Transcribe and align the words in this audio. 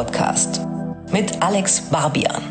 Podcast 0.00 0.62
mit 1.12 1.42
Alex 1.42 1.82
Barbian. 1.90 2.42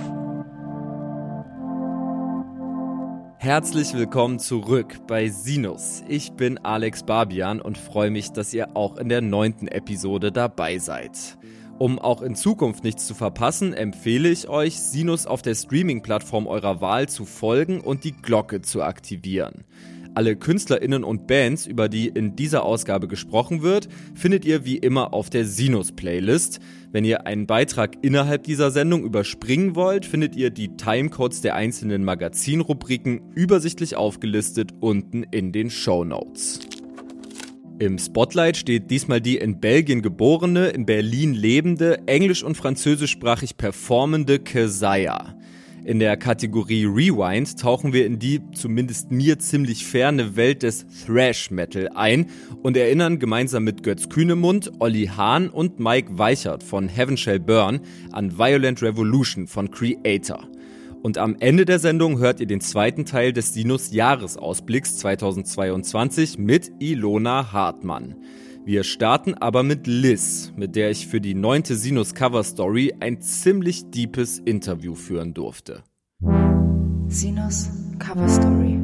Herzlich 3.39 3.92
willkommen 3.96 4.37
zurück 4.37 4.99
bei 5.07 5.29
Sinus. 5.29 6.03
Ich 6.07 6.33
bin 6.33 6.60
Alex 6.60 7.01
Barbian 7.01 7.60
und 7.60 7.79
freue 7.79 8.12
mich, 8.12 8.33
dass 8.33 8.53
ihr 8.53 8.78
auch 8.78 8.97
in 8.97 9.10
der 9.10 9.21
neunten 9.21 9.67
Episode 9.67 10.31
dabei 10.31 10.78
seid. 10.78 11.39
Um 11.79 11.97
auch 11.97 12.21
in 12.21 12.35
Zukunft 12.35 12.83
nichts 12.83 13.07
zu 13.07 13.15
verpassen, 13.15 13.74
empfehle 13.74 14.29
ich 14.29 14.47
euch, 14.47 14.79
Sinus 14.79 15.25
auf 15.25 15.42
der 15.42 15.56
Streaming-Plattform 15.56 16.45
eurer 16.45 16.81
Wahl 16.81 17.09
zu 17.09 17.25
folgen 17.25 17.81
und 17.81 18.03
die 18.03 18.11
Glocke 18.11 18.61
zu 18.61 18.84
aktivieren. 18.84 19.63
Alle 20.16 20.36
KünstlerInnen 20.36 21.04
und 21.04 21.27
Bands, 21.27 21.68
über 21.68 21.88
die 21.88 22.08
in 22.08 22.36
dieser 22.36 22.63
Ausgabe 22.63 23.08
gesprochen 23.08 23.62
wird, 23.62 23.88
findet 24.16 24.44
ihr 24.44 24.66
wie 24.66 24.77
immer 24.77 25.13
auf 25.13 25.30
der 25.30 25.45
Sinus-Playlist. 25.45 26.59
Wenn 26.91 27.05
ihr 27.05 27.27
einen 27.27 27.45
Beitrag 27.45 27.98
innerhalb 28.02 28.44
dieser 28.44 28.72
Sendung 28.72 29.04
überspringen 29.04 29.76
wollt, 29.76 30.05
findet 30.05 30.35
ihr 30.35 30.49
die 30.49 30.76
Timecodes 30.76 31.41
der 31.41 31.55
einzelnen 31.55 32.04
Magazinrubriken 32.04 33.22
übersichtlich 33.35 33.95
aufgelistet 33.95 34.72
unten 34.80 35.23
in 35.23 35.52
den 35.52 35.70
Show 35.70 36.04
Notes. 36.04 36.60
Im 37.80 37.98
Spotlight 37.98 38.57
steht 38.57 38.91
diesmal 38.91 39.21
die 39.21 39.38
in 39.38 39.62
Belgien 39.62 40.02
geborene, 40.02 40.68
in 40.68 40.85
Berlin 40.85 41.34
lebende, 41.34 42.07
englisch- 42.07 42.44
und 42.44 42.57
französischsprachig 42.57 43.55
performende 43.55 44.40
Kesaya. 44.40 45.38
In 45.89 45.98
der 45.98 46.17
Kategorie 46.17 46.85
Rewind 46.85 47.59
tauchen 47.59 47.93
wir 47.93 48.05
in 48.05 48.20
die 48.20 48.41
zumindest 48.52 49.09
mir 49.09 49.39
ziemlich 49.39 49.88
ferne 49.88 50.35
Welt 50.35 50.62
des 50.62 50.85
Thrash 51.07 51.49
Metal 51.49 51.90
ein 51.95 52.27
und 52.62 52.77
erinnern 52.77 53.18
gemeinsam 53.18 53.63
mit 53.63 53.82
Götz 53.82 54.07
Kühnemund, 54.07 54.71
Olli 54.77 55.07
Hahn 55.07 55.49
und 55.49 55.79
Mike 55.79 56.20
Weichert 56.20 56.62
von 56.62 56.90
Heaven 56.90 57.17
Shall 57.17 57.40
Burn 57.40 57.79
an 58.12 58.37
Violent 58.37 58.84
Revolution 58.84 59.48
von 59.48 59.71
Creator. 59.71 60.48
Und 61.01 61.17
am 61.17 61.35
Ende 61.40 61.65
der 61.65 61.79
Sendung 61.79 62.20
hört 62.20 62.40
ihr 62.40 62.45
den 62.45 62.62
zweiten 62.62 63.05
Teil 63.05 63.34
des 63.34 63.55
Sinus 63.55 63.91
Jahresausblicks 63.91 64.98
2022 64.98 66.38
mit 66.38 66.72
Ilona 66.78 67.52
Hartmann. 67.52 68.16
Wir 68.70 68.84
starten 68.84 69.34
aber 69.34 69.64
mit 69.64 69.88
Liz, 69.88 70.53
mit 70.56 70.75
der 70.75 70.92
ich 70.92 71.08
für 71.08 71.20
die 71.20 71.34
neunte 71.34 71.75
Sinus 71.75 72.14
Cover 72.14 72.44
Story 72.44 72.94
ein 73.00 73.20
ziemlich 73.20 73.89
deepes 73.89 74.38
Interview 74.38 74.94
führen 74.94 75.34
durfte. 75.34 75.81
Sinus 77.08 77.72
Cover 77.98 78.30
Story. 78.30 78.78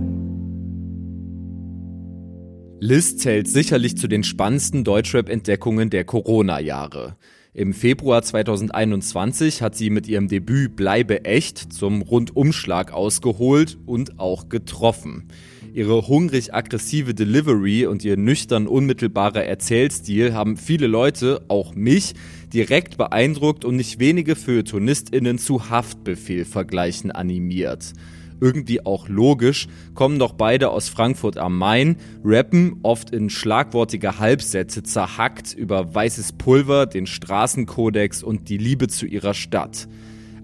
Liz 2.79 3.17
zählt 3.17 3.47
sicherlich 3.47 3.95
zu 3.95 4.07
den 4.07 4.23
spannendsten 4.23 4.83
Deutschrap-Entdeckungen 4.83 5.91
der 5.91 6.03
Corona-Jahre. 6.03 7.15
Im 7.53 7.71
Februar 7.71 8.23
2021 8.23 9.61
hat 9.61 9.75
sie 9.75 9.91
mit 9.91 10.07
ihrem 10.07 10.27
Debüt 10.27 10.75
Bleibe 10.75 11.25
echt 11.25 11.71
zum 11.71 12.01
Rundumschlag 12.01 12.91
ausgeholt 12.91 13.77
und 13.85 14.19
auch 14.19 14.49
getroffen. 14.49 15.27
Ihre 15.75 16.07
hungrig-aggressive 16.07 17.13
Delivery 17.13 17.85
und 17.85 18.05
ihr 18.05 18.15
nüchtern 18.15 18.65
unmittelbarer 18.65 19.43
Erzählstil 19.43 20.33
haben 20.33 20.55
viele 20.55 20.87
Leute, 20.87 21.43
auch 21.49 21.75
mich, 21.75 22.13
direkt 22.53 22.97
beeindruckt 22.97 23.65
und 23.65 23.75
nicht 23.75 23.99
wenige 23.99 24.37
FeuilletonistInnen 24.37 25.37
zu 25.37 25.69
Haftbefehl-Vergleichen 25.69 27.11
animiert. 27.11 27.91
Irgendwie 28.39 28.85
auch 28.85 29.09
logisch, 29.09 29.67
kommen 29.95 30.17
doch 30.17 30.31
beide 30.31 30.69
aus 30.69 30.87
Frankfurt 30.87 31.37
am 31.37 31.57
Main, 31.57 31.97
rappen 32.23 32.79
oft 32.83 33.09
in 33.09 33.29
schlagwortige 33.29 34.17
Halbsätze 34.17 34.81
zerhackt 34.81 35.53
über 35.53 35.93
weißes 35.93 36.31
Pulver, 36.37 36.85
den 36.85 37.05
Straßenkodex 37.05 38.23
und 38.23 38.47
die 38.47 38.57
Liebe 38.57 38.87
zu 38.87 39.05
ihrer 39.05 39.33
Stadt. 39.33 39.89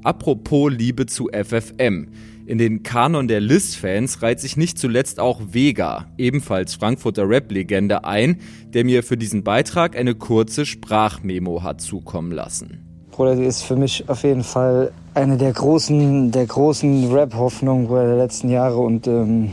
Apropos 0.04 0.74
Liebe 0.74 1.06
zu 1.06 1.30
FFM. 1.32 2.08
In 2.46 2.58
den 2.58 2.84
Kanon 2.84 3.28
der 3.28 3.40
Liz-Fans 3.40 4.22
reiht 4.22 4.40
sich 4.40 4.58
nicht 4.58 4.80
zuletzt 4.80 5.20
auch 5.20 5.40
Vega, 5.52 6.08
ebenfalls 6.18 6.76
Frankfurter 6.76 7.30
Rap-Legende, 7.30 8.04
ein, 8.04 8.40
der 8.74 8.84
mir 8.84 9.04
für 9.04 9.16
diesen 9.16 9.44
Beitrag 9.44 9.96
eine 9.96 10.16
kurze 10.16 10.66
Sprachmemo 10.66 11.64
hat 11.64 11.82
zukommen 11.82 12.32
lassen. 12.32 13.08
Bruder, 13.12 13.36
die 13.36 13.44
ist 13.44 13.62
für 13.62 13.76
mich 13.76 14.10
auf 14.10 14.24
jeden 14.24 14.44
Fall 14.44 14.92
eine 15.14 15.38
der 15.38 15.54
großen, 15.54 16.32
der 16.32 16.46
großen 16.46 17.12
Rap-Hoffnungen 17.12 17.88
der 17.88 18.18
letzten 18.18 18.50
Jahre 18.50 18.78
und 18.78 19.06
ähm, 19.06 19.52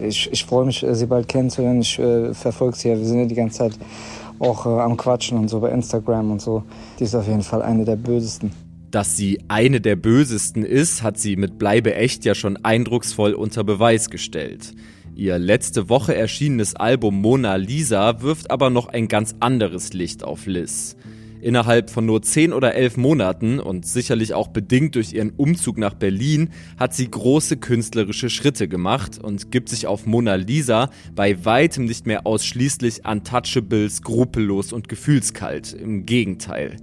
ich, 0.00 0.30
ich 0.30 0.44
freue 0.44 0.66
mich, 0.66 0.84
sie 0.88 1.06
bald 1.06 1.28
kennenzulernen. 1.28 1.80
Ich 1.80 1.98
äh, 1.98 2.34
verfolge 2.34 2.76
sie 2.76 2.88
ja, 2.88 2.98
wir 2.98 3.04
sind 3.04 3.18
ja 3.18 3.24
die 3.24 3.34
ganze 3.34 3.58
Zeit 3.58 3.72
auch 4.38 4.66
äh, 4.66 4.68
am 4.68 4.96
Quatschen 4.96 5.38
und 5.38 5.48
so 5.48 5.60
bei 5.60 5.70
Instagram 5.70 6.32
und 6.32 6.42
so. 6.42 6.62
Die 6.98 7.04
ist 7.04 7.14
auf 7.14 7.26
jeden 7.26 7.42
Fall 7.42 7.62
eine 7.62 7.84
der 7.84 7.96
bösesten. 7.96 8.67
Dass 8.90 9.18
sie 9.18 9.40
eine 9.48 9.82
der 9.82 9.96
bösesten 9.96 10.64
ist, 10.64 11.02
hat 11.02 11.18
sie 11.18 11.36
mit 11.36 11.58
Bleibe 11.58 11.94
echt 11.94 12.24
ja 12.24 12.34
schon 12.34 12.56
eindrucksvoll 12.56 13.34
unter 13.34 13.62
Beweis 13.62 14.08
gestellt. 14.08 14.72
Ihr 15.14 15.38
letzte 15.38 15.90
Woche 15.90 16.14
erschienenes 16.14 16.74
Album 16.74 17.20
Mona 17.20 17.56
Lisa 17.56 18.22
wirft 18.22 18.50
aber 18.50 18.70
noch 18.70 18.86
ein 18.86 19.08
ganz 19.08 19.34
anderes 19.40 19.92
Licht 19.92 20.24
auf 20.24 20.46
Liz. 20.46 20.96
Innerhalb 21.40 21.90
von 21.90 22.06
nur 22.06 22.22
10 22.22 22.52
oder 22.52 22.74
11 22.74 22.96
Monaten 22.96 23.60
und 23.60 23.84
sicherlich 23.84 24.32
auch 24.32 24.48
bedingt 24.48 24.94
durch 24.94 25.12
ihren 25.12 25.30
Umzug 25.30 25.76
nach 25.76 25.94
Berlin 25.94 26.48
hat 26.78 26.94
sie 26.94 27.10
große 27.10 27.58
künstlerische 27.58 28.30
Schritte 28.30 28.68
gemacht 28.68 29.18
und 29.22 29.52
gibt 29.52 29.68
sich 29.68 29.86
auf 29.86 30.06
Mona 30.06 30.36
Lisa 30.36 30.90
bei 31.14 31.44
weitem 31.44 31.84
nicht 31.84 32.06
mehr 32.06 32.26
ausschließlich 32.26 33.04
untouchable, 33.06 33.88
skrupellos 33.90 34.72
und 34.72 34.88
gefühlskalt. 34.88 35.74
Im 35.74 36.06
Gegenteil. 36.06 36.76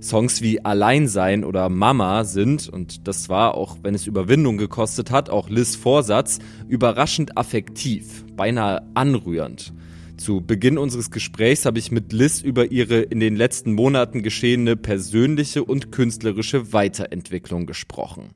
Songs 0.00 0.40
wie 0.40 0.64
Alleinsein 0.64 1.44
oder 1.44 1.68
Mama 1.68 2.24
sind, 2.24 2.68
und 2.68 3.06
das 3.06 3.28
war, 3.28 3.54
auch 3.54 3.78
wenn 3.82 3.94
es 3.94 4.06
Überwindung 4.06 4.56
gekostet 4.56 5.10
hat, 5.10 5.28
auch 5.28 5.48
Liz 5.48 5.76
Vorsatz, 5.76 6.38
überraschend 6.68 7.36
affektiv, 7.36 8.24
beinahe 8.34 8.82
anrührend. 8.94 9.72
Zu 10.16 10.42
Beginn 10.42 10.76
unseres 10.76 11.10
Gesprächs 11.10 11.64
habe 11.64 11.78
ich 11.78 11.90
mit 11.90 12.12
Liz 12.12 12.42
über 12.42 12.70
ihre 12.70 13.00
in 13.00 13.20
den 13.20 13.36
letzten 13.36 13.72
Monaten 13.72 14.22
geschehene 14.22 14.76
persönliche 14.76 15.64
und 15.64 15.92
künstlerische 15.92 16.72
Weiterentwicklung 16.72 17.66
gesprochen. 17.66 18.30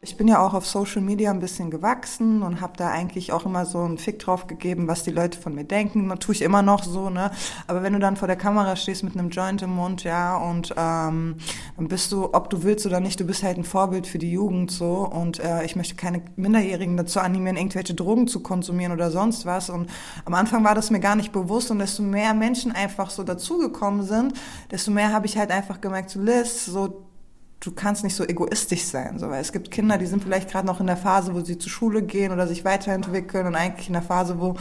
Ich 0.00 0.16
bin 0.16 0.28
ja 0.28 0.38
auch 0.38 0.54
auf 0.54 0.64
Social 0.64 1.02
Media 1.02 1.32
ein 1.32 1.40
bisschen 1.40 1.72
gewachsen 1.72 2.42
und 2.42 2.60
habe 2.60 2.74
da 2.76 2.88
eigentlich 2.88 3.32
auch 3.32 3.44
immer 3.46 3.66
so 3.66 3.80
einen 3.80 3.98
Fick 3.98 4.20
drauf 4.20 4.46
gegeben, 4.46 4.86
was 4.86 5.02
die 5.02 5.10
Leute 5.10 5.40
von 5.40 5.56
mir 5.56 5.64
denken. 5.64 6.06
Man 6.06 6.20
tue 6.20 6.36
ich 6.36 6.42
immer 6.42 6.62
noch 6.62 6.84
so, 6.84 7.10
ne? 7.10 7.32
Aber 7.66 7.82
wenn 7.82 7.94
du 7.94 7.98
dann 7.98 8.14
vor 8.14 8.28
der 8.28 8.36
Kamera 8.36 8.76
stehst 8.76 9.02
mit 9.02 9.18
einem 9.18 9.30
Joint 9.30 9.60
im 9.60 9.70
Mund, 9.70 10.04
ja, 10.04 10.36
und 10.36 10.72
ähm, 10.76 11.38
dann 11.76 11.88
bist 11.88 12.12
du, 12.12 12.32
ob 12.32 12.48
du 12.48 12.62
willst 12.62 12.86
oder 12.86 13.00
nicht, 13.00 13.18
du 13.18 13.24
bist 13.24 13.42
halt 13.42 13.58
ein 13.58 13.64
Vorbild 13.64 14.06
für 14.06 14.18
die 14.18 14.30
Jugend 14.30 14.70
so. 14.70 14.98
Und 14.98 15.40
äh, 15.40 15.64
ich 15.64 15.74
möchte 15.74 15.96
keine 15.96 16.22
Minderjährigen 16.36 16.96
dazu 16.96 17.18
animieren, 17.18 17.56
irgendwelche 17.56 17.94
Drogen 17.94 18.28
zu 18.28 18.40
konsumieren 18.40 18.92
oder 18.92 19.10
sonst 19.10 19.46
was. 19.46 19.68
Und 19.68 19.90
am 20.24 20.34
Anfang 20.34 20.62
war 20.62 20.76
das 20.76 20.92
mir 20.92 21.00
gar 21.00 21.16
nicht 21.16 21.32
bewusst 21.32 21.72
und 21.72 21.80
desto 21.80 22.04
mehr 22.04 22.34
Menschen 22.34 22.70
einfach 22.70 23.10
so 23.10 23.24
dazugekommen 23.24 24.04
sind, 24.04 24.34
desto 24.70 24.92
mehr 24.92 25.12
habe 25.12 25.26
ich 25.26 25.36
halt 25.36 25.50
einfach 25.50 25.80
gemerkt, 25.80 26.10
so 26.10 26.20
Liz, 26.20 26.66
so 26.66 27.07
du 27.60 27.72
kannst 27.72 28.04
nicht 28.04 28.14
so 28.14 28.24
egoistisch 28.24 28.84
sein, 28.84 29.18
so, 29.18 29.28
weil 29.30 29.40
es 29.40 29.52
gibt 29.52 29.70
Kinder, 29.70 29.98
die 29.98 30.06
sind 30.06 30.22
vielleicht 30.22 30.50
gerade 30.50 30.66
noch 30.66 30.80
in 30.80 30.86
der 30.86 30.96
Phase, 30.96 31.34
wo 31.34 31.40
sie 31.40 31.58
zur 31.58 31.70
Schule 31.70 32.02
gehen 32.02 32.32
oder 32.32 32.46
sich 32.46 32.64
weiterentwickeln 32.64 33.46
und 33.46 33.54
eigentlich 33.56 33.88
in 33.88 33.94
der 33.94 34.02
Phase, 34.02 34.38
wo 34.38 34.56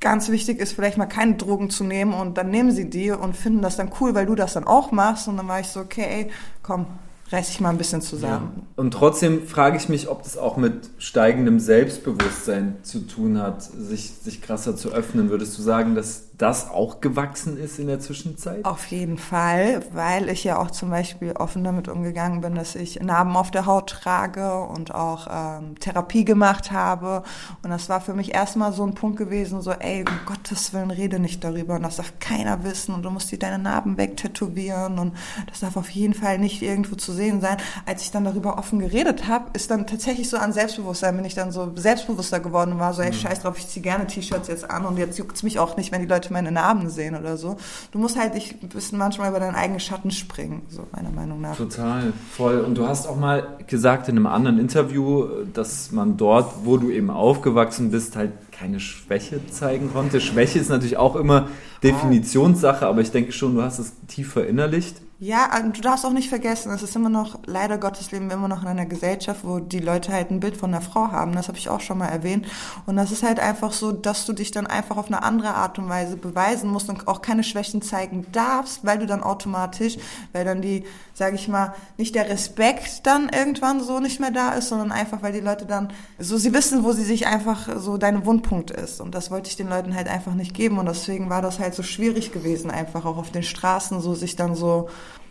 ganz 0.00 0.28
wichtig 0.28 0.58
ist, 0.60 0.72
vielleicht 0.72 0.96
mal 0.96 1.06
keine 1.06 1.34
Drogen 1.34 1.70
zu 1.70 1.84
nehmen 1.84 2.12
und 2.14 2.38
dann 2.38 2.50
nehmen 2.50 2.70
sie 2.70 2.88
die 2.88 3.10
und 3.10 3.36
finden 3.36 3.62
das 3.62 3.76
dann 3.76 3.90
cool, 4.00 4.14
weil 4.14 4.26
du 4.26 4.34
das 4.34 4.52
dann 4.52 4.64
auch 4.64 4.92
machst 4.92 5.28
und 5.28 5.36
dann 5.36 5.48
war 5.48 5.60
ich 5.60 5.68
so, 5.68 5.80
okay, 5.80 6.28
komm, 6.62 6.86
reiß 7.30 7.50
ich 7.50 7.60
mal 7.60 7.70
ein 7.70 7.78
bisschen 7.78 8.00
zusammen. 8.00 8.52
Ja. 8.56 8.62
Und 8.76 8.92
trotzdem 8.92 9.46
frage 9.46 9.76
ich 9.76 9.88
mich, 9.88 10.08
ob 10.08 10.22
das 10.22 10.38
auch 10.38 10.56
mit 10.56 10.90
steigendem 10.98 11.60
Selbstbewusstsein 11.60 12.76
zu 12.82 13.00
tun 13.00 13.38
hat, 13.38 13.62
sich, 13.62 14.12
sich 14.22 14.40
krasser 14.40 14.76
zu 14.76 14.92
öffnen. 14.92 15.30
Würdest 15.30 15.58
du 15.58 15.62
sagen, 15.62 15.94
dass 15.94 16.27
das 16.38 16.70
auch 16.70 17.00
gewachsen 17.00 17.58
ist 17.58 17.80
in 17.80 17.88
der 17.88 17.98
Zwischenzeit? 17.98 18.64
Auf 18.64 18.86
jeden 18.86 19.18
Fall, 19.18 19.82
weil 19.92 20.28
ich 20.28 20.44
ja 20.44 20.58
auch 20.58 20.70
zum 20.70 20.90
Beispiel 20.90 21.32
offen 21.32 21.64
damit 21.64 21.88
umgegangen 21.88 22.40
bin, 22.40 22.54
dass 22.54 22.76
ich 22.76 23.00
Narben 23.00 23.36
auf 23.36 23.50
der 23.50 23.66
Haut 23.66 23.90
trage 23.90 24.60
und 24.60 24.94
auch 24.94 25.26
ähm, 25.30 25.78
Therapie 25.80 26.24
gemacht 26.24 26.70
habe. 26.70 27.24
Und 27.64 27.70
das 27.70 27.88
war 27.88 28.00
für 28.00 28.14
mich 28.14 28.34
erstmal 28.34 28.72
so 28.72 28.84
ein 28.84 28.94
Punkt 28.94 29.18
gewesen, 29.18 29.60
so, 29.62 29.72
ey, 29.72 30.04
um 30.08 30.26
Gottes 30.26 30.72
Willen, 30.72 30.92
rede 30.92 31.18
nicht 31.18 31.42
darüber 31.42 31.74
und 31.74 31.82
das 31.82 31.96
darf 31.96 32.12
keiner 32.20 32.62
wissen 32.62 32.94
und 32.94 33.02
du 33.02 33.10
musst 33.10 33.32
dir 33.32 33.38
deine 33.38 33.58
Narben 33.58 33.98
wegtätowieren 33.98 34.98
und 35.00 35.16
das 35.48 35.60
darf 35.60 35.76
auf 35.76 35.90
jeden 35.90 36.14
Fall 36.14 36.38
nicht 36.38 36.62
irgendwo 36.62 36.94
zu 36.94 37.12
sehen 37.12 37.40
sein. 37.40 37.56
Als 37.84 38.02
ich 38.02 38.12
dann 38.12 38.24
darüber 38.24 38.58
offen 38.58 38.78
geredet 38.78 39.26
habe, 39.26 39.46
ist 39.54 39.72
dann 39.72 39.88
tatsächlich 39.88 40.28
so 40.28 40.36
an 40.36 40.52
Selbstbewusstsein, 40.52 41.16
bin 41.16 41.24
ich 41.24 41.34
dann 41.34 41.50
so 41.50 41.72
selbstbewusster 41.74 42.38
geworden 42.38 42.74
und 42.74 42.78
war 42.78 42.94
so, 42.94 43.02
ey, 43.02 43.10
mhm. 43.10 43.14
scheiß 43.14 43.40
drauf, 43.40 43.58
ich 43.58 43.66
ziehe 43.66 43.82
gerne 43.82 44.06
T-Shirts 44.06 44.46
jetzt 44.46 44.70
an 44.70 44.84
und 44.86 44.98
jetzt 44.98 45.18
juckt's 45.18 45.42
mich 45.42 45.58
auch 45.58 45.76
nicht, 45.76 45.90
wenn 45.90 46.00
die 46.00 46.06
Leute 46.06 46.27
Leute 46.28 46.32
meine 46.32 46.52
Narben 46.52 46.88
sehen 46.90 47.16
oder 47.16 47.36
so. 47.36 47.56
Du 47.92 47.98
musst 47.98 48.18
halt 48.18 48.34
dich 48.34 48.54
ein 48.62 48.68
bisschen 48.68 48.98
manchmal 48.98 49.30
über 49.30 49.40
deinen 49.40 49.54
eigenen 49.54 49.80
Schatten 49.80 50.10
springen, 50.10 50.62
so 50.68 50.86
meiner 50.92 51.10
Meinung 51.10 51.40
nach. 51.40 51.56
Total, 51.56 52.12
voll. 52.32 52.60
Und 52.60 52.76
du 52.76 52.86
hast 52.86 53.06
auch 53.06 53.16
mal 53.16 53.58
gesagt 53.66 54.08
in 54.08 54.16
einem 54.16 54.26
anderen 54.26 54.58
Interview, 54.58 55.26
dass 55.52 55.92
man 55.92 56.16
dort, 56.16 56.64
wo 56.64 56.76
du 56.76 56.90
eben 56.90 57.10
aufgewachsen 57.10 57.90
bist, 57.90 58.16
halt 58.16 58.32
keine 58.52 58.80
Schwäche 58.80 59.40
zeigen 59.50 59.92
konnte. 59.92 60.20
Schwäche 60.20 60.58
ist 60.58 60.68
natürlich 60.68 60.96
auch 60.96 61.16
immer 61.16 61.48
Definitionssache, 61.82 62.86
aber 62.86 63.00
ich 63.00 63.10
denke 63.10 63.32
schon, 63.32 63.54
du 63.54 63.62
hast 63.62 63.78
es 63.78 63.92
tief 64.08 64.32
verinnerlicht. 64.32 65.00
Ja, 65.20 65.50
äh, 65.52 65.68
du 65.68 65.80
darfst 65.80 66.06
auch 66.06 66.12
nicht 66.12 66.28
vergessen, 66.28 66.70
es 66.70 66.84
ist 66.84 66.94
immer 66.94 67.08
noch, 67.08 67.40
leider 67.44 67.76
Gottes 67.76 68.12
leben 68.12 68.28
wir 68.28 68.36
immer 68.36 68.46
noch 68.46 68.62
in 68.62 68.68
einer 68.68 68.86
Gesellschaft, 68.86 69.40
wo 69.42 69.58
die 69.58 69.80
Leute 69.80 70.12
halt 70.12 70.30
ein 70.30 70.38
Bild 70.38 70.56
von 70.56 70.70
der 70.70 70.80
Frau 70.80 71.10
haben. 71.10 71.34
Das 71.34 71.48
habe 71.48 71.58
ich 71.58 71.68
auch 71.68 71.80
schon 71.80 71.98
mal 71.98 72.06
erwähnt. 72.06 72.46
Und 72.86 72.94
das 72.94 73.10
ist 73.10 73.24
halt 73.24 73.40
einfach 73.40 73.72
so, 73.72 73.90
dass 73.90 74.26
du 74.26 74.32
dich 74.32 74.52
dann 74.52 74.68
einfach 74.68 74.96
auf 74.96 75.08
eine 75.08 75.24
andere 75.24 75.54
Art 75.54 75.76
und 75.80 75.88
Weise 75.88 76.16
beweisen 76.16 76.70
musst 76.70 76.88
und 76.88 77.08
auch 77.08 77.20
keine 77.20 77.42
Schwächen 77.42 77.82
zeigen 77.82 78.26
darfst, 78.30 78.84
weil 78.84 79.00
du 79.00 79.06
dann 79.06 79.24
automatisch, 79.24 79.96
weil 80.32 80.44
dann 80.44 80.62
die, 80.62 80.84
sage 81.14 81.34
ich 81.34 81.48
mal, 81.48 81.74
nicht 81.96 82.14
der 82.14 82.28
Respekt 82.28 83.04
dann 83.04 83.28
irgendwann 83.28 83.80
so 83.80 83.98
nicht 83.98 84.20
mehr 84.20 84.30
da 84.30 84.52
ist, 84.52 84.68
sondern 84.68 84.92
einfach, 84.92 85.20
weil 85.20 85.32
die 85.32 85.40
Leute 85.40 85.66
dann, 85.66 85.88
so 86.20 86.36
sie 86.36 86.54
wissen, 86.54 86.84
wo 86.84 86.92
sie 86.92 87.04
sich 87.04 87.26
einfach 87.26 87.68
so 87.76 87.96
deine 87.96 88.24
Wundpunkt 88.24 88.70
ist. 88.70 89.00
Und 89.00 89.16
das 89.16 89.32
wollte 89.32 89.50
ich 89.50 89.56
den 89.56 89.68
Leuten 89.68 89.96
halt 89.96 90.06
einfach 90.06 90.34
nicht 90.34 90.54
geben. 90.54 90.78
Und 90.78 90.86
deswegen 90.86 91.28
war 91.28 91.42
das 91.42 91.58
halt 91.58 91.74
so 91.74 91.82
schwierig 91.82 92.30
gewesen, 92.30 92.70
einfach 92.70 93.04
auch 93.04 93.16
auf 93.16 93.32
den 93.32 93.42
Straßen 93.42 94.00
so 94.00 94.14
sich 94.14 94.36
dann 94.36 94.54
so 94.54 94.88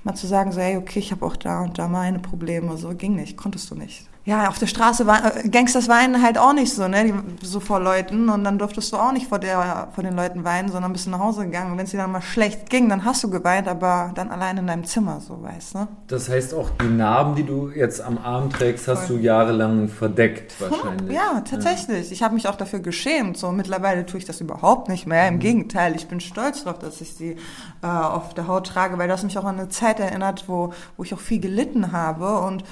mal 0.07 0.15
zu 0.15 0.25
sagen, 0.25 0.51
so, 0.51 0.59
hey, 0.59 0.77
okay, 0.77 0.99
ich 0.99 1.11
habe 1.11 1.25
auch 1.25 1.35
da 1.35 1.63
und 1.63 1.77
da 1.77 1.87
meine 1.87 2.19
Probleme, 2.19 2.77
so 2.77 2.95
ging 2.95 3.15
nicht, 3.15 3.37
konntest 3.37 3.69
du 3.69 3.75
nicht 3.75 4.07
ja, 4.27 4.49
auf 4.49 4.59
der 4.59 4.67
Straße 4.67 5.07
war, 5.07 5.37
äh, 5.37 5.47
Gangsters 5.47 5.87
weinen 5.87 6.21
halt 6.21 6.37
auch 6.37 6.51
nicht 6.51 6.73
so, 6.73 6.85
ne, 6.89 7.05
die, 7.05 7.45
so 7.45 7.61
vor 7.61 7.79
Leuten 7.79 8.27
und 8.27 8.43
dann 8.43 8.59
durftest 8.59 8.91
du 8.91 8.97
auch 8.97 9.13
nicht 9.13 9.27
vor 9.27 9.39
der, 9.39 9.87
vor 9.95 10.03
den 10.03 10.17
Leuten 10.17 10.43
weinen, 10.43 10.69
sondern 10.69 10.91
bist 10.91 11.05
du 11.05 11.11
nach 11.11 11.19
Hause 11.19 11.45
gegangen 11.45 11.71
und 11.71 11.77
wenn 11.77 11.85
es 11.85 11.91
dir 11.91 11.97
dann 11.97 12.11
mal 12.11 12.21
schlecht 12.21 12.69
ging, 12.69 12.89
dann 12.89 13.05
hast 13.05 13.23
du 13.23 13.29
geweint, 13.29 13.69
aber 13.69 14.11
dann 14.15 14.29
allein 14.29 14.57
in 14.57 14.67
deinem 14.67 14.83
Zimmer, 14.83 15.21
so 15.21 15.41
weißt, 15.41 15.75
ne. 15.75 15.87
Das 16.07 16.27
heißt 16.27 16.53
auch, 16.55 16.69
die 16.71 16.89
Narben, 16.89 17.35
die 17.35 17.45
du 17.45 17.69
jetzt 17.69 18.01
am 18.01 18.17
Arm 18.17 18.49
trägst, 18.49 18.89
hast 18.89 19.05
Voll. 19.05 19.19
du 19.19 19.23
jahrelang 19.23 19.87
verdeckt 19.87 20.55
wahrscheinlich. 20.59 21.15
Ja, 21.15 21.39
tatsächlich. 21.49 22.07
Ja. 22.07 22.11
Ich 22.11 22.21
habe 22.21 22.33
mich 22.33 22.49
auch 22.49 22.55
dafür 22.55 22.79
geschämt, 22.79 23.37
so 23.37 23.53
mittlerweile 23.53 24.05
tue 24.05 24.17
ich 24.17 24.25
das 24.25 24.41
überhaupt 24.41 24.89
nicht 24.89 25.07
mehr, 25.07 25.29
im 25.29 25.35
mhm. 25.35 25.39
Gegenteil, 25.39 25.95
ich 25.95 26.09
bin 26.09 26.19
stolz 26.19 26.65
darauf, 26.65 26.79
dass 26.79 26.99
ich 26.99 27.13
sie 27.13 27.37
äh, 27.81 27.87
auf 27.87 28.33
der 28.33 28.47
Haut 28.47 28.67
trage, 28.67 28.97
weil 28.97 29.07
das 29.07 29.23
mich 29.23 29.37
auch 29.37 29.45
an 29.45 29.57
eine 29.57 29.69
Zeit 29.69 30.01
erinnert, 30.01 30.49
wo, 30.49 30.73
wo 30.97 31.03
ich 31.03 31.13
auch 31.13 31.19
viel 31.21 31.39
gelitten 31.39 31.93
habe 31.93 32.39
und 32.39 32.65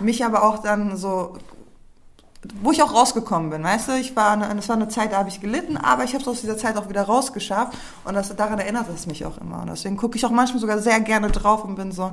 mich 0.00 0.24
aber 0.24 0.42
auch 0.42 0.58
dann 0.58 0.96
so 0.96 1.36
wo 2.60 2.72
ich 2.72 2.82
auch 2.82 2.92
rausgekommen 2.92 3.50
bin, 3.50 3.64
weißt 3.64 3.88
du, 3.88 3.92
ich 3.92 4.14
war, 4.16 4.32
eine, 4.32 4.54
das 4.54 4.68
war 4.68 4.76
eine 4.76 4.88
Zeit, 4.88 5.12
da 5.12 5.18
habe 5.18 5.28
ich 5.28 5.40
gelitten, 5.40 5.76
aber 5.76 6.04
ich 6.04 6.12
habe 6.12 6.22
es 6.22 6.28
aus 6.28 6.40
dieser 6.42 6.58
Zeit 6.58 6.76
auch 6.76 6.88
wieder 6.88 7.02
rausgeschafft 7.02 7.76
und 8.04 8.14
das, 8.14 8.34
daran 8.36 8.58
erinnert 8.58 8.86
es 8.94 9.06
mich 9.06 9.24
auch 9.24 9.38
immer. 9.38 9.62
Und 9.62 9.68
deswegen 9.68 9.96
gucke 9.96 10.16
ich 10.16 10.26
auch 10.26 10.30
manchmal 10.30 10.60
sogar 10.60 10.78
sehr 10.78 11.00
gerne 11.00 11.30
drauf 11.30 11.64
und 11.64 11.76
bin 11.76 11.92
so, 11.92 12.12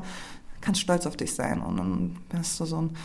kannst 0.62 0.82
stolz 0.82 1.06
auf 1.06 1.18
dich 1.18 1.36
sein. 1.36 1.62
Und 1.62 1.78
dann 1.78 2.18
bist 2.30 2.60
du 2.60 2.66
so 2.66 2.82
ein 2.82 2.98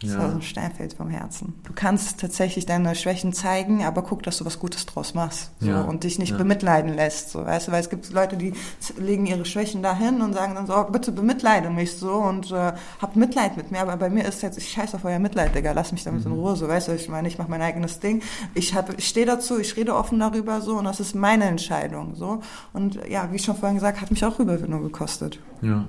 das 0.00 0.12
ja. 0.12 0.18
war 0.18 0.30
so 0.30 0.36
ein 0.36 0.42
Steinfeld 0.42 0.92
vom 0.92 1.10
Herzen. 1.10 1.54
Du 1.64 1.72
kannst 1.74 2.20
tatsächlich 2.20 2.66
deine 2.66 2.94
Schwächen 2.94 3.32
zeigen, 3.32 3.82
aber 3.82 4.02
guck, 4.02 4.22
dass 4.22 4.38
du 4.38 4.44
was 4.44 4.60
Gutes 4.60 4.86
draus 4.86 5.14
machst 5.14 5.50
so, 5.58 5.68
ja. 5.68 5.80
und 5.80 6.04
dich 6.04 6.20
nicht 6.20 6.32
ja. 6.32 6.36
bemitleiden 6.36 6.94
lässt. 6.94 7.30
So, 7.30 7.44
weißt 7.44 7.66
du, 7.66 7.72
weil 7.72 7.80
es 7.80 7.90
gibt 7.90 8.12
Leute, 8.12 8.36
die 8.36 8.54
legen 8.96 9.26
ihre 9.26 9.44
Schwächen 9.44 9.82
dahin 9.82 10.20
und 10.20 10.34
sagen 10.34 10.54
dann 10.54 10.68
so, 10.68 10.76
oh, 10.76 10.84
bitte 10.84 11.10
bemitleide 11.10 11.70
mich 11.70 11.96
so 11.96 12.12
und 12.12 12.52
äh, 12.52 12.72
habt 13.00 13.16
Mitleid 13.16 13.56
mit 13.56 13.72
mir. 13.72 13.80
Aber 13.80 13.96
bei 13.96 14.08
mir 14.08 14.24
ist 14.24 14.40
jetzt, 14.42 14.56
ich 14.58 14.70
scheiß 14.70 14.94
auf 14.94 15.04
euer 15.04 15.18
Mitleid, 15.18 15.54
Digga, 15.56 15.72
lass 15.72 15.90
mich 15.90 16.04
damit 16.04 16.24
mhm. 16.24 16.32
in 16.32 16.38
Ruhe. 16.38 16.54
So, 16.54 16.68
weißt 16.68 16.88
du, 16.88 16.92
ich 16.92 17.08
meine, 17.08 17.26
ich 17.26 17.38
mache 17.38 17.50
mein 17.50 17.62
eigenes 17.62 17.98
Ding. 17.98 18.22
Ich, 18.54 18.74
hab, 18.74 18.96
ich 18.96 19.08
stehe 19.08 19.26
dazu, 19.26 19.58
ich 19.58 19.76
rede 19.76 19.96
offen 19.96 20.20
darüber 20.20 20.60
so 20.60 20.76
und 20.78 20.84
das 20.84 21.00
ist 21.00 21.16
meine 21.16 21.44
Entscheidung. 21.44 22.14
So. 22.14 22.40
Und 22.72 23.00
ja, 23.08 23.32
wie 23.32 23.36
ich 23.36 23.44
schon 23.44 23.56
vorhin 23.56 23.74
gesagt, 23.74 24.00
hat 24.00 24.12
mich 24.12 24.24
auch 24.24 24.38
Überwindung 24.38 24.84
gekostet. 24.84 25.40
Ja. 25.60 25.86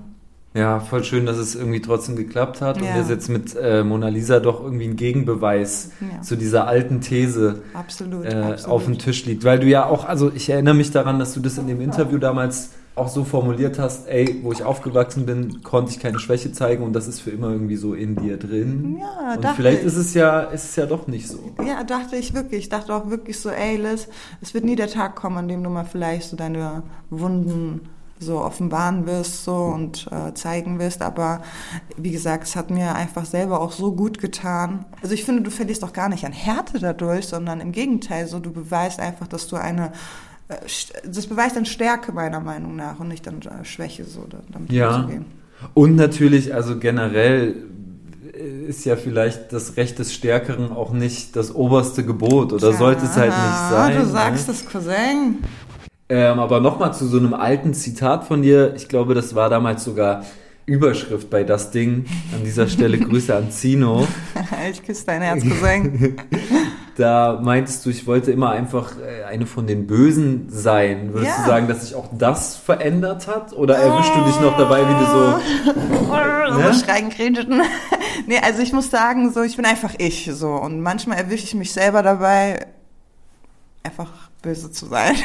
Ja, 0.54 0.80
voll 0.80 1.04
schön, 1.04 1.28
dass 1.28 1.38
es 1.38 1.54
irgendwie 1.54 1.80
trotzdem 1.80 2.16
geklappt 2.16 2.62
hat 2.62 2.81
ja. 2.81 2.90
und 2.90 2.98
dass 2.98 3.10
jetzt 3.10 3.30
mit 3.30 3.56
äh, 3.56 3.84
Mona 3.84 4.07
Lisa 4.07 4.40
doch 4.40 4.63
irgendwie 4.63 4.86
ein 4.86 4.96
Gegenbeweis 4.96 5.92
ja. 6.01 6.22
zu 6.22 6.36
dieser 6.36 6.68
alten 6.68 7.01
These 7.01 7.62
absolut, 7.75 8.25
äh, 8.25 8.34
absolut. 8.34 8.66
auf 8.66 8.86
dem 8.86 8.98
Tisch 8.98 9.25
liegt. 9.25 9.44
Weil 9.44 9.60
du 9.60 9.68
ja 9.68 9.86
auch, 9.86 10.06
also 10.06 10.31
ich 10.34 10.50
erinnere 10.50 10.74
mich 10.74 10.90
daran, 10.90 11.19
dass 11.19 11.36
du 11.36 11.40
das 11.40 11.60
in 11.60 11.68
dem 11.68 11.80
Interview 11.81 12.18
damals 12.18 12.72
auch 12.96 13.07
so 13.07 13.24
formuliert 13.24 13.80
hast, 13.80 14.07
ey, 14.07 14.40
wo 14.42 14.51
ich 14.51 14.63
aufgewachsen 14.63 15.25
bin, 15.25 15.62
konnte 15.62 15.92
ich 15.92 16.00
keine 16.00 16.19
Schwäche 16.19 16.52
zeigen 16.52 16.84
und 16.84 16.94
das 16.94 17.07
ist 17.07 17.22
für 17.22 17.30
immer 17.30 17.50
irgendwie 17.50 17.78
so 17.78 17.94
in 17.94 18.16
dir 18.16 18.38
drin. 18.38 18.98
Ja, 19.00 19.36
und 19.36 19.56
vielleicht 19.56 19.81
ich. 19.81 19.86
ist 19.86 19.95
es 19.95 20.13
ja, 20.16 20.42
ist 20.42 20.66
es 20.66 20.75
ja 20.75 20.86
doch 20.88 21.07
nicht 21.07 21.28
so. 21.28 21.40
Ja, 21.66 21.84
dachte 21.84 22.18
ich 22.18 22.34
wirklich. 22.34 22.63
Ich 22.63 22.69
dachte 22.69 22.94
auch 22.94 23.10
wirklich 23.10 23.40
so, 23.40 23.50
ey, 23.50 23.78
Liz, 23.78 24.07
es 24.42 24.54
wird 24.54 24.66
nie 24.66 24.75
der 24.75 24.90
Tag 24.90 25.16
kommen, 25.16 25.38
an 25.38 25.48
dem 25.48 25.63
du 25.63 25.69
mal 25.69 25.86
vielleicht 25.86 26.30
so 26.30 26.36
deine 26.36 26.84
Wunden 27.10 27.81
so 28.19 28.39
offenbaren 28.39 29.06
wirst 29.06 29.45
so 29.45 29.56
und 29.56 30.07
äh, 30.12 30.33
zeigen 30.33 30.80
wirst. 30.80 31.01
Aber 31.01 31.42
wie 31.98 32.12
gesagt, 32.12 32.44
es 32.45 32.56
hat 32.56 32.69
mir 32.69 32.95
einfach 32.95 33.25
selber 33.25 33.62
auch 33.62 33.71
so 33.71 33.94
gut 33.94 34.19
getan. 34.19 34.86
Also 35.01 35.13
ich 35.13 35.24
finde, 35.24 35.44
du 35.44 35.51
verlierst 35.51 35.83
auch 35.83 35.94
gar 35.94 36.10
nicht 36.10 36.25
an 36.25 36.33
Härte 36.33 36.80
dadurch, 36.80 37.27
sondern 37.27 37.62
im 37.62 37.71
Gegenteil, 37.71 38.27
so 38.27 38.39
du 38.39 38.51
beweist 38.51 39.00
einfach, 39.00 39.27
dass 39.27 39.48
du 39.48 39.56
eine 39.56 39.92
äh, 40.50 40.56
das 41.06 41.27
beweist 41.27 41.56
dann 41.56 41.66
Stärke 41.66 42.12
meiner 42.12 42.39
Meinung 42.39 42.75
nach 42.75 43.00
und 43.00 43.07
nicht 43.07 43.25
dann 43.25 43.42
äh, 43.42 43.63
Schwäche 43.63 44.04
so 44.04 44.25
damit 44.51 44.71
ja. 44.71 44.95
umzugehen. 44.95 45.25
Und 45.74 45.95
natürlich, 45.95 46.54
also 46.54 46.80
generell 46.80 47.56
ist 48.68 48.86
ja 48.86 48.95
vielleicht 48.95 49.51
das 49.51 49.75
Recht 49.77 50.00
des 50.00 50.13
Stärkeren 50.13 50.71
auch 50.71 50.92
nicht 50.92 51.36
das 51.36 51.54
oberste 51.54 52.06
Gebot 52.06 52.54
oder 52.54 52.71
ja, 52.71 52.77
sollte 52.77 53.06
es 53.06 53.16
halt 53.16 53.31
nicht 53.31 53.69
sein. 53.69 53.98
Du 53.98 54.06
sagst 54.06 54.48
ne? 54.48 54.54
es, 54.54 54.66
Cousin. 54.66 55.38
Ähm, 56.11 56.39
aber 56.39 56.59
nochmal 56.59 56.91
zu 56.94 57.07
so 57.07 57.17
einem 57.17 57.35
alten 57.35 57.75
Zitat 57.75 58.23
von 58.23 58.41
dir. 58.41 58.73
Ich 58.75 58.89
glaube, 58.89 59.13
das 59.13 59.35
war 59.35 59.50
damals 59.50 59.83
sogar 59.83 60.23
Überschrift 60.65 61.29
bei 61.29 61.44
das 61.44 61.69
Ding. 61.69 62.06
An 62.33 62.44
dieser 62.44 62.67
Stelle 62.67 62.97
Grüße 63.00 63.35
an 63.35 63.51
Zino. 63.51 64.07
ich 64.71 64.83
küsse 64.83 65.06
dein 65.06 65.21
Herz, 65.21 65.44
Cousin. 65.44 66.15
da 66.97 67.39
meintest 67.44 67.85
du, 67.85 67.91
ich 67.91 68.07
wollte 68.07 68.31
immer 68.31 68.50
einfach 68.50 68.94
äh, 68.97 69.23
eine 69.25 69.45
von 69.45 69.67
den 69.67 69.85
Bösen 69.85 70.47
sein. 70.50 71.13
Würdest 71.13 71.38
ja. 71.38 71.44
du 71.44 71.50
sagen, 71.50 71.67
dass 71.67 71.81
sich 71.81 71.95
auch 71.95 72.09
das 72.17 72.56
verändert 72.56 73.27
hat? 73.27 73.53
Oder 73.53 73.77
erwischst 73.77 74.11
du 74.15 74.23
dich 74.25 74.39
noch 74.41 74.57
dabei, 74.57 74.81
wie 74.81 74.94
du 74.94 75.06
so... 75.11 76.57
ne? 76.57 76.73
Schreien, 76.73 77.11
grinsen. 77.11 77.61
nee, 78.25 78.39
also 78.39 78.63
ich 78.63 78.73
muss 78.73 78.89
sagen, 78.89 79.31
so, 79.31 79.44
ich 79.44 79.57
bin 79.57 79.65
einfach 79.65 79.94
ich, 80.00 80.27
so. 80.33 80.53
Und 80.53 80.81
manchmal 80.81 81.19
erwische 81.19 81.44
ich 81.44 81.53
mich 81.53 81.71
selber 81.71 82.01
dabei, 82.01 82.65
einfach 83.83 84.09
böse 84.41 84.71
zu 84.71 84.88
sein 84.88 85.15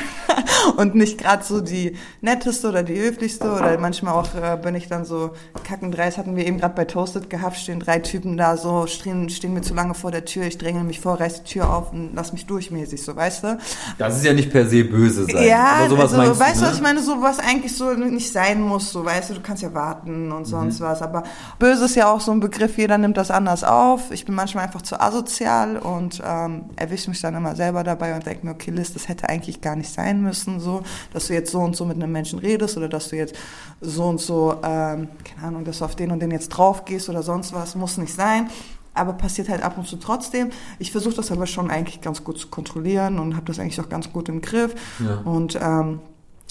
und 0.76 0.94
nicht 0.94 1.18
gerade 1.18 1.44
so 1.44 1.60
die 1.60 1.96
netteste 2.20 2.68
oder 2.68 2.82
die 2.82 2.98
höflichste 2.98 3.50
oder 3.50 3.78
manchmal 3.78 4.14
auch 4.14 4.34
äh, 4.34 4.56
bin 4.56 4.74
ich 4.74 4.88
dann 4.88 5.04
so 5.04 5.32
kackendreist 5.64 6.18
hatten 6.18 6.36
wir 6.36 6.46
eben 6.46 6.58
gerade 6.58 6.74
bei 6.74 6.84
Toasted 6.84 7.30
gehabt 7.30 7.56
stehen 7.56 7.80
drei 7.80 7.98
Typen 7.98 8.36
da 8.36 8.56
so 8.56 8.86
stehen, 8.86 9.28
stehen 9.30 9.54
mir 9.54 9.62
zu 9.62 9.74
lange 9.74 9.94
vor 9.94 10.10
der 10.10 10.24
Tür 10.24 10.44
ich 10.44 10.58
dränge 10.58 10.84
mich 10.84 11.00
vor 11.00 11.20
reiß 11.20 11.42
die 11.42 11.52
Tür 11.52 11.70
auf 11.74 11.92
und 11.92 12.10
lass 12.14 12.32
mich 12.32 12.46
durchmäßig 12.46 13.02
so 13.02 13.14
weißt 13.14 13.44
du 13.44 13.58
das 13.98 14.16
ist 14.16 14.24
ja 14.24 14.32
nicht 14.32 14.50
per 14.50 14.66
se 14.66 14.84
böse 14.84 15.24
sein 15.26 15.46
ja 15.46 15.64
aber 15.78 15.90
sowas 15.90 16.14
also, 16.14 16.40
weißt 16.40 16.56
du 16.56 16.60
ne? 16.60 16.66
was 16.68 16.76
ich 16.76 16.82
meine 16.82 17.02
so 17.02 17.22
was 17.22 17.38
eigentlich 17.38 17.76
so 17.76 17.92
nicht 17.92 18.32
sein 18.32 18.60
muss 18.60 18.92
so 18.92 19.04
weißt 19.04 19.30
du 19.30 19.34
du 19.34 19.40
kannst 19.40 19.62
ja 19.62 19.72
warten 19.74 20.32
und 20.32 20.44
sonst 20.44 20.80
mhm. 20.80 20.84
was 20.84 21.02
aber 21.02 21.24
böse 21.58 21.84
ist 21.84 21.96
ja 21.96 22.10
auch 22.12 22.20
so 22.20 22.32
ein 22.32 22.40
Begriff 22.40 22.76
jeder 22.78 22.98
nimmt 22.98 23.16
das 23.16 23.30
anders 23.30 23.64
auf 23.64 24.10
ich 24.10 24.24
bin 24.24 24.34
manchmal 24.34 24.64
einfach 24.64 24.82
zu 24.82 25.00
asozial 25.00 25.76
und 25.76 26.22
ähm, 26.24 26.66
erwische 26.76 27.10
mich 27.10 27.20
dann 27.20 27.34
immer 27.34 27.56
selber 27.56 27.84
dabei 27.84 28.14
und 28.14 28.26
denke 28.26 28.46
mir 28.46 28.52
okay 28.52 28.70
List 28.70 28.94
das 28.94 29.08
hätte 29.08 29.28
eigentlich 29.28 29.60
gar 29.60 29.76
nicht 29.76 29.92
sein 29.92 30.22
müssen, 30.22 30.53
so, 30.60 30.82
dass 31.12 31.26
du 31.26 31.34
jetzt 31.34 31.50
so 31.50 31.60
und 31.60 31.76
so 31.76 31.84
mit 31.84 31.96
einem 31.96 32.12
Menschen 32.12 32.38
redest 32.38 32.76
oder 32.76 32.88
dass 32.88 33.08
du 33.08 33.16
jetzt 33.16 33.34
so 33.80 34.04
und 34.04 34.20
so, 34.20 34.52
ähm, 34.62 35.08
keine 35.24 35.48
Ahnung, 35.48 35.64
dass 35.64 35.78
du 35.78 35.84
auf 35.84 35.96
den 35.96 36.10
und 36.10 36.20
den 36.20 36.30
jetzt 36.30 36.48
drauf 36.48 36.84
gehst 36.84 37.08
oder 37.08 37.22
sonst 37.22 37.52
was, 37.52 37.74
muss 37.74 37.98
nicht 37.98 38.14
sein. 38.14 38.50
Aber 38.96 39.14
passiert 39.14 39.48
halt 39.48 39.62
ab 39.62 39.76
und 39.76 39.88
zu 39.88 39.96
trotzdem. 39.96 40.50
Ich 40.78 40.92
versuche 40.92 41.16
das 41.16 41.32
aber 41.32 41.46
schon 41.46 41.68
eigentlich 41.70 42.00
ganz 42.00 42.22
gut 42.22 42.38
zu 42.38 42.46
kontrollieren 42.46 43.18
und 43.18 43.34
habe 43.34 43.46
das 43.46 43.58
eigentlich 43.58 43.80
auch 43.80 43.88
ganz 43.88 44.12
gut 44.12 44.28
im 44.28 44.40
Griff. 44.40 44.74
Ja. 45.00 45.16
Und 45.24 45.58
ähm, 45.60 45.98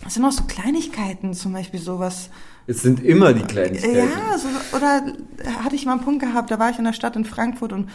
es 0.06 0.16
sind 0.16 0.26
auch 0.26 0.32
so 0.32 0.44
Kleinigkeiten, 0.44 1.34
zum 1.34 1.54
Beispiel 1.54 1.80
sowas. 1.80 2.30
Es 2.68 2.82
sind 2.82 3.02
immer 3.02 3.34
die 3.34 3.44
Kleinigkeiten. 3.44 3.96
Ja, 3.96 4.38
so, 4.38 4.48
oder 4.76 5.04
hatte 5.64 5.76
ich 5.76 5.86
mal 5.86 5.94
einen 5.94 6.02
Punkt 6.02 6.22
gehabt, 6.22 6.52
da 6.52 6.60
war 6.60 6.70
ich 6.70 6.78
in 6.78 6.86
der 6.86 6.94
Stadt 6.94 7.16
in 7.16 7.26
Frankfurt 7.26 7.74
und 7.74 7.90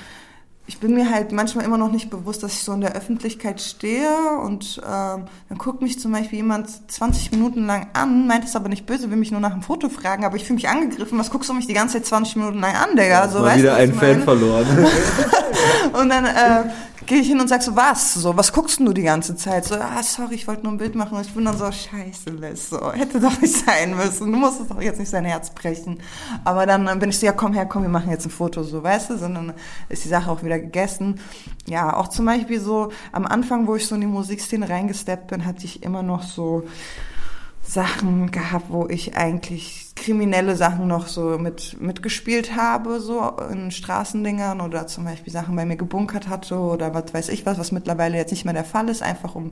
ich 0.68 0.80
bin 0.80 0.92
mir 0.92 1.10
halt 1.10 1.32
manchmal 1.32 1.64
immer 1.64 1.78
noch 1.78 1.90
nicht 1.90 2.10
bewusst, 2.10 2.42
dass 2.42 2.52
ich 2.52 2.62
so 2.62 2.72
in 2.74 2.82
der 2.82 2.92
Öffentlichkeit 2.94 3.58
stehe 3.62 4.10
und 4.44 4.78
ähm, 4.84 5.24
dann 5.48 5.58
guckt 5.58 5.80
mich 5.80 5.98
zum 5.98 6.12
Beispiel 6.12 6.40
jemand 6.40 6.68
20 6.92 7.32
Minuten 7.32 7.66
lang 7.66 7.88
an, 7.94 8.26
meint 8.26 8.44
es 8.44 8.54
aber 8.54 8.68
nicht 8.68 8.84
böse, 8.84 9.10
will 9.10 9.16
mich 9.16 9.30
nur 9.30 9.40
nach 9.40 9.52
einem 9.52 9.62
Foto 9.62 9.88
fragen, 9.88 10.26
aber 10.26 10.36
ich 10.36 10.44
fühle 10.44 10.56
mich 10.56 10.68
angegriffen, 10.68 11.18
was 11.18 11.30
guckst 11.30 11.48
du 11.48 11.54
mich 11.54 11.66
die 11.66 11.72
ganze 11.72 11.94
Zeit 11.94 12.06
20 12.06 12.36
Minuten 12.36 12.60
lang 12.60 12.74
an, 12.74 12.90
Digga? 12.90 13.08
Ja, 13.08 13.28
so, 13.28 13.42
weißt 13.42 13.58
wieder 13.60 13.76
einen 13.76 13.94
Fan 13.94 14.22
verloren. 14.22 14.66
und 15.94 16.10
dann 16.10 16.26
äh, 16.26 16.64
gehe 17.08 17.20
ich 17.20 17.26
hin 17.26 17.40
und 17.40 17.48
sag 17.48 17.62
so, 17.62 17.74
was? 17.74 18.14
So, 18.14 18.36
was 18.36 18.52
guckst 18.52 18.78
du 18.78 18.92
die 18.92 19.02
ganze 19.02 19.34
Zeit? 19.34 19.64
So, 19.64 19.74
ah, 19.76 20.02
sorry, 20.02 20.34
ich 20.34 20.46
wollte 20.46 20.62
nur 20.62 20.72
ein 20.72 20.78
Bild 20.78 20.94
machen. 20.94 21.16
Und 21.16 21.26
ich 21.26 21.32
bin 21.32 21.44
dann 21.44 21.56
so, 21.56 21.64
scheiße, 21.64 22.30
Liz, 22.38 22.68
so, 22.68 22.92
hätte 22.92 23.18
doch 23.18 23.40
nicht 23.40 23.64
sein 23.64 23.96
müssen. 23.96 24.30
Du 24.30 24.38
musst 24.38 24.60
doch 24.68 24.80
jetzt 24.80 25.00
nicht 25.00 25.08
sein 25.08 25.24
Herz 25.24 25.50
brechen. 25.50 26.00
Aber 26.44 26.66
dann, 26.66 26.84
dann 26.84 26.98
bin 26.98 27.08
ich 27.08 27.18
so, 27.18 27.26
ja, 27.26 27.32
komm 27.32 27.54
her, 27.54 27.66
komm, 27.66 27.82
wir 27.82 27.88
machen 27.88 28.10
jetzt 28.10 28.26
ein 28.26 28.30
Foto, 28.30 28.62
so, 28.62 28.82
weißt 28.82 29.10
du? 29.10 29.18
Sondern 29.18 29.54
ist 29.88 30.04
die 30.04 30.08
Sache 30.08 30.30
auch 30.30 30.42
wieder 30.44 30.57
gegessen. 30.60 31.20
Ja, 31.66 31.96
auch 31.96 32.08
zum 32.08 32.26
Beispiel 32.26 32.60
so, 32.60 32.90
am 33.12 33.26
Anfang, 33.26 33.66
wo 33.66 33.76
ich 33.76 33.86
so 33.86 33.94
in 33.94 34.00
die 34.02 34.06
Musikszene 34.06 34.68
reingesteppt 34.68 35.28
bin, 35.28 35.44
hatte 35.44 35.64
ich 35.64 35.82
immer 35.82 36.02
noch 36.02 36.22
so, 36.22 36.64
Sachen 37.68 38.30
gehabt, 38.30 38.66
wo 38.70 38.86
ich 38.88 39.14
eigentlich 39.14 39.92
kriminelle 39.94 40.56
Sachen 40.56 40.88
noch 40.88 41.06
so 41.06 41.38
mit 41.38 41.76
mitgespielt 41.80 42.56
habe, 42.56 42.98
so 42.98 43.36
in 43.52 43.70
Straßendingern 43.70 44.62
oder 44.62 44.86
zum 44.86 45.04
Beispiel 45.04 45.32
Sachen 45.32 45.54
bei 45.54 45.66
mir 45.66 45.76
gebunkert 45.76 46.28
hatte 46.28 46.56
oder 46.56 46.94
was 46.94 47.12
weiß 47.12 47.28
ich 47.28 47.44
was, 47.44 47.58
was 47.58 47.70
mittlerweile 47.70 48.16
jetzt 48.16 48.30
nicht 48.30 48.46
mehr 48.46 48.54
der 48.54 48.64
Fall 48.64 48.88
ist, 48.88 49.02
einfach 49.02 49.34
um 49.34 49.50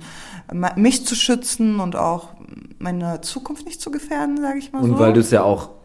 mich 0.77 1.05
zu 1.05 1.15
schützen 1.15 1.79
und 1.79 1.95
auch 1.95 2.31
meine 2.79 3.21
Zukunft 3.21 3.67
nicht 3.67 3.83
zu 3.83 3.91
gefährden, 3.91 4.41
sage 4.41 4.61
ich 4.61 4.73
mal 4.73 4.79
und 4.79 4.87
so. 4.87 4.93
Und 4.95 4.99
weil 4.99 5.13
du 5.13 5.21
es 5.21 5.31
ja 5.31 5.43
auch 5.43 5.76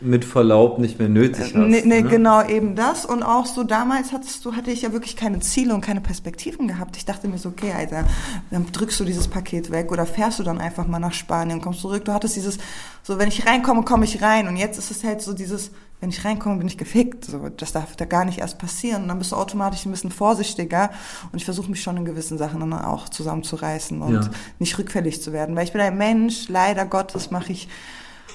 mit 0.00 0.24
Verlaub 0.24 0.78
nicht 0.78 0.98
mehr 0.98 1.08
nötig 1.08 1.40
hast. 1.40 1.54
Nee, 1.54 1.82
nee, 1.84 2.02
ne? 2.02 2.08
genau 2.08 2.42
eben 2.46 2.74
das. 2.74 3.04
Und 3.04 3.22
auch 3.22 3.46
so 3.46 3.64
damals 3.64 4.12
hattest 4.12 4.44
du, 4.44 4.54
hatte 4.54 4.70
ich 4.70 4.82
ja 4.82 4.92
wirklich 4.92 5.16
keine 5.16 5.40
Ziele 5.40 5.74
und 5.74 5.82
keine 5.82 6.00
Perspektiven 6.00 6.68
gehabt. 6.68 6.96
Ich 6.96 7.04
dachte 7.04 7.28
mir 7.28 7.38
so, 7.38 7.50
okay, 7.50 7.72
Alter, 7.76 8.04
dann 8.50 8.66
drückst 8.72 8.98
du 9.00 9.04
dieses 9.04 9.28
Paket 9.28 9.70
weg 9.70 9.92
oder 9.92 10.06
fährst 10.06 10.38
du 10.38 10.42
dann 10.42 10.58
einfach 10.58 10.86
mal 10.86 10.98
nach 10.98 11.12
Spanien, 11.12 11.60
kommst 11.60 11.80
zurück. 11.80 12.04
Du 12.04 12.12
hattest 12.12 12.36
dieses, 12.36 12.58
so 13.02 13.18
wenn 13.18 13.28
ich 13.28 13.46
reinkomme, 13.46 13.82
komme 13.82 14.04
ich 14.04 14.22
rein. 14.22 14.48
Und 14.48 14.56
jetzt 14.56 14.78
ist 14.78 14.90
es 14.90 15.04
halt 15.04 15.20
so 15.20 15.34
dieses, 15.34 15.70
wenn 16.00 16.08
ich 16.08 16.24
reinkomme, 16.24 16.56
bin 16.56 16.66
ich 16.66 16.78
gefickt. 16.78 17.26
So, 17.26 17.50
das 17.50 17.72
darf 17.72 17.94
da 17.96 18.06
gar 18.06 18.24
nicht 18.24 18.38
erst 18.38 18.58
passieren. 18.58 19.02
Und 19.02 19.08
dann 19.08 19.18
bist 19.18 19.32
du 19.32 19.36
automatisch 19.36 19.84
ein 19.84 19.90
bisschen 19.90 20.10
vorsichtiger. 20.10 20.90
Und 21.30 21.38
ich 21.38 21.44
versuche 21.44 21.70
mich 21.70 21.82
schon 21.82 21.98
in 21.98 22.06
gewissen 22.06 22.38
Sachen 22.38 22.60
dann 22.60 22.72
auch 22.72 23.10
zusammenzureißen 23.10 24.00
und 24.00 24.14
ja. 24.14 24.30
nicht 24.58 24.78
rückfällig 24.78 25.22
zu 25.22 25.32
werden. 25.32 25.54
Weil 25.56 25.64
ich 25.64 25.72
bin 25.72 25.82
ein 25.82 25.98
Mensch, 25.98 26.48
leider 26.48 26.86
Gottes 26.86 27.30
mache 27.30 27.52
ich 27.52 27.68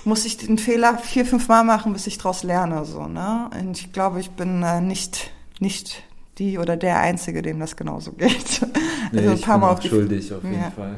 muss 0.06 0.26
ich 0.26 0.38
den 0.38 0.58
Fehler 0.58 0.98
vier, 0.98 1.26
fünf 1.26 1.48
Mal 1.48 1.64
machen, 1.64 1.94
bis 1.94 2.08
ich 2.08 2.18
daraus 2.18 2.44
lerne. 2.44 2.86
So, 2.86 3.08
ne? 3.08 3.50
Und 3.60 3.78
ich 3.78 3.92
glaube, 3.92 4.20
ich 4.20 4.32
bin 4.32 4.64
äh, 4.64 4.82
nicht, 4.82 5.32
nicht 5.60 6.04
die 6.38 6.58
oder 6.58 6.78
der 6.78 7.00
Einzige, 7.00 7.42
dem 7.42 7.60
das 7.60 7.76
genauso 7.76 8.12
geht. 8.12 8.62
Nee, 9.12 9.20
also 9.20 9.34
ein 9.34 9.42
paar 9.42 9.60
Mal 9.60 9.70
auf 9.70 9.80
die 9.80 9.88
schuldig 9.88 10.34
auf 10.34 10.44
jeden 10.44 10.60
ja. 10.60 10.72
Fall. 10.72 10.96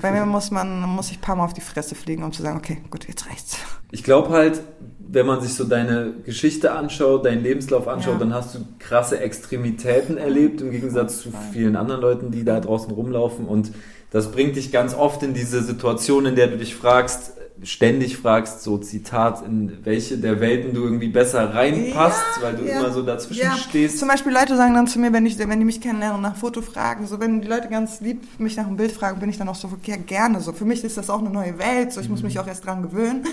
Bei 0.00 0.12
mir 0.12 0.26
muss 0.26 0.50
man, 0.50 0.82
muss 0.82 1.10
ich 1.10 1.16
ein 1.16 1.20
paar 1.22 1.34
Mal 1.34 1.46
auf 1.46 1.54
die 1.54 1.62
Fresse 1.62 1.94
fliegen, 1.94 2.22
um 2.22 2.30
zu 2.30 2.42
sagen, 2.42 2.58
okay, 2.58 2.78
gut, 2.90 3.08
jetzt 3.08 3.26
reicht's. 3.26 3.56
Ich 3.90 4.04
glaube 4.04 4.28
halt, 4.28 4.60
wenn 4.98 5.26
man 5.26 5.40
sich 5.40 5.54
so 5.54 5.64
deine 5.64 6.12
Geschichte 6.24 6.72
anschaut, 6.72 7.24
deinen 7.24 7.42
Lebenslauf 7.42 7.88
anschaut, 7.88 8.14
ja. 8.14 8.18
dann 8.20 8.34
hast 8.34 8.54
du 8.54 8.60
krasse 8.78 9.18
Extremitäten 9.20 10.18
erlebt, 10.18 10.60
im 10.60 10.70
Gegensatz 10.70 11.22
zu 11.22 11.30
vielen 11.52 11.74
anderen 11.74 12.00
Leuten, 12.00 12.30
die 12.30 12.44
da 12.44 12.60
draußen 12.60 12.92
rumlaufen. 12.92 13.46
Und 13.46 13.72
das 14.10 14.30
bringt 14.30 14.56
dich 14.56 14.72
ganz 14.72 14.94
oft 14.94 15.22
in 15.22 15.34
diese 15.34 15.62
Situation, 15.62 16.26
in 16.26 16.36
der 16.36 16.48
du 16.48 16.58
dich 16.58 16.74
fragst, 16.74 17.32
ständig 17.62 18.16
fragst, 18.16 18.62
so 18.62 18.78
Zitat, 18.78 19.46
in 19.46 19.78
welche 19.84 20.18
der 20.18 20.40
Welten 20.40 20.74
du 20.74 20.84
irgendwie 20.84 21.08
besser 21.08 21.54
reinpasst, 21.54 22.22
ja, 22.36 22.42
weil 22.42 22.56
du 22.56 22.64
ja, 22.64 22.80
immer 22.80 22.90
so 22.90 23.02
dazwischen 23.02 23.42
ja. 23.42 23.56
stehst. 23.56 23.98
Zum 23.98 24.08
Beispiel 24.08 24.32
Leute 24.32 24.56
sagen 24.56 24.74
dann 24.74 24.86
zu 24.86 24.98
mir, 24.98 25.12
wenn, 25.12 25.26
ich, 25.26 25.38
wenn 25.38 25.58
die 25.58 25.64
mich 25.64 25.80
kennenlernen 25.80 26.16
und 26.16 26.22
nach 26.22 26.36
Foto 26.36 26.62
fragen, 26.62 27.06
so 27.06 27.20
wenn 27.20 27.40
die 27.40 27.48
Leute 27.48 27.68
ganz 27.68 28.00
lieb 28.00 28.22
mich 28.38 28.56
nach 28.56 28.66
einem 28.66 28.76
Bild 28.76 28.92
fragen, 28.92 29.20
bin 29.20 29.30
ich 29.30 29.38
dann 29.38 29.48
auch 29.48 29.54
so, 29.54 29.70
ja, 29.84 29.96
gerne. 29.96 30.40
So 30.40 30.52
für 30.52 30.64
mich 30.64 30.82
ist 30.82 30.96
das 30.96 31.10
auch 31.10 31.20
eine 31.20 31.30
neue 31.30 31.58
Welt, 31.58 31.92
so 31.92 32.00
ich 32.00 32.08
mhm. 32.08 32.12
muss 32.12 32.22
mich 32.22 32.38
auch 32.38 32.46
erst 32.46 32.66
dran 32.66 32.82
gewöhnen. 32.82 33.24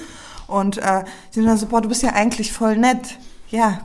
Und 0.47 0.77
äh, 0.77 1.03
die 1.31 1.39
sind 1.39 1.45
dann 1.45 1.57
so, 1.57 1.67
boah, 1.67 1.81
du 1.81 1.89
bist 1.89 2.01
ja 2.01 2.13
eigentlich 2.13 2.51
voll 2.51 2.77
nett. 2.77 3.17
Ja, 3.51 3.79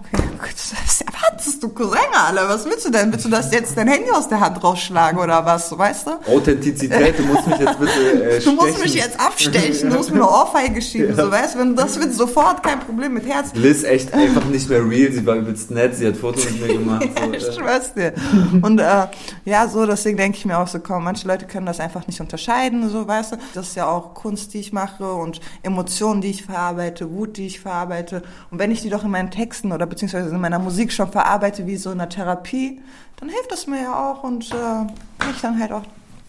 was 0.82 1.00
erwartest 1.00 1.62
du, 1.62 1.70
Cousin, 1.70 1.98
Alter? 2.12 2.48
Was 2.50 2.66
willst 2.66 2.84
du 2.84 2.90
denn? 2.90 3.10
Willst 3.10 3.24
du 3.24 3.30
das 3.30 3.50
jetzt 3.50 3.74
dein 3.78 3.88
Handy 3.88 4.10
aus 4.10 4.28
der 4.28 4.40
Hand 4.40 4.62
rausschlagen 4.62 5.18
oder 5.18 5.42
was, 5.46 5.76
weißt 5.76 6.06
du? 6.06 6.10
Authentizität, 6.30 7.18
du 7.18 7.22
musst 7.22 7.46
mich 7.46 7.58
jetzt 7.58 7.78
bitte 7.78 8.30
äh, 8.30 8.40
Du 8.44 8.52
musst 8.52 8.78
mich 8.78 8.94
jetzt 8.94 9.18
abstechen, 9.18 9.88
du 9.88 9.96
musst 9.96 10.10
mir 10.10 10.16
eine 10.16 10.28
Ohrfeige 10.30 10.82
schieben, 10.82 11.16
ja. 11.16 11.24
so, 11.24 11.30
weißt 11.30 11.54
du? 11.54 11.60
Wenn 11.60 11.68
du 11.70 11.82
das 11.82 11.98
willst, 11.98 12.18
sofort, 12.18 12.62
kein 12.62 12.80
Problem, 12.80 13.14
mit 13.14 13.26
Herz. 13.26 13.52
Liz 13.54 13.84
echt 13.84 14.12
einfach 14.12 14.44
nicht 14.44 14.68
mehr 14.68 14.86
real, 14.86 15.10
sie 15.12 15.24
war 15.24 15.36
übelst 15.36 15.70
nett, 15.70 15.96
sie 15.96 16.08
hat 16.08 16.16
Fotos 16.16 16.44
mit 16.44 16.60
mir 16.60 16.74
gemacht. 16.74 17.08
ja, 17.16 17.32
ich 17.32 17.54
schwör's 17.54 17.94
dir. 17.94 18.12
Und 18.60 18.80
äh, 18.80 19.06
ja, 19.46 19.66
so, 19.68 19.86
deswegen 19.86 20.18
denke 20.18 20.36
ich 20.36 20.44
mir 20.44 20.58
auch 20.58 20.68
so, 20.68 20.78
komm, 20.78 21.04
manche 21.04 21.26
Leute 21.26 21.46
können 21.46 21.64
das 21.64 21.80
einfach 21.80 22.06
nicht 22.06 22.20
unterscheiden, 22.20 22.90
so, 22.90 23.08
weißt 23.08 23.32
du? 23.32 23.36
Das 23.54 23.68
ist 23.68 23.76
ja 23.76 23.86
auch 23.86 24.12
Kunst, 24.12 24.52
die 24.52 24.60
ich 24.60 24.74
mache 24.74 25.10
und 25.10 25.40
Emotionen, 25.62 26.20
die 26.20 26.28
ich 26.28 26.44
verarbeite, 26.44 27.10
Wut, 27.10 27.38
die 27.38 27.46
ich 27.46 27.60
verarbeite. 27.60 28.22
Und 28.50 28.58
wenn 28.58 28.70
ich 28.70 28.82
die 28.82 28.90
doch 28.90 29.04
in 29.04 29.10
meinen 29.10 29.30
Text 29.30 29.53
Texten 29.54 29.72
oder 29.72 29.86
beziehungsweise 29.86 30.30
in 30.34 30.40
meiner 30.40 30.58
Musik 30.58 30.92
schon 30.92 31.10
verarbeite 31.10 31.66
wie 31.66 31.76
so 31.76 31.92
in 31.92 32.00
einer 32.00 32.08
Therapie, 32.08 32.80
dann 33.16 33.28
hilft 33.28 33.52
das 33.52 33.66
mir 33.68 33.82
ja 33.82 34.10
auch 34.10 34.24
und 34.24 34.50
äh, 34.50 35.30
ich 35.30 35.40
dann 35.40 35.60
halt 35.60 35.70
auch 35.70 35.84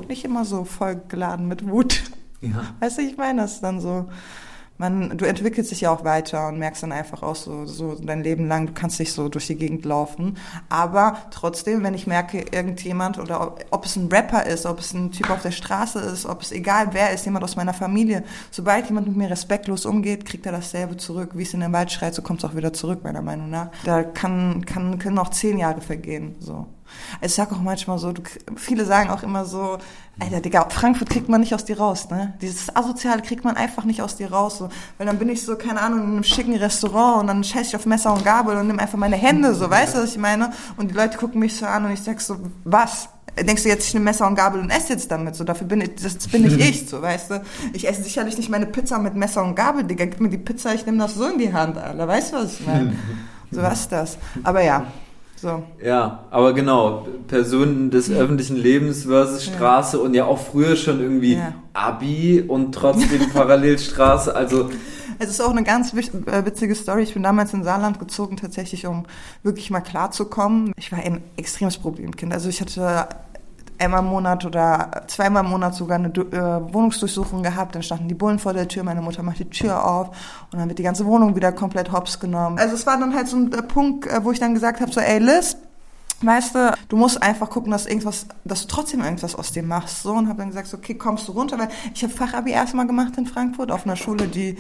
nicht 0.07 0.23
immer 0.25 0.45
so 0.45 0.63
vollgeladen 0.63 1.47
mit 1.47 1.67
Wut. 1.67 2.03
Ja. 2.41 2.65
Weißt 2.79 2.99
du, 2.99 3.01
ich 3.01 3.17
meine, 3.17 3.41
das 3.41 3.61
dann 3.61 3.81
so, 3.81 4.05
man, 4.77 5.17
du 5.17 5.25
entwickelst 5.25 5.71
dich 5.71 5.81
ja 5.81 5.91
auch 5.91 6.03
weiter 6.03 6.49
und 6.49 6.59
merkst 6.59 6.83
dann 6.83 6.91
einfach 6.91 7.23
auch 7.23 7.35
so, 7.35 7.65
so 7.65 7.95
dein 7.95 8.23
Leben 8.23 8.47
lang, 8.47 8.67
du 8.67 8.73
kannst 8.73 8.99
nicht 8.99 9.13
so 9.13 9.29
durch 9.29 9.47
die 9.47 9.55
Gegend 9.55 9.85
laufen. 9.85 10.37
Aber 10.69 11.17
trotzdem, 11.31 11.83
wenn 11.83 11.93
ich 11.93 12.07
merke, 12.07 12.45
irgendjemand 12.51 13.17
oder 13.17 13.41
ob, 13.41 13.65
ob, 13.71 13.85
es 13.85 13.95
ein 13.95 14.09
Rapper 14.11 14.45
ist, 14.45 14.65
ob 14.65 14.79
es 14.79 14.93
ein 14.93 15.11
Typ 15.11 15.29
auf 15.29 15.41
der 15.41 15.51
Straße 15.51 15.99
ist, 15.99 16.25
ob 16.25 16.41
es 16.41 16.51
egal 16.51 16.89
wer 16.91 17.11
ist, 17.11 17.25
jemand 17.25 17.45
aus 17.45 17.55
meiner 17.55 17.73
Familie, 17.73 18.23
sobald 18.51 18.87
jemand 18.87 19.07
mit 19.07 19.15
mir 19.15 19.29
respektlos 19.29 19.85
umgeht, 19.85 20.25
kriegt 20.25 20.45
er 20.45 20.51
dasselbe 20.51 20.97
zurück. 20.97 21.31
Wie 21.33 21.43
es 21.43 21.53
in 21.53 21.61
den 21.61 21.71
Wald 21.71 21.91
schreit, 21.91 22.13
so 22.13 22.21
kommt 22.21 22.43
es 22.43 22.49
auch 22.49 22.55
wieder 22.55 22.73
zurück, 22.73 22.99
meiner 23.03 23.21
Meinung 23.21 23.49
nach. 23.49 23.69
Da 23.85 24.03
kann, 24.03 24.65
kann, 24.65 24.99
können 24.99 25.19
auch 25.19 25.29
zehn 25.29 25.57
Jahre 25.57 25.81
vergehen, 25.81 26.35
so. 26.39 26.67
Ich 27.21 27.33
sag 27.33 27.51
auch 27.51 27.61
manchmal 27.61 27.97
so, 27.97 28.11
du, 28.11 28.21
viele 28.55 28.85
sagen 28.85 29.09
auch 29.09 29.23
immer 29.23 29.45
so, 29.45 29.77
Alter, 30.17 30.39
Digga, 30.39 30.69
Frankfurt 30.69 31.09
kriegt 31.09 31.27
man 31.27 31.41
nicht 31.41 31.53
aus 31.53 31.65
dir 31.65 31.77
raus, 31.77 32.09
ne? 32.09 32.33
Dieses 32.41 32.73
Asoziale 32.73 33.21
kriegt 33.21 33.43
man 33.43 33.57
einfach 33.57 33.83
nicht 33.83 34.01
aus 34.01 34.15
dir 34.15 34.31
raus, 34.31 34.59
so. 34.59 34.69
Weil 34.97 35.07
dann 35.07 35.19
bin 35.19 35.27
ich 35.27 35.43
so, 35.43 35.57
keine 35.57 35.81
Ahnung, 35.81 35.99
in 36.03 36.11
einem 36.11 36.23
schicken 36.23 36.55
Restaurant 36.55 37.21
und 37.21 37.27
dann 37.27 37.43
scheiß 37.43 37.67
ich 37.67 37.75
auf 37.75 37.85
Messer 37.85 38.13
und 38.13 38.23
Gabel 38.23 38.55
und 38.55 38.67
nimm 38.67 38.79
einfach 38.79 38.97
meine 38.97 39.17
Hände, 39.17 39.53
so, 39.53 39.69
weißt 39.69 39.95
du, 39.95 39.99
was 39.99 40.11
ich 40.11 40.17
meine? 40.17 40.51
Und 40.77 40.91
die 40.91 40.95
Leute 40.95 41.17
gucken 41.17 41.39
mich 41.39 41.57
so 41.57 41.65
an 41.65 41.85
und 41.85 41.91
ich 41.91 42.01
sag 42.01 42.21
so, 42.21 42.37
was? 42.63 43.09
Denkst 43.37 43.63
du 43.63 43.69
jetzt, 43.69 43.87
ich 43.87 43.93
nehme 43.93 44.05
Messer 44.05 44.25
und 44.25 44.35
Gabel 44.35 44.61
und 44.61 44.69
esse 44.69 44.93
jetzt 44.93 45.11
damit, 45.11 45.35
so, 45.35 45.43
dafür 45.43 45.67
bin 45.67 45.81
ich, 45.81 45.95
das 45.95 46.17
bin 46.29 46.45
ich 46.45 46.57
ich, 46.69 46.89
so, 46.89 47.01
weißt 47.01 47.31
du? 47.31 47.43
Ich 47.73 47.85
esse 47.85 48.01
sicherlich 48.01 48.37
nicht 48.37 48.49
meine 48.49 48.67
Pizza 48.67 48.97
mit 48.99 49.15
Messer 49.15 49.43
und 49.43 49.55
Gabel, 49.55 49.83
Digga, 49.83 50.05
gib 50.05 50.21
mir 50.21 50.29
die 50.29 50.37
Pizza, 50.37 50.73
ich 50.73 50.85
nehme 50.85 50.99
das 50.99 51.15
so 51.15 51.25
in 51.25 51.37
die 51.37 51.51
Hand, 51.51 51.77
Alter, 51.77 52.07
weißt 52.07 52.31
du, 52.31 52.37
was 52.37 52.59
ich 52.59 52.65
meine? 52.65 52.95
So 53.51 53.61
was 53.61 53.81
ist 53.81 53.91
das. 53.91 54.17
Aber 54.43 54.63
ja, 54.63 54.87
so. 55.45 55.63
Ja, 55.83 56.25
aber 56.31 56.53
genau, 56.53 57.07
Personen 57.27 57.91
des 57.91 58.07
ja. 58.07 58.17
öffentlichen 58.17 58.57
Lebens 58.57 59.03
versus 59.03 59.45
Straße 59.45 59.97
ja. 59.97 60.03
und 60.03 60.13
ja 60.15 60.25
auch 60.25 60.39
früher 60.39 60.75
schon 60.75 60.99
irgendwie 60.99 61.35
ja. 61.35 61.53
Abi 61.73 62.43
und 62.45 62.73
trotzdem 62.73 63.29
Parallelstraße, 63.33 64.35
also 64.35 64.69
es 65.17 65.29
ist 65.29 65.41
auch 65.41 65.51
eine 65.51 65.63
ganz 65.63 65.93
äh, 65.93 66.45
witzige 66.45 66.75
Story. 66.75 67.03
Ich 67.03 67.13
bin 67.13 67.23
damals 67.23 67.53
in 67.53 67.63
Saarland 67.63 67.99
gezogen, 67.99 68.35
tatsächlich, 68.35 68.85
um 68.85 69.05
wirklich 69.43 69.69
mal 69.69 69.79
klarzukommen. 69.79 70.73
Ich 70.77 70.91
war 70.91 70.99
ein 70.99 71.21
extremes 71.37 71.77
Problemkind. 71.77 72.33
Also 72.33 72.49
ich 72.49 72.59
hatte 72.59 73.07
einmal 73.79 74.01
im 74.01 74.07
Monat 74.07 74.45
oder 74.45 75.03
zweimal 75.07 75.43
im 75.43 75.51
Monat 75.51 75.75
sogar 75.75 75.97
eine 75.97 76.09
äh, 76.09 76.73
Wohnungsdurchsuchung 76.73 77.43
gehabt. 77.43 77.75
Dann 77.75 77.83
standen 77.83 78.07
die 78.07 78.13
Bullen 78.13 78.39
vor 78.39 78.53
der 78.53 78.67
Tür, 78.67 78.83
meine 78.83 79.01
Mutter 79.01 79.23
macht 79.23 79.39
die 79.39 79.49
Tür 79.49 79.85
auf 79.85 80.09
und 80.51 80.59
dann 80.59 80.67
wird 80.67 80.79
die 80.79 80.83
ganze 80.83 81.05
Wohnung 81.05 81.35
wieder 81.35 81.51
komplett 81.51 81.91
hops 81.91 82.19
genommen. 82.19 82.57
Also 82.59 82.75
es 82.75 82.85
war 82.85 82.99
dann 82.99 83.13
halt 83.13 83.27
so 83.27 83.37
ein 83.37 83.49
Punkt, 83.67 84.07
äh, 84.07 84.23
wo 84.23 84.31
ich 84.31 84.39
dann 84.39 84.53
gesagt 84.53 84.81
habe, 84.81 84.91
so 84.91 84.99
ey 84.99 85.19
Liz, 85.19 85.57
Weißt 86.21 86.55
du, 86.55 86.73
du 86.87 86.95
musst 86.95 87.21
einfach 87.21 87.49
gucken, 87.49 87.71
dass 87.71 87.85
irgendwas, 87.85 88.25
dass 88.45 88.61
du 88.61 88.67
trotzdem 88.69 89.01
irgendwas 89.01 89.35
aus 89.35 89.51
dem 89.51 89.67
machst. 89.67 90.01
So 90.01 90.13
und 90.13 90.29
habe 90.29 90.39
dann 90.39 90.47
gesagt, 90.47 90.73
okay, 90.73 90.95
kommst 90.95 91.27
du 91.27 91.33
runter, 91.33 91.59
weil 91.59 91.67
ich 91.93 92.03
habe 92.03 92.13
Fachabi 92.13 92.51
erstmal 92.51 92.87
gemacht 92.87 93.17
in 93.17 93.25
Frankfurt 93.25 93.69
auf 93.69 93.85
einer 93.85 93.97
Schule, 93.97 94.27
die 94.27 94.57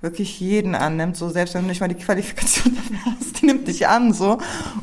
wirklich 0.00 0.38
jeden 0.38 0.76
annimmt, 0.76 1.16
so 1.16 1.28
selbst 1.28 1.54
wenn 1.54 1.62
du 1.62 1.68
nicht 1.68 1.80
mal 1.80 1.88
die 1.88 1.96
Qualifikation 1.96 2.76
hast, 3.04 3.40
die 3.40 3.46
nimmt 3.46 3.66
dich 3.66 3.88
an, 3.88 4.12
so. 4.12 4.38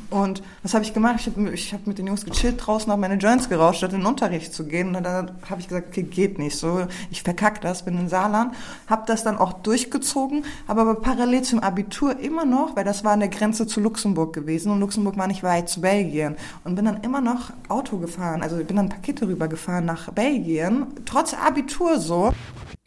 Und 0.09 0.43
was 0.61 0.73
habe 0.73 0.83
ich 0.83 0.93
gemacht? 0.93 1.15
Ich 1.19 1.27
habe 1.27 1.49
ich 1.51 1.73
hab 1.73 1.87
mit 1.87 1.97
den 1.97 2.07
Jungs 2.07 2.25
gechillt 2.25 2.65
draußen, 2.65 2.91
habe 2.91 2.99
meine 2.99 3.15
Joints 3.15 3.47
gerauscht, 3.47 3.77
statt 3.77 3.93
in 3.93 3.99
den 3.99 4.07
Unterricht 4.07 4.53
zu 4.53 4.65
gehen. 4.65 4.93
Und 4.93 5.03
dann 5.03 5.31
habe 5.49 5.61
ich 5.61 5.69
gesagt, 5.69 5.89
okay, 5.89 6.03
geht 6.03 6.37
nicht, 6.37 6.57
so, 6.57 6.87
ich 7.11 7.23
verkack 7.23 7.61
das, 7.61 7.85
bin 7.85 7.97
in 7.97 8.09
Saarland, 8.09 8.53
habe 8.87 9.03
das 9.07 9.23
dann 9.23 9.37
auch 9.37 9.53
durchgezogen, 9.53 10.43
aber, 10.67 10.81
aber 10.81 10.95
parallel 10.95 11.43
zum 11.43 11.59
Abitur 11.59 12.19
immer 12.19 12.45
noch, 12.45 12.75
weil 12.75 12.83
das 12.83 13.03
war 13.03 13.13
an 13.13 13.21
der 13.21 13.29
Grenze 13.29 13.67
zu 13.67 13.79
Luxemburg 13.79 14.33
gewesen 14.33 14.71
und 14.71 14.79
Luxemburg 14.81 15.17
war 15.17 15.27
nicht 15.27 15.43
weit 15.43 15.69
zu 15.69 15.81
Belgien 15.81 16.35
und 16.63 16.75
bin 16.75 16.85
dann 16.85 17.01
immer 17.03 17.21
noch 17.21 17.51
Auto 17.69 17.97
gefahren, 17.97 18.41
also 18.41 18.57
bin 18.57 18.75
dann 18.75 18.89
Pakete 18.89 19.27
rübergefahren 19.27 19.85
nach 19.85 20.11
Belgien, 20.11 20.87
trotz 21.05 21.33
Abitur 21.33 21.99
so. 21.99 22.33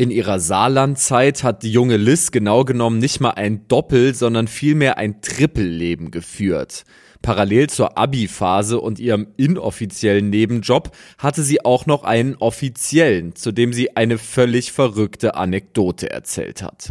In 0.01 0.13
ihrer 0.13 0.39
Saarland-Zeit 0.39 1.43
hat 1.43 1.65
die 1.65 1.73
junge 1.73 1.97
Liz 1.97 2.31
genau 2.31 2.65
genommen 2.65 2.99
nicht 3.01 3.19
mal 3.19 3.33
ein 3.33 3.67
Doppel, 3.67 4.15
sondern 4.15 4.47
vielmehr 4.47 4.97
ein 4.97 5.23
Trippelleben 5.23 6.13
geführt. 6.13 6.85
Parallel 7.21 7.69
zur 7.69 7.99
Abi-Phase 7.99 8.79
und 8.79 9.01
ihrem 9.01 9.27
inoffiziellen 9.37 10.31
Nebenjob 10.31 10.93
hatte 11.19 11.43
sie 11.43 11.65
auch 11.65 11.87
noch 11.87 12.05
einen 12.05 12.37
offiziellen, 12.37 13.35
zu 13.35 13.51
dem 13.51 13.73
sie 13.73 13.97
eine 13.97 14.19
völlig 14.19 14.71
verrückte 14.71 15.35
Anekdote 15.35 16.09
erzählt 16.09 16.63
hat. 16.63 16.91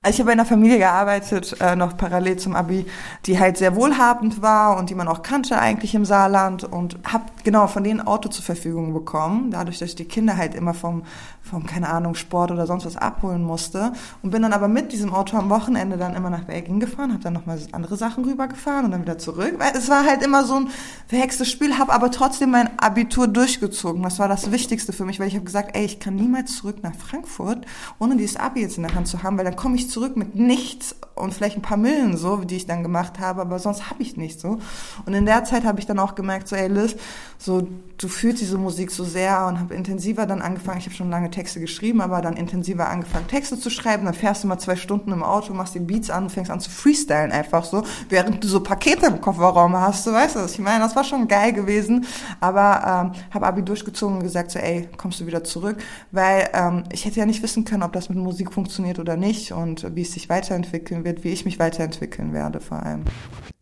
Also 0.00 0.14
ich 0.14 0.20
habe 0.20 0.30
in 0.30 0.38
einer 0.38 0.48
Familie 0.48 0.78
gearbeitet, 0.78 1.56
äh, 1.60 1.74
noch 1.74 1.96
parallel 1.96 2.36
zum 2.36 2.54
Abi, 2.54 2.86
die 3.26 3.40
halt 3.40 3.56
sehr 3.56 3.74
wohlhabend 3.74 4.40
war 4.40 4.78
und 4.78 4.90
die 4.90 4.94
man 4.94 5.08
auch 5.08 5.22
kannte 5.22 5.58
eigentlich 5.58 5.92
im 5.96 6.04
Saarland 6.04 6.62
und 6.62 7.00
habe 7.04 7.24
genau 7.42 7.66
von 7.66 7.82
denen 7.82 8.00
Auto 8.00 8.28
zur 8.28 8.44
Verfügung 8.44 8.94
bekommen, 8.94 9.50
dadurch, 9.50 9.80
dass 9.80 9.88
ich 9.88 9.94
die 9.96 10.04
Kinder 10.04 10.36
halt 10.36 10.54
immer 10.54 10.72
vom, 10.72 11.02
vom, 11.42 11.66
keine 11.66 11.88
Ahnung, 11.88 12.14
Sport 12.14 12.52
oder 12.52 12.68
sonst 12.68 12.86
was 12.86 12.96
abholen 12.96 13.42
musste 13.42 13.92
und 14.22 14.30
bin 14.30 14.42
dann 14.42 14.52
aber 14.52 14.68
mit 14.68 14.92
diesem 14.92 15.12
Auto 15.12 15.36
am 15.36 15.50
Wochenende 15.50 15.96
dann 15.96 16.14
immer 16.14 16.30
nach 16.30 16.44
Belgien 16.44 16.78
gefahren, 16.78 17.12
habe 17.12 17.24
dann 17.24 17.32
nochmal 17.32 17.58
andere 17.72 17.96
Sachen 17.96 18.24
rübergefahren 18.24 18.84
und 18.84 18.92
dann 18.92 19.02
wieder 19.02 19.18
zurück, 19.18 19.56
weil 19.58 19.72
es 19.74 19.88
war 19.88 20.06
halt 20.06 20.22
immer 20.22 20.44
so 20.44 20.60
ein 20.60 20.68
verhextes 21.08 21.50
Spiel, 21.50 21.76
habe 21.76 21.92
aber 21.92 22.12
trotzdem 22.12 22.50
mein 22.50 22.78
Abitur 22.78 23.26
durchgezogen. 23.26 24.04
Das 24.04 24.20
war 24.20 24.28
das 24.28 24.52
Wichtigste 24.52 24.92
für 24.92 25.04
mich, 25.04 25.18
weil 25.18 25.26
ich 25.26 25.34
habe 25.34 25.44
gesagt, 25.44 25.74
ey, 25.74 25.84
ich 25.84 25.98
kann 25.98 26.14
niemals 26.14 26.56
zurück 26.56 26.84
nach 26.84 26.94
Frankfurt, 26.94 27.66
ohne 27.98 28.16
dieses 28.16 28.36
Abi 28.36 28.60
jetzt 28.60 28.76
in 28.76 28.84
der 28.84 28.94
Hand 28.94 29.08
zu 29.08 29.24
haben, 29.24 29.36
weil 29.36 29.44
dann 29.44 29.56
komme 29.56 29.74
ich 29.74 29.87
zurück 29.90 30.16
mit 30.16 30.34
nichts 30.34 30.94
und 31.14 31.34
vielleicht 31.34 31.56
ein 31.56 31.62
paar 31.62 31.76
Millen 31.76 32.16
so, 32.16 32.36
die 32.36 32.56
ich 32.56 32.66
dann 32.66 32.82
gemacht 32.82 33.18
habe, 33.18 33.40
aber 33.40 33.58
sonst 33.58 33.90
habe 33.90 34.02
ich 34.02 34.16
nicht 34.16 34.40
so. 34.40 34.58
Und 35.04 35.14
in 35.14 35.26
der 35.26 35.44
Zeit 35.44 35.64
habe 35.64 35.80
ich 35.80 35.86
dann 35.86 35.98
auch 35.98 36.14
gemerkt, 36.14 36.48
so 36.48 36.56
ey 36.56 36.68
Liz, 36.68 36.96
so 37.38 37.66
du 37.96 38.08
fühlst 38.08 38.40
diese 38.40 38.58
Musik 38.58 38.90
so 38.90 39.02
sehr 39.02 39.46
und 39.46 39.58
habe 39.58 39.74
intensiver 39.74 40.26
dann 40.26 40.40
angefangen, 40.42 40.78
ich 40.78 40.86
habe 40.86 40.94
schon 40.94 41.10
lange 41.10 41.30
Texte 41.30 41.58
geschrieben, 41.58 42.00
aber 42.00 42.20
dann 42.20 42.36
intensiver 42.36 42.88
angefangen 42.88 43.26
Texte 43.26 43.58
zu 43.58 43.70
schreiben, 43.70 44.04
dann 44.04 44.14
fährst 44.14 44.44
du 44.44 44.48
mal 44.48 44.58
zwei 44.58 44.76
Stunden 44.76 45.10
im 45.10 45.24
Auto, 45.24 45.52
machst 45.52 45.74
die 45.74 45.80
Beats 45.80 46.10
an 46.10 46.24
und 46.24 46.30
fängst 46.30 46.50
an 46.50 46.60
zu 46.60 46.70
freestylen 46.70 47.32
einfach 47.32 47.64
so, 47.64 47.82
während 48.08 48.42
du 48.42 48.48
so 48.48 48.60
Pakete 48.60 49.06
im 49.06 49.20
Kofferraum 49.20 49.76
hast, 49.76 50.06
du 50.06 50.12
weißt 50.12 50.36
was 50.36 50.52
ich 50.52 50.60
meine, 50.60 50.84
das 50.84 50.94
war 50.94 51.04
schon 51.04 51.26
geil 51.26 51.52
gewesen, 51.52 52.06
aber 52.40 53.12
ähm, 53.14 53.22
habe 53.32 53.46
Abi 53.46 53.62
durchgezogen 53.62 54.18
und 54.18 54.22
gesagt 54.22 54.50
so, 54.50 54.58
ey, 54.58 54.88
kommst 54.96 55.20
du 55.20 55.26
wieder 55.26 55.42
zurück, 55.42 55.78
weil 56.12 56.48
ähm, 56.52 56.84
ich 56.92 57.04
hätte 57.04 57.18
ja 57.18 57.26
nicht 57.26 57.42
wissen 57.42 57.64
können, 57.64 57.82
ob 57.82 57.92
das 57.92 58.08
mit 58.08 58.18
Musik 58.18 58.52
funktioniert 58.52 58.98
oder 58.98 59.16
nicht. 59.16 59.52
Und 59.52 59.77
wie 59.94 60.02
es 60.02 60.12
sich 60.12 60.28
weiterentwickeln 60.28 61.04
wird, 61.04 61.24
wie 61.24 61.30
ich 61.30 61.44
mich 61.44 61.58
weiterentwickeln 61.58 62.32
werde 62.32 62.60
vor 62.60 62.82
allem. 62.82 63.04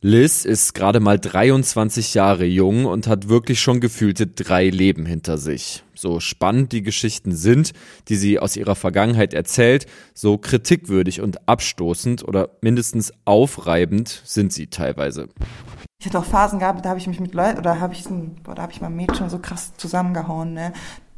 Liz 0.02 0.44
ist 0.44 0.74
gerade 0.74 1.00
mal 1.00 1.18
23 1.18 2.14
Jahre 2.14 2.44
jung 2.44 2.84
und 2.84 3.08
hat 3.08 3.28
wirklich 3.28 3.60
schon 3.60 3.80
gefühlte 3.80 4.26
drei 4.26 4.68
Leben 4.68 5.06
hinter 5.06 5.38
sich. 5.38 5.84
So 5.94 6.20
spannend 6.20 6.72
die 6.72 6.82
Geschichten 6.82 7.34
sind, 7.34 7.72
die 8.08 8.16
sie 8.16 8.38
aus 8.38 8.56
ihrer 8.56 8.76
Vergangenheit 8.76 9.34
erzählt, 9.34 9.86
so 10.14 10.38
kritikwürdig 10.38 11.22
und 11.22 11.48
abstoßend 11.48 12.22
oder 12.22 12.50
mindestens 12.60 13.12
aufreibend 13.24 14.22
sind 14.24 14.52
sie 14.52 14.66
teilweise. 14.68 15.28
Ich 15.98 16.06
hatte 16.06 16.18
auch 16.18 16.24
Phasen 16.24 16.58
gehabt, 16.58 16.84
da 16.84 16.90
habe 16.90 17.00
ich 17.00 17.06
mich 17.06 17.20
mit 17.20 17.34
Leuten 17.34 17.58
oder 17.58 17.80
habe 17.80 17.94
ich, 17.94 18.04
boah, 18.44 18.54
da 18.54 18.62
habe 18.62 18.72
ich 18.72 18.80
mein 18.80 18.94
Mädchen 18.94 19.30
so 19.30 19.38
krass 19.38 19.72
zusammengehauen, 19.76 20.52
ne? 20.52 20.72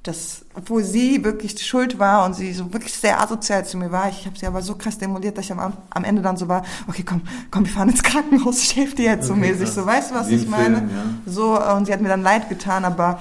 Das, 0.09 0.45
obwohl 0.55 0.83
sie 0.83 1.23
wirklich 1.23 1.55
die 1.55 1.63
Schuld 1.63 1.99
war 1.99 2.25
und 2.25 2.35
sie 2.35 2.55
so 2.55 2.73
wirklich 2.73 2.95
sehr 2.95 3.21
asozial 3.21 3.67
zu 3.67 3.77
mir 3.77 3.93
war, 3.93 4.09
ich 4.09 4.25
habe 4.25 4.39
sie 4.39 4.47
aber 4.47 4.63
so 4.63 4.75
krass 4.75 4.97
demoliert, 4.97 5.37
dass 5.37 5.45
ich 5.45 5.53
am, 5.53 5.75
am 5.91 6.05
Ende 6.05 6.23
dann 6.23 6.39
so 6.39 6.49
war, 6.49 6.65
okay, 6.89 7.03
komm, 7.05 7.21
komm, 7.51 7.67
wir 7.67 7.73
fahren 7.73 7.91
ins 7.91 8.03
Krankenhaus, 8.03 8.59
ich 8.63 8.75
helfe 8.75 8.97
dir 8.97 9.05
jetzt 9.05 9.27
so 9.27 9.35
mäßig, 9.35 9.65
krass. 9.65 9.75
so, 9.75 9.87
weißt 9.87 10.11
du, 10.11 10.15
was 10.15 10.29
ich 10.31 10.49
meine? 10.49 10.79
Film, 10.79 10.91
ja. 10.91 11.33
So, 11.33 11.61
und 11.61 11.85
sie 11.85 11.93
hat 11.93 12.01
mir 12.01 12.09
dann 12.09 12.23
leid 12.23 12.49
getan, 12.49 12.87
aber 12.87 13.21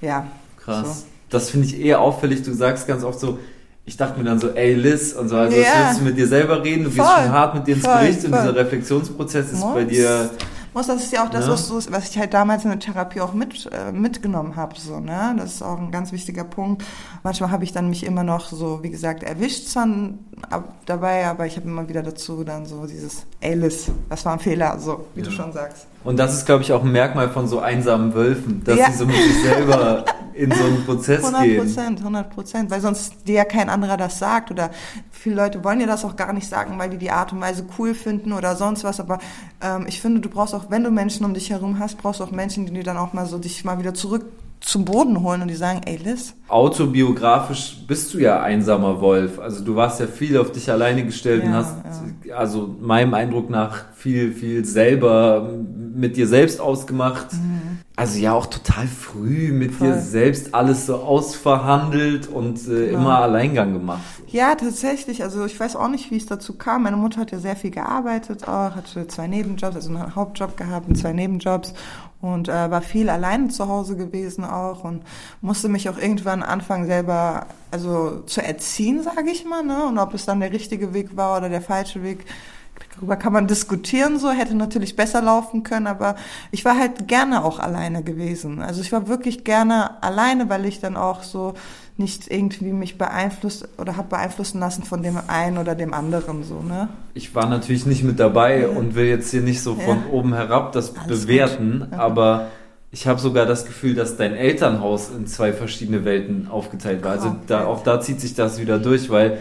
ja. 0.00 0.26
Krass. 0.58 1.00
So. 1.00 1.06
Das 1.30 1.50
finde 1.50 1.68
ich 1.68 1.80
eher 1.80 2.00
auffällig, 2.00 2.42
du 2.42 2.52
sagst 2.52 2.88
ganz 2.88 3.04
oft 3.04 3.20
so, 3.20 3.38
ich 3.84 3.96
dachte 3.96 4.18
mir 4.18 4.24
dann 4.24 4.40
so, 4.40 4.50
ey 4.50 4.74
Liz, 4.74 5.12
und 5.12 5.28
so, 5.28 5.36
also 5.36 5.56
ja. 5.56 5.86
willst 5.86 6.00
du 6.00 6.04
mit 6.04 6.18
dir 6.18 6.26
selber 6.26 6.64
reden, 6.64 6.84
du 6.84 6.90
voll, 6.90 7.06
gehst 7.06 7.18
schon 7.18 7.30
hart 7.30 7.54
mit 7.54 7.66
dir 7.68 7.76
ins 7.76 7.84
voll, 7.84 8.00
Gericht 8.00 8.20
voll. 8.20 8.32
und 8.32 8.38
dieser 8.40 8.56
Reflexionsprozess 8.56 9.52
ist 9.52 9.60
Muss. 9.60 9.74
bei 9.74 9.84
dir 9.84 10.30
muss, 10.76 10.86
das 10.86 11.02
ist 11.02 11.12
ja 11.12 11.24
auch 11.24 11.30
das, 11.30 11.46
ja. 11.46 11.52
Was, 11.52 11.90
was 11.90 12.10
ich 12.10 12.18
halt 12.18 12.34
damals 12.34 12.64
in 12.64 12.70
der 12.70 12.78
Therapie 12.78 13.20
auch 13.20 13.32
mit, 13.32 13.68
äh, 13.72 13.92
mitgenommen 13.92 14.56
habe. 14.56 14.78
So, 14.78 15.00
ne? 15.00 15.34
Das 15.38 15.54
ist 15.54 15.62
auch 15.62 15.78
ein 15.78 15.90
ganz 15.90 16.12
wichtiger 16.12 16.44
Punkt. 16.44 16.84
Manchmal 17.22 17.50
habe 17.50 17.64
ich 17.64 17.72
dann 17.72 17.88
mich 17.88 18.04
immer 18.04 18.24
noch 18.24 18.48
so, 18.48 18.82
wie 18.82 18.90
gesagt, 18.90 19.22
erwischt 19.22 19.68
zwar 19.68 19.88
ab, 20.50 20.74
dabei, 20.84 21.26
aber 21.26 21.46
ich 21.46 21.56
habe 21.56 21.66
immer 21.66 21.88
wieder 21.88 22.02
dazu 22.02 22.44
dann 22.44 22.66
so 22.66 22.86
dieses, 22.86 23.26
ey 23.40 23.54
Liz, 23.54 23.90
das 24.10 24.24
war 24.24 24.34
ein 24.34 24.38
Fehler, 24.38 24.78
so, 24.78 25.06
wie 25.14 25.20
ja. 25.20 25.26
du 25.26 25.32
schon 25.32 25.52
sagst. 25.52 25.86
Und 26.06 26.18
das 26.18 26.34
ist, 26.34 26.46
glaube 26.46 26.62
ich, 26.62 26.72
auch 26.72 26.84
ein 26.84 26.92
Merkmal 26.92 27.28
von 27.30 27.48
so 27.48 27.58
einsamen 27.58 28.14
Wölfen, 28.14 28.62
dass 28.62 28.78
ja. 28.78 28.90
sie 28.92 28.98
so 28.98 29.06
mit 29.06 29.16
sich 29.16 29.42
selber 29.42 30.04
in 30.34 30.52
so 30.52 30.62
einen 30.62 30.84
Prozess 30.84 31.18
100 31.18 31.42
gehen. 31.42 31.60
100 31.60 31.66
Prozent, 31.66 31.98
100 31.98 32.30
Prozent, 32.30 32.70
weil 32.70 32.80
sonst 32.80 33.26
dir 33.26 33.34
ja 33.34 33.44
kein 33.44 33.68
anderer 33.68 33.96
das 33.96 34.20
sagt 34.20 34.52
oder 34.52 34.70
viele 35.10 35.34
Leute 35.34 35.64
wollen 35.64 35.80
dir 35.80 35.88
das 35.88 36.04
auch 36.04 36.14
gar 36.14 36.32
nicht 36.32 36.48
sagen, 36.48 36.78
weil 36.78 36.90
die 36.90 36.98
die 36.98 37.10
Art 37.10 37.32
und 37.32 37.40
Weise 37.40 37.66
cool 37.76 37.92
finden 37.92 38.32
oder 38.32 38.54
sonst 38.54 38.84
was, 38.84 39.00
aber 39.00 39.18
ähm, 39.60 39.86
ich 39.88 40.00
finde, 40.00 40.20
du 40.20 40.28
brauchst 40.28 40.54
auch, 40.54 40.70
wenn 40.70 40.84
du 40.84 40.90
Menschen 40.90 41.24
um 41.26 41.34
dich 41.34 41.50
herum 41.50 41.80
hast, 41.80 41.98
brauchst 41.98 42.20
du 42.20 42.24
auch 42.24 42.30
Menschen, 42.30 42.66
die 42.66 42.72
dir 42.72 42.84
dann 42.84 42.98
auch 42.98 43.12
mal 43.12 43.26
so 43.26 43.38
dich 43.38 43.64
mal 43.64 43.80
wieder 43.80 43.94
zurück 43.94 44.26
zum 44.66 44.84
Boden 44.84 45.22
holen 45.22 45.42
und 45.42 45.48
die 45.48 45.54
sagen, 45.54 45.80
ey 45.86 45.96
Liz. 45.96 46.34
Autobiografisch 46.48 47.76
bist 47.86 48.12
du 48.12 48.18
ja 48.18 48.42
einsamer 48.42 49.00
Wolf. 49.00 49.38
Also 49.38 49.64
du 49.64 49.76
warst 49.76 50.00
ja 50.00 50.08
viel 50.08 50.36
auf 50.36 50.50
dich 50.50 50.68
alleine 50.70 51.04
gestellt 51.04 51.44
ja, 51.44 51.48
und 51.48 51.54
hast, 51.54 51.76
ja. 52.24 52.34
also 52.34 52.74
meinem 52.80 53.14
Eindruck 53.14 53.48
nach, 53.48 53.84
viel, 53.94 54.32
viel 54.32 54.64
selber 54.64 55.48
mit 55.94 56.16
dir 56.16 56.26
selbst 56.26 56.60
ausgemacht. 56.60 57.32
Mhm. 57.32 57.78
Also 57.94 58.18
ja 58.18 58.34
auch 58.34 58.46
total 58.46 58.86
früh 58.88 59.52
mit 59.52 59.72
Voll. 59.72 59.88
dir 59.88 60.00
selbst 60.00 60.52
alles 60.52 60.86
so 60.86 60.96
ausverhandelt 60.96 62.28
und 62.28 62.58
äh, 62.68 62.88
genau. 62.88 62.98
immer 62.98 63.18
Alleingang 63.20 63.72
gemacht. 63.72 64.02
Ja, 64.26 64.54
tatsächlich. 64.54 65.22
Also 65.22 65.46
ich 65.46 65.58
weiß 65.58 65.76
auch 65.76 65.88
nicht, 65.88 66.10
wie 66.10 66.16
es 66.16 66.26
dazu 66.26 66.58
kam. 66.58 66.82
Meine 66.82 66.96
Mutter 66.96 67.20
hat 67.20 67.30
ja 67.30 67.38
sehr 67.38 67.56
viel 67.56 67.70
gearbeitet 67.70 68.48
auch, 68.48 68.74
hatte 68.74 69.06
zwei 69.06 69.28
Nebenjobs, 69.28 69.76
also 69.76 69.88
einen 69.90 70.14
Hauptjob 70.14 70.56
gehabt 70.56 70.88
und 70.88 70.96
zwei 70.96 71.12
Nebenjobs 71.12 71.72
und 72.20 72.48
äh, 72.48 72.70
war 72.70 72.82
viel 72.82 73.10
alleine 73.10 73.48
zu 73.48 73.68
Hause 73.68 73.96
gewesen 73.96 74.44
auch 74.44 74.84
und 74.84 75.02
musste 75.40 75.68
mich 75.68 75.88
auch 75.88 75.98
irgendwann 75.98 76.42
anfangen 76.42 76.86
selber 76.86 77.46
also 77.70 78.20
zu 78.26 78.42
erziehen, 78.42 79.02
sage 79.02 79.30
ich 79.30 79.44
mal, 79.44 79.62
ne? 79.62 79.86
Und 79.86 79.98
ob 79.98 80.14
es 80.14 80.24
dann 80.24 80.40
der 80.40 80.52
richtige 80.52 80.94
Weg 80.94 81.16
war 81.16 81.36
oder 81.36 81.48
der 81.48 81.60
falsche 81.60 82.02
Weg, 82.02 82.24
darüber 82.94 83.16
kann 83.16 83.32
man 83.32 83.46
diskutieren, 83.46 84.18
so 84.18 84.30
hätte 84.30 84.54
natürlich 84.54 84.96
besser 84.96 85.20
laufen 85.20 85.62
können, 85.62 85.86
aber 85.86 86.16
ich 86.50 86.64
war 86.64 86.78
halt 86.78 87.06
gerne 87.08 87.44
auch 87.44 87.58
alleine 87.58 88.02
gewesen. 88.02 88.62
Also 88.62 88.80
ich 88.80 88.92
war 88.92 89.08
wirklich 89.08 89.44
gerne 89.44 90.02
alleine, 90.02 90.48
weil 90.48 90.64
ich 90.64 90.80
dann 90.80 90.96
auch 90.96 91.22
so 91.22 91.54
nicht 91.98 92.30
irgendwie 92.30 92.72
mich 92.72 92.98
beeinflusst 92.98 93.68
oder 93.78 93.96
habe 93.96 94.08
beeinflussen 94.08 94.60
lassen 94.60 94.82
von 94.82 95.02
dem 95.02 95.18
einen 95.28 95.56
oder 95.56 95.74
dem 95.74 95.94
anderen 95.94 96.44
so, 96.44 96.60
ne? 96.60 96.88
Ich 97.14 97.34
war 97.34 97.48
natürlich 97.48 97.86
nicht 97.86 98.04
mit 98.04 98.20
dabei 98.20 98.60
ja. 98.60 98.68
und 98.68 98.94
will 98.94 99.06
jetzt 99.06 99.30
hier 99.30 99.40
nicht 99.40 99.62
so 99.62 99.74
von 99.74 99.98
ja. 99.98 100.12
oben 100.12 100.34
herab 100.34 100.72
das 100.72 100.94
Alles 100.96 101.22
bewerten, 101.22 101.88
ja. 101.90 101.98
aber 101.98 102.48
ich 102.90 103.06
habe 103.06 103.18
sogar 103.18 103.46
das 103.46 103.64
Gefühl, 103.64 103.94
dass 103.94 104.16
dein 104.16 104.34
Elternhaus 104.34 105.10
in 105.10 105.26
zwei 105.26 105.52
verschiedene 105.52 106.04
Welten 106.04 106.48
aufgeteilt 106.48 107.02
war. 107.02 107.12
Also 107.12 107.34
da, 107.46 107.64
auch 107.64 107.82
da 107.82 108.00
zieht 108.00 108.20
sich 108.20 108.34
das 108.34 108.60
wieder 108.60 108.78
durch, 108.78 109.10
weil 109.10 109.38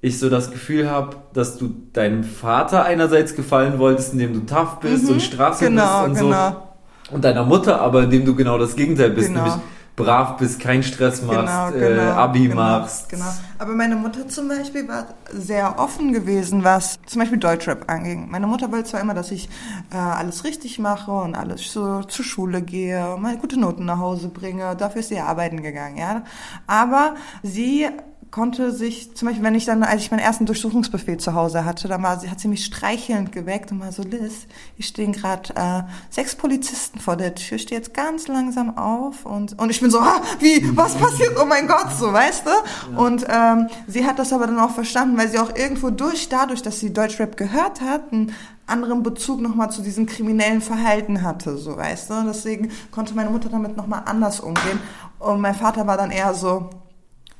ich 0.00 0.18
so 0.18 0.30
das 0.30 0.50
Gefühl 0.50 0.90
habe, 0.90 1.16
dass 1.32 1.58
du 1.58 1.74
deinem 1.92 2.24
Vater 2.24 2.84
einerseits 2.84 3.34
gefallen 3.34 3.78
wolltest, 3.78 4.12
indem 4.12 4.32
du 4.32 4.40
tough 4.40 4.80
bist 4.80 5.04
mhm. 5.04 5.14
und 5.14 5.22
Straße 5.22 5.64
genau, 5.64 6.04
bist 6.04 6.22
und 6.22 6.28
genau. 6.28 6.50
so. 6.50 7.14
Und 7.14 7.24
deiner 7.24 7.44
Mutter 7.44 7.80
aber, 7.80 8.04
indem 8.04 8.24
du 8.24 8.34
genau 8.34 8.58
das 8.58 8.76
Gegenteil 8.76 9.10
bist, 9.10 9.28
genau. 9.28 9.44
nämlich 9.44 9.60
brav 9.98 10.36
bist, 10.36 10.60
keinen 10.60 10.82
Stress 10.82 11.20
genau, 11.20 11.42
machst, 11.42 11.74
genau, 11.74 11.88
genau, 11.88 12.02
äh, 12.02 12.06
Abi 12.06 12.42
genau, 12.44 12.54
machst. 12.54 13.08
Genau. 13.08 13.26
Aber 13.58 13.74
meine 13.74 13.96
Mutter 13.96 14.28
zum 14.28 14.48
Beispiel 14.48 14.86
war 14.88 15.08
sehr 15.32 15.78
offen 15.78 16.12
gewesen, 16.12 16.64
was 16.64 16.98
zum 17.06 17.20
Beispiel 17.20 17.38
Deutschrap 17.38 17.90
anging. 17.90 18.30
Meine 18.30 18.46
Mutter 18.46 18.70
wollte 18.70 18.88
zwar 18.88 19.00
immer, 19.00 19.14
dass 19.14 19.32
ich 19.32 19.48
äh, 19.92 19.96
alles 19.96 20.44
richtig 20.44 20.78
mache 20.78 21.10
und 21.10 21.34
alles 21.34 21.72
so 21.72 22.02
zur 22.04 22.24
Schule 22.24 22.62
gehe, 22.62 23.16
meine 23.18 23.38
gute 23.38 23.58
Noten 23.58 23.84
nach 23.84 23.98
Hause 23.98 24.28
bringe. 24.28 24.76
Dafür 24.76 25.00
ist 25.00 25.08
sie 25.08 25.18
arbeiten 25.18 25.62
gegangen, 25.62 25.96
ja. 25.96 26.22
Aber 26.66 27.16
sie 27.42 27.88
konnte 28.30 28.72
sich, 28.72 29.14
zum 29.14 29.28
Beispiel, 29.28 29.44
wenn 29.44 29.54
ich 29.54 29.64
dann, 29.64 29.82
als 29.82 30.02
ich 30.02 30.10
meinen 30.10 30.20
ersten 30.20 30.44
Durchsuchungsbefehl 30.44 31.16
zu 31.16 31.34
Hause 31.34 31.64
hatte, 31.64 31.88
dann 31.88 32.02
war, 32.02 32.20
hat 32.22 32.40
sie 32.40 32.48
mich 32.48 32.64
streichelnd 32.64 33.32
geweckt 33.32 33.72
und 33.72 33.78
mal 33.78 33.92
so, 33.92 34.02
Liz, 34.02 34.46
hier 34.76 34.84
stehen 34.84 35.12
gerade 35.12 35.54
äh, 35.56 35.82
sechs 36.10 36.36
Polizisten 36.36 37.00
vor 37.00 37.16
der 37.16 37.34
Tür, 37.34 37.58
stehe 37.58 37.80
jetzt 37.80 37.94
ganz 37.94 38.28
langsam 38.28 38.76
auf 38.76 39.24
und, 39.24 39.58
und 39.58 39.70
ich 39.70 39.80
bin 39.80 39.90
so, 39.90 40.00
ah, 40.00 40.20
wie, 40.40 40.76
was 40.76 40.94
passiert, 40.94 41.36
oh 41.40 41.46
mein 41.46 41.66
Gott, 41.66 41.88
so, 41.98 42.12
weißt 42.12 42.44
du? 42.46 42.50
Ja. 42.50 42.98
Und 42.98 43.26
ähm, 43.28 43.68
sie 43.86 44.04
hat 44.06 44.18
das 44.18 44.32
aber 44.32 44.46
dann 44.46 44.58
auch 44.58 44.72
verstanden, 44.72 45.16
weil 45.16 45.28
sie 45.28 45.38
auch 45.38 45.56
irgendwo 45.56 45.90
durch, 45.90 46.28
dadurch, 46.28 46.62
dass 46.62 46.80
sie 46.80 46.92
Deutschrap 46.92 47.36
gehört 47.36 47.80
hat, 47.80 48.12
einen 48.12 48.34
anderen 48.66 49.02
Bezug 49.02 49.40
nochmal 49.40 49.70
zu 49.70 49.80
diesem 49.80 50.04
kriminellen 50.04 50.60
Verhalten 50.60 51.22
hatte, 51.22 51.56
so, 51.56 51.76
weißt 51.76 52.10
du? 52.10 52.24
Deswegen 52.26 52.70
konnte 52.90 53.14
meine 53.14 53.30
Mutter 53.30 53.48
damit 53.48 53.76
nochmal 53.76 54.02
anders 54.04 54.40
umgehen 54.40 54.80
und 55.18 55.40
mein 55.40 55.54
Vater 55.54 55.86
war 55.86 55.96
dann 55.96 56.10
eher 56.10 56.34
so, 56.34 56.68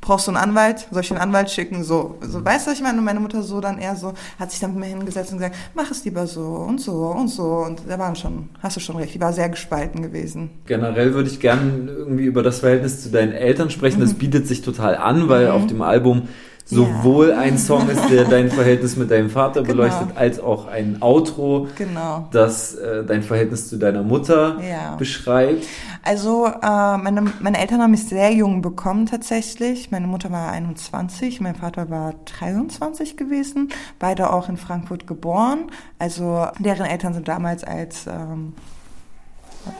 brauchst 0.00 0.26
du 0.26 0.30
einen 0.30 0.38
Anwalt? 0.38 0.86
Soll 0.90 1.02
ich 1.02 1.10
einen 1.10 1.20
Anwalt 1.20 1.50
schicken? 1.50 1.84
So, 1.84 2.18
so 2.20 2.44
weißt 2.44 2.66
du, 2.66 2.70
was 2.70 2.78
ich 2.78 2.82
meine? 2.82 2.98
Und 2.98 3.04
meine 3.04 3.20
Mutter 3.20 3.42
so 3.42 3.60
dann 3.60 3.78
eher 3.78 3.96
so, 3.96 4.14
hat 4.38 4.50
sich 4.50 4.60
dann 4.60 4.72
mit 4.72 4.80
mir 4.80 4.86
hingesetzt 4.86 5.32
und 5.32 5.38
gesagt, 5.38 5.56
mach 5.74 5.90
es 5.90 6.04
lieber 6.04 6.26
so 6.26 6.42
und 6.42 6.80
so 6.80 6.92
und 6.92 7.28
so. 7.28 7.64
Und 7.66 7.82
da 7.88 7.98
waren 7.98 8.16
schon, 8.16 8.50
hast 8.60 8.76
du 8.76 8.80
schon 8.80 8.96
recht, 8.96 9.14
die 9.14 9.20
war 9.20 9.32
sehr 9.32 9.48
gespalten 9.48 10.02
gewesen. 10.02 10.50
Generell 10.66 11.14
würde 11.14 11.28
ich 11.28 11.40
gerne 11.40 11.90
irgendwie 11.90 12.24
über 12.24 12.42
das 12.42 12.60
Verhältnis 12.60 13.02
zu 13.02 13.10
deinen 13.10 13.32
Eltern 13.32 13.70
sprechen. 13.70 13.98
Mhm. 13.98 14.04
Das 14.04 14.14
bietet 14.14 14.46
sich 14.46 14.62
total 14.62 14.96
an, 14.96 15.28
weil 15.28 15.46
mhm. 15.46 15.52
auf 15.52 15.66
dem 15.66 15.82
Album 15.82 16.28
sowohl 16.68 17.30
ja. 17.30 17.38
ein 17.38 17.58
Song 17.58 17.88
ist, 17.88 18.10
der 18.10 18.24
dein 18.28 18.50
Verhältnis 18.50 18.96
mit 18.96 19.10
deinem 19.10 19.30
Vater 19.30 19.62
genau. 19.62 19.74
beleuchtet, 19.74 20.16
als 20.16 20.38
auch 20.38 20.66
ein 20.66 20.98
Outro, 21.00 21.68
genau. 21.76 22.28
das 22.30 22.74
äh, 22.74 23.04
dein 23.04 23.22
Verhältnis 23.22 23.68
zu 23.68 23.78
deiner 23.78 24.02
Mutter 24.02 24.58
ja. 24.60 24.96
beschreibt. 24.96 25.66
Also 26.02 26.46
äh, 26.46 26.96
meine, 26.98 27.32
meine 27.40 27.58
Eltern 27.58 27.80
haben 27.80 27.92
mich 27.92 28.04
sehr 28.04 28.32
jung 28.32 28.62
bekommen 28.62 29.06
tatsächlich. 29.06 29.90
Meine 29.90 30.06
Mutter 30.06 30.30
war 30.30 30.52
21, 30.52 31.40
mein 31.40 31.54
Vater 31.54 31.90
war 31.90 32.14
23 32.38 33.16
gewesen, 33.16 33.70
beide 33.98 34.32
auch 34.32 34.48
in 34.48 34.56
Frankfurt 34.56 35.06
geboren. 35.06 35.70
Also 35.98 36.46
deren 36.58 36.86
Eltern 36.86 37.14
sind 37.14 37.28
damals 37.28 37.64
als 37.64 38.06
ähm, 38.06 38.52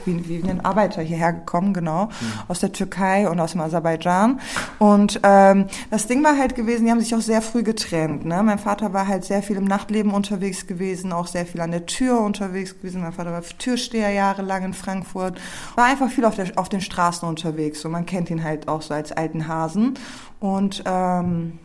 wie, 0.05 0.27
wie 0.27 0.49
ein 0.49 0.63
Arbeiter 0.63 1.01
hierher 1.01 1.33
gekommen, 1.33 1.73
genau, 1.73 2.05
mhm. 2.05 2.11
aus 2.47 2.59
der 2.59 2.71
Türkei 2.71 3.29
und 3.29 3.39
aus 3.39 3.53
dem 3.53 3.61
Aserbaidschan. 3.61 4.39
Und 4.79 5.19
ähm, 5.23 5.67
das 5.91 6.07
Ding 6.07 6.23
war 6.23 6.37
halt 6.37 6.55
gewesen, 6.55 6.85
die 6.85 6.91
haben 6.91 6.99
sich 6.99 7.13
auch 7.15 7.21
sehr 7.21 7.41
früh 7.41 7.63
getrennt. 7.63 8.25
Ne? 8.25 8.41
Mein 8.43 8.59
Vater 8.59 8.93
war 8.93 9.07
halt 9.07 9.25
sehr 9.25 9.43
viel 9.43 9.57
im 9.57 9.65
Nachtleben 9.65 10.13
unterwegs 10.13 10.67
gewesen, 10.67 11.13
auch 11.13 11.27
sehr 11.27 11.45
viel 11.45 11.61
an 11.61 11.71
der 11.71 11.85
Tür 11.85 12.19
unterwegs 12.21 12.77
gewesen. 12.77 13.01
Mein 13.01 13.13
Vater 13.13 13.31
war 13.31 13.41
Türsteher 13.41 14.11
jahrelang 14.11 14.63
in 14.63 14.73
Frankfurt, 14.73 15.39
war 15.75 15.85
einfach 15.85 16.09
viel 16.09 16.25
auf, 16.25 16.35
der, 16.35 16.51
auf 16.55 16.69
den 16.69 16.81
Straßen 16.81 17.27
unterwegs. 17.27 17.81
So, 17.81 17.89
man 17.89 18.05
kennt 18.05 18.29
ihn 18.29 18.43
halt 18.43 18.67
auch 18.67 18.81
so 18.81 18.93
als 18.93 19.11
alten 19.11 19.47
Hasen. 19.47 19.95
Und 20.39 20.83
ähm, 20.85 21.59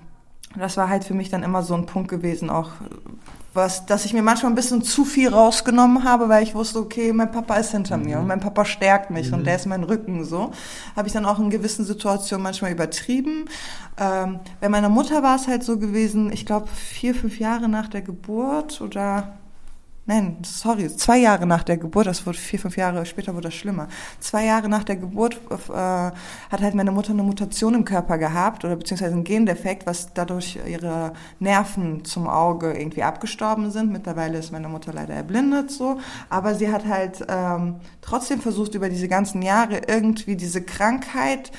das 0.57 0.77
war 0.77 0.89
halt 0.89 1.05
für 1.05 1.15
mich 1.15 1.31
dann 1.31 1.43
immer 1.43 1.63
so 1.63 1.75
ein 1.75 1.87
Punkt 1.87 2.09
gewesen, 2.09 2.51
auch 2.51 2.71
was, 3.55 3.87
dass 3.87 4.05
ich 4.05 4.13
mir 4.13 4.23
manchmal 4.23 4.53
ein 4.53 4.57
bisschen 4.57 4.83
zu 4.83 5.05
viel 5.05 5.29
rausgenommen 5.29 6.05
habe, 6.05 6.29
weil 6.29 6.43
ich 6.43 6.55
wusste, 6.55 6.81
okay, 6.81 7.13
mein 7.13 7.31
Papa 7.31 7.57
ist 7.57 7.71
hinter 7.71 7.97
mhm. 7.97 8.05
mir 8.05 8.19
und 8.19 8.27
mein 8.27 8.41
Papa 8.41 8.65
stärkt 8.65 9.11
mich 9.11 9.29
mhm. 9.29 9.35
und 9.35 9.47
der 9.47 9.57
ist 9.57 9.67
mein 9.67 9.85
Rücken 9.85 10.25
so. 10.25 10.51
Habe 10.97 11.07
ich 11.07 11.15
dann 11.15 11.25
auch 11.25 11.39
in 11.39 11.51
gewissen 11.51 11.85
Situationen 11.85 12.43
manchmal 12.43 12.73
übertrieben. 12.73 13.47
Ähm, 13.97 14.41
bei 14.61 14.69
meiner 14.69 14.89
Mutter 14.89 15.23
war 15.23 15.37
es 15.37 15.47
halt 15.47 15.63
so 15.63 15.79
gewesen, 15.79 16.33
ich 16.33 16.47
glaube 16.47 16.67
vier, 16.67 17.15
fünf 17.15 17.39
Jahre 17.39 17.69
nach 17.69 17.89
der 17.89 18.03
Geburt 18.03 18.81
oder 18.81 19.39
Nein, 20.07 20.37
sorry, 20.45 20.95
zwei 20.95 21.17
Jahre 21.17 21.47
nach 21.47 21.63
der 21.63 21.79
Geburt, 21.79 22.07
das 22.07 22.27
wurde 22.27 22.37
vier, 22.37 22.59
fünf 22.59 22.77
Jahre 22.77 23.07
später 23.07 23.33
wurde 23.33 23.49
das 23.49 23.55
schlimmer. 23.55 23.89
Zwei 24.21 24.45
Jahre 24.45 24.69
nach 24.69 24.85
der 24.85 24.97
Geburt 24.97 25.41
äh, 25.51 25.73
hat 25.73 26.61
halt 26.61 26.75
meine 26.75 26.93
Mutter 26.93 27.13
eine 27.13 27.23
Mutation 27.23 27.73
im 27.73 27.87
Körper 27.87 28.19
gehabt 28.19 28.67
oder 28.67 28.77
beziehungsweise 28.77 29.15
ein 29.15 29.25
Gendefekt, 29.25 29.87
was 29.87 30.13
dadurch 30.13 30.59
ihre 30.67 31.15
Nerven 31.39 32.05
zum 32.05 32.29
Auge 32.29 32.75
irgendwie 32.75 33.03
abgestorben 33.03 33.71
sind. 33.71 33.93
Mittlerweile 33.93 34.37
ist 34.37 34.53
meine 34.53 34.69
Mutter 34.69 34.93
leider 34.93 35.15
erblindet 35.15 35.71
so, 35.71 35.99
aber 36.29 36.55
sie 36.55 36.71
hat 36.71 36.87
halt 36.87 37.25
ähm, 37.27 37.77
trotzdem 38.03 38.41
versucht 38.41 38.75
über 38.75 38.91
diese 38.91 39.09
ganzen 39.09 39.41
Jahre 39.41 39.81
irgendwie 39.89 40.37
diese 40.37 40.61
Krankheit 40.61 41.51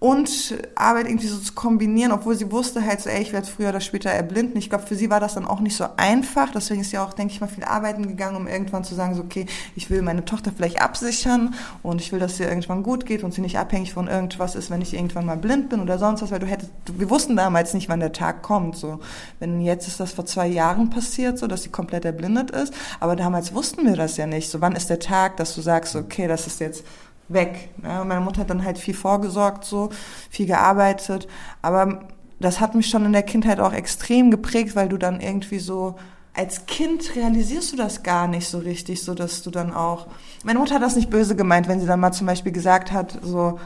und 0.00 0.54
Arbeit 0.76 1.06
irgendwie 1.06 1.26
so 1.26 1.38
zu 1.38 1.54
kombinieren, 1.54 2.12
obwohl 2.12 2.36
sie 2.36 2.52
wusste 2.52 2.84
halt 2.86 3.00
so, 3.00 3.10
ey, 3.10 3.20
ich 3.20 3.32
werde 3.32 3.48
früher 3.48 3.70
oder 3.70 3.80
später 3.80 4.10
erblinden. 4.10 4.56
Ich 4.56 4.68
glaube, 4.68 4.86
für 4.86 4.94
sie 4.94 5.10
war 5.10 5.18
das 5.18 5.34
dann 5.34 5.44
auch 5.44 5.58
nicht 5.58 5.76
so 5.76 5.86
einfach. 5.96 6.52
Deswegen 6.52 6.82
ist 6.82 6.90
sie 6.90 6.98
auch, 6.98 7.12
denke 7.12 7.32
ich 7.32 7.40
mal, 7.40 7.48
viel 7.48 7.64
arbeiten 7.64 8.06
gegangen, 8.06 8.36
um 8.36 8.46
irgendwann 8.46 8.84
zu 8.84 8.94
sagen, 8.94 9.16
so, 9.16 9.22
okay, 9.22 9.46
ich 9.74 9.90
will 9.90 10.02
meine 10.02 10.24
Tochter 10.24 10.52
vielleicht 10.56 10.80
absichern 10.80 11.54
und 11.82 12.00
ich 12.00 12.12
will, 12.12 12.20
dass 12.20 12.38
ihr 12.38 12.48
irgendwann 12.48 12.84
gut 12.84 13.06
geht 13.06 13.24
und 13.24 13.34
sie 13.34 13.40
nicht 13.40 13.58
abhängig 13.58 13.92
von 13.92 14.06
irgendwas 14.06 14.54
ist, 14.54 14.70
wenn 14.70 14.82
ich 14.82 14.94
irgendwann 14.94 15.26
mal 15.26 15.36
blind 15.36 15.68
bin 15.68 15.80
oder 15.80 15.98
sonst 15.98 16.22
was, 16.22 16.30
weil 16.30 16.38
du 16.38 16.46
hättest, 16.46 16.70
wir 16.96 17.10
wussten 17.10 17.34
damals 17.34 17.74
nicht, 17.74 17.88
wann 17.88 17.98
der 17.98 18.12
Tag 18.12 18.42
kommt. 18.42 18.76
So, 18.76 19.00
wenn 19.40 19.60
jetzt 19.60 19.88
ist 19.88 19.98
das 19.98 20.12
vor 20.12 20.26
zwei 20.26 20.46
Jahren 20.46 20.90
passiert, 20.90 21.38
so, 21.38 21.48
dass 21.48 21.64
sie 21.64 21.70
komplett 21.70 22.04
erblindet 22.04 22.52
ist, 22.52 22.72
aber 23.00 23.16
damals 23.16 23.52
wussten 23.52 23.84
wir 23.84 23.96
das 23.96 24.16
ja 24.16 24.28
nicht. 24.28 24.48
So, 24.48 24.60
wann 24.60 24.76
ist 24.76 24.90
der 24.90 25.00
Tag, 25.00 25.38
dass 25.38 25.56
du 25.56 25.60
sagst, 25.60 25.96
okay, 25.96 26.28
das 26.28 26.46
ist 26.46 26.60
jetzt 26.60 26.84
weg. 27.28 27.70
Ja, 27.82 28.04
meine 28.04 28.20
Mutter 28.20 28.40
hat 28.40 28.50
dann 28.50 28.64
halt 28.64 28.78
viel 28.78 28.94
vorgesorgt, 28.94 29.64
so 29.64 29.90
viel 30.30 30.46
gearbeitet, 30.46 31.28
aber 31.62 32.08
das 32.40 32.60
hat 32.60 32.74
mich 32.74 32.88
schon 32.88 33.04
in 33.04 33.12
der 33.12 33.22
Kindheit 33.22 33.60
auch 33.60 33.72
extrem 33.72 34.30
geprägt, 34.30 34.76
weil 34.76 34.88
du 34.88 34.96
dann 34.96 35.20
irgendwie 35.20 35.58
so 35.58 35.96
als 36.34 36.66
Kind 36.66 37.16
realisierst 37.16 37.72
du 37.72 37.76
das 37.76 38.04
gar 38.04 38.28
nicht 38.28 38.48
so 38.48 38.58
richtig, 38.58 39.02
so 39.02 39.14
dass 39.14 39.42
du 39.42 39.50
dann 39.50 39.74
auch. 39.74 40.06
Meine 40.44 40.60
Mutter 40.60 40.76
hat 40.76 40.82
das 40.82 40.94
nicht 40.94 41.10
böse 41.10 41.34
gemeint, 41.34 41.66
wenn 41.66 41.80
sie 41.80 41.86
dann 41.86 41.98
mal 41.98 42.12
zum 42.12 42.28
Beispiel 42.28 42.52
gesagt 42.52 42.92
hat, 42.92 43.18
so 43.22 43.58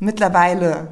mittlerweile 0.00 0.88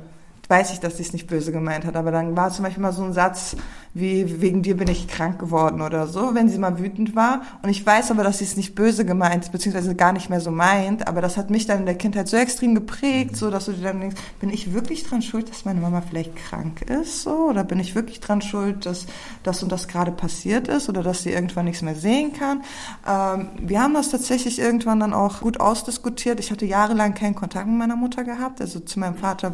weiß 0.48 0.72
ich, 0.72 0.80
dass 0.80 0.96
sie 0.96 1.02
es 1.02 1.12
nicht 1.12 1.26
böse 1.26 1.52
gemeint 1.52 1.84
hat, 1.84 1.96
aber 1.96 2.10
dann 2.10 2.36
war 2.36 2.50
zum 2.50 2.64
Beispiel 2.64 2.82
mal 2.82 2.92
so 2.92 3.02
ein 3.02 3.12
Satz 3.12 3.56
wie, 3.98 4.40
wegen 4.40 4.62
dir 4.62 4.76
bin 4.76 4.88
ich 4.88 5.08
krank 5.08 5.38
geworden 5.38 5.80
oder 5.80 6.06
so, 6.06 6.34
wenn 6.34 6.48
sie 6.48 6.58
mal 6.58 6.78
wütend 6.78 7.16
war. 7.16 7.42
Und 7.62 7.70
ich 7.70 7.84
weiß 7.84 8.10
aber, 8.10 8.22
dass 8.22 8.38
sie 8.38 8.44
es 8.44 8.56
nicht 8.56 8.74
böse 8.74 9.04
gemeint, 9.04 9.50
beziehungsweise 9.50 9.94
gar 9.94 10.12
nicht 10.12 10.30
mehr 10.30 10.40
so 10.40 10.50
meint, 10.50 11.08
aber 11.08 11.20
das 11.20 11.36
hat 11.36 11.50
mich 11.50 11.66
dann 11.66 11.80
in 11.80 11.86
der 11.86 11.96
Kindheit 11.96 12.28
so 12.28 12.36
extrem 12.36 12.74
geprägt, 12.74 13.36
so 13.36 13.50
dass 13.50 13.66
du 13.66 13.72
dir 13.72 13.82
dann 13.82 14.00
denkst, 14.00 14.16
bin 14.40 14.50
ich 14.50 14.72
wirklich 14.72 15.04
dran 15.04 15.22
schuld, 15.22 15.50
dass 15.50 15.64
meine 15.64 15.80
Mama 15.80 16.02
vielleicht 16.08 16.36
krank 16.36 16.82
ist, 16.82 17.22
so? 17.22 17.48
Oder 17.48 17.64
bin 17.64 17.80
ich 17.80 17.94
wirklich 17.94 18.20
dran 18.20 18.42
schuld, 18.42 18.86
dass 18.86 19.06
das 19.42 19.62
und 19.62 19.72
das 19.72 19.88
gerade 19.88 20.12
passiert 20.12 20.68
ist 20.68 20.88
oder 20.88 21.02
dass 21.02 21.22
sie 21.22 21.30
irgendwann 21.30 21.64
nichts 21.64 21.82
mehr 21.82 21.94
sehen 21.94 22.32
kann? 22.32 22.62
Ähm, 23.06 23.48
wir 23.60 23.82
haben 23.82 23.94
das 23.94 24.10
tatsächlich 24.10 24.58
irgendwann 24.58 25.00
dann 25.00 25.12
auch 25.12 25.40
gut 25.40 25.60
ausdiskutiert. 25.60 26.40
Ich 26.40 26.50
hatte 26.50 26.66
jahrelang 26.66 27.14
keinen 27.14 27.34
Kontakt 27.34 27.66
mit 27.66 27.76
meiner 27.76 27.96
Mutter 27.96 28.24
gehabt, 28.24 28.60
also 28.60 28.80
zu 28.80 28.98
meinem 28.98 29.16
Vater 29.16 29.52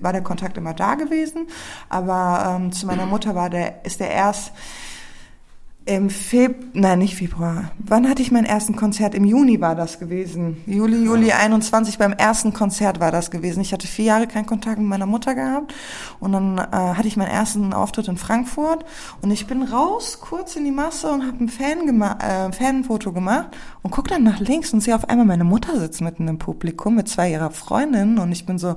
war 0.00 0.12
der 0.12 0.22
Kontakt 0.22 0.56
immer 0.56 0.74
da 0.74 0.94
gewesen, 0.94 1.46
aber 1.88 2.56
ähm, 2.56 2.72
zu 2.72 2.86
meiner 2.86 3.06
Mutter 3.06 3.34
war 3.34 3.50
der, 3.50 3.83
ist 3.84 4.00
der 4.00 4.10
erst 4.10 4.52
im 5.86 6.08
Februar, 6.08 6.64
nein, 6.72 6.98
nicht 7.00 7.16
Februar. 7.16 7.70
Wann 7.78 8.08
hatte 8.08 8.22
ich 8.22 8.30
mein 8.30 8.46
ersten 8.46 8.74
Konzert? 8.74 9.14
Im 9.14 9.26
Juni 9.26 9.60
war 9.60 9.74
das 9.74 9.98
gewesen. 9.98 10.62
Juli, 10.66 11.04
Juli 11.04 11.32
21 11.32 11.98
beim 11.98 12.14
ersten 12.14 12.54
Konzert 12.54 13.00
war 13.00 13.10
das 13.10 13.30
gewesen. 13.30 13.60
Ich 13.60 13.74
hatte 13.74 13.86
vier 13.86 14.06
Jahre 14.06 14.26
keinen 14.26 14.46
Kontakt 14.46 14.78
mit 14.78 14.88
meiner 14.88 15.04
Mutter 15.04 15.34
gehabt 15.34 15.74
und 16.20 16.32
dann 16.32 16.56
äh, 16.56 16.62
hatte 16.72 17.06
ich 17.06 17.18
meinen 17.18 17.28
ersten 17.30 17.74
Auftritt 17.74 18.08
in 18.08 18.16
Frankfurt 18.16 18.86
und 19.20 19.30
ich 19.30 19.46
bin 19.46 19.62
raus 19.62 20.20
kurz 20.22 20.56
in 20.56 20.64
die 20.64 20.70
Masse 20.70 21.10
und 21.10 21.26
habe 21.26 21.44
ein 21.44 21.50
Fan 21.50 21.84
gema 21.84 22.16
äh, 22.18 22.50
Fanfoto 22.50 23.12
gemacht 23.12 23.48
und 23.82 23.90
guck 23.90 24.08
dann 24.08 24.22
nach 24.22 24.40
links 24.40 24.72
und 24.72 24.80
sehe 24.80 24.94
auf 24.94 25.10
einmal 25.10 25.26
meine 25.26 25.44
Mutter 25.44 25.78
sitzen 25.78 26.04
mitten 26.04 26.28
im 26.28 26.38
Publikum 26.38 26.94
mit 26.94 27.10
zwei 27.10 27.30
ihrer 27.30 27.50
Freundinnen 27.50 28.18
und 28.18 28.32
ich 28.32 28.46
bin 28.46 28.56
so, 28.56 28.76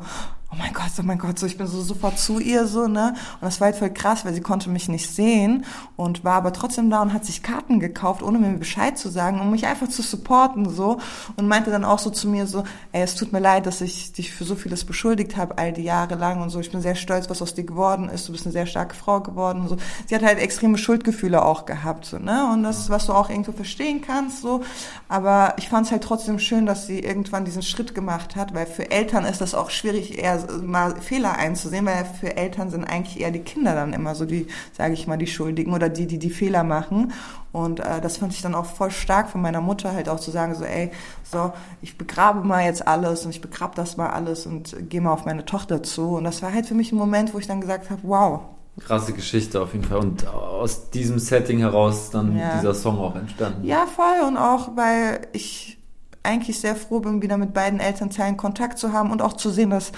mein 0.58 0.74
Gott, 0.74 0.92
oh 1.00 1.04
mein 1.04 1.18
Gott, 1.18 1.40
so 1.40 1.46
ich 1.46 1.58
bin 1.58 1.68
so 1.68 1.82
sofort 1.82 2.18
zu 2.18 2.40
ihr 2.40 2.68
so, 2.68 2.88
ne? 2.88 3.16
Und 3.36 3.44
das 3.44 3.60
war 3.60 3.66
halt 3.66 3.76
voll 3.76 3.90
krass, 3.90 4.26
weil 4.26 4.34
sie 4.34 4.42
konnte 4.42 4.70
mich 4.70 4.90
nicht 4.90 5.10
sehen 5.10 5.66
und 5.96 6.24
war 6.24 6.36
aber 6.36 6.54
trotzdem 6.54 6.90
da 6.90 7.02
und 7.02 7.14
hat 7.14 7.26
sich 7.26 7.44
Karten 7.44 7.80
gekauft, 7.80 8.24
ohne 8.24 8.40
mir 8.40 8.58
Bescheid 8.58 8.98
zu 8.98 9.10
sagen, 9.10 9.40
um 9.40 9.52
mich 9.52 9.66
einfach 9.68 9.88
zu 9.88 10.02
supporten 10.02 10.70
so 10.70 11.00
und 11.36 11.48
meinte 11.48 11.72
dann 11.72 11.86
auch 11.86 12.00
so 12.00 12.10
zu 12.10 12.28
mir 12.28 12.48
so, 12.48 12.64
ey, 12.92 13.04
es 13.04 13.16
tut 13.16 13.34
mir 13.34 13.40
leid, 13.40 13.66
dass 13.66 13.82
ich 13.82 14.14
dich 14.14 14.34
für 14.34 14.46
so 14.46 14.56
vieles 14.56 14.86
beschuldigt 14.86 15.38
habe 15.38 15.58
all 15.58 15.74
die 15.74 15.84
Jahre 15.84 16.16
lang 16.16 16.42
und 16.42 16.50
so. 16.50 16.60
Ich 16.60 16.72
bin 16.72 16.82
sehr 16.82 16.96
stolz, 16.96 17.30
was 17.30 17.42
aus 17.42 17.54
dir 17.54 17.64
geworden 17.64 18.10
ist. 18.10 18.28
Du 18.28 18.32
bist 18.32 18.46
eine 18.46 18.54
sehr 18.54 18.66
starke 18.66 18.96
Frau 18.96 19.20
geworden 19.20 19.62
und 19.62 19.70
so. 19.70 19.78
Sie 20.08 20.16
hat 20.16 20.24
halt 20.24 20.40
extreme 20.40 20.78
Schuldgefühle 20.78 21.44
auch 21.44 21.66
gehabt, 21.66 22.06
so, 22.06 22.18
ne? 22.18 22.50
Und 22.52 22.64
das 22.64 22.80
ist, 22.80 22.90
was 22.90 23.06
du 23.06 23.14
auch 23.14 23.30
irgendwo 23.30 23.52
verstehen 23.52 24.02
kannst 24.02 24.42
so, 24.42 24.62
aber 25.10 25.54
ich 25.58 25.70
fand 25.70 25.86
es 25.86 25.92
halt 25.92 26.04
trotzdem 26.04 26.40
schön, 26.40 26.66
dass 26.66 26.88
sie 26.88 27.00
irgendwann 27.00 27.46
diesen 27.46 27.62
Schritt 27.62 27.96
gemacht 27.96 28.36
hat, 28.36 28.54
weil 28.54 28.66
für 28.66 28.92
Eltern 28.92 29.26
ist 29.26 29.42
das 29.42 29.54
auch 29.54 29.70
schwierig 29.70 30.18
eher 30.18 30.47
mal 30.64 31.00
Fehler 31.02 31.38
einzusehen, 31.38 31.86
weil 31.86 32.06
für 32.06 32.36
Eltern 32.38 32.70
sind 32.70 32.84
eigentlich 32.84 33.20
eher 33.20 33.32
die 33.32 33.40
Kinder 33.40 33.76
dann 33.76 33.94
immer 33.94 34.16
so 34.16 34.26
die, 34.26 34.48
sage 34.74 34.94
ich 34.94 35.08
mal, 35.08 35.18
die 35.18 35.28
Schuldigen 35.28 35.74
oder 35.74 35.90
die, 35.90 36.08
die 36.08 36.20
die 36.20 36.30
Fehler 36.30 36.64
machen. 36.64 37.14
Und 37.52 37.80
äh, 37.80 38.02
das 38.02 38.18
fand 38.18 38.34
ich 38.34 38.42
dann 38.42 38.56
auch 38.56 38.66
voll 38.66 38.92
stark 38.92 39.30
von 39.30 39.42
meiner 39.42 39.62
Mutter 39.62 39.94
halt 39.94 40.10
auch 40.10 40.20
zu 40.20 40.32
sagen, 40.32 40.56
so 40.56 40.64
ey, 40.64 40.92
so, 41.24 41.54
ich 41.82 41.98
begrabe 41.98 42.46
mal 42.46 42.64
jetzt 42.66 42.88
alles 42.88 43.26
und 43.26 43.32
ich 43.32 43.42
begrabe 43.42 43.76
das 43.76 43.98
mal 43.98 44.10
alles 44.10 44.46
und 44.46 44.76
gehe 44.90 45.02
mal 45.02 45.12
auf 45.12 45.26
meine 45.26 45.46
Tochter 45.46 45.84
zu. 45.84 46.16
Und 46.16 46.24
das 46.24 46.42
war 46.42 46.54
halt 46.54 46.66
für 46.66 46.76
mich 46.76 46.92
ein 46.92 46.98
Moment, 46.98 47.34
wo 47.34 47.40
ich 47.40 47.48
dann 47.48 47.62
gesagt 47.62 47.90
habe, 47.90 48.02
wow, 48.04 48.42
Krasse 48.80 49.14
Geschichte 49.14 49.60
auf 49.60 49.74
jeden 49.74 49.86
Fall. 49.86 49.98
Und 49.98 50.28
aus 50.28 50.92
diesem 50.92 51.18
Setting 51.18 51.60
heraus 51.60 52.12
dann 52.12 52.38
ja. 52.38 52.58
dieser 52.58 52.76
Song 52.76 53.00
auch 53.00 53.16
entstanden. 53.16 53.66
Ja, 53.66 53.88
voll. 53.88 54.28
Und 54.28 54.38
auch, 54.38 54.76
weil 54.76 55.28
ich 55.34 55.80
eigentlich 56.22 56.60
sehr 56.60 56.76
froh 56.76 57.00
bin, 57.00 57.22
wieder 57.22 57.38
mit 57.38 57.54
beiden 57.54 57.80
Elternteilen 57.80 58.38
Kontakt 58.38 58.78
zu 58.78 58.94
haben 58.94 59.12
und 59.12 59.22
auch 59.22 59.34
zu 59.34 59.50
sehen, 59.50 59.72
dass 59.72 59.92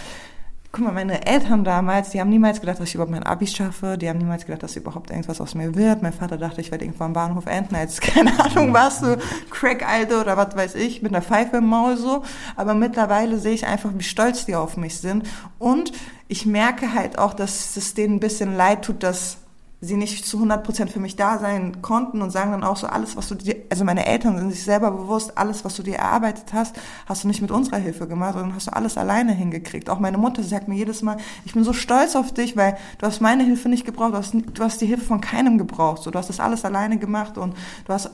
guck 0.71 0.83
mal, 0.83 0.91
meine 0.91 1.25
Eltern 1.25 1.63
damals, 1.63 2.11
die 2.11 2.19
haben 2.19 2.29
niemals 2.29 2.59
gedacht, 2.59 2.79
dass 2.79 2.89
ich 2.89 2.95
überhaupt 2.95 3.11
mein 3.11 3.23
Abi 3.23 3.47
schaffe. 3.47 3.97
Die 3.97 4.07
haben 4.07 4.19
niemals 4.19 4.45
gedacht, 4.45 4.61
dass 4.61 4.75
überhaupt 4.75 5.09
irgendwas 5.09 5.41
aus 5.41 5.55
mir 5.55 5.73
wird. 5.73 6.03
Mein 6.03 6.13
Vater 6.13 6.37
dachte, 6.37 6.61
ich 6.61 6.69
werde 6.69 6.85
irgendwann 6.85 7.07
am 7.07 7.13
Bahnhof 7.13 7.47
enden 7.47 7.75
als, 7.75 7.99
keine 8.01 8.39
Ahnung 8.39 8.73
was, 8.73 8.99
so 8.99 9.15
Crack-Alte 9.49 10.21
oder 10.21 10.37
was 10.37 10.55
weiß 10.55 10.75
ich, 10.75 11.01
mit 11.01 11.11
einer 11.11 11.23
Pfeife 11.23 11.57
im 11.57 11.65
Maul 11.65 11.97
so. 11.97 12.23
Aber 12.55 12.75
mittlerweile 12.75 13.39
sehe 13.39 13.53
ich 13.53 13.65
einfach, 13.65 13.89
wie 13.95 14.03
stolz 14.03 14.45
die 14.45 14.55
auf 14.55 14.77
mich 14.77 14.97
sind. 14.97 15.27
Und 15.57 15.91
ich 16.27 16.45
merke 16.45 16.93
halt 16.93 17.17
auch, 17.17 17.33
dass 17.33 17.75
es 17.75 17.95
denen 17.95 18.15
ein 18.15 18.19
bisschen 18.19 18.55
leid 18.55 18.83
tut, 18.85 19.01
dass 19.01 19.37
sie 19.81 19.95
nicht 19.95 20.25
zu 20.25 20.37
100 20.37 20.63
Prozent 20.63 20.91
für 20.91 20.99
mich 20.99 21.15
da 21.15 21.37
sein 21.37 21.81
konnten 21.81 22.21
und 22.21 22.31
sagen 22.31 22.51
dann 22.51 22.63
auch 22.63 22.75
so, 22.75 22.87
alles, 22.87 23.15
was 23.15 23.29
du 23.29 23.35
dir, 23.35 23.55
also 23.69 23.85
meine 23.85 24.05
Eltern 24.05 24.37
sind 24.37 24.51
sich 24.51 24.63
selber 24.63 24.91
bewusst, 24.91 25.37
alles, 25.37 25.63
was 25.63 25.75
du 25.75 25.83
dir 25.83 25.95
erarbeitet 25.95 26.51
hast, 26.53 26.75
hast 27.05 27.23
du 27.23 27.27
nicht 27.29 27.41
mit 27.41 27.51
unserer 27.51 27.77
Hilfe 27.77 28.07
gemacht, 28.07 28.33
sondern 28.33 28.55
hast 28.55 28.67
du 28.67 28.75
alles 28.75 28.97
alleine 28.97 29.31
hingekriegt. 29.31 29.89
Auch 29.89 29.99
meine 29.99 30.17
Mutter 30.17 30.43
sagt 30.43 30.67
mir 30.67 30.75
jedes 30.75 31.01
Mal, 31.01 31.17
ich 31.45 31.53
bin 31.53 31.63
so 31.63 31.71
stolz 31.71 32.17
auf 32.17 32.33
dich, 32.33 32.57
weil 32.57 32.77
du 32.97 33.05
hast 33.05 33.21
meine 33.21 33.43
Hilfe 33.43 33.69
nicht 33.69 33.85
gebraucht, 33.85 34.13
du 34.13 34.17
hast, 34.17 34.33
du 34.33 34.63
hast 34.63 34.81
die 34.81 34.85
Hilfe 34.85 35.05
von 35.05 35.21
keinem 35.21 35.57
gebraucht, 35.57 36.03
so, 36.03 36.11
du 36.11 36.19
hast 36.19 36.29
das 36.29 36.41
alles 36.41 36.65
alleine 36.65 36.97
gemacht 36.97 37.37
und 37.37 37.55
du 37.85 37.93
hast 37.93 38.11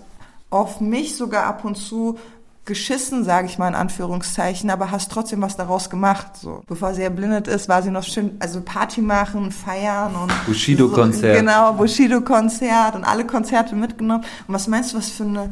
auf 0.51 0.79
mich 0.79 1.15
sogar 1.15 1.45
ab 1.45 1.65
und 1.65 1.75
zu 1.75 2.19
geschissen, 2.65 3.23
sage 3.23 3.47
ich 3.47 3.57
mal 3.57 3.67
in 3.67 3.75
Anführungszeichen, 3.75 4.69
aber 4.69 4.91
hast 4.91 5.11
trotzdem 5.11 5.41
was 5.41 5.55
daraus 5.55 5.89
gemacht. 5.89 6.37
So, 6.41 6.63
bevor 6.67 6.93
sie 6.93 7.03
erblindet 7.03 7.47
ist, 7.47 7.69
war 7.69 7.83
sie 7.83 7.91
noch 7.91 8.03
schön, 8.03 8.37
also 8.39 8.61
Party 8.61 9.01
machen, 9.01 9.51
feiern 9.51 10.15
und 10.15 10.45
Bushido-Konzert. 10.45 11.35
So, 11.35 11.41
genau, 11.41 11.73
Bushido-Konzert 11.73 12.95
und 12.95 13.03
alle 13.03 13.25
Konzerte 13.25 13.75
mitgenommen. 13.75 14.23
Und 14.47 14.53
was 14.53 14.67
meinst 14.67 14.93
du, 14.93 14.97
was 14.97 15.09
für 15.09 15.23
eine 15.23 15.51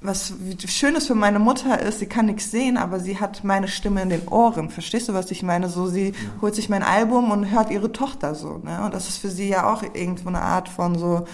was 0.00 0.32
Schönes 0.68 1.08
für 1.08 1.16
meine 1.16 1.40
Mutter 1.40 1.80
ist, 1.82 1.98
sie 1.98 2.06
kann 2.06 2.26
nichts 2.26 2.50
sehen, 2.50 2.76
aber 2.76 3.00
sie 3.00 3.18
hat 3.18 3.42
meine 3.42 3.66
Stimme 3.66 4.02
in 4.02 4.10
den 4.10 4.28
Ohren. 4.28 4.70
Verstehst 4.70 5.08
du, 5.08 5.14
was 5.14 5.30
ich 5.30 5.42
meine? 5.42 5.68
So, 5.68 5.86
sie 5.86 6.10
ja. 6.10 6.14
holt 6.40 6.54
sich 6.54 6.68
mein 6.68 6.84
Album 6.84 7.32
und 7.32 7.50
hört 7.50 7.70
ihre 7.70 7.90
Tochter 7.90 8.34
so. 8.34 8.60
Ne? 8.62 8.80
Und 8.84 8.94
das 8.94 9.08
ist 9.08 9.18
für 9.18 9.28
sie 9.28 9.48
ja 9.48 9.72
auch 9.72 9.82
irgendwo 9.82 10.28
eine 10.28 10.40
Art 10.40 10.68
von 10.68 10.96
so, 10.96 11.26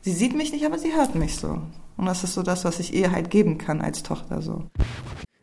sie 0.00 0.12
sieht 0.12 0.34
mich 0.34 0.52
nicht, 0.52 0.64
aber 0.64 0.78
sie 0.78 0.94
hört 0.94 1.14
mich 1.14 1.36
so. 1.36 1.60
Und 1.96 2.06
das 2.06 2.24
ist 2.24 2.34
so 2.34 2.42
das, 2.42 2.64
was 2.64 2.80
ich 2.80 2.94
ihr 2.94 3.12
halt 3.12 3.30
geben 3.30 3.58
kann 3.58 3.80
als 3.80 4.02
Tochter 4.02 4.42
so. 4.42 4.64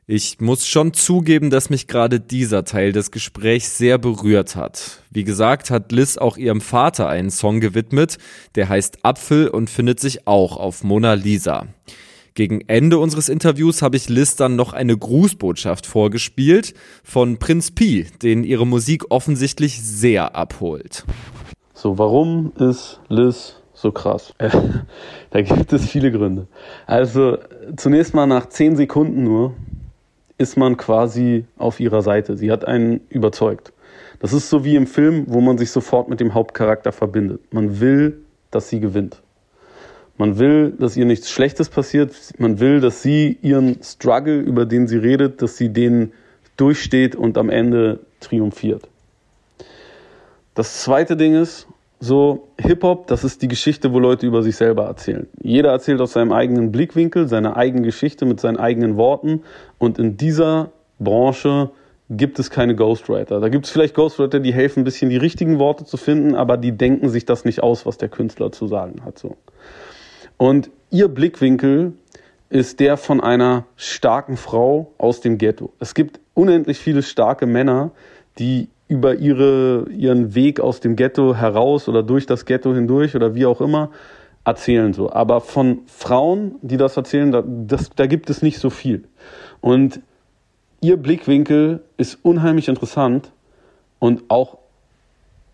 Ich 0.06 0.42
muss 0.42 0.68
schon 0.68 0.94
zugeben, 0.94 1.50
dass 1.50 1.70
mich 1.70 1.88
gerade 1.88 2.20
dieser 2.20 2.66
Teil 2.66 2.92
des 2.92 3.10
Gesprächs 3.10 3.78
sehr 3.78 3.98
berührt 3.98 4.58
hat. 4.58 5.02
Wie 5.10 5.24
gesagt, 5.24 5.72
hat 5.72 5.94
Liz 5.94 6.18
auch 6.18 6.36
ihrem 6.36 6.60
Vater 6.60 7.08
einen 7.08 7.32
Song 7.32 7.62
gewidmet, 7.62 8.18
der 8.56 8.68
heißt 8.68 9.06
Apfel 9.06 9.48
und 9.48 9.70
findet 9.70 10.02
sich 10.02 10.28
auch 10.28 10.58
auf 10.58 10.84
Mona 10.84 11.14
Lisa. 11.14 11.68
Gegen 12.34 12.62
Ende 12.68 12.98
unseres 12.98 13.30
Interviews 13.30 13.82
habe 13.82 13.96
ich 13.96 14.10
Liz 14.10 14.36
dann 14.36 14.58
noch 14.58 14.74
eine 14.74 14.98
Grußbotschaft 14.98 15.86
vorgespielt 15.86 16.74
von 17.04 17.38
Prinz 17.38 17.72
Pi, 17.72 18.08
den 18.22 18.44
ihre 18.44 18.68
Musik 18.68 19.10
offensichtlich 19.10 19.82
sehr 19.82 20.36
abholt. 20.36 21.06
So, 21.74 21.98
warum 21.98 22.52
ist 22.58 23.00
Liz 23.08 23.63
so 23.84 23.92
krass? 23.92 24.34
da 25.30 25.42
gibt 25.42 25.72
es 25.72 25.86
viele 25.86 26.12
Gründe. 26.12 26.48
Also 26.88 27.38
zunächst 27.78 28.16
mal 28.16 28.26
nach 28.26 28.50
zehn 28.50 28.76
Sekunden 28.76 29.24
nur 29.24 29.54
ist 30.40 30.58
man 30.58 30.78
quasi 30.78 31.46
auf 31.58 31.80
ihrer 31.80 32.02
Seite. 32.02 32.36
Sie 32.36 32.52
hat 32.52 32.66
einen 32.66 33.02
überzeugt. 33.10 33.72
Das 34.20 34.34
ist 34.34 34.50
so 34.50 34.66
wie 34.66 34.76
im 34.76 34.88
Film, 34.88 35.26
wo 35.28 35.42
man 35.42 35.58
sich 35.58 35.70
sofort 35.70 36.10
mit 36.10 36.20
dem 36.20 36.34
Hauptcharakter 36.34 36.92
verbindet. 36.92 37.42
Man 37.54 37.80
will, 37.80 38.24
dass 38.50 38.70
sie 38.70 38.80
gewinnt. 38.80 39.22
Man 40.18 40.40
will, 40.40 40.72
dass 40.72 40.96
ihr 40.96 41.06
nichts 41.06 41.30
Schlechtes 41.30 41.70
passiert. 41.70 42.14
Man 42.38 42.60
will, 42.60 42.80
dass 42.80 43.02
sie 43.02 43.38
ihren 43.42 43.84
Struggle, 43.84 44.40
über 44.40 44.66
den 44.66 44.88
sie 44.88 44.98
redet, 44.98 45.42
dass 45.42 45.58
sie 45.58 45.70
den 45.70 46.14
durchsteht 46.58 47.16
und 47.16 47.38
am 47.38 47.50
Ende 47.50 48.00
triumphiert. 48.20 48.88
Das 50.56 50.82
zweite 50.82 51.18
Ding 51.18 51.36
ist, 51.36 51.68
so 52.04 52.50
Hip-Hop, 52.60 53.08
das 53.08 53.24
ist 53.24 53.42
die 53.42 53.48
Geschichte, 53.48 53.94
wo 53.94 54.00
Leute 54.00 54.28
über 54.28 54.44
sich 54.44 54.58
selber 54.58 54.84
erzählen. 54.86 55.28
Jeder 55.42 55.72
erzählt 55.72 56.02
aus 56.02 56.12
seinem 56.12 56.34
eigenen 56.34 56.70
Blickwinkel, 56.70 57.30
seine 57.30 57.56
eigene 57.56 57.84
Geschichte 57.84 58.26
mit 58.26 58.42
seinen 58.42 58.58
eigenen 58.58 58.98
Worten. 58.98 59.44
Und 59.78 60.00
in 60.00 60.18
dieser 60.18 60.72
Branche 61.00 61.72
gibt 62.10 62.40
es 62.40 62.50
keine 62.50 62.76
Ghostwriter. 62.76 63.40
Da 63.40 63.48
gibt 63.48 63.66
es 63.66 63.72
vielleicht 63.72 63.96
Ghostwriter, 63.96 64.42
die 64.42 64.54
helfen, 64.54 64.82
ein 64.82 64.84
bisschen 64.84 65.10
die 65.10 65.18
richtigen 65.18 65.60
Worte 65.60 65.86
zu 65.86 65.96
finden, 65.96 66.36
aber 66.36 66.58
die 66.58 66.74
denken 66.74 67.08
sich 67.08 67.24
das 67.24 67.46
nicht 67.46 67.64
aus, 67.64 67.86
was 67.86 67.98
der 67.98 68.10
Künstler 68.10 68.52
zu 68.52 68.68
sagen 68.68 69.06
hat. 69.06 69.18
So. 69.18 69.38
Und 70.36 70.72
ihr 70.90 71.08
Blickwinkel 71.08 71.94
ist 72.50 72.82
der 72.82 72.98
von 72.98 73.22
einer 73.22 73.66
starken 73.78 74.36
Frau 74.36 74.92
aus 74.98 75.22
dem 75.22 75.38
Ghetto. 75.38 75.72
Es 75.80 75.94
gibt 75.94 76.20
unendlich 76.34 76.80
viele 76.80 77.02
starke 77.02 77.46
Männer, 77.46 77.92
die 78.40 78.68
über 78.94 79.16
ihre, 79.16 79.88
ihren 79.90 80.36
Weg 80.36 80.60
aus 80.60 80.80
dem 80.80 80.96
Ghetto 80.96 81.34
heraus 81.34 81.90
oder 81.90 82.04
durch 82.04 82.28
das 82.28 82.46
Ghetto 82.46 82.76
hindurch 82.76 83.16
oder 83.16 83.34
wie 83.34 83.48
auch 83.48 83.60
immer 83.60 83.90
erzählen 84.46 84.94
so. 84.94 85.12
Aber 85.12 85.42
von 85.42 85.80
Frauen, 85.88 86.56
die 86.62 86.78
das 86.78 86.96
erzählen, 86.96 87.32
da, 87.32 87.44
das, 87.44 87.90
da 87.96 88.06
gibt 88.06 88.30
es 88.30 88.44
nicht 88.44 88.60
so 88.60 88.70
viel. 88.70 89.06
Und 89.62 90.02
ihr 90.80 90.98
Blickwinkel 90.98 91.82
ist 91.98 92.20
unheimlich 92.22 92.68
interessant 92.68 93.32
und 93.98 94.24
auch 94.28 94.60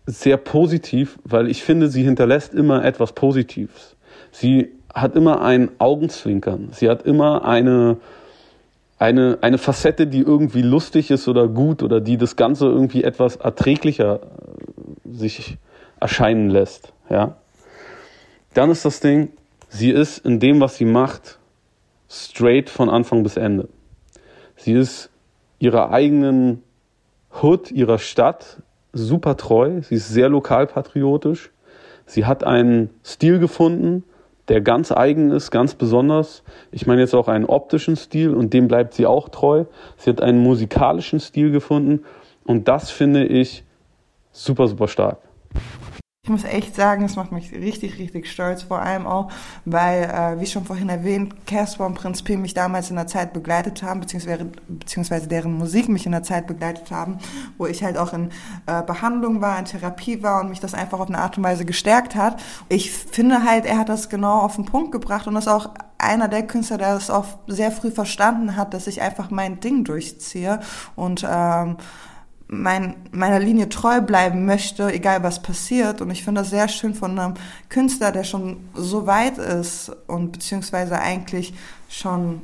sehr 0.04 0.36
positiv, 0.36 1.18
weil 1.24 1.48
ich 1.48 1.62
finde, 1.62 1.88
sie 1.88 2.02
hinterlässt 2.02 2.52
immer 2.52 2.84
etwas 2.84 3.12
Positives. 3.12 3.96
Sie 4.32 4.72
hat 4.92 5.16
immer 5.16 5.40
ein 5.40 5.70
Augenzwinkern. 5.78 6.68
Sie 6.72 6.90
hat 6.90 7.04
immer 7.06 7.44
eine, 7.46 7.96
eine, 9.00 9.38
eine 9.40 9.56
Facette, 9.56 10.06
die 10.06 10.20
irgendwie 10.20 10.60
lustig 10.60 11.10
ist 11.10 11.26
oder 11.26 11.48
gut 11.48 11.82
oder 11.82 12.00
die 12.00 12.18
das 12.18 12.36
Ganze 12.36 12.66
irgendwie 12.66 13.02
etwas 13.02 13.36
erträglicher 13.36 14.20
äh, 14.20 15.12
sich 15.12 15.56
erscheinen 15.98 16.50
lässt. 16.50 16.92
Ja? 17.08 17.38
Dann 18.52 18.70
ist 18.70 18.84
das 18.84 19.00
Ding, 19.00 19.30
sie 19.68 19.90
ist 19.90 20.18
in 20.18 20.38
dem, 20.38 20.60
was 20.60 20.76
sie 20.76 20.84
macht, 20.84 21.38
straight 22.10 22.68
von 22.68 22.90
Anfang 22.90 23.22
bis 23.22 23.38
Ende. 23.38 23.68
Sie 24.56 24.74
ist 24.74 25.08
ihrer 25.58 25.90
eigenen 25.90 26.62
Hood, 27.42 27.70
ihrer 27.70 27.98
Stadt 27.98 28.62
super 28.92 29.38
treu. 29.38 29.80
Sie 29.80 29.94
ist 29.94 30.10
sehr 30.10 30.28
lokalpatriotisch. 30.28 31.50
Sie 32.04 32.26
hat 32.26 32.44
einen 32.44 32.90
Stil 33.02 33.38
gefunden, 33.38 34.04
der 34.50 34.60
ganz 34.60 34.90
eigen 34.90 35.30
ist, 35.30 35.52
ganz 35.52 35.76
besonders. 35.76 36.42
Ich 36.72 36.86
meine 36.86 37.00
jetzt 37.00 37.14
auch 37.14 37.28
einen 37.28 37.46
optischen 37.46 37.94
Stil 37.94 38.34
und 38.34 38.52
dem 38.52 38.66
bleibt 38.66 38.94
sie 38.94 39.06
auch 39.06 39.28
treu. 39.28 39.64
Sie 39.96 40.10
hat 40.10 40.20
einen 40.20 40.40
musikalischen 40.40 41.20
Stil 41.20 41.52
gefunden 41.52 42.04
und 42.44 42.66
das 42.66 42.90
finde 42.90 43.24
ich 43.24 43.64
super, 44.32 44.66
super 44.66 44.88
stark. 44.88 45.18
Ich 46.22 46.28
muss 46.28 46.44
echt 46.44 46.76
sagen, 46.76 47.02
es 47.06 47.16
macht 47.16 47.32
mich 47.32 47.50
richtig, 47.50 47.98
richtig 47.98 48.30
stolz, 48.30 48.62
vor 48.62 48.80
allem 48.82 49.06
auch, 49.06 49.30
weil, 49.64 50.02
äh, 50.02 50.38
wie 50.38 50.44
schon 50.44 50.66
vorhin 50.66 50.90
erwähnt, 50.90 51.46
Casper 51.46 51.86
und 51.86 51.94
Prinz 51.94 52.22
P 52.22 52.36
mich 52.36 52.52
damals 52.52 52.90
in 52.90 52.96
der 52.96 53.06
Zeit 53.06 53.32
begleitet 53.32 53.82
haben, 53.82 54.00
beziehungsweise, 54.00 54.50
beziehungsweise 54.68 55.28
deren 55.28 55.56
Musik 55.56 55.88
mich 55.88 56.04
in 56.04 56.12
der 56.12 56.22
Zeit 56.22 56.46
begleitet 56.46 56.90
haben, 56.90 57.16
wo 57.56 57.64
ich 57.64 57.82
halt 57.82 57.96
auch 57.96 58.12
in 58.12 58.28
äh, 58.66 58.82
Behandlung 58.82 59.40
war, 59.40 59.58
in 59.58 59.64
Therapie 59.64 60.22
war 60.22 60.42
und 60.42 60.50
mich 60.50 60.60
das 60.60 60.74
einfach 60.74 61.00
auf 61.00 61.08
eine 61.08 61.20
Art 61.20 61.38
und 61.38 61.44
Weise 61.44 61.64
gestärkt 61.64 62.14
hat. 62.14 62.38
Ich 62.68 62.92
finde 62.92 63.42
halt, 63.42 63.64
er 63.64 63.78
hat 63.78 63.88
das 63.88 64.10
genau 64.10 64.40
auf 64.40 64.56
den 64.56 64.66
Punkt 64.66 64.92
gebracht 64.92 65.26
und 65.26 65.36
ist 65.36 65.48
auch 65.48 65.70
einer 65.96 66.28
der 66.28 66.46
Künstler, 66.46 66.76
der 66.76 66.92
das 66.92 67.08
auch 67.08 67.26
sehr 67.46 67.72
früh 67.72 67.90
verstanden 67.90 68.56
hat, 68.56 68.74
dass 68.74 68.86
ich 68.88 69.00
einfach 69.00 69.30
mein 69.30 69.60
Ding 69.60 69.84
durchziehe 69.84 70.60
und 70.96 71.26
ähm, 71.26 71.78
mein, 72.50 72.96
meiner 73.12 73.38
Linie 73.38 73.68
treu 73.68 74.00
bleiben 74.00 74.44
möchte, 74.44 74.92
egal 74.92 75.22
was 75.22 75.40
passiert. 75.40 76.00
Und 76.00 76.10
ich 76.10 76.24
finde 76.24 76.40
das 76.40 76.50
sehr 76.50 76.68
schön 76.68 76.94
von 76.94 77.18
einem 77.18 77.34
Künstler, 77.68 78.10
der 78.10 78.24
schon 78.24 78.68
so 78.74 79.06
weit 79.06 79.38
ist 79.38 79.92
und 80.08 80.32
beziehungsweise 80.32 81.00
eigentlich 81.00 81.54
schon 81.88 82.42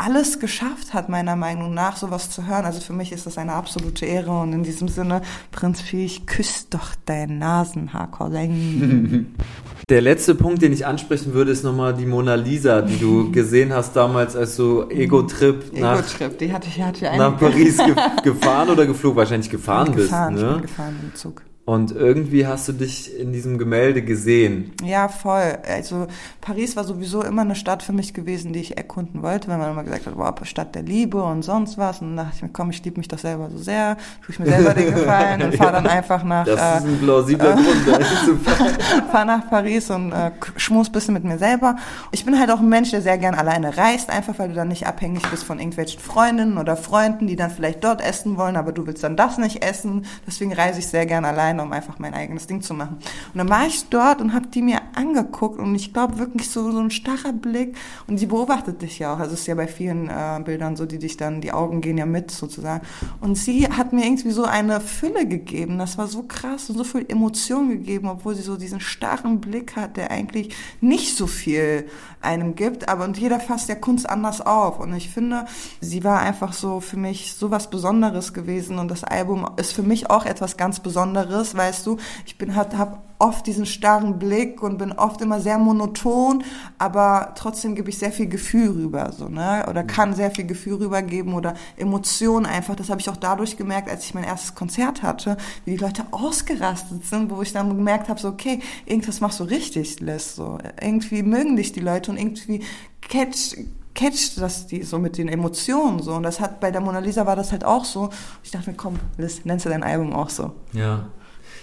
alles 0.00 0.40
geschafft 0.40 0.94
hat, 0.94 1.08
meiner 1.08 1.36
Meinung 1.36 1.74
nach, 1.74 1.96
sowas 1.96 2.30
zu 2.30 2.46
hören. 2.46 2.64
Also 2.64 2.80
für 2.80 2.94
mich 2.94 3.12
ist 3.12 3.26
das 3.26 3.36
eine 3.36 3.52
absolute 3.52 4.06
Ehre 4.06 4.30
und 4.30 4.52
in 4.52 4.62
diesem 4.62 4.88
Sinne, 4.88 5.20
Prinz 5.52 5.80
Viech, 5.80 6.24
küsst 6.26 6.72
doch 6.72 6.94
dein 7.04 7.38
Nasenhaar, 7.38 8.10
Kollegen. 8.10 9.34
Der 9.90 10.00
letzte 10.00 10.34
Punkt, 10.34 10.62
den 10.62 10.72
ich 10.72 10.86
ansprechen 10.86 11.34
würde, 11.34 11.50
ist 11.50 11.64
nochmal 11.64 11.94
die 11.94 12.06
Mona 12.06 12.34
Lisa, 12.34 12.80
die 12.80 12.98
du 12.98 13.30
gesehen 13.32 13.72
hast 13.72 13.94
damals, 13.94 14.36
als 14.36 14.56
du 14.56 14.88
Ego-Trip 14.88 15.72
nach, 15.78 15.98
Ego 15.98 16.34
die 16.38 16.52
hatte 16.52 16.68
ich, 16.68 16.80
hatte 16.80 17.04
ich 17.04 17.18
nach 17.18 17.36
Paris 17.38 17.76
ge 17.76 17.94
gefahren 18.22 18.70
oder 18.70 18.86
geflogen? 18.86 19.18
Wahrscheinlich 19.18 19.50
gefahren, 19.50 19.94
gefahren 19.94 20.34
bist. 20.34 20.42
Ne? 20.42 20.48
Ich 20.48 20.54
bin 20.54 20.62
gefahren 20.62 20.96
im 21.02 21.14
Zug. 21.14 21.42
Und 21.70 21.92
irgendwie 21.92 22.48
hast 22.48 22.66
du 22.66 22.72
dich 22.72 23.16
in 23.16 23.32
diesem 23.32 23.56
Gemälde 23.56 24.02
gesehen. 24.02 24.72
Ja, 24.82 25.06
voll. 25.06 25.56
Also 25.72 26.08
Paris 26.40 26.74
war 26.74 26.82
sowieso 26.82 27.22
immer 27.22 27.42
eine 27.42 27.54
Stadt 27.54 27.84
für 27.84 27.92
mich 27.92 28.12
gewesen, 28.12 28.52
die 28.52 28.58
ich 28.58 28.76
erkunden 28.76 29.22
wollte, 29.22 29.46
wenn 29.46 29.60
man 29.60 29.70
immer 29.70 29.84
gesagt 29.84 30.06
hat, 30.06 30.16
wow, 30.16 30.34
Stadt 30.42 30.74
der 30.74 30.82
Liebe 30.82 31.22
und 31.22 31.44
sonst 31.44 31.78
was. 31.78 32.00
Und 32.00 32.16
dann 32.16 32.26
dachte 32.26 32.38
ich 32.38 32.42
mir, 32.42 32.48
komm, 32.48 32.70
ich 32.70 32.82
liebe 32.82 32.98
mich 32.98 33.06
doch 33.06 33.20
selber 33.20 33.50
so 33.50 33.58
sehr, 33.58 33.96
tue 34.26 34.30
ich 34.30 34.40
mir 34.40 34.46
selber 34.46 34.74
den 34.74 34.92
Gefallen 34.92 35.42
und 35.42 35.54
fahre 35.58 35.74
dann 35.74 35.86
einfach 35.86 36.24
nach. 36.24 36.44
Das 36.44 36.56
ist 36.80 36.88
ein 36.88 36.98
plausibler 36.98 37.52
äh, 37.52 37.54
Grund, 37.54 37.86
da 37.86 38.00
zu 38.24 38.36
fahren. 38.44 38.74
fahr 39.12 39.24
nach 39.24 39.48
Paris 39.48 39.90
und 39.90 40.10
äh, 40.10 40.32
schmus 40.56 40.88
ein 40.88 40.92
bisschen 40.92 41.14
mit 41.14 41.22
mir 41.22 41.38
selber. 41.38 41.76
Ich 42.10 42.24
bin 42.24 42.36
halt 42.36 42.50
auch 42.50 42.58
ein 42.58 42.68
Mensch, 42.68 42.90
der 42.90 43.00
sehr 43.00 43.16
gern 43.16 43.36
alleine 43.36 43.76
reist, 43.76 44.10
einfach 44.10 44.40
weil 44.40 44.48
du 44.48 44.56
dann 44.56 44.66
nicht 44.66 44.88
abhängig 44.88 45.22
bist 45.30 45.44
von 45.44 45.60
irgendwelchen 45.60 46.00
Freundinnen 46.00 46.58
oder 46.58 46.76
Freunden, 46.76 47.28
die 47.28 47.36
dann 47.36 47.52
vielleicht 47.52 47.84
dort 47.84 48.00
essen 48.00 48.36
wollen, 48.38 48.56
aber 48.56 48.72
du 48.72 48.88
willst 48.88 49.04
dann 49.04 49.16
das 49.16 49.38
nicht 49.38 49.64
essen. 49.64 50.04
Deswegen 50.26 50.52
reise 50.52 50.80
ich 50.80 50.88
sehr 50.88 51.06
gern 51.06 51.24
alleine 51.24 51.59
um 51.62 51.72
einfach 51.72 51.98
mein 51.98 52.14
eigenes 52.14 52.46
Ding 52.46 52.62
zu 52.62 52.74
machen. 52.74 52.96
Und 53.32 53.38
dann 53.38 53.48
war 53.48 53.66
ich 53.66 53.88
dort 53.88 54.20
und 54.20 54.32
habe 54.32 54.48
die 54.48 54.62
mir 54.62 54.80
angeguckt 54.94 55.58
und 55.58 55.74
ich 55.74 55.92
glaube 55.92 56.18
wirklich 56.18 56.50
so, 56.50 56.70
so 56.70 56.78
ein 56.78 56.90
starrer 56.90 57.32
Blick 57.32 57.76
und 58.06 58.18
sie 58.18 58.26
beobachtet 58.26 58.82
dich 58.82 58.98
ja 58.98 59.14
auch. 59.14 59.18
Also 59.18 59.34
es 59.34 59.40
ist 59.40 59.46
ja 59.46 59.54
bei 59.54 59.66
vielen 59.66 60.08
äh, 60.08 60.40
Bildern 60.44 60.76
so, 60.76 60.86
die 60.86 60.98
dich 60.98 61.16
dann, 61.16 61.40
die 61.40 61.52
Augen 61.52 61.80
gehen 61.80 61.98
ja 61.98 62.06
mit 62.06 62.30
sozusagen. 62.30 62.86
Und 63.20 63.36
sie 63.36 63.68
hat 63.68 63.92
mir 63.92 64.04
irgendwie 64.04 64.30
so 64.30 64.44
eine 64.44 64.80
Fülle 64.80 65.26
gegeben. 65.26 65.78
Das 65.78 65.98
war 65.98 66.06
so 66.06 66.22
krass 66.22 66.70
und 66.70 66.76
so 66.76 66.84
viel 66.84 67.06
Emotion 67.08 67.68
gegeben, 67.68 68.08
obwohl 68.08 68.34
sie 68.34 68.42
so 68.42 68.56
diesen 68.56 68.80
starren 68.80 69.40
Blick 69.40 69.76
hat, 69.76 69.96
der 69.96 70.10
eigentlich 70.10 70.54
nicht 70.80 71.16
so 71.16 71.26
viel 71.26 71.86
einem 72.20 72.54
gibt. 72.54 72.88
Aber 72.88 73.04
und 73.04 73.18
jeder 73.18 73.40
fasst 73.40 73.68
ja 73.68 73.74
Kunst 73.74 74.08
anders 74.08 74.40
auf. 74.40 74.78
Und 74.78 74.94
ich 74.94 75.08
finde, 75.10 75.46
sie 75.80 76.04
war 76.04 76.20
einfach 76.20 76.52
so 76.52 76.80
für 76.80 76.96
mich 76.96 77.34
so 77.34 77.50
was 77.50 77.70
Besonderes 77.70 78.32
gewesen 78.32 78.78
und 78.78 78.90
das 78.90 79.04
Album 79.04 79.48
ist 79.56 79.72
für 79.72 79.82
mich 79.82 80.10
auch 80.10 80.24
etwas 80.24 80.56
ganz 80.56 80.80
Besonderes 80.80 81.49
ist, 81.50 81.56
weißt 81.56 81.86
du. 81.86 81.96
Ich 82.26 82.38
bin 82.38 82.54
halt, 82.54 82.76
hab 82.76 83.02
oft 83.18 83.46
diesen 83.46 83.66
starren 83.66 84.18
Blick 84.18 84.62
und 84.62 84.78
bin 84.78 84.92
oft 84.92 85.20
immer 85.20 85.40
sehr 85.40 85.58
monoton, 85.58 86.42
aber 86.78 87.34
trotzdem 87.36 87.74
gebe 87.74 87.90
ich 87.90 87.98
sehr 87.98 88.12
viel 88.12 88.28
Gefühl 88.28 88.70
rüber, 88.70 89.12
so, 89.12 89.28
ne? 89.28 89.66
Oder 89.68 89.84
kann 89.84 90.14
sehr 90.14 90.30
viel 90.30 90.46
Gefühl 90.46 90.76
rübergeben 90.76 91.34
oder 91.34 91.54
Emotionen 91.76 92.46
einfach. 92.46 92.74
Das 92.76 92.88
habe 92.88 93.00
ich 93.00 93.10
auch 93.10 93.18
dadurch 93.18 93.58
gemerkt, 93.58 93.90
als 93.90 94.04
ich 94.04 94.14
mein 94.14 94.24
erstes 94.24 94.54
Konzert 94.54 95.02
hatte, 95.02 95.36
wie 95.66 95.72
die 95.72 95.76
Leute 95.76 96.06
ausgerastet 96.12 97.04
sind, 97.04 97.30
wo 97.30 97.42
ich 97.42 97.52
dann 97.52 97.68
gemerkt 97.68 98.08
habe, 98.08 98.18
so, 98.18 98.28
okay, 98.28 98.60
irgendwas 98.86 99.20
machst 99.20 99.38
du 99.38 99.44
richtig, 99.44 100.00
Liz, 100.00 100.34
so. 100.34 100.56
Irgendwie 100.80 101.22
mögen 101.22 101.56
dich 101.56 101.72
die 101.72 101.80
Leute 101.80 102.10
und 102.10 102.16
irgendwie 102.16 102.64
catch, 103.02 103.56
catcht 103.94 104.40
das 104.40 104.66
die 104.66 104.82
so 104.82 104.98
mit 104.98 105.18
den 105.18 105.28
Emotionen 105.28 106.00
so 106.00 106.14
und 106.14 106.22
das 106.22 106.40
hat 106.40 106.60
bei 106.60 106.70
der 106.70 106.80
Mona 106.80 107.00
Lisa 107.00 107.26
war 107.26 107.36
das 107.36 107.52
halt 107.52 107.64
auch 107.64 107.84
so. 107.84 108.08
Ich 108.42 108.50
dachte 108.50 108.70
mir, 108.70 108.76
komm, 108.76 108.94
Liz, 109.18 109.44
nennst 109.44 109.66
du 109.66 109.68
dein 109.68 109.82
Album 109.82 110.14
auch 110.14 110.30
so. 110.30 110.52
Ja. 110.72 111.10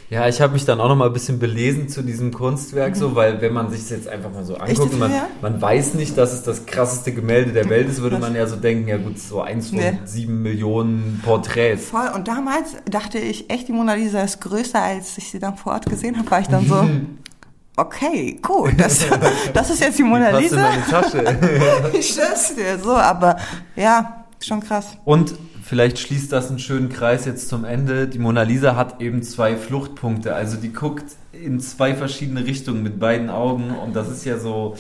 Ja, 0.10 0.26
ich 0.28 0.40
habe 0.40 0.54
mich 0.54 0.64
dann 0.64 0.80
auch 0.80 0.88
noch 0.88 0.96
mal 0.96 1.08
ein 1.08 1.14
bisschen 1.14 1.38
belesen 1.38 1.90
zu 1.90 2.02
diesem 2.02 2.32
Kunstwerk, 2.34 2.92
mhm. 2.92 3.00
so, 3.00 3.16
weil 3.16 3.42
wenn 3.42 3.52
man 3.52 3.70
sich 3.70 3.82
das 3.82 3.90
jetzt 3.90 4.08
einfach 4.08 4.32
mal 4.32 4.46
so 4.46 4.56
anguckt 4.56 4.94
und 4.94 5.00
man, 5.00 5.12
man 5.42 5.62
weiß 5.62 5.96
nicht, 5.96 6.18
dass 6.18 6.32
es 6.32 6.44
das 6.44 6.66
krasseste 6.66 7.12
Gemälde 7.12 7.52
der 7.52 7.70
Welt 7.70 7.90
ist, 7.90 8.02
würde 8.02 8.18
man 8.18 8.34
ja 8.34 8.48
so 8.48 8.56
denken, 8.56 8.88
ja 8.88 8.98
gut, 8.98 9.20
so 9.20 9.42
eins 9.42 9.70
von 9.70 9.80
nee. 9.80 10.00
sieben 10.06 10.42
Millionen 10.44 11.22
Porträts. 11.26 11.90
Voll. 11.90 12.10
Und 12.16 12.30
damals 12.30 12.78
dachte 12.86 13.20
ich 13.20 13.50
echt, 13.50 13.68
die 13.68 13.74
Mona 13.74 13.96
Lisa 13.96 14.22
ist 14.22 14.40
größer, 14.40 14.82
als 14.82 15.18
ich 15.18 15.30
sie 15.30 15.40
dann 15.40 15.58
vor 15.58 15.74
Ort 15.74 15.88
gesehen 15.88 16.18
habe, 16.18 16.32
war 16.32 16.40
ich 16.40 16.48
dann 16.48 16.66
so, 16.66 16.88
okay, 17.76 18.40
gut, 18.42 18.76
das, 18.78 19.06
das 19.54 19.70
ist 19.70 19.82
jetzt 19.82 20.00
die 20.00 20.04
Mona 20.04 20.38
Lisa. 20.38 20.56
in 20.56 20.62
meine 20.62 20.86
Tasche. 20.86 21.92
ich 21.98 22.08
schwör's 22.14 22.56
dir, 22.56 22.80
so, 22.80 22.96
aber 22.96 23.36
ja, 23.76 24.26
schon 24.40 24.62
krass. 24.62 24.88
Und 25.04 25.34
vielleicht 25.68 26.00
schließt 26.00 26.32
das 26.32 26.50
einen 26.50 26.60
schönen 26.60 26.90
Kreis 26.90 27.26
jetzt 27.26 27.50
zum 27.50 27.66
Ende. 27.66 28.08
Die 28.08 28.20
Mona 28.20 28.44
Lisa 28.44 28.76
hat 28.76 29.02
eben 29.02 29.22
zwei 29.22 29.58
Fluchtpunkte. 29.58 30.34
Also 30.34 30.58
die 30.58 30.72
guckt 30.72 31.04
in 31.34 31.60
zwei 31.60 31.94
verschiedene 31.94 32.46
Richtungen 32.46 32.82
mit 32.84 33.00
beiden 33.00 33.30
Augen 33.30 33.72
und 33.72 33.96
das 33.96 34.10
ist 34.10 34.26
ja 34.26 34.40
so 34.40 34.76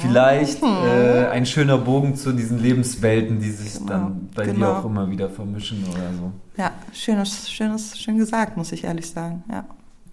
vielleicht 0.00 0.62
äh, 0.62 1.26
ein 1.26 1.44
schöner 1.44 1.76
Bogen 1.76 2.14
zu 2.16 2.32
diesen 2.32 2.62
Lebenswelten, 2.62 3.40
die 3.40 3.50
sich 3.50 3.74
genau. 3.74 3.86
dann 3.86 4.30
bei 4.34 4.46
genau. 4.46 4.58
dir 4.58 4.78
auch 4.78 4.84
immer 4.84 5.10
wieder 5.10 5.28
vermischen 5.28 5.84
oder 5.90 6.10
so. 6.18 6.32
Ja, 6.56 6.70
schönes, 6.92 7.50
schönes, 7.50 7.98
schön 7.98 8.16
gesagt, 8.16 8.56
muss 8.56 8.72
ich 8.72 8.84
ehrlich 8.84 9.10
sagen. 9.10 9.44
Ja. 9.50 9.64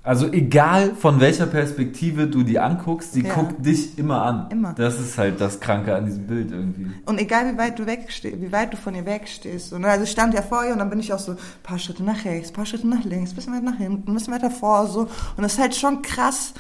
Also 0.10 0.26
egal 0.34 0.96
von 0.96 1.20
welcher 1.20 1.46
Perspektive 1.46 2.26
du 2.26 2.42
die 2.42 2.58
anguckst, 2.58 3.14
sie 3.14 3.22
ja. 3.22 3.32
guckt 3.32 3.64
dich 3.64 4.00
immer 4.00 4.24
an. 4.24 4.50
Immer. 4.50 4.74
Das 4.74 5.00
ist 5.00 5.20
halt 5.20 5.40
das 5.40 5.60
Kranke 5.60 5.94
an 5.94 6.08
diesem 6.08 6.26
Bild 6.26 6.50
irgendwie. 6.50 6.90
Und 7.06 7.20
egal 7.20 7.54
wie 7.54 7.60
weit 7.60 7.78
du 7.78 7.86
wegstehst, 7.86 8.42
wie 8.42 8.52
weit 8.52 8.74
du 8.74 8.78
von 8.78 8.96
ihr 8.96 9.06
wegstehst. 9.06 9.72
Und 9.72 9.86
also 9.86 10.06
ich 10.06 10.10
stand 10.10 10.34
ja 10.34 10.42
vor 10.42 10.66
ihr 10.66 10.74
und 10.74 10.80
dann 10.80 10.90
bin 10.90 11.00
ich 11.00 11.14
auch 11.14 11.20
so 11.20 11.34
ein 11.34 11.38
paar 11.62 11.78
Schritte 11.78 12.04
nach 12.04 12.26
rechts, 12.26 12.50
ein 12.50 12.54
paar 12.54 12.66
Schritte 12.66 12.88
nach 12.88 13.04
links, 13.04 13.34
ein 13.34 13.36
bisschen 13.36 13.54
weiter 13.54 13.66
nach 13.66 13.78
hinten, 13.78 14.10
ein 14.10 14.16
bisschen 14.16 14.34
weiter 14.34 14.50
vor 14.50 14.88
so. 14.88 15.02
Und 15.02 15.44
das 15.44 15.54
ist 15.54 15.60
halt 15.60 15.76
schon 15.76 16.02
krass. 16.02 16.56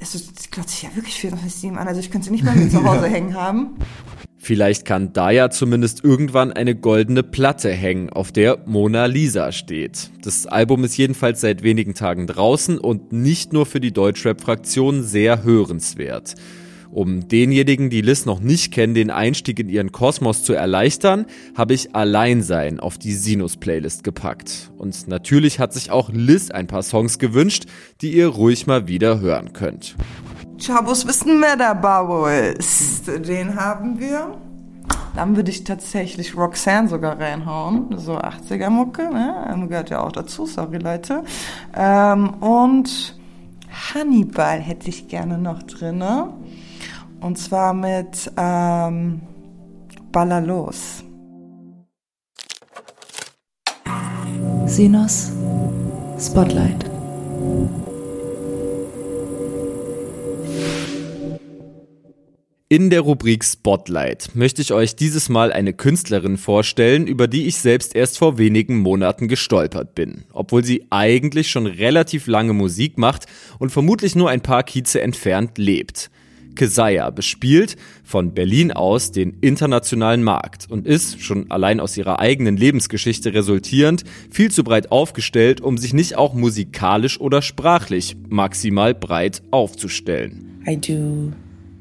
Also, 0.00 0.18
sie 0.18 0.50
klotzt 0.50 0.70
sich 0.70 0.82
ja 0.82 0.88
wirklich 0.96 1.14
viel 1.14 1.30
nach 1.30 1.46
Esteem 1.46 1.78
an. 1.78 1.86
Also 1.86 2.00
ich 2.00 2.10
könnte 2.10 2.24
sie 2.24 2.32
nicht 2.32 2.42
mehr 2.42 2.70
zu 2.70 2.82
Hause 2.90 3.06
hängen 3.06 3.36
haben. 3.36 3.76
Vielleicht 4.42 4.86
kann 4.86 5.12
da 5.12 5.30
ja 5.30 5.50
zumindest 5.50 6.02
irgendwann 6.02 6.50
eine 6.50 6.74
goldene 6.74 7.22
Platte 7.22 7.70
hängen, 7.70 8.08
auf 8.08 8.32
der 8.32 8.58
Mona 8.64 9.04
Lisa 9.04 9.52
steht. 9.52 10.10
Das 10.22 10.46
Album 10.46 10.82
ist 10.82 10.96
jedenfalls 10.96 11.42
seit 11.42 11.62
wenigen 11.62 11.92
Tagen 11.92 12.26
draußen 12.26 12.78
und 12.78 13.12
nicht 13.12 13.52
nur 13.52 13.66
für 13.66 13.80
die 13.80 13.92
Deutschrap-Fraktion 13.92 15.02
sehr 15.02 15.44
hörenswert. 15.44 16.36
Um 16.90 17.28
denjenigen, 17.28 17.90
die 17.90 18.00
Liz 18.00 18.24
noch 18.24 18.40
nicht 18.40 18.72
kennen, 18.72 18.94
den 18.94 19.10
Einstieg 19.10 19.60
in 19.60 19.68
ihren 19.68 19.92
Kosmos 19.92 20.42
zu 20.42 20.54
erleichtern, 20.54 21.26
habe 21.54 21.74
ich 21.74 21.94
Alleinsein 21.94 22.80
auf 22.80 22.98
die 22.98 23.12
Sinus-Playlist 23.12 24.02
gepackt. 24.02 24.72
Und 24.76 25.06
natürlich 25.06 25.60
hat 25.60 25.72
sich 25.72 25.90
auch 25.90 26.10
Liz 26.12 26.50
ein 26.50 26.66
paar 26.66 26.82
Songs 26.82 27.18
gewünscht, 27.18 27.66
die 28.00 28.14
ihr 28.14 28.26
ruhig 28.26 28.66
mal 28.66 28.88
wieder 28.88 29.20
hören 29.20 29.52
könnt. 29.52 29.94
Chabos 30.60 31.06
wissen 31.06 31.40
mehr 31.40 31.56
der 31.56 31.74
Bubbles. 31.74 33.02
Den 33.04 33.58
haben 33.58 33.98
wir. 33.98 34.36
Dann 35.16 35.34
würde 35.34 35.50
ich 35.50 35.64
tatsächlich 35.64 36.36
Roxanne 36.36 36.88
sogar 36.88 37.18
reinhauen. 37.18 37.96
So 37.98 38.18
80er-Mucke, 38.18 39.10
ne? 39.10 39.66
Gehört 39.68 39.90
ja 39.90 40.02
auch 40.02 40.12
dazu, 40.12 40.46
sorry 40.46 40.78
Leute. 40.78 41.24
Ähm, 41.74 42.34
und 42.40 43.18
Hannibal 43.70 44.60
hätte 44.60 44.88
ich 44.88 45.08
gerne 45.08 45.38
noch 45.38 45.62
drinne. 45.62 46.32
Und 47.20 47.38
zwar 47.38 47.74
mit 47.74 48.30
ähm, 48.36 49.20
Baller 50.12 50.40
los. 50.40 51.04
Sinos 54.66 55.32
Spotlight. 56.18 56.90
In 62.72 62.88
der 62.88 63.00
Rubrik 63.00 63.44
Spotlight 63.44 64.36
möchte 64.36 64.62
ich 64.62 64.72
euch 64.72 64.94
dieses 64.94 65.28
Mal 65.28 65.52
eine 65.52 65.72
Künstlerin 65.72 66.36
vorstellen, 66.36 67.08
über 67.08 67.26
die 67.26 67.48
ich 67.48 67.56
selbst 67.56 67.96
erst 67.96 68.16
vor 68.16 68.38
wenigen 68.38 68.78
Monaten 68.78 69.26
gestolpert 69.26 69.96
bin, 69.96 70.22
obwohl 70.32 70.64
sie 70.64 70.86
eigentlich 70.88 71.50
schon 71.50 71.66
relativ 71.66 72.28
lange 72.28 72.52
Musik 72.52 72.96
macht 72.96 73.26
und 73.58 73.70
vermutlich 73.70 74.14
nur 74.14 74.30
ein 74.30 74.40
paar 74.40 74.62
Kieze 74.62 75.00
entfernt 75.00 75.58
lebt. 75.58 76.12
Kesaya 76.54 77.10
bespielt 77.10 77.74
von 78.04 78.34
Berlin 78.34 78.70
aus 78.70 79.10
den 79.10 79.38
internationalen 79.40 80.22
Markt 80.22 80.70
und 80.70 80.86
ist, 80.86 81.20
schon 81.20 81.50
allein 81.50 81.80
aus 81.80 81.96
ihrer 81.96 82.20
eigenen 82.20 82.56
Lebensgeschichte 82.56 83.34
resultierend, 83.34 84.04
viel 84.30 84.52
zu 84.52 84.62
breit 84.62 84.92
aufgestellt, 84.92 85.60
um 85.60 85.76
sich 85.76 85.92
nicht 85.92 86.14
auch 86.16 86.34
musikalisch 86.34 87.20
oder 87.20 87.42
sprachlich 87.42 88.16
maximal 88.28 88.94
breit 88.94 89.42
aufzustellen. 89.50 90.62
I 90.68 90.76
do 90.76 91.32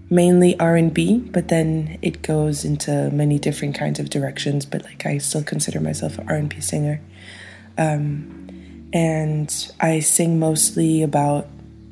mainly 0.09 0.59
R&B, 0.59 1.19
but 1.31 1.47
then 1.49 1.99
it 2.01 2.21
goes 2.21 2.65
into 2.65 3.09
many 3.11 3.37
different 3.37 3.75
kinds 3.75 3.99
of 3.99 4.09
directions. 4.09 4.65
But 4.65 4.83
like, 4.83 5.05
I 5.05 5.17
still 5.19 5.43
consider 5.43 5.79
myself 5.79 6.17
an 6.17 6.29
R&B 6.29 6.59
singer, 6.61 7.01
um, 7.77 8.47
and 8.91 9.71
I 9.79 9.99
sing 9.99 10.39
mostly 10.39 11.03
about 11.03 11.47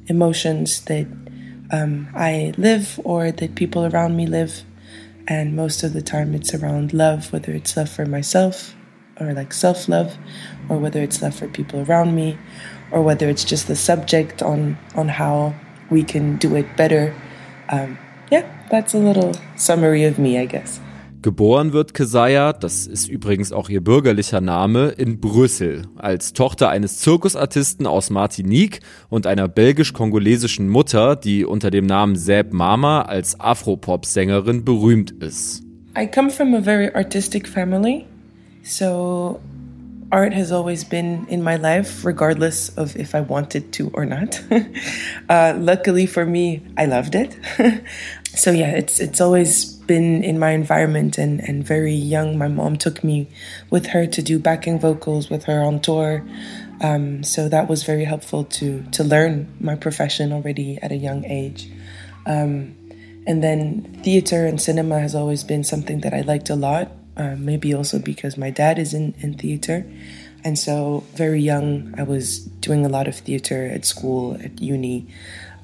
emotions 0.08 0.82
that 0.86 1.06
um, 1.72 2.08
I 2.16 2.54
live 2.58 3.00
or 3.04 3.32
that 3.32 3.56
people 3.56 3.86
around 3.86 4.16
me 4.16 4.26
live, 4.26 4.64
and 5.28 5.56
most 5.56 5.84
of 5.84 5.94
the 5.94 6.02
time 6.02 6.34
it's 6.34 6.54
around 6.54 6.94
love, 6.94 7.32
whether 7.32 7.52
it's 7.52 7.76
love 7.78 7.90
for 7.90 8.06
myself 8.06 8.74
or 9.20 9.34
like 9.34 9.54
self 9.54 9.88
love, 9.90 10.18
or 10.70 10.78
whether 10.78 11.02
it's 11.02 11.22
love 11.22 11.36
for 11.36 11.48
people 11.48 11.82
around 11.82 12.16
me, 12.16 12.38
or 12.92 13.02
whether 13.02 13.28
it's 13.28 13.44
just 13.44 13.68
the 13.68 13.76
subject 13.76 14.42
on 14.42 14.78
on 14.96 15.08
how 15.08 15.54
we 15.90 16.04
can 16.04 16.38
do 16.38 16.56
it 16.56 16.78
better. 16.78 17.16
Um, 17.70 17.98
yeah, 18.32 18.44
that's 18.70 18.94
a 18.94 18.98
little 18.98 19.32
summary 19.56 20.06
of 20.08 20.18
me, 20.18 20.42
I 20.42 20.48
guess. 20.48 20.80
Geboren 21.24 21.74
wird 21.74 21.94
Kesaya, 21.96 22.54
das 22.54 22.86
ist 22.86 23.10
übrigens 23.10 23.52
auch 23.52 23.70
ihr 23.70 23.84
bürgerlicher 23.84 24.40
Name, 24.40 24.90
in 24.90 25.20
Brüssel, 25.20 25.88
als 25.96 26.34
Tochter 26.34 26.70
eines 26.70 27.00
Zirkusartisten 27.00 27.88
aus 27.88 28.12
Martinique 28.12 28.82
und 29.10 29.26
einer 29.26 29.48
belgisch-kongolesischen 29.48 30.70
Mutter, 30.70 31.16
die 31.16 31.44
unter 31.44 31.72
dem 31.72 31.86
Namen 31.88 32.16
Zeb 32.16 32.54
Mama 32.54 33.02
als 33.02 33.40
Afropop-Sängerin 33.40 34.64
berühmt 34.64 35.12
ist. 35.12 35.64
I 35.98 36.06
come 36.06 36.30
from 36.30 36.54
a 36.54 36.62
very 36.62 36.92
artistic 36.94 37.48
family, 37.48 38.06
so 38.62 39.40
art 40.12 40.34
has 40.34 40.52
always 40.52 40.84
been 40.84 41.26
in 41.28 41.44
my 41.44 41.58
life, 41.58 42.06
regardless 42.06 42.70
of 42.78 42.96
if 42.96 43.14
I 43.14 43.22
wanted 43.22 43.74
to 43.74 43.92
or 43.94 44.06
not. 44.06 44.42
uh, 45.30 45.54
luckily 45.58 46.06
for 46.06 46.26
me, 46.26 46.66
I 46.78 46.86
loved 46.86 47.16
it. 47.16 47.38
so 48.24 48.52
yeah, 48.52 48.72
it's 48.72 49.00
it's 49.00 49.20
always 49.20 49.74
been 49.74 50.24
in 50.24 50.40
my 50.40 50.52
environment 50.52 51.18
and 51.18 51.42
and 51.42 51.64
very 51.64 51.94
young. 51.94 52.38
My 52.38 52.48
mom 52.48 52.78
took 52.78 53.04
me 53.04 53.28
with 53.70 53.88
her 53.88 54.08
to 54.08 54.22
do 54.22 54.40
backing 54.40 54.80
vocals 54.80 55.30
with 55.30 55.46
her 55.46 55.62
on 55.62 55.82
tour. 55.82 56.24
Um, 56.80 57.24
so 57.24 57.50
that 57.50 57.68
was 57.68 57.84
very 57.84 58.06
helpful 58.06 58.44
to 58.44 58.84
to 58.92 59.04
learn 59.04 59.54
my 59.60 59.76
profession 59.76 60.32
already 60.32 60.78
at 60.82 60.92
a 60.92 60.98
young 60.98 61.26
age. 61.26 61.70
Um, 62.26 62.76
and 63.26 63.44
then 63.44 64.00
theater 64.04 64.46
and 64.46 64.62
cinema 64.62 65.00
has 65.00 65.14
always 65.14 65.44
been 65.44 65.64
something 65.64 66.00
that 66.02 66.14
I 66.14 66.22
liked 66.22 66.50
a 66.50 66.56
lot. 66.56 66.92
Uh, 67.18 67.36
maybe 67.36 67.74
also 67.74 67.98
because 67.98 68.38
my 68.38 68.52
dad 68.52 68.78
is 68.78 68.94
in, 68.94 69.16
in 69.20 69.34
theater. 69.34 69.86
And 70.44 70.58
so, 70.58 71.04
very 71.16 71.42
young, 71.42 71.96
I 71.98 72.04
was 72.04 72.46
doing 72.62 72.86
a 72.86 72.90
lot 72.90 73.08
of 73.08 73.16
theater 73.16 73.66
at 73.66 73.86
school, 73.86 74.38
at 74.42 74.62
uni. 74.62 75.08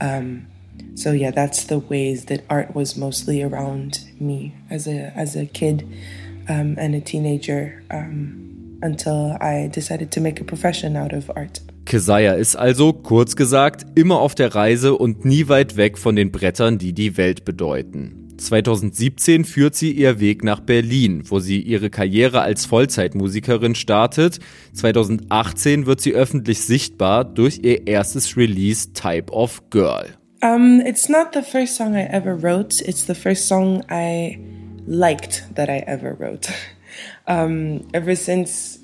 Um, 0.02 0.48
so 0.96 1.12
yeah, 1.12 1.32
that's 1.32 1.66
the 1.66 1.80
ways 1.80 2.26
that 2.26 2.44
art 2.50 2.76
was 2.76 2.98
mostly 2.98 3.42
around 3.42 4.00
me 4.20 4.54
as 4.70 4.88
a 4.88 5.12
as 5.16 5.36
a 5.36 5.46
kid 5.46 5.88
um, 6.50 6.76
and 6.78 6.96
a 6.96 7.02
teenager 7.02 7.84
um, 7.90 8.80
until 8.82 9.38
I 9.40 9.70
decided 9.72 10.12
to 10.12 10.22
make 10.22 10.42
a 10.42 10.44
profession 10.44 10.96
out 10.96 11.14
of 11.14 11.32
art. 11.36 11.62
Kesaya 11.86 12.36
ist 12.36 12.56
also, 12.56 12.94
kurz 12.94 13.36
gesagt, 13.36 13.86
immer 13.96 14.20
auf 14.20 14.36
der 14.36 14.56
Reise 14.56 14.96
und 14.96 15.26
nie 15.26 15.50
weit 15.50 15.76
weg 15.76 15.98
von 15.98 16.16
den 16.16 16.32
Brettern, 16.32 16.78
die 16.78 16.94
die 16.94 17.18
Welt 17.18 17.44
bedeuten. 17.44 18.23
2017 18.38 19.46
führt 19.46 19.76
sie 19.76 19.92
ihr 19.92 20.20
Weg 20.20 20.44
nach 20.44 20.60
Berlin, 20.60 21.24
wo 21.26 21.40
sie 21.40 21.60
ihre 21.62 21.90
Karriere 21.90 22.42
als 22.42 22.66
Vollzeitmusikerin 22.66 23.76
startet. 23.76 24.40
2018 24.74 25.86
wird 25.86 26.02
sie 26.02 26.14
öffentlich 26.14 26.62
sichtbar 26.62 27.26
durch 27.26 27.60
ihr 27.64 27.88
erstes 27.88 28.36
Release 28.38 28.94
Type 28.94 29.32
of 29.32 29.70
Girl. 29.70 30.06
Um, 30.44 30.82
it's 30.86 31.08
not 31.08 31.34
the 31.34 31.42
first 31.42 31.76
song 31.76 31.96
I 31.96 32.04
ever 32.04 32.36
wrote. 32.36 32.82
It's 32.82 33.06
the 33.06 33.16
first 33.16 33.48
song 33.48 33.84
I 33.90 34.40
liked 34.86 35.56
that 35.56 35.70
I 35.70 35.84
ever 35.88 36.14
wrote. 36.20 36.50
um, 37.28 37.88
ever 37.94 38.16
since 38.16 38.80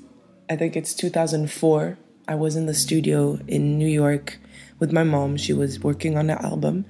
I 0.48 0.56
think 0.56 0.74
it's 0.74 0.94
2004, 0.94 1.98
I 2.26 2.34
was 2.34 2.56
in 2.56 2.66
the 2.66 2.74
studio 2.74 3.38
in 3.46 3.78
New 3.78 3.88
York 3.88 4.38
with 4.78 4.90
my 4.90 5.04
mom. 5.04 5.36
She 5.36 5.52
was 5.52 5.80
working 5.80 6.16
on 6.16 6.28
the 6.28 6.42
album, 6.42 6.86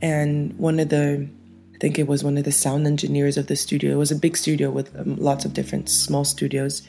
and 0.00 0.56
one 0.58 0.80
of 0.80 0.88
the 0.88 1.28
I 1.74 1.76
think 1.78 1.98
it 1.98 2.06
was 2.06 2.22
one 2.22 2.38
of 2.38 2.44
the 2.44 2.52
sound 2.52 2.86
engineers 2.86 3.36
of 3.36 3.48
the 3.48 3.56
studio. 3.56 3.92
It 3.92 3.98
was 3.98 4.12
a 4.12 4.16
big 4.16 4.36
studio 4.36 4.70
with 4.70 4.94
um, 4.98 5.16
lots 5.16 5.44
of 5.44 5.52
different 5.52 5.88
small 5.88 6.24
studios. 6.24 6.82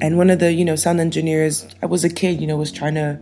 And 0.00 0.16
one 0.16 0.30
of 0.30 0.38
the, 0.38 0.52
you 0.52 0.64
know, 0.64 0.74
sound 0.74 1.00
engineers, 1.00 1.66
I 1.82 1.86
was 1.86 2.02
a 2.02 2.08
kid, 2.08 2.40
you 2.40 2.46
know, 2.46 2.56
was 2.56 2.72
trying 2.72 2.94
to 2.94 3.20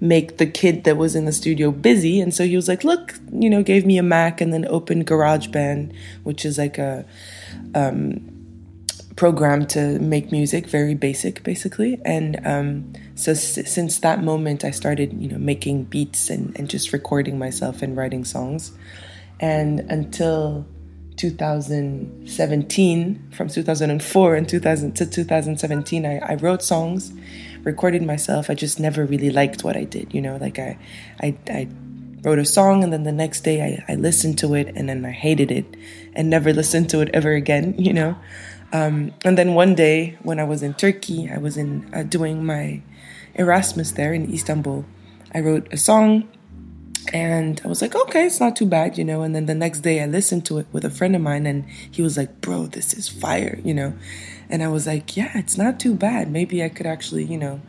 make 0.00 0.36
the 0.36 0.46
kid 0.46 0.84
that 0.84 0.96
was 0.96 1.14
in 1.16 1.24
the 1.24 1.32
studio 1.32 1.70
busy. 1.70 2.20
And 2.20 2.32
so 2.34 2.44
he 2.44 2.56
was 2.56 2.68
like, 2.68 2.84
look, 2.84 3.14
you 3.32 3.48
know, 3.48 3.62
gave 3.62 3.86
me 3.86 3.96
a 3.98 4.02
Mac 4.02 4.40
and 4.40 4.52
then 4.52 4.66
opened 4.68 5.06
GarageBand, 5.06 5.94
which 6.24 6.44
is 6.44 6.58
like 6.58 6.78
a 6.78 7.06
um, 7.74 8.20
program 9.16 9.66
to 9.66 9.98
make 9.98 10.30
music, 10.30 10.66
very 10.66 10.94
basic, 10.94 11.42
basically. 11.42 12.00
And 12.04 12.40
um, 12.46 12.92
so 13.14 13.32
s- 13.32 13.70
since 13.70 13.98
that 14.00 14.22
moment, 14.22 14.64
I 14.64 14.70
started, 14.70 15.12
you 15.20 15.28
know, 15.28 15.38
making 15.38 15.84
beats 15.84 16.30
and, 16.30 16.58
and 16.58 16.68
just 16.68 16.92
recording 16.92 17.38
myself 17.38 17.82
and 17.82 17.96
writing 17.96 18.24
songs. 18.24 18.72
And 19.40 19.80
until 19.90 20.66
2017, 21.16 23.30
from 23.32 23.48
2004 23.48 24.34
and 24.34 24.48
2000 24.48 24.96
to 24.96 25.06
2017, 25.06 26.06
I, 26.06 26.18
I 26.18 26.34
wrote 26.36 26.62
songs, 26.62 27.12
recorded 27.64 28.02
myself. 28.02 28.50
I 28.50 28.54
just 28.54 28.78
never 28.78 29.04
really 29.04 29.30
liked 29.30 29.64
what 29.64 29.76
I 29.76 29.82
did, 29.84 30.14
you 30.14 30.22
know, 30.22 30.36
like 30.36 30.58
I, 30.58 30.78
I, 31.20 31.36
I 31.48 31.68
wrote 32.22 32.38
a 32.38 32.44
song 32.44 32.84
and 32.84 32.92
then 32.92 33.04
the 33.04 33.12
next 33.12 33.40
day 33.40 33.62
I, 33.62 33.82
I 33.92 33.94
listened 33.96 34.38
to 34.38 34.54
it 34.54 34.72
and 34.76 34.88
then 34.88 35.04
I 35.04 35.10
hated 35.10 35.50
it 35.50 35.64
and 36.14 36.30
never 36.30 36.52
listened 36.52 36.90
to 36.90 37.00
it 37.00 37.10
ever 37.14 37.32
again, 37.32 37.74
you 37.78 37.92
know. 37.92 38.16
Um, 38.72 39.12
and 39.24 39.36
then 39.36 39.54
one 39.54 39.74
day 39.74 40.16
when 40.22 40.38
I 40.38 40.44
was 40.44 40.62
in 40.62 40.74
Turkey, 40.74 41.28
I 41.30 41.38
was 41.38 41.56
in 41.56 41.90
uh, 41.92 42.04
doing 42.04 42.44
my 42.44 42.82
Erasmus 43.34 43.92
there 43.92 44.12
in 44.12 44.32
Istanbul. 44.32 44.84
I 45.34 45.40
wrote 45.40 45.72
a 45.72 45.76
song 45.76 46.28
and 47.12 47.60
I 47.64 47.68
was 47.68 47.82
like, 47.82 47.94
okay, 47.94 48.26
it's 48.26 48.40
not 48.40 48.56
too 48.56 48.66
bad, 48.66 48.98
you 48.98 49.04
know. 49.04 49.22
And 49.22 49.34
then 49.34 49.46
the 49.46 49.54
next 49.54 49.80
day 49.80 50.02
I 50.02 50.06
listened 50.06 50.44
to 50.46 50.58
it 50.58 50.66
with 50.72 50.84
a 50.84 50.90
friend 50.90 51.16
of 51.16 51.22
mine 51.22 51.46
and 51.46 51.64
he 51.90 52.02
was 52.02 52.16
like, 52.16 52.40
bro, 52.40 52.66
this 52.66 52.92
is 52.94 53.08
fire, 53.08 53.58
you 53.64 53.74
know. 53.74 53.94
And 54.48 54.62
I 54.62 54.68
was 54.68 54.86
like, 54.86 55.16
yeah, 55.16 55.30
it's 55.34 55.56
not 55.56 55.80
too 55.80 55.94
bad. 55.94 56.30
Maybe 56.30 56.62
I 56.62 56.68
could 56.68 56.86
actually, 56.86 57.24
you 57.24 57.38
know, 57.38 57.60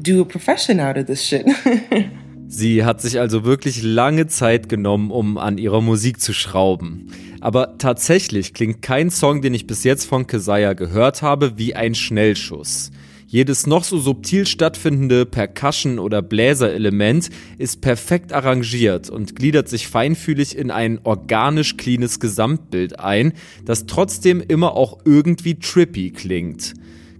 do 0.00 0.20
a 0.20 0.24
profession 0.24 0.80
out 0.80 0.96
of 0.96 1.06
this 1.06 1.22
shit. 1.22 1.46
Sie 2.50 2.82
hat 2.82 3.02
sich 3.02 3.20
also 3.20 3.44
wirklich 3.44 3.82
lange 3.82 4.26
Zeit 4.26 4.70
genommen, 4.70 5.10
um 5.10 5.36
an 5.36 5.58
ihrer 5.58 5.82
Musik 5.82 6.18
zu 6.18 6.32
schrauben. 6.32 7.12
Aber 7.40 7.76
tatsächlich 7.76 8.54
klingt 8.54 8.80
kein 8.80 9.10
Song, 9.10 9.42
den 9.42 9.52
ich 9.52 9.66
bis 9.66 9.84
jetzt 9.84 10.06
von 10.06 10.26
Keziah 10.26 10.72
gehört 10.72 11.20
habe, 11.20 11.58
wie 11.58 11.74
ein 11.74 11.94
Schnellschuss. 11.94 12.90
Jedes 13.30 13.66
noch 13.66 13.84
so 13.84 13.98
subtil 13.98 14.46
stattfindende 14.46 15.26
Percussion- 15.26 15.98
oder 15.98 16.22
Bläserelement 16.22 17.28
ist 17.58 17.82
perfekt 17.82 18.32
arrangiert 18.32 19.10
und 19.10 19.36
gliedert 19.36 19.68
sich 19.68 19.86
feinfühlig 19.86 20.56
in 20.56 20.70
ein 20.70 20.98
organisch 21.04 21.76
cleanes 21.76 22.20
Gesamtbild 22.20 22.98
ein, 22.98 23.34
das 23.66 23.84
trotzdem 23.84 24.40
immer 24.40 24.72
auch 24.72 25.00
irgendwie 25.04 25.56
trippy 25.56 26.10
klingt. 26.10 26.72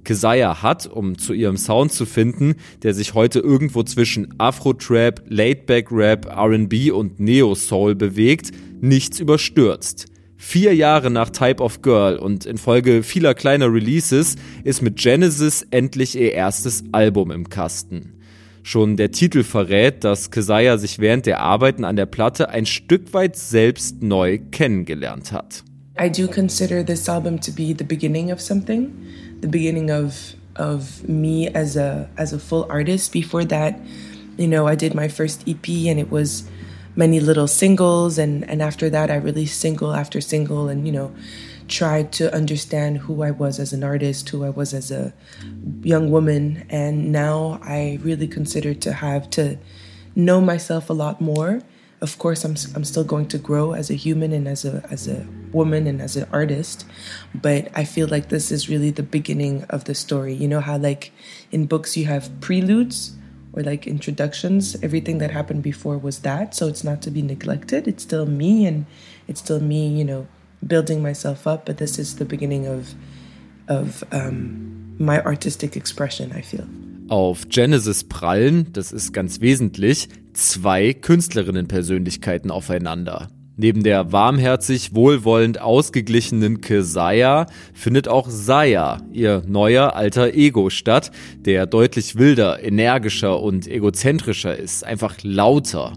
Keziah 0.03 0.63
hat, 0.63 0.87
um 0.87 1.19
zu 1.19 1.35
ihrem 1.35 1.59
Sound 1.59 1.93
zu 1.93 2.07
finden, 2.07 2.55
der 2.83 2.95
sich 2.95 3.13
heute 3.13 3.41
irgendwo 3.41 3.83
zwischen 3.83 4.35
Afro-Trap, 4.39 5.25
Laidback-Rap, 5.29 6.25
R&B 6.25 6.91
und 6.91 7.21
Neo-Soul 7.21 7.95
bewegt, 7.95 8.51
nichts 8.81 9.21
überstürzt. 9.21 10.07
Vier 10.41 10.73
Jahre 10.73 11.11
nach 11.11 11.31
Type 11.31 11.61
of 11.61 11.83
Girl 11.83 12.17
und 12.17 12.47
infolge 12.47 13.03
vieler 13.03 13.35
kleiner 13.35 13.73
Releases 13.73 14.37
ist 14.63 14.83
mit 14.83 14.97
Genesis 14.97 15.67
endlich 15.73 16.17
ihr 16.17 16.33
erstes 16.33 16.85
Album 16.93 17.33
im 17.33 17.49
Kasten. 17.49 18.15
Schon 18.63 18.97
der 18.97 19.11
Titel 19.11 19.43
verrät, 19.43 20.05
dass 20.05 20.31
Keziah 20.31 20.79
sich 20.79 21.01
während 21.01 21.27
der 21.27 21.41
Arbeiten 21.41 21.85
an 21.85 21.97
der 21.97 22.07
Platte 22.07 22.51
ein 22.51 22.67
Stück 22.67 23.13
weit 23.15 23.35
selbst 23.35 24.01
neu 24.01 24.39
kennengelernt 24.53 25.33
hat. 25.33 25.65
I 26.01 26.09
do 26.09 26.29
consider 26.29 26.87
this 26.87 27.09
album 27.09 27.41
to 27.41 27.51
be 27.51 27.75
the 27.77 27.85
beginning 27.85 28.31
of 28.33 28.41
something, 28.41 28.93
the 29.43 29.49
beginning 29.49 29.91
of 29.91 30.15
of 30.55 31.03
me 31.09 31.51
as 31.53 31.77
a 31.77 32.09
as 32.17 32.33
a 32.33 32.39
full 32.39 32.65
artist. 32.71 33.13
Before 33.13 33.45
that, 33.49 33.75
you 34.37 34.47
know, 34.47 34.69
I 34.69 34.77
did 34.77 34.95
my 34.95 35.09
first 35.09 35.43
EP 35.49 35.67
and 35.89 35.99
it 35.99 36.13
was 36.13 36.45
many 36.99 37.21
little 37.21 37.47
singles 37.47 38.19
and 38.19 38.45
and 38.51 38.61
after 38.61 38.91
that 38.91 39.09
I 39.09 39.17
released 39.17 39.61
single 39.61 39.95
after 39.95 40.21
single 40.21 40.69
and 40.69 40.85
you 40.85 40.93
know 40.93 41.15
tried 41.69 42.11
to 42.13 42.35
understand 42.35 42.99
who 42.99 43.23
I 43.23 43.31
was 43.31 43.61
as 43.61 43.73
an 43.75 43.85
artist, 43.85 44.29
who 44.31 44.43
I 44.43 44.49
was 44.49 44.75
as 44.75 44.91
a 44.91 45.13
young 45.83 46.11
woman 46.11 46.67
and 46.69 47.13
now 47.13 47.61
I 47.63 48.01
really 48.03 48.27
consider 48.27 48.75
to 48.75 48.93
have 48.93 49.31
to 49.31 49.59
know 50.17 50.41
myself 50.41 50.91
a 50.91 50.95
lot 50.95 51.21
more. 51.21 51.61
Of 52.01 52.19
course 52.19 52.45
I'm 52.45 52.57
I'm 52.75 52.85
still 52.85 53.05
going 53.05 53.29
to 53.29 53.39
grow 53.39 53.75
as 53.75 53.91
a 53.91 53.95
human 53.95 54.33
and 54.33 54.49
as 54.49 54.65
a 54.65 54.85
as 54.91 55.07
a 55.07 55.25
woman 55.53 55.87
and 55.87 56.03
as 56.03 56.17
an 56.17 56.27
artist, 56.33 56.85
but 57.33 57.69
I 57.75 57.85
feel 57.85 58.09
like 58.09 58.29
this 58.29 58.51
is 58.51 58.69
really 58.69 58.91
the 58.91 59.05
beginning 59.05 59.63
of 59.71 59.85
the 59.85 59.95
story. 59.95 60.35
You 60.35 60.49
know 60.49 60.61
how 60.61 60.79
like 60.79 61.13
in 61.53 61.67
books 61.67 61.97
you 61.97 62.07
have 62.07 62.29
preludes 62.41 63.18
or 63.59 63.63
like 63.63 63.87
introductions. 63.87 64.77
Everything 64.83 65.19
that 65.19 65.31
happened 65.31 65.63
before 65.63 65.99
was 65.99 66.21
that. 66.21 66.55
So 66.55 66.69
it's 66.69 66.85
not 66.85 67.03
to 67.03 67.11
be 67.11 67.23
neglected. 67.23 67.89
It's 67.89 68.03
still 68.03 68.27
me 68.27 68.67
and 68.67 68.87
it's 69.27 69.41
still 69.41 69.61
me, 69.61 69.89
you 69.89 70.05
know, 70.05 70.27
building 70.67 71.03
myself 71.03 71.47
up. 71.47 71.67
But 71.67 71.79
this 71.79 71.99
is 71.99 72.17
the 72.17 72.25
beginning 72.25 72.67
of 72.67 72.95
of 73.69 74.03
um, 74.13 74.95
my 74.99 75.21
artistic 75.23 75.77
expression, 75.77 76.33
I 76.33 76.41
feel. 76.41 76.67
Auf 77.09 77.49
Genesis 77.49 78.05
prallen, 78.05 78.73
das 78.73 78.93
ist 78.93 79.13
ganz 79.13 79.41
wesentlich, 79.41 80.09
zwei 80.35 80.93
Künstlerinnen-Persönlichkeiten 80.93 82.51
aufeinander. 82.51 83.29
Neben 83.61 83.83
der 83.83 84.13
warmherzig, 84.13 84.95
wohlwollend 84.95 85.61
ausgeglichenen 85.61 86.61
Keziah 86.61 87.47
findet 87.75 88.07
auch 88.07 88.31
Saya, 88.31 89.03
ihr 89.13 89.43
neuer 89.49 89.97
alter 89.97 90.33
Ego, 90.33 90.71
statt, 90.71 91.11
der 91.41 91.67
deutlich 91.67 92.17
wilder, 92.17 92.63
energischer 92.63 93.43
und 93.43 93.67
egozentrischer 93.67 94.57
ist, 94.57 94.85
einfach 94.85 95.17
lauter. 95.25 95.95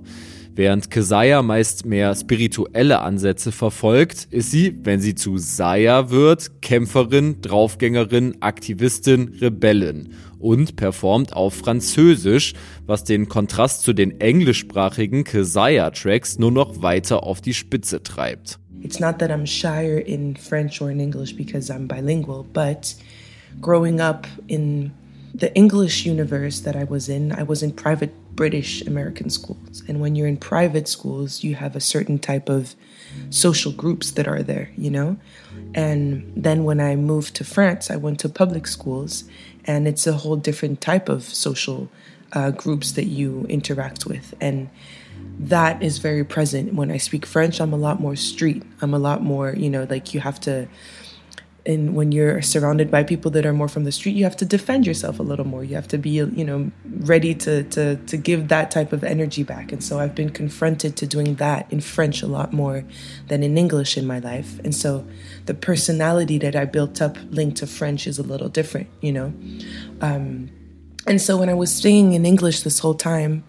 Während 0.55 0.89
Keziah 0.89 1.43
meist 1.43 1.85
mehr 1.85 2.15
spirituelle 2.15 2.99
Ansätze 3.01 3.51
verfolgt, 3.51 4.27
ist 4.31 4.49
sie, 4.49 4.75
wenn 4.81 4.99
sie 4.99 5.13
zu 5.13 5.37
Saya 5.37 6.09
wird, 6.09 6.63
Kämpferin, 6.63 7.41
Draufgängerin, 7.41 8.37
Aktivistin, 8.41 9.35
Rebellin 9.39 10.15
und 10.41 10.75
performt 10.75 11.33
auf 11.33 11.53
Französisch, 11.53 12.53
was 12.85 13.03
den 13.03 13.29
Kontrast 13.29 13.83
zu 13.83 13.93
den 13.93 14.19
englischsprachigen 14.19 15.23
Keziah-Tracks 15.23 16.39
nur 16.39 16.51
noch 16.51 16.81
weiter 16.81 17.23
auf 17.23 17.41
die 17.41 17.53
Spitze 17.53 18.03
treibt. 18.03 18.59
It's 18.83 18.99
not 18.99 19.19
that 19.19 19.29
I'm 19.29 19.45
shyer 19.45 19.99
in 19.99 20.35
French 20.35 20.81
or 20.81 20.89
in 20.89 20.99
English 20.99 21.35
because 21.35 21.71
I'm 21.71 21.87
bilingual, 21.87 22.43
but 22.51 22.95
growing 23.61 24.01
up 24.01 24.27
in 24.47 24.91
the 25.33 25.51
English 25.53 26.05
universe 26.05 26.63
that 26.63 26.75
I 26.75 26.83
was 26.83 27.07
in, 27.07 27.31
I 27.31 27.43
was 27.43 27.61
in 27.61 27.73
private 27.73 28.11
British 28.35 28.81
American 28.87 29.29
schools. 29.29 29.83
And 29.87 30.01
when 30.01 30.15
you're 30.15 30.27
in 30.27 30.37
private 30.37 30.87
schools, 30.87 31.43
you 31.43 31.55
have 31.55 31.75
a 31.75 31.79
certain 31.79 32.17
type 32.17 32.49
of 32.49 32.75
social 33.29 33.71
groups 33.71 34.11
that 34.11 34.27
are 34.27 34.41
there, 34.43 34.69
you 34.77 34.89
know? 34.89 35.17
And 35.75 36.31
then 36.35 36.63
when 36.63 36.79
I 36.79 36.95
moved 36.95 37.35
to 37.35 37.43
France, 37.43 37.91
I 37.91 37.97
went 37.97 38.19
to 38.21 38.29
public 38.29 38.67
schools, 38.67 39.25
and 39.65 39.87
it's 39.87 40.07
a 40.07 40.13
whole 40.13 40.35
different 40.35 40.81
type 40.81 41.09
of 41.09 41.23
social 41.23 41.89
uh, 42.33 42.51
groups 42.51 42.93
that 42.93 43.05
you 43.05 43.45
interact 43.49 44.05
with. 44.05 44.33
And 44.39 44.69
that 45.39 45.81
is 45.81 45.97
very 45.97 46.23
present 46.23 46.73
when 46.73 46.91
I 46.91 46.97
speak 46.97 47.25
French. 47.25 47.59
I'm 47.59 47.73
a 47.73 47.77
lot 47.77 47.99
more 47.99 48.15
street. 48.15 48.63
I'm 48.81 48.93
a 48.93 48.99
lot 48.99 49.21
more, 49.23 49.53
you 49.53 49.69
know, 49.69 49.85
like 49.89 50.13
you 50.13 50.19
have 50.19 50.39
to 50.41 50.67
and 51.65 51.95
when 51.95 52.11
you're 52.11 52.41
surrounded 52.41 52.89
by 52.89 53.03
people 53.03 53.29
that 53.31 53.45
are 53.45 53.53
more 53.53 53.67
from 53.67 53.83
the 53.83 53.91
street 53.91 54.15
you 54.15 54.23
have 54.23 54.35
to 54.35 54.45
defend 54.45 54.87
yourself 54.87 55.19
a 55.19 55.23
little 55.23 55.45
more. 55.45 55.63
You 55.63 55.75
have 55.75 55.87
to 55.89 55.97
be 55.97 56.09
you 56.09 56.43
know 56.43 56.71
ready 56.85 57.35
to 57.35 57.63
to 57.63 57.95
to 57.97 58.17
give 58.17 58.47
that 58.47 58.71
type 58.71 58.93
of 58.93 59.03
energy 59.03 59.43
back. 59.43 59.71
And 59.71 59.83
so 59.83 59.99
i've 59.99 60.15
been 60.15 60.29
confronted 60.29 60.95
to 60.97 61.05
doing 61.05 61.35
that 61.35 61.71
in 61.71 61.81
french 61.81 62.21
a 62.21 62.27
lot 62.27 62.53
more 62.53 62.83
than 63.27 63.43
in 63.43 63.57
english 63.57 63.97
in 63.97 64.07
my 64.07 64.19
life. 64.19 64.59
And 64.63 64.73
so 64.73 65.05
the 65.45 65.53
personality 65.53 66.37
that 66.39 66.55
i 66.55 66.65
built 66.65 67.01
up 67.01 67.17
linked 67.29 67.57
to 67.57 67.67
french 67.67 68.07
is 68.07 68.17
a 68.17 68.23
little 68.23 68.49
different 68.49 68.87
you 69.01 69.11
know? 69.11 69.33
Um, 70.01 70.49
and 71.07 71.21
so 71.21 71.37
when 71.37 71.49
i 71.49 71.53
was 71.53 71.73
singing 71.73 72.13
in 72.13 72.25
english 72.25 72.61
this 72.61 72.79
whole 72.79 72.93
time 72.93 73.43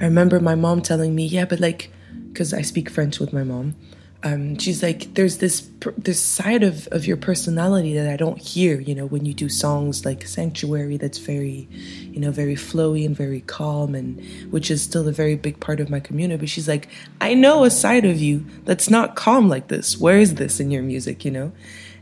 i 0.00 0.04
remember 0.04 0.40
my 0.40 0.54
mom 0.54 0.80
telling 0.80 1.14
me 1.14 1.26
yeah 1.26 1.44
but 1.44 1.60
like 1.60 1.92
because 2.28 2.54
i 2.54 2.62
speak 2.62 2.88
french 2.88 3.20
with 3.20 3.32
my 3.32 3.44
mom 3.44 3.74
um, 4.22 4.58
she's 4.58 4.82
like, 4.82 5.14
there's 5.14 5.38
this 5.38 5.68
this 5.96 6.20
side 6.20 6.62
of 6.62 6.86
of 6.88 7.06
your 7.06 7.16
personality 7.16 7.94
that 7.94 8.06
I 8.06 8.16
don't 8.16 8.38
hear. 8.38 8.78
You 8.78 8.94
know, 8.94 9.06
when 9.06 9.24
you 9.24 9.32
do 9.32 9.48
songs 9.48 10.04
like 10.04 10.26
Sanctuary, 10.26 10.98
that's 10.98 11.18
very, 11.18 11.68
you 12.10 12.20
know, 12.20 12.30
very 12.30 12.54
flowy 12.54 13.06
and 13.06 13.16
very 13.16 13.40
calm, 13.40 13.94
and 13.94 14.20
which 14.52 14.70
is 14.70 14.82
still 14.82 15.08
a 15.08 15.12
very 15.12 15.36
big 15.36 15.58
part 15.58 15.80
of 15.80 15.88
my 15.88 16.00
community. 16.00 16.38
But 16.38 16.50
she's 16.50 16.68
like, 16.68 16.88
I 17.20 17.32
know 17.32 17.64
a 17.64 17.70
side 17.70 18.04
of 18.04 18.20
you 18.20 18.44
that's 18.64 18.90
not 18.90 19.16
calm 19.16 19.48
like 19.48 19.68
this. 19.68 19.98
Where 19.98 20.18
is 20.18 20.34
this 20.34 20.60
in 20.60 20.70
your 20.70 20.82
music? 20.82 21.24
You 21.24 21.30
know, 21.30 21.52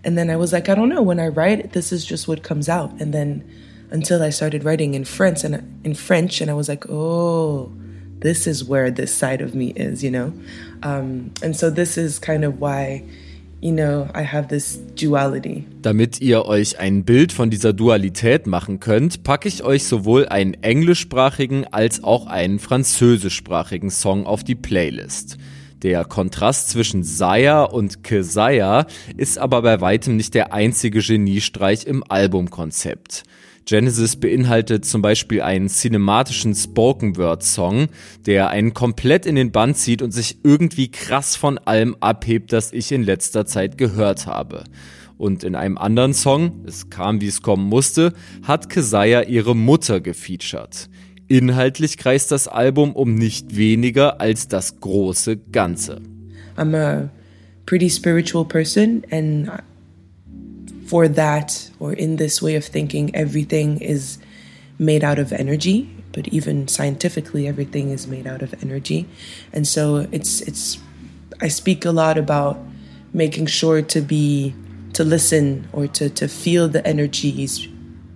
and 0.02 0.18
then 0.18 0.28
I 0.28 0.36
was 0.36 0.52
like, 0.52 0.68
I 0.68 0.74
don't 0.74 0.88
know. 0.88 1.02
When 1.02 1.20
I 1.20 1.28
write, 1.28 1.72
this 1.72 1.92
is 1.92 2.04
just 2.04 2.26
what 2.26 2.42
comes 2.42 2.68
out, 2.68 2.90
and 3.00 3.14
then 3.14 3.48
until 3.90 4.22
I 4.22 4.30
started 4.30 4.64
writing 4.64 4.94
in 4.94 5.04
French 5.04 5.44
and 5.44 5.80
in 5.84 5.94
French, 5.94 6.40
and 6.40 6.50
I 6.50 6.54
was 6.54 6.68
like, 6.68 6.88
oh 6.90 7.72
this 8.20 8.46
is 8.46 8.68
where 8.68 8.90
this 8.90 9.16
side 9.16 9.42
of 9.42 9.54
me 9.54 9.70
is, 9.70 10.02
you 10.02 10.10
know? 10.10 10.32
Um, 10.82 11.30
and 11.42 11.56
so 11.56 11.70
this 11.70 11.96
is 11.96 12.20
kind 12.20 12.44
of 12.44 12.60
why, 12.60 13.04
you 13.60 13.72
know, 13.72 14.08
I 14.14 14.22
have 14.22 14.48
this 14.48 14.78
duality. 14.94 15.64
Damit 15.82 16.20
ihr 16.20 16.44
euch 16.44 16.78
ein 16.78 17.04
Bild 17.04 17.32
von 17.32 17.50
dieser 17.50 17.72
Dualität 17.72 18.46
machen 18.46 18.80
könnt, 18.80 19.22
packe 19.22 19.48
ich 19.48 19.62
euch 19.62 19.84
sowohl 19.84 20.28
einen 20.28 20.54
englischsprachigen 20.54 21.66
als 21.72 22.02
auch 22.02 22.26
einen 22.26 22.58
französischsprachigen 22.58 23.90
Song 23.90 24.26
auf 24.26 24.44
die 24.44 24.54
Playlist. 24.54 25.38
Der 25.82 26.04
Kontrast 26.04 26.70
zwischen 26.70 27.04
Saya 27.04 27.62
und 27.62 28.02
Kesaya 28.02 28.86
ist 29.16 29.38
aber 29.38 29.62
bei 29.62 29.80
weitem 29.80 30.16
nicht 30.16 30.34
der 30.34 30.52
einzige 30.52 31.00
Geniestreich 31.00 31.86
im 31.86 32.02
Albumkonzept. 32.08 33.22
Genesis 33.68 34.16
beinhaltet 34.16 34.86
zum 34.86 35.02
Beispiel 35.02 35.42
einen 35.42 35.68
cinematischen 35.68 36.54
Spoken-Word-Song, 36.54 37.88
der 38.24 38.48
einen 38.48 38.72
komplett 38.72 39.26
in 39.26 39.34
den 39.34 39.52
Band 39.52 39.76
zieht 39.76 40.00
und 40.00 40.10
sich 40.10 40.38
irgendwie 40.42 40.90
krass 40.90 41.36
von 41.36 41.58
allem 41.58 41.94
abhebt, 42.00 42.54
das 42.54 42.72
ich 42.72 42.90
in 42.92 43.02
letzter 43.02 43.44
Zeit 43.44 43.76
gehört 43.76 44.26
habe. 44.26 44.64
Und 45.18 45.44
in 45.44 45.54
einem 45.54 45.76
anderen 45.76 46.14
Song, 46.14 46.64
es 46.66 46.88
kam 46.88 47.20
wie 47.20 47.26
es 47.26 47.42
kommen 47.42 47.68
musste, 47.68 48.14
hat 48.42 48.70
Kesaya 48.70 49.24
ihre 49.24 49.54
Mutter 49.54 50.00
gefeatured. 50.00 50.88
Inhaltlich 51.26 51.98
kreist 51.98 52.32
das 52.32 52.48
Album 52.48 52.96
um 52.96 53.16
nicht 53.16 53.54
weniger 53.54 54.18
als 54.18 54.48
das 54.48 54.80
große 54.80 55.36
Ganze. 55.36 56.00
I'm 56.56 56.74
a 56.74 57.10
pretty 57.66 57.90
spiritual 57.90 58.46
person 58.46 59.02
and 59.10 59.50
for 60.88 61.06
that 61.06 61.70
or 61.78 61.92
in 61.92 62.16
this 62.16 62.40
way 62.40 62.54
of 62.54 62.64
thinking, 62.64 63.14
everything 63.14 63.78
is 63.80 64.18
made 64.78 65.04
out 65.04 65.18
of 65.18 65.32
energy. 65.32 65.94
But 66.12 66.28
even 66.28 66.66
scientifically, 66.66 67.46
everything 67.46 67.90
is 67.90 68.06
made 68.06 68.26
out 68.26 68.40
of 68.40 68.54
energy, 68.62 69.06
and 69.52 69.68
so 69.68 70.08
it's 70.10 70.40
it's. 70.40 70.78
I 71.40 71.48
speak 71.48 71.84
a 71.84 71.92
lot 71.92 72.16
about 72.16 72.58
making 73.12 73.46
sure 73.46 73.82
to 73.82 74.00
be 74.00 74.54
to 74.94 75.04
listen 75.04 75.68
or 75.72 75.86
to 75.88 76.08
to 76.08 76.26
feel 76.26 76.68
the 76.68 76.84
energies 76.86 77.68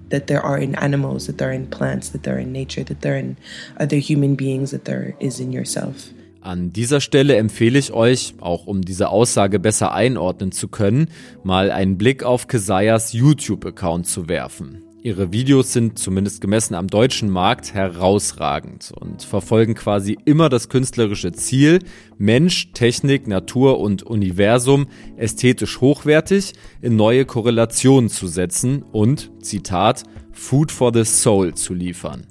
that 0.08 0.26
there 0.26 0.40
are 0.40 0.58
in 0.58 0.74
animals, 0.76 1.26
that 1.26 1.38
there 1.38 1.50
are 1.50 1.52
in 1.52 1.66
plants, 1.66 2.08
that 2.08 2.22
there 2.22 2.36
are 2.36 2.40
in 2.40 2.52
nature, 2.52 2.82
that 2.82 3.02
there 3.02 3.14
are 3.14 3.18
in 3.18 3.36
other 3.78 3.96
human 3.96 4.34
beings, 4.34 4.70
that 4.70 4.86
there 4.86 5.14
is 5.20 5.38
in 5.38 5.52
yourself. 5.52 6.10
An 6.42 6.72
dieser 6.72 7.00
Stelle 7.00 7.36
empfehle 7.36 7.78
ich 7.78 7.92
euch, 7.92 8.34
auch 8.40 8.66
um 8.66 8.82
diese 8.82 9.10
Aussage 9.10 9.60
besser 9.60 9.92
einordnen 9.92 10.50
zu 10.50 10.66
können, 10.66 11.06
mal 11.44 11.70
einen 11.70 11.98
Blick 11.98 12.24
auf 12.24 12.48
Kesayas 12.48 13.12
YouTube-Account 13.12 14.08
zu 14.08 14.28
werfen. 14.28 14.82
Ihre 15.04 15.30
Videos 15.32 15.72
sind 15.72 16.00
zumindest 16.00 16.40
gemessen 16.40 16.74
am 16.74 16.88
deutschen 16.88 17.30
Markt 17.30 17.74
herausragend 17.74 18.92
und 18.92 19.22
verfolgen 19.22 19.74
quasi 19.74 20.18
immer 20.24 20.48
das 20.48 20.68
künstlerische 20.68 21.30
Ziel, 21.30 21.78
Mensch, 22.18 22.72
Technik, 22.72 23.28
Natur 23.28 23.78
und 23.78 24.02
Universum 24.02 24.88
ästhetisch 25.16 25.80
hochwertig 25.80 26.54
in 26.80 26.96
neue 26.96 27.24
Korrelationen 27.24 28.10
zu 28.10 28.26
setzen 28.26 28.82
und, 28.90 29.30
Zitat, 29.42 30.02
Food 30.32 30.72
for 30.72 30.92
the 30.92 31.04
Soul 31.04 31.54
zu 31.54 31.72
liefern. 31.72 32.26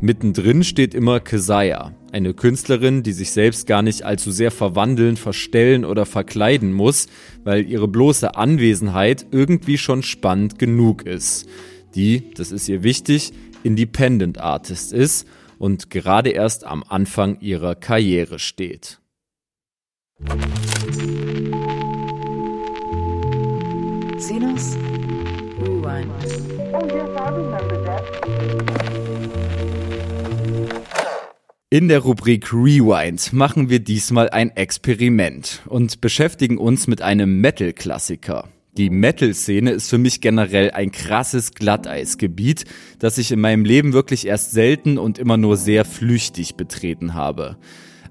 Mittendrin 0.00 0.64
steht 0.64 0.94
immer 0.94 1.20
Kesaya, 1.20 1.92
eine 2.12 2.34
Künstlerin, 2.34 3.02
die 3.02 3.12
sich 3.12 3.30
selbst 3.30 3.66
gar 3.66 3.82
nicht 3.82 4.02
allzu 4.02 4.30
sehr 4.30 4.50
verwandeln, 4.50 5.16
verstellen 5.16 5.84
oder 5.84 6.06
verkleiden 6.06 6.72
muss, 6.72 7.08
weil 7.42 7.68
ihre 7.68 7.88
bloße 7.88 8.36
Anwesenheit 8.36 9.26
irgendwie 9.30 9.78
schon 9.78 10.02
spannend 10.02 10.58
genug 10.58 11.06
ist. 11.06 11.48
Die, 11.94 12.30
das 12.34 12.52
ist 12.52 12.68
ihr 12.68 12.82
wichtig, 12.82 13.32
Independent 13.62 14.38
Artist 14.38 14.92
ist 14.92 15.26
und 15.58 15.90
gerade 15.90 16.30
erst 16.30 16.64
am 16.64 16.84
Anfang 16.86 17.40
ihrer 17.40 17.74
Karriere 17.74 18.38
steht. 18.38 19.00
Sinus 24.18 24.76
Rewind. 25.60 26.10
In 31.74 31.88
der 31.88 31.98
Rubrik 31.98 32.52
Rewind 32.52 33.32
machen 33.32 33.68
wir 33.68 33.80
diesmal 33.80 34.30
ein 34.30 34.50
Experiment 34.50 35.60
und 35.66 36.00
beschäftigen 36.00 36.56
uns 36.56 36.86
mit 36.86 37.02
einem 37.02 37.40
Metal-Klassiker. 37.40 38.48
Die 38.78 38.90
Metal-Szene 38.90 39.72
ist 39.72 39.90
für 39.90 39.98
mich 39.98 40.20
generell 40.20 40.70
ein 40.70 40.92
krasses 40.92 41.50
Glatteisgebiet, 41.50 42.64
das 43.00 43.18
ich 43.18 43.32
in 43.32 43.40
meinem 43.40 43.64
Leben 43.64 43.92
wirklich 43.92 44.24
erst 44.24 44.52
selten 44.52 44.98
und 44.98 45.18
immer 45.18 45.36
nur 45.36 45.56
sehr 45.56 45.84
flüchtig 45.84 46.54
betreten 46.54 47.14
habe. 47.14 47.56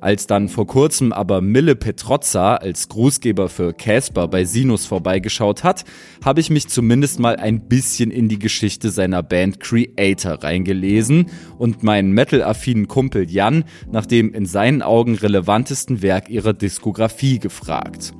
Als 0.04 0.28
dann 0.28 0.50
vor 0.50 0.68
kurzem 0.68 1.14
aber 1.14 1.40
Mille 1.40 1.78
Petrozza 1.78 2.56
als 2.56 2.90
Grußgeber 2.90 3.48
für 3.48 3.72
Casper 3.72 4.28
bei 4.28 4.44
Sinus 4.44 4.86
vorbeigeschaut 4.86 5.64
hat, 5.64 5.86
habe 6.26 6.42
ich 6.42 6.50
mich 6.50 6.68
zumindest 6.68 7.22
mal 7.22 7.38
ein 7.38 7.70
bisschen 7.70 8.12
in 8.12 8.28
die 8.28 8.38
Geschichte 8.38 8.90
seiner 8.90 9.24
Band 9.24 9.62
Creator 9.62 10.44
reingelesen 10.44 11.28
und 11.58 11.84
meinen 11.84 12.12
metal-affinen 12.12 12.90
Kumpel 12.90 13.32
Jan 13.32 13.64
nach 13.90 14.06
dem 14.06 14.34
in 14.34 14.46
seinen 14.46 14.82
Augen 14.82 15.16
relevantesten 15.16 16.02
Werk 16.02 16.30
ihrer 16.30 16.52
Diskografie 16.52 17.40
gefragt. 17.40 18.14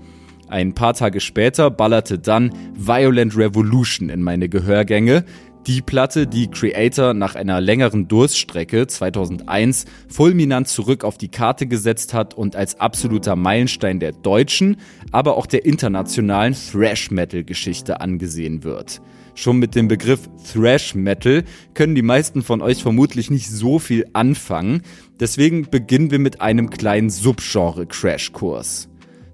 Ein 0.54 0.76
paar 0.76 0.94
Tage 0.94 1.20
später 1.20 1.72
ballerte 1.72 2.20
dann 2.20 2.54
Violent 2.78 3.36
Revolution 3.36 4.10
in 4.10 4.22
meine 4.22 4.50
Gehörgänge, 4.50 5.26
die 5.68 5.82
Platte, 5.82 6.28
die 6.28 6.48
Creator 6.50 7.14
nach 7.14 7.36
einer 7.36 7.62
längeren 7.62 8.08
Durststrecke 8.08 8.88
2001 8.88 9.86
fulminant 10.10 10.68
zurück 10.68 11.04
auf 11.04 11.18
die 11.18 11.30
Karte 11.30 11.68
gesetzt 11.68 12.14
hat 12.14 12.34
und 12.34 12.56
als 12.56 12.80
absoluter 12.80 13.36
Meilenstein 13.36 14.00
der 14.00 14.12
deutschen, 14.12 14.78
aber 15.12 15.38
auch 15.38 15.46
der 15.46 15.66
internationalen 15.66 16.54
Thrash-Metal-Geschichte 16.54 18.02
angesehen 18.02 18.64
wird. 18.64 19.02
Schon 19.36 19.58
mit 19.58 19.74
dem 19.74 19.88
Begriff 19.88 20.30
Thrash 20.52 20.94
Metal 20.94 21.44
können 21.74 21.96
die 21.96 22.04
meisten 22.04 22.44
von 22.44 22.62
euch 22.62 22.84
vermutlich 22.84 23.32
nicht 23.32 23.50
so 23.50 23.80
viel 23.80 24.06
anfangen, 24.14 24.84
deswegen 25.20 25.70
beginnen 25.70 26.12
wir 26.12 26.20
mit 26.20 26.42
einem 26.42 26.70
kleinen 26.70 27.10
Subgenre-Crashkurs. 27.10 28.90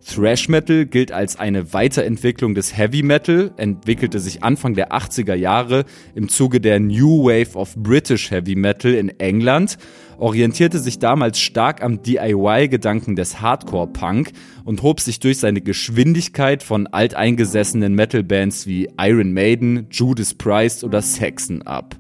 Thrash 0.10 0.50
Metal 0.50 0.88
gilt 0.88 1.12
als 1.12 1.38
eine 1.38 1.72
Weiterentwicklung 1.72 2.56
des 2.56 2.76
Heavy 2.76 3.04
Metal, 3.04 3.52
entwickelte 3.58 4.20
sich 4.20 4.44
Anfang 4.44 4.74
der 4.74 4.92
80er 4.92 5.36
Jahre 5.36 5.86
im 6.16 6.30
Zuge 6.30 6.60
der 6.60 6.80
New 6.80 7.26
Wave 7.26 7.56
of 7.56 7.76
British 7.76 8.32
Heavy 8.32 8.56
Metal 8.56 8.92
in 8.92 9.10
England, 9.20 9.78
orientierte 10.18 10.80
sich 10.80 10.98
damals 10.98 11.40
stark 11.40 11.84
am 11.84 12.02
DIY-Gedanken 12.02 13.16
des 13.16 13.40
Hardcore-Punk 13.40 14.32
und 14.66 14.82
hob 14.82 15.00
sich 15.00 15.20
durch 15.20 15.38
seine 15.38 15.62
Geschwindigkeit 15.62 16.64
von 16.64 16.88
alteingesessenen 16.88 17.94
Metal-Bands 17.94 18.66
wie 18.66 18.90
Iron 19.00 19.32
Maiden, 19.32 19.88
Judas 19.92 20.34
Priest 20.34 20.84
oder 20.84 21.04
Saxon 21.04 21.62
ab. 21.62 21.96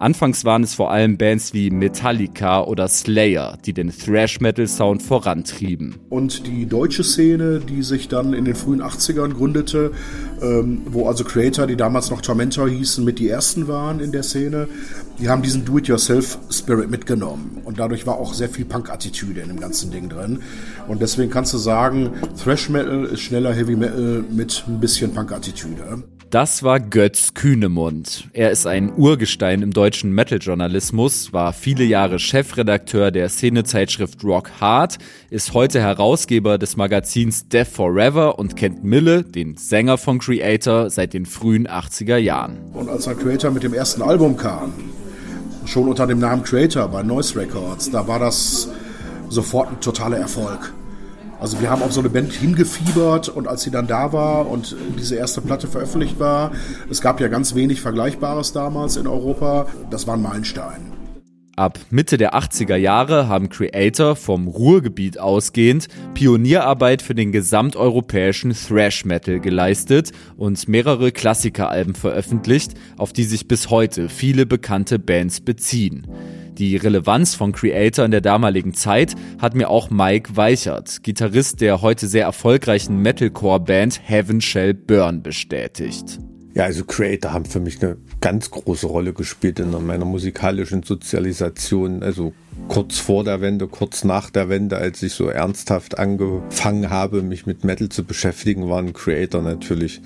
Anfangs 0.00 0.46
waren 0.46 0.62
es 0.62 0.72
vor 0.72 0.90
allem 0.90 1.18
Bands 1.18 1.52
wie 1.52 1.70
Metallica 1.70 2.64
oder 2.64 2.88
Slayer, 2.88 3.58
die 3.66 3.74
den 3.74 3.92
Thrash-Metal-Sound 3.92 5.02
vorantrieben. 5.02 5.96
Und 6.08 6.46
die 6.46 6.64
deutsche 6.64 7.04
Szene, 7.04 7.60
die 7.60 7.82
sich 7.82 8.08
dann 8.08 8.32
in 8.32 8.46
den 8.46 8.54
frühen 8.54 8.80
80ern 8.80 9.34
gründete, 9.34 9.92
ähm, 10.40 10.80
wo 10.86 11.06
also 11.06 11.22
Creator, 11.22 11.66
die 11.66 11.76
damals 11.76 12.08
noch 12.08 12.22
Tormentor 12.22 12.70
hießen, 12.70 13.04
mit 13.04 13.18
die 13.18 13.28
ersten 13.28 13.68
waren 13.68 14.00
in 14.00 14.10
der 14.10 14.22
Szene, 14.22 14.68
die 15.18 15.28
haben 15.28 15.42
diesen 15.42 15.66
Do-it-yourself-Spirit 15.66 16.90
mitgenommen. 16.90 17.60
Und 17.66 17.78
dadurch 17.78 18.06
war 18.06 18.16
auch 18.16 18.32
sehr 18.32 18.48
viel 18.48 18.64
Punk-Attitüde 18.64 19.42
in 19.42 19.48
dem 19.48 19.60
ganzen 19.60 19.90
Ding 19.90 20.08
drin. 20.08 20.40
Und 20.88 21.02
deswegen 21.02 21.30
kannst 21.30 21.52
du 21.52 21.58
sagen, 21.58 22.12
Thrash-Metal 22.42 23.04
ist 23.04 23.20
schneller 23.20 23.52
Heavy-Metal 23.52 24.24
mit 24.30 24.64
ein 24.66 24.80
bisschen 24.80 25.12
Punk-Attitüde. 25.12 26.04
Das 26.30 26.62
war 26.62 26.78
Götz 26.78 27.34
Kühnemund. 27.34 28.28
Er 28.32 28.52
ist 28.52 28.64
ein 28.64 28.92
Urgestein 28.96 29.62
im 29.62 29.72
deutschen 29.72 30.12
Metal-Journalismus, 30.12 31.32
war 31.32 31.52
viele 31.52 31.82
Jahre 31.82 32.20
Chefredakteur 32.20 33.10
der 33.10 33.28
Szenezeitschrift 33.28 34.22
Rock 34.22 34.52
Hard, 34.60 34.98
ist 35.30 35.54
heute 35.54 35.80
Herausgeber 35.80 36.56
des 36.56 36.76
Magazins 36.76 37.48
Death 37.48 37.66
Forever 37.66 38.38
und 38.38 38.54
kennt 38.54 38.84
Mille, 38.84 39.24
den 39.24 39.56
Sänger 39.56 39.98
von 39.98 40.20
Creator, 40.20 40.88
seit 40.88 41.14
den 41.14 41.26
frühen 41.26 41.66
80er 41.66 42.18
Jahren. 42.18 42.58
Und 42.74 42.88
als 42.88 43.06
der 43.06 43.16
Creator 43.16 43.50
mit 43.50 43.64
dem 43.64 43.74
ersten 43.74 44.00
Album 44.00 44.36
kam, 44.36 44.72
schon 45.64 45.88
unter 45.88 46.06
dem 46.06 46.20
Namen 46.20 46.44
Creator 46.44 46.86
bei 46.86 47.02
Noise 47.02 47.40
Records, 47.40 47.90
da 47.90 48.06
war 48.06 48.20
das 48.20 48.70
sofort 49.28 49.70
ein 49.70 49.80
totaler 49.80 50.18
Erfolg. 50.18 50.72
Also 51.40 51.58
wir 51.62 51.70
haben 51.70 51.82
auf 51.82 51.92
so 51.92 52.00
eine 52.00 52.10
Band 52.10 52.32
hingefiebert 52.34 53.30
und 53.30 53.48
als 53.48 53.62
sie 53.62 53.70
dann 53.70 53.86
da 53.86 54.12
war 54.12 54.46
und 54.46 54.76
diese 54.98 55.16
erste 55.16 55.40
Platte 55.40 55.68
veröffentlicht 55.68 56.20
war, 56.20 56.52
es 56.90 57.00
gab 57.00 57.18
ja 57.18 57.28
ganz 57.28 57.54
wenig 57.54 57.80
Vergleichbares 57.80 58.52
damals 58.52 58.96
in 58.96 59.06
Europa, 59.06 59.66
das 59.90 60.06
war 60.06 60.14
ein 60.14 60.22
Meilenstein. 60.22 60.92
Ab 61.56 61.78
Mitte 61.90 62.18
der 62.18 62.34
80er 62.34 62.76
Jahre 62.76 63.28
haben 63.28 63.48
Creator 63.48 64.16
vom 64.16 64.48
Ruhrgebiet 64.48 65.18
ausgehend 65.18 65.88
Pionierarbeit 66.14 67.00
für 67.02 67.14
den 67.14 67.32
gesamteuropäischen 67.32 68.52
Thrash 68.52 69.06
Metal 69.06 69.40
geleistet 69.40 70.12
und 70.36 70.68
mehrere 70.68 71.10
Klassikeralben 71.10 71.94
veröffentlicht, 71.94 72.74
auf 72.98 73.12
die 73.12 73.24
sich 73.24 73.48
bis 73.48 73.70
heute 73.70 74.10
viele 74.10 74.44
bekannte 74.44 74.98
Bands 74.98 75.40
beziehen. 75.40 76.06
Die 76.58 76.76
Relevanz 76.76 77.34
von 77.34 77.52
Creator 77.52 78.04
in 78.04 78.10
der 78.10 78.20
damaligen 78.20 78.74
Zeit 78.74 79.14
hat 79.38 79.54
mir 79.54 79.70
auch 79.70 79.90
Mike 79.90 80.36
Weichert, 80.36 81.02
Gitarrist 81.02 81.60
der 81.60 81.80
heute 81.80 82.06
sehr 82.06 82.24
erfolgreichen 82.24 82.98
Metalcore-Band 82.98 84.00
Heaven 84.02 84.40
Shall 84.40 84.74
Burn, 84.74 85.22
bestätigt. 85.22 86.18
Ja, 86.52 86.64
also 86.64 86.84
Creator 86.84 87.32
haben 87.32 87.44
für 87.44 87.60
mich 87.60 87.80
eine 87.80 87.96
ganz 88.20 88.50
große 88.50 88.88
Rolle 88.88 89.12
gespielt 89.12 89.60
in 89.60 89.70
meiner 89.86 90.04
musikalischen 90.04 90.82
Sozialisation. 90.82 92.02
Also 92.02 92.32
kurz 92.66 92.98
vor 92.98 93.22
der 93.22 93.40
Wende, 93.40 93.68
kurz 93.68 94.02
nach 94.02 94.30
der 94.30 94.48
Wende, 94.48 94.76
als 94.76 95.00
ich 95.02 95.12
so 95.12 95.28
ernsthaft 95.28 95.98
angefangen 95.98 96.90
habe, 96.90 97.22
mich 97.22 97.46
mit 97.46 97.62
Metal 97.62 97.88
zu 97.88 98.04
beschäftigen, 98.04 98.68
waren 98.68 98.92
Creator 98.92 99.42
natürlich 99.42 100.02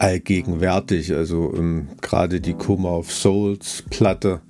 allgegenwärtig. 0.00 1.14
Also 1.14 1.52
ähm, 1.56 1.88
gerade 2.00 2.40
die 2.40 2.54
Coma 2.54 2.90
of 2.90 3.12
Souls 3.12 3.84
Platte 3.90 4.40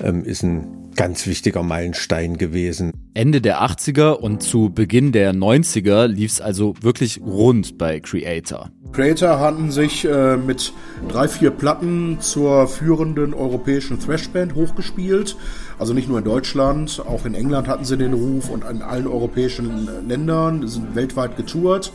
ähm, 0.00 0.24
ist 0.24 0.42
ein 0.42 0.92
ganz 0.96 1.26
wichtiger 1.26 1.62
Meilenstein 1.62 2.38
gewesen. 2.38 2.92
Ende 3.14 3.40
der 3.40 3.62
80er 3.62 4.12
und 4.12 4.42
zu 4.42 4.70
Beginn 4.70 5.12
der 5.12 5.32
90er 5.32 6.06
lief 6.06 6.32
es 6.32 6.40
also 6.40 6.74
wirklich 6.80 7.20
rund 7.20 7.78
bei 7.78 8.00
Creator. 8.00 8.70
Creator 8.92 9.38
hatten 9.38 9.70
sich 9.70 10.06
äh, 10.06 10.36
mit 10.38 10.72
drei, 11.08 11.28
vier 11.28 11.50
Platten 11.50 12.18
zur 12.20 12.66
führenden 12.66 13.34
europäischen 13.34 14.00
Thrashband 14.00 14.54
hochgespielt. 14.54 15.36
Also 15.78 15.92
nicht 15.92 16.08
nur 16.08 16.18
in 16.18 16.24
Deutschland, 16.24 17.02
auch 17.06 17.26
in 17.26 17.34
England 17.34 17.68
hatten 17.68 17.84
sie 17.84 17.98
den 17.98 18.14
Ruf 18.14 18.48
und 18.48 18.64
in 18.64 18.80
allen 18.80 19.06
europäischen 19.06 20.08
Ländern, 20.08 20.66
sind 20.66 20.94
weltweit 20.94 21.36
getourt. 21.36 21.92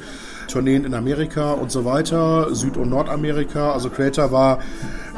Tourneen 0.51 0.85
in 0.85 0.93
Amerika 0.93 1.53
und 1.53 1.71
so 1.71 1.85
weiter, 1.85 2.53
Süd- 2.53 2.77
und 2.77 2.89
Nordamerika. 2.89 3.71
Also 3.71 3.89
Creator 3.89 4.31
war 4.31 4.59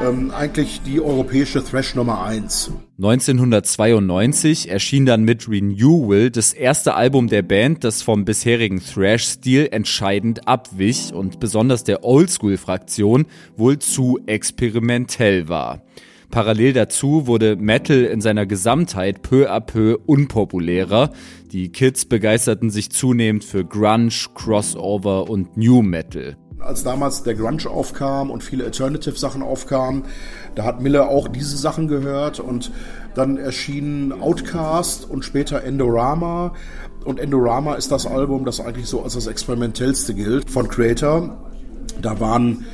ähm, 0.01 0.31
eigentlich 0.31 0.81
die 0.85 1.01
europäische 1.01 1.63
Thrash 1.63 1.95
Nummer 1.95 2.23
1. 2.23 2.71
1992 2.97 4.69
erschien 4.69 5.05
dann 5.05 5.23
mit 5.23 5.49
Renewal 5.49 6.29
das 6.29 6.53
erste 6.53 6.93
Album 6.93 7.27
der 7.27 7.41
Band, 7.41 7.83
das 7.83 8.01
vom 8.01 8.23
bisherigen 8.23 8.79
Thrash-Stil 8.79 9.69
entscheidend 9.71 10.47
abwich 10.47 11.11
und 11.13 11.39
besonders 11.39 11.83
der 11.83 12.03
Oldschool-Fraktion 12.03 13.25
wohl 13.57 13.79
zu 13.79 14.19
experimentell 14.25 15.49
war. 15.49 15.81
Parallel 16.33 16.73
dazu 16.73 17.27
wurde 17.27 17.57
Metal 17.57 18.05
in 18.05 18.19
seiner 18.19 18.47
Gesamtheit 18.47 19.21
peu 19.21 19.51
à 19.51 19.59
peu 19.59 19.99
unpopulärer. 20.07 21.11
Die 21.51 21.71
Kids 21.71 22.05
begeisterten 22.05 22.71
sich 22.71 22.89
zunehmend 22.89 23.43
für 23.43 23.63
Grunge, 23.63 24.09
Crossover 24.33 25.29
und 25.29 25.57
New 25.57 25.83
Metal. 25.83 26.35
Als 26.57 26.83
damals 26.83 27.21
der 27.21 27.35
Grunge 27.35 27.69
aufkam 27.69 28.31
und 28.31 28.41
viele 28.41 28.63
Alternative-Sachen 28.63 29.43
aufkamen, 29.43 30.05
da 30.55 30.63
hat 30.63 30.81
Miller 30.81 31.07
auch 31.07 31.27
diese 31.27 31.55
Sachen 31.55 31.87
gehört 31.87 32.39
und 32.39 32.71
dann 33.13 33.37
erschienen 33.37 34.11
Outcast 34.11 35.07
und 35.07 35.23
später 35.23 35.63
Endorama. 35.63 36.55
Und 37.05 37.19
Endorama 37.19 37.75
ist 37.75 37.91
das 37.91 38.07
Album, 38.07 38.43
das 38.43 38.59
eigentlich 38.59 38.87
so 38.87 39.03
als 39.03 39.13
das 39.13 39.27
experimentellste 39.27 40.15
gilt 40.15 40.49
von 40.49 40.67
Creator. 40.67 41.37
Da 42.01 42.19
waren 42.19 42.65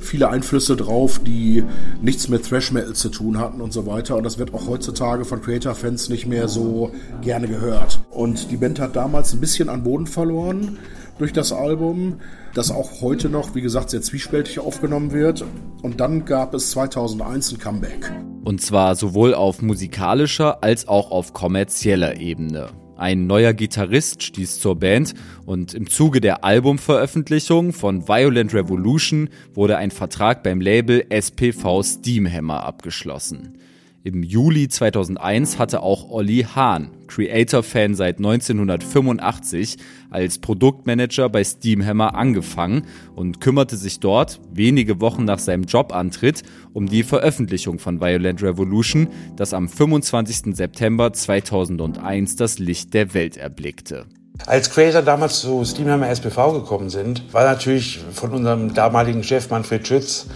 viele 0.00 0.28
Einflüsse 0.28 0.76
drauf, 0.76 1.20
die 1.24 1.64
nichts 2.00 2.28
mit 2.28 2.48
Thrash 2.48 2.72
Metal 2.72 2.94
zu 2.94 3.08
tun 3.08 3.38
hatten 3.38 3.60
und 3.60 3.72
so 3.72 3.86
weiter. 3.86 4.16
Und 4.16 4.24
das 4.24 4.38
wird 4.38 4.54
auch 4.54 4.66
heutzutage 4.66 5.24
von 5.24 5.40
Creator-Fans 5.40 6.08
nicht 6.08 6.26
mehr 6.26 6.48
so 6.48 6.92
gerne 7.22 7.48
gehört. 7.48 8.00
Und 8.10 8.50
die 8.50 8.56
Band 8.56 8.80
hat 8.80 8.96
damals 8.96 9.32
ein 9.32 9.40
bisschen 9.40 9.68
an 9.68 9.82
Boden 9.82 10.06
verloren 10.06 10.78
durch 11.18 11.32
das 11.32 11.52
Album, 11.52 12.20
das 12.54 12.70
auch 12.70 13.00
heute 13.02 13.28
noch, 13.28 13.54
wie 13.54 13.60
gesagt, 13.60 13.90
sehr 13.90 14.02
zwiespältig 14.02 14.60
aufgenommen 14.60 15.12
wird. 15.12 15.44
Und 15.82 16.00
dann 16.00 16.24
gab 16.24 16.54
es 16.54 16.70
2001 16.70 17.52
ein 17.52 17.58
Comeback. 17.58 18.12
Und 18.44 18.60
zwar 18.62 18.94
sowohl 18.94 19.34
auf 19.34 19.62
musikalischer 19.62 20.62
als 20.62 20.88
auch 20.88 21.10
auf 21.10 21.32
kommerzieller 21.32 22.18
Ebene. 22.18 22.68
Ein 22.98 23.28
neuer 23.28 23.52
Gitarrist 23.52 24.24
stieß 24.24 24.58
zur 24.58 24.74
Band 24.74 25.14
und 25.46 25.72
im 25.72 25.88
Zuge 25.88 26.20
der 26.20 26.42
Albumveröffentlichung 26.42 27.72
von 27.72 28.08
Violent 28.08 28.52
Revolution 28.54 29.28
wurde 29.54 29.76
ein 29.76 29.92
Vertrag 29.92 30.42
beim 30.42 30.60
Label 30.60 31.06
SPV 31.08 31.84
Steamhammer 31.84 32.64
abgeschlossen. 32.64 33.58
Im 34.04 34.22
Juli 34.22 34.68
2001 34.68 35.58
hatte 35.58 35.82
auch 35.82 36.08
Olli 36.08 36.46
Hahn, 36.54 36.90
Creator-Fan 37.08 37.96
seit 37.96 38.18
1985, 38.18 39.76
als 40.10 40.38
Produktmanager 40.38 41.28
bei 41.28 41.42
Steamhammer 41.42 42.14
angefangen 42.14 42.84
und 43.16 43.40
kümmerte 43.40 43.76
sich 43.76 43.98
dort, 43.98 44.40
wenige 44.52 45.00
Wochen 45.00 45.24
nach 45.24 45.40
seinem 45.40 45.64
Jobantritt, 45.64 46.44
um 46.72 46.86
die 46.86 47.02
Veröffentlichung 47.02 47.80
von 47.80 48.00
Violent 48.00 48.40
Revolution, 48.40 49.08
das 49.34 49.52
am 49.52 49.68
25. 49.68 50.54
September 50.54 51.12
2001 51.12 52.36
das 52.36 52.60
Licht 52.60 52.94
der 52.94 53.14
Welt 53.14 53.36
erblickte. 53.36 54.06
Als 54.46 54.70
Creator 54.70 55.02
damals 55.02 55.40
zu 55.40 55.64
Steamhammer 55.64 56.08
SPV 56.08 56.52
gekommen 56.52 56.88
sind, 56.88 57.34
war 57.34 57.44
natürlich 57.44 57.98
von 58.12 58.30
unserem 58.30 58.72
damaligen 58.74 59.24
Chef 59.24 59.50
Manfred 59.50 59.88
Schütz 59.88 60.28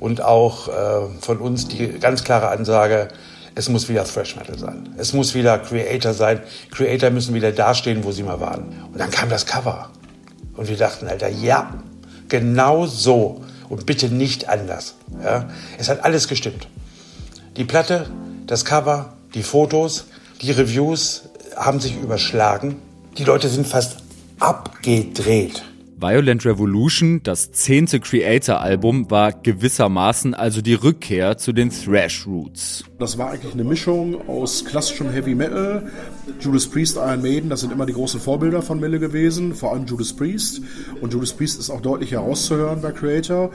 und 0.00 0.22
auch 0.22 0.68
äh, 0.68 0.72
von 1.20 1.38
uns 1.38 1.68
die 1.68 1.88
ganz 1.98 2.24
klare 2.24 2.48
Ansage, 2.48 3.08
es 3.54 3.70
muss 3.70 3.88
wieder 3.88 4.04
Thrash 4.04 4.36
Metal 4.36 4.58
sein. 4.58 4.94
Es 4.98 5.14
muss 5.14 5.34
wieder 5.34 5.58
Creator 5.58 6.12
sein. 6.12 6.40
Creator 6.70 7.08
müssen 7.08 7.34
wieder 7.34 7.52
dastehen, 7.52 8.04
wo 8.04 8.12
sie 8.12 8.22
mal 8.22 8.38
waren. 8.38 8.84
Und 8.92 8.98
dann 8.98 9.10
kam 9.10 9.30
das 9.30 9.46
Cover. 9.46 9.88
Und 10.54 10.68
wir 10.68 10.76
dachten, 10.76 11.08
Alter, 11.08 11.28
ja, 11.28 11.72
genau 12.28 12.86
so. 12.86 13.42
Und 13.70 13.86
bitte 13.86 14.08
nicht 14.08 14.50
anders. 14.50 14.96
Ja? 15.22 15.48
Es 15.78 15.88
hat 15.88 16.04
alles 16.04 16.28
gestimmt. 16.28 16.68
Die 17.56 17.64
Platte, 17.64 18.10
das 18.46 18.66
Cover, 18.66 19.14
die 19.34 19.42
Fotos, 19.42 20.04
die 20.42 20.50
Reviews 20.50 21.22
haben 21.56 21.80
sich 21.80 21.96
überschlagen. 21.96 22.76
Die 23.16 23.24
Leute 23.24 23.48
sind 23.48 23.66
fast 23.66 23.96
abgedreht. 24.38 25.62
Violent 25.98 26.44
Revolution, 26.44 27.22
das 27.22 27.52
zehnte 27.52 28.00
Creator-Album, 28.00 29.10
war 29.10 29.32
gewissermaßen 29.32 30.34
also 30.34 30.60
die 30.60 30.74
Rückkehr 30.74 31.38
zu 31.38 31.54
den 31.54 31.70
Thrash 31.70 32.26
Roots. 32.26 32.84
Das 32.98 33.16
war 33.16 33.30
eigentlich 33.30 33.54
eine 33.54 33.64
Mischung 33.64 34.28
aus 34.28 34.66
klassischem 34.66 35.08
Heavy 35.08 35.34
Metal. 35.34 35.90
Judas 36.38 36.66
Priest, 36.66 36.96
Iron 36.96 37.22
Maiden, 37.22 37.48
das 37.48 37.60
sind 37.60 37.72
immer 37.72 37.86
die 37.86 37.94
großen 37.94 38.20
Vorbilder 38.20 38.60
von 38.60 38.78
Mille 38.78 38.98
gewesen, 38.98 39.54
vor 39.54 39.72
allem 39.72 39.86
Judas 39.86 40.12
Priest. 40.12 40.60
Und 41.00 41.14
Judas 41.14 41.32
Priest 41.32 41.58
ist 41.58 41.70
auch 41.70 41.80
deutlich 41.80 42.12
herauszuhören 42.12 42.82
bei 42.82 42.92
Creator. 42.92 43.50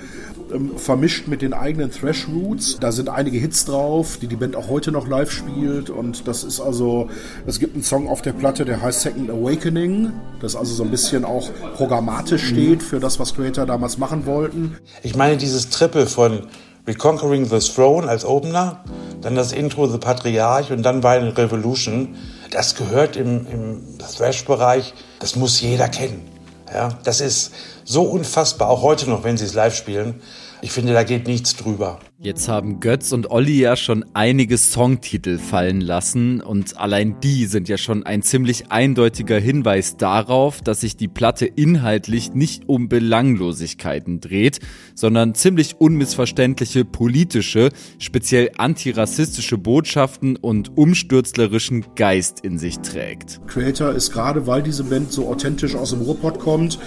Ähm, 0.54 0.78
vermischt 0.78 1.28
mit 1.28 1.42
den 1.42 1.54
eigenen 1.54 1.92
Thrash 1.92 2.28
Roots. 2.28 2.78
Da 2.80 2.92
sind 2.92 3.10
einige 3.10 3.38
Hits 3.38 3.66
drauf, 3.66 4.18
die 4.22 4.28
die 4.28 4.36
Band 4.36 4.56
auch 4.56 4.70
heute 4.70 4.92
noch 4.92 5.08
live 5.08 5.32
spielt. 5.32 5.90
Und 5.90 6.28
das 6.28 6.44
ist 6.44 6.60
also, 6.60 7.10
es 7.46 7.60
gibt 7.60 7.76
einen 7.76 7.84
Song 7.84 8.08
auf 8.08 8.22
der 8.22 8.34
Platte, 8.34 8.66
der 8.66 8.82
heißt 8.82 9.02
Second 9.02 9.30
Awakening. 9.30 10.12
Das 10.40 10.56
also 10.56 10.74
so 10.74 10.84
ein 10.84 10.92
bisschen 10.92 11.26
auch 11.26 11.50
programmatisch 11.76 12.48
steht 12.48 12.84
für 12.84 13.00
das, 13.00 13.20
was 13.20 13.36
Creator 13.36 13.66
damals 13.66 13.98
machen 13.98 14.26
wollten. 14.26 14.78
Ich 15.04 15.16
meine, 15.16 15.38
dieses 15.38 15.70
Triple 15.70 16.08
von 16.08 16.48
Reconquering 16.88 17.46
the 17.46 17.60
Throne 17.60 18.08
als 18.08 18.26
Opener, 18.26 18.84
dann 19.22 19.36
das 19.36 19.52
Intro 19.52 19.88
The 19.88 20.00
Patriarch 20.00 20.72
und 20.72 20.84
dann 20.84 21.04
Violent 21.04 21.38
Revolution, 21.38 22.16
das 22.50 22.76
gehört 22.76 23.16
im, 23.16 23.46
im 23.48 23.82
Thrash-Bereich, 24.00 24.94
das 25.20 25.36
muss 25.36 25.62
jeder 25.62 25.88
kennen. 25.90 26.28
Ja, 26.74 26.90
das 27.04 27.22
ist 27.22 27.52
so 27.84 28.04
unfassbar, 28.04 28.70
auch 28.70 28.82
heute 28.82 29.10
noch, 29.10 29.24
wenn 29.24 29.38
sie 29.38 29.46
es 29.46 29.54
live 29.54 29.76
spielen. 29.76 30.22
Ich 30.64 30.72
finde, 30.72 30.94
da 30.94 31.04
geht 31.04 31.28
nichts 31.28 31.56
drüber. 31.56 32.00
Jetzt 32.20 32.48
haben 32.48 32.80
Götz 32.80 33.14
und 33.14 33.32
Olli 33.32 33.60
ja 33.60 33.76
schon 33.76 34.06
einige 34.14 34.60
Songtitel 34.60 35.40
fallen 35.40 35.82
lassen 35.82 36.40
und 36.40 36.78
allein 36.78 37.20
die 37.20 37.48
sind 37.48 37.68
ja 37.68 37.80
schon 37.80 38.04
ein 38.04 38.22
ziemlich 38.22 38.72
eindeutiger 38.72 39.40
Hinweis 39.40 39.98
darauf, 39.98 40.62
dass 40.62 40.82
sich 40.82 40.96
die 40.96 41.08
Platte 41.08 41.48
inhaltlich 41.48 42.36
nicht 42.36 42.70
um 42.70 42.90
Belanglosigkeiten 42.90 44.22
dreht, 44.22 44.60
sondern 44.94 45.34
ziemlich 45.34 45.78
unmissverständliche 45.80 46.86
politische, 46.86 47.70
speziell 47.98 48.52
antirassistische 48.56 49.58
Botschaften 49.58 50.36
und 50.36 50.78
umstürzlerischen 50.78 51.86
Geist 51.96 52.42
in 52.42 52.60
sich 52.60 52.82
trägt. 52.82 53.42
Creator 53.48 53.94
ist 53.94 54.12
gerade, 54.12 54.46
weil 54.46 54.62
diese 54.62 54.84
Band 54.84 55.12
so 55.12 55.28
authentisch 55.28 55.76
aus 55.76 55.90
dem 55.90 56.02
Ruhrpott 56.02 56.38
kommt 56.38 56.78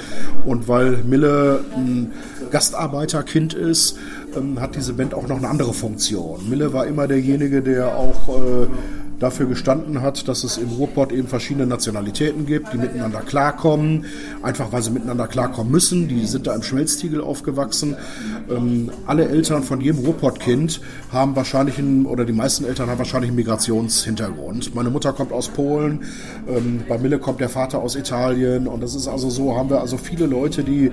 und 0.46 0.68
weil 0.68 1.02
Mille 1.02 1.64
ein 1.74 2.12
Gastarbeiterkind 2.55 3.52
ist, 3.52 3.98
ähm, 4.36 4.61
hat 4.61 4.76
diese 4.76 4.92
Band 4.92 5.12
auch 5.12 5.26
noch 5.26 5.38
eine 5.38 5.48
andere 5.48 5.74
Funktion. 5.74 6.48
Mille 6.48 6.72
war 6.72 6.86
immer 6.86 7.09
derjenige, 7.09 7.62
der 7.62 7.96
auch 7.96 8.28
äh, 8.28 8.68
dafür 9.24 9.46
gestanden 9.46 10.02
hat, 10.02 10.28
dass 10.28 10.44
es 10.44 10.58
im 10.58 10.68
Ruhrpott 10.68 11.10
eben 11.10 11.28
verschiedene 11.28 11.66
Nationalitäten 11.66 12.44
gibt, 12.44 12.72
die 12.72 12.78
miteinander 12.78 13.20
klarkommen, 13.20 14.04
einfach 14.42 14.70
weil 14.70 14.82
sie 14.82 14.90
miteinander 14.90 15.26
klarkommen 15.26 15.72
müssen. 15.72 16.08
Die 16.08 16.26
sind 16.26 16.46
da 16.46 16.54
im 16.54 16.62
Schmelztiegel 16.62 17.22
aufgewachsen. 17.22 17.96
Ähm, 18.50 18.90
alle 19.06 19.26
Eltern 19.28 19.62
von 19.62 19.80
jedem 19.80 20.04
Ruhrpott-Kind 20.04 20.82
haben 21.10 21.34
wahrscheinlich 21.36 21.78
einen, 21.78 22.04
oder 22.04 22.26
die 22.26 22.34
meisten 22.34 22.64
Eltern 22.66 22.90
haben 22.90 22.98
wahrscheinlich 22.98 23.30
einen 23.30 23.36
Migrationshintergrund. 23.36 24.74
Meine 24.74 24.90
Mutter 24.90 25.14
kommt 25.14 25.32
aus 25.32 25.48
Polen, 25.48 26.02
ähm, 26.46 26.82
bei 26.86 26.98
Mille 26.98 27.18
kommt 27.18 27.40
der 27.40 27.48
Vater 27.48 27.78
aus 27.78 27.96
Italien 27.96 28.66
und 28.66 28.82
das 28.82 28.94
ist 28.94 29.08
also 29.08 29.30
so, 29.30 29.56
haben 29.56 29.70
wir 29.70 29.80
also 29.80 29.96
viele 29.96 30.26
Leute, 30.26 30.64
die 30.64 30.92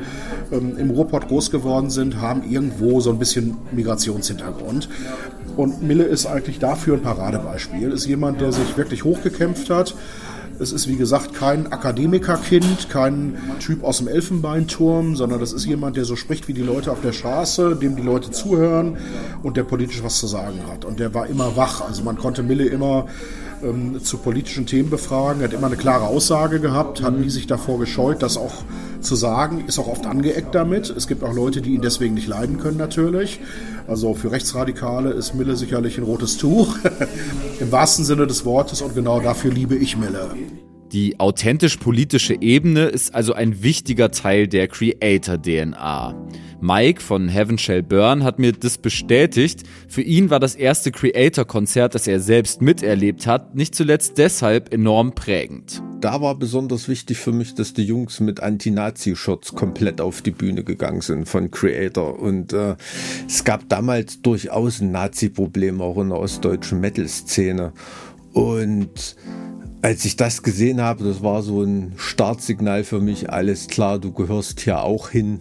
ähm, 0.53 0.77
im 0.77 0.89
Ruhrpott 0.91 1.27
groß 1.27 1.51
geworden 1.51 1.89
sind, 1.89 2.21
haben 2.21 2.49
irgendwo 2.49 3.01
so 3.01 3.09
ein 3.09 3.19
bisschen 3.19 3.57
Migrationshintergrund. 3.73 4.87
Und 5.61 5.83
Mille 5.83 6.05
ist 6.05 6.25
eigentlich 6.25 6.57
dafür 6.57 6.95
ein 6.95 7.03
Paradebeispiel. 7.03 7.91
Ist 7.91 8.07
jemand, 8.07 8.41
der 8.41 8.51
sich 8.51 8.77
wirklich 8.77 9.03
hochgekämpft 9.03 9.69
hat. 9.69 9.93
Es 10.57 10.71
ist 10.71 10.87
wie 10.87 10.95
gesagt 10.95 11.35
kein 11.35 11.71
Akademikerkind, 11.71 12.89
kein 12.89 13.37
Typ 13.59 13.83
aus 13.83 13.99
dem 13.99 14.07
Elfenbeinturm, 14.07 15.15
sondern 15.15 15.39
das 15.39 15.53
ist 15.53 15.67
jemand, 15.67 15.97
der 15.97 16.05
so 16.05 16.15
spricht 16.15 16.47
wie 16.47 16.53
die 16.53 16.63
Leute 16.63 16.91
auf 16.91 17.01
der 17.01 17.11
Straße, 17.11 17.75
dem 17.75 17.95
die 17.95 18.01
Leute 18.01 18.31
zuhören 18.31 18.97
und 19.43 19.55
der 19.55 19.61
politisch 19.61 20.03
was 20.03 20.17
zu 20.17 20.25
sagen 20.25 20.61
hat. 20.67 20.83
Und 20.83 20.99
der 20.99 21.13
war 21.13 21.27
immer 21.27 21.55
wach. 21.55 21.87
Also 21.87 22.01
man 22.01 22.17
konnte 22.17 22.41
Mille 22.41 22.65
immer 22.65 23.05
ähm, 23.63 24.03
zu 24.03 24.17
politischen 24.17 24.65
Themen 24.65 24.89
befragen. 24.89 25.43
Hat 25.43 25.53
immer 25.53 25.67
eine 25.67 25.75
klare 25.75 26.05
Aussage 26.05 26.59
gehabt, 26.59 27.03
hat 27.03 27.19
nie 27.19 27.29
sich 27.29 27.45
davor 27.45 27.77
gescheut, 27.77 28.23
das 28.23 28.35
auch 28.35 28.63
zu 28.99 29.15
sagen, 29.15 29.63
ist 29.67 29.77
auch 29.77 29.87
oft 29.87 30.07
angeeckt 30.07 30.55
damit. 30.55 30.89
Es 30.89 31.07
gibt 31.07 31.23
auch 31.23 31.33
Leute, 31.35 31.61
die 31.61 31.75
ihn 31.75 31.81
deswegen 31.81 32.15
nicht 32.15 32.27
leiden 32.27 32.57
können, 32.57 32.77
natürlich. 32.77 33.39
Also 33.87 34.13
für 34.13 34.31
Rechtsradikale 34.31 35.11
ist 35.11 35.33
Mille 35.33 35.55
sicherlich 35.55 35.97
ein 35.97 36.03
rotes 36.03 36.37
Tuch, 36.37 36.77
im 37.59 37.71
wahrsten 37.71 38.05
Sinne 38.05 38.27
des 38.27 38.45
Wortes, 38.45 38.81
und 38.81 38.95
genau 38.95 39.19
dafür 39.19 39.51
liebe 39.51 39.75
ich 39.75 39.97
Mille. 39.97 40.31
Die 40.91 41.21
authentisch-politische 41.21 42.41
Ebene 42.41 42.87
ist 42.87 43.15
also 43.15 43.31
ein 43.31 43.63
wichtiger 43.63 44.11
Teil 44.11 44.49
der 44.49 44.67
Creator-DNA. 44.67 46.13
Mike 46.59 47.01
von 47.01 47.29
Heaven 47.29 47.57
Shall 47.57 47.81
Burn 47.81 48.25
hat 48.25 48.39
mir 48.39 48.51
das 48.51 48.77
bestätigt. 48.77 49.63
Für 49.87 50.01
ihn 50.01 50.29
war 50.29 50.41
das 50.41 50.53
erste 50.53 50.91
Creator-Konzert, 50.91 51.95
das 51.95 52.07
er 52.07 52.19
selbst 52.19 52.61
miterlebt 52.61 53.25
hat, 53.25 53.55
nicht 53.55 53.73
zuletzt 53.73 54.17
deshalb 54.17 54.73
enorm 54.73 55.15
prägend. 55.15 55.81
Da 56.01 56.19
war 56.19 56.35
besonders 56.35 56.89
wichtig 56.89 57.19
für 57.19 57.31
mich, 57.31 57.55
dass 57.55 57.73
die 57.73 57.85
Jungs 57.85 58.19
mit 58.19 58.41
Anti-Nazi-Shots 58.41 59.55
komplett 59.55 60.01
auf 60.01 60.21
die 60.21 60.31
Bühne 60.31 60.65
gegangen 60.65 61.01
sind 61.01 61.29
von 61.29 61.51
Creator. 61.51 62.19
Und 62.19 62.51
äh, 62.51 62.75
es 63.27 63.45
gab 63.45 63.69
damals 63.69 64.21
durchaus 64.21 64.81
ein 64.81 64.91
Nazi-Problem 64.91 65.79
auch 65.79 65.97
in 65.99 66.09
der 66.09 66.19
ostdeutschen 66.19 66.81
Metal-Szene. 66.81 67.71
Und 68.33 69.15
als 69.81 70.05
ich 70.05 70.15
das 70.15 70.43
gesehen 70.43 70.81
habe, 70.81 71.03
das 71.03 71.23
war 71.23 71.41
so 71.41 71.63
ein 71.63 71.93
Startsignal 71.97 72.83
für 72.83 72.99
mich, 72.99 73.29
alles 73.31 73.67
klar, 73.67 73.99
du 73.99 74.11
gehörst 74.11 74.61
hier 74.61 74.81
auch 74.81 75.09
hin 75.09 75.39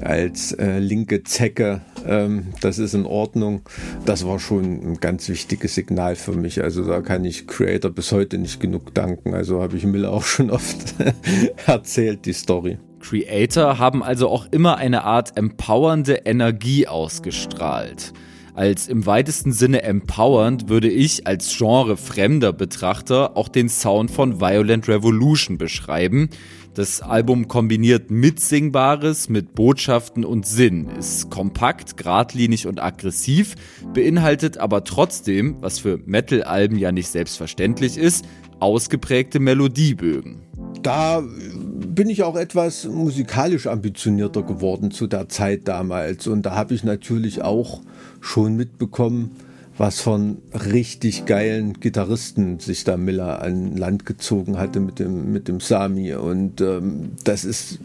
als 0.00 0.52
äh, 0.52 0.78
linke 0.78 1.24
Zecke, 1.24 1.80
ähm, 2.06 2.48
das 2.60 2.78
ist 2.78 2.94
in 2.94 3.06
Ordnung. 3.06 3.62
Das 4.04 4.24
war 4.26 4.38
schon 4.38 4.64
ein 4.64 5.00
ganz 5.00 5.28
wichtiges 5.28 5.74
Signal 5.74 6.14
für 6.14 6.32
mich. 6.32 6.62
Also 6.62 6.84
da 6.84 7.00
kann 7.00 7.24
ich 7.24 7.46
Creator 7.46 7.90
bis 7.90 8.12
heute 8.12 8.38
nicht 8.38 8.60
genug 8.60 8.94
danken. 8.94 9.34
Also 9.34 9.60
habe 9.60 9.76
ich 9.76 9.84
Miller 9.84 10.12
auch 10.12 10.22
schon 10.22 10.50
oft 10.50 10.94
erzählt, 11.66 12.24
die 12.26 12.32
Story. 12.32 12.78
Creator 13.00 13.78
haben 13.78 14.02
also 14.02 14.28
auch 14.28 14.46
immer 14.50 14.76
eine 14.76 15.04
Art 15.04 15.36
empowernde 15.36 16.22
Energie 16.24 16.86
ausgestrahlt. 16.86 18.12
Als 18.54 18.88
im 18.88 19.06
weitesten 19.06 19.52
Sinne 19.52 19.82
empowernd 19.82 20.68
würde 20.68 20.88
ich 20.88 21.26
als 21.26 21.56
Genre 21.56 21.96
fremder 21.96 22.52
Betrachter 22.52 23.36
auch 23.36 23.48
den 23.48 23.68
Sound 23.68 24.10
von 24.10 24.40
Violent 24.40 24.88
Revolution 24.88 25.56
beschreiben. 25.56 26.30
Das 26.74 27.02
Album 27.02 27.48
kombiniert 27.48 28.10
Mitsingbares 28.10 29.28
mit 29.28 29.54
Botschaften 29.54 30.24
und 30.24 30.46
Sinn, 30.46 30.88
ist 30.98 31.30
kompakt, 31.30 31.96
geradlinig 31.96 32.66
und 32.66 32.80
aggressiv, 32.80 33.56
beinhaltet 33.92 34.58
aber 34.58 34.84
trotzdem, 34.84 35.56
was 35.60 35.80
für 35.80 35.98
Metal-Alben 36.06 36.78
ja 36.78 36.92
nicht 36.92 37.08
selbstverständlich 37.08 37.98
ist, 37.98 38.24
ausgeprägte 38.60 39.40
Melodiebögen. 39.40 40.42
Da 40.82 41.22
bin 41.22 42.08
ich 42.08 42.22
auch 42.22 42.36
etwas 42.36 42.86
musikalisch 42.86 43.66
ambitionierter 43.66 44.42
geworden 44.42 44.90
zu 44.90 45.06
der 45.06 45.28
Zeit 45.28 45.66
damals 45.66 46.26
und 46.26 46.42
da 46.42 46.54
habe 46.54 46.74
ich 46.74 46.84
natürlich 46.84 47.42
auch 47.42 47.80
schon 48.20 48.56
mitbekommen, 48.56 49.36
was 49.80 50.02
von 50.02 50.42
richtig 50.52 51.24
geilen 51.24 51.80
Gitarristen 51.80 52.58
sich 52.58 52.84
da 52.84 52.98
Miller 52.98 53.40
an 53.40 53.78
Land 53.78 54.04
gezogen 54.04 54.58
hatte 54.58 54.78
mit 54.78 54.98
dem, 54.98 55.32
mit 55.32 55.48
dem 55.48 55.60
Sami. 55.60 56.12
Und 56.12 56.60
ähm, 56.60 57.12
das 57.24 57.46
ist 57.46 57.78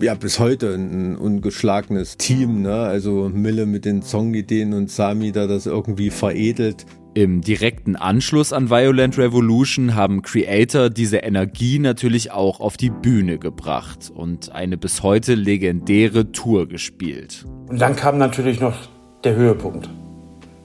ja 0.00 0.14
bis 0.14 0.40
heute 0.40 0.74
ein 0.74 1.16
ungeschlagenes 1.16 2.16
Team. 2.16 2.62
Ne? 2.62 2.74
Also 2.74 3.30
Mille 3.32 3.66
mit 3.66 3.84
den 3.84 4.02
Songideen 4.02 4.72
und 4.74 4.90
Sami 4.90 5.30
da 5.30 5.46
das 5.46 5.66
irgendwie 5.66 6.10
veredelt. 6.10 6.86
Im 7.14 7.42
direkten 7.42 7.94
Anschluss 7.94 8.52
an 8.52 8.70
Violent 8.70 9.18
Revolution 9.18 9.94
haben 9.94 10.22
Creator 10.22 10.90
diese 10.90 11.18
Energie 11.18 11.78
natürlich 11.78 12.32
auch 12.32 12.58
auf 12.58 12.76
die 12.76 12.90
Bühne 12.90 13.38
gebracht 13.38 14.10
und 14.12 14.50
eine 14.50 14.78
bis 14.78 15.02
heute 15.04 15.34
legendäre 15.34 16.32
Tour 16.32 16.66
gespielt. 16.66 17.44
Und 17.68 17.80
dann 17.80 17.94
kam 17.94 18.16
natürlich 18.16 18.60
noch 18.60 18.88
der 19.24 19.36
Höhepunkt. 19.36 19.88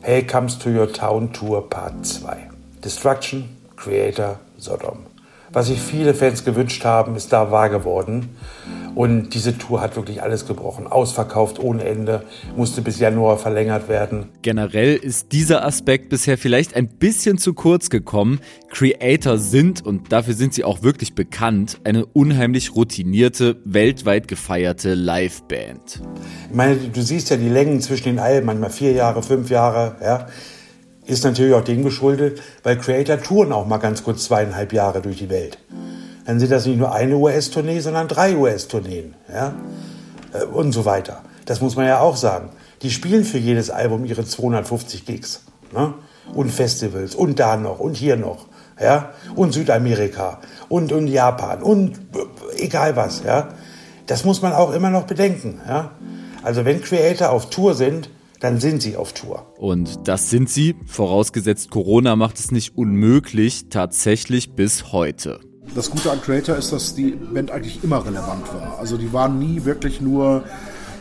Hey 0.02 0.24
Comes 0.24 0.58
to 0.58 0.70
Your 0.70 0.92
Town 0.92 1.32
Tour 1.32 1.70
Part 1.70 2.06
2. 2.06 2.50
Destruction, 2.84 3.50
Creator, 3.76 4.40
Sodom. 4.58 5.07
Was 5.58 5.66
sich 5.66 5.82
viele 5.82 6.14
Fans 6.14 6.46
gewünscht 6.46 6.86
haben, 6.86 7.16
ist 7.16 7.34
da 7.34 7.50
wahr 7.50 7.72
geworden. 7.72 8.30
Und 8.94 9.34
diese 9.34 9.58
Tour 9.58 9.82
hat 9.82 9.96
wirklich 9.96 10.22
alles 10.22 10.46
gebrochen. 10.46 10.86
Ausverkauft 10.86 11.58
ohne 11.58 11.84
Ende, 11.84 12.22
musste 12.56 12.84
bis 12.84 13.00
Januar 13.00 13.40
verlängert 13.40 13.90
werden. 13.90 14.30
Generell 14.44 14.96
ist 14.96 15.32
dieser 15.32 15.66
Aspekt 15.66 16.10
bisher 16.10 16.38
vielleicht 16.38 16.76
ein 16.76 16.88
bisschen 16.88 17.40
zu 17.40 17.56
kurz 17.56 17.90
gekommen. 17.90 18.40
Creator 18.70 19.40
sind, 19.40 19.84
und 19.84 20.12
dafür 20.12 20.36
sind 20.36 20.54
sie 20.54 20.64
auch 20.64 20.84
wirklich 20.84 21.16
bekannt, 21.16 21.80
eine 21.84 22.06
unheimlich 22.06 22.76
routinierte, 22.76 23.58
weltweit 23.66 24.28
gefeierte 24.28 24.94
Liveband. 24.94 26.04
Ich 26.52 26.56
meine, 26.56 26.76
du 26.76 27.02
siehst 27.02 27.32
ja 27.32 27.38
die 27.38 27.50
Längen 27.50 27.82
zwischen 27.82 28.10
den 28.10 28.20
Alben, 28.20 28.46
manchmal 28.46 28.70
vier 28.70 28.92
Jahre, 28.92 29.24
fünf 29.24 29.50
Jahre, 29.50 29.96
ja 30.04 30.28
ist 31.08 31.24
natürlich 31.24 31.54
auch 31.54 31.64
dem 31.64 31.84
geschuldet, 31.84 32.42
weil 32.64 32.78
Creator 32.78 33.22
touren 33.22 33.54
auch 33.54 33.66
mal 33.66 33.78
ganz 33.78 34.04
kurz 34.04 34.26
zweieinhalb 34.26 34.74
Jahre 34.74 35.02
durch 35.02 35.18
die 35.18 35.30
Welt. 35.30 35.58
Dann 36.26 36.40
sind 36.42 36.52
das 36.52 36.66
nicht 36.66 36.78
nur 36.78 36.94
eine 36.94 37.16
US-Tournee, 37.16 37.80
sondern 37.80 38.10
drei 38.10 38.36
US-Tourneen. 38.36 39.16
Ja? 39.34 39.54
Äh, 40.34 40.44
und 40.44 40.74
so 40.74 40.84
weiter. 40.84 41.22
Das 41.46 41.62
muss 41.62 41.78
man 41.78 41.86
ja 41.86 42.02
auch 42.02 42.18
sagen. 42.18 42.50
Die 42.82 42.92
spielen 42.92 43.24
für 43.24 43.38
jedes 43.38 43.70
Album 43.70 44.04
ihre 44.04 44.26
250 44.26 45.06
Gigs. 45.06 45.44
Ne? 45.74 45.94
Und 46.34 46.52
Festivals 46.52 47.16
und 47.16 47.40
da 47.40 47.56
noch 47.56 47.80
und 47.80 47.96
hier 47.96 48.18
noch. 48.18 48.48
Ja? 48.80 49.14
Und 49.36 49.54
Südamerika 49.54 50.40
und, 50.68 50.92
und 50.92 51.08
Japan 51.08 51.64
und 51.64 51.96
äh, 51.96 52.64
egal 52.64 52.98
was. 52.98 53.24
Ja? 53.24 53.48
Das 54.08 54.26
muss 54.26 54.42
man 54.42 54.52
auch 54.52 54.74
immer 54.74 54.90
noch 54.90 55.04
bedenken. 55.04 55.62
Ja? 55.66 55.92
Also 56.44 56.66
wenn 56.66 56.82
Creator 56.82 57.30
auf 57.30 57.50
Tour 57.50 57.74
sind, 57.74 58.10
dann 58.40 58.60
sind 58.60 58.82
sie 58.82 58.96
auf 58.96 59.14
Tour. 59.14 59.54
Und 59.58 60.08
das 60.08 60.30
sind 60.30 60.50
sie, 60.50 60.76
vorausgesetzt 60.86 61.72
Corona 61.72 62.16
macht 62.16 62.40
es 62.40 62.52
nicht 62.52 62.78
unmöglich, 62.78 63.66
tatsächlich 63.70 64.54
bis 64.54 64.92
heute. 64.92 65.40
Das 65.76 65.90
Gute 65.92 66.12
an 66.12 66.22
Creator 66.22 66.56
ist, 66.56 66.72
dass 66.72 66.96
die 66.96 67.12
Band 67.12 67.52
eigentlich 67.52 67.84
immer 67.84 68.06
relevant 68.06 68.54
war. 68.54 68.80
Also 68.80 68.98
die 68.98 69.12
waren 69.12 69.38
nie 69.40 69.66
wirklich 69.66 70.00
nur 70.02 70.44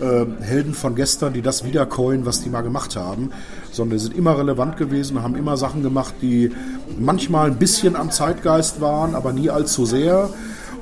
äh, 0.01 0.27
Helden 0.43 0.75
von 0.75 0.95
gestern, 0.95 1.33
die 1.33 1.43
das 1.43 1.65
wiedercoin, 1.65 2.27
was 2.27 2.43
die 2.43 2.51
mal 2.51 2.63
gemacht 2.63 2.97
haben, 2.97 3.31
sondern 3.71 3.99
die 3.99 4.05
sind 4.05 4.17
immer 4.17 4.37
relevant 4.37 4.77
gewesen, 4.77 5.23
haben 5.23 5.37
immer 5.37 5.57
Sachen 5.57 5.83
gemacht, 5.83 6.15
die 6.21 6.51
manchmal 6.99 7.51
ein 7.51 7.59
bisschen 7.59 7.97
am 7.97 8.11
Zeitgeist 8.11 8.81
waren, 8.81 9.15
aber 9.15 9.33
nie 9.33 9.51
allzu 9.51 9.87
sehr 9.87 10.31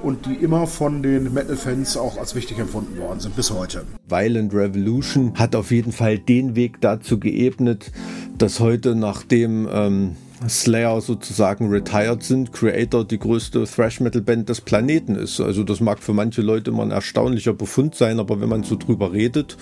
und 0.05 0.27
die 0.27 0.35
immer 0.35 0.67
von 0.67 1.03
den 1.03 1.33
Metal-Fans 1.33 1.97
auch 1.97 2.19
als 2.19 2.35
wichtig 2.35 2.59
empfunden 2.59 2.99
worden 2.99 3.21
sind 3.21 3.35
bis 3.35 3.51
heute. 3.51 3.85
Violent 4.07 4.53
Revolution 4.53 5.33
hat 5.35 5.57
auf 5.57 5.71
jeden 5.71 5.93
Fall 5.93 6.19
den 6.19 6.55
Weg 6.55 6.81
dazu 6.81 7.19
geebnet, 7.19 7.91
dass 8.37 8.61
heute, 8.61 8.95
nachdem 8.95 9.67
ähm, 9.73 10.17
Slayer 10.49 11.01
sozusagen 11.01 11.71
retired 11.71 12.23
sind, 12.23 12.53
Creator 12.53 13.05
die 13.05 13.19
größte 13.19 13.65
Thrash-Metal-Band 13.65 14.49
des 14.49 14.61
Planeten 14.61 15.15
ist. 15.15 15.41
Also 15.41 15.65
das 15.65 15.81
mag 15.81 16.03
für 16.03 16.13
manche 16.13 16.43
Leute 16.43 16.71
immer 16.71 16.83
ein 16.83 16.91
erstaunlicher 16.91 17.55
Befund 17.55 17.95
sein, 17.95 18.21
aber 18.21 18.41
wenn 18.41 18.49
man 18.49 18.63
so 18.63 18.77
drüber 18.77 19.13
redet 19.13 19.57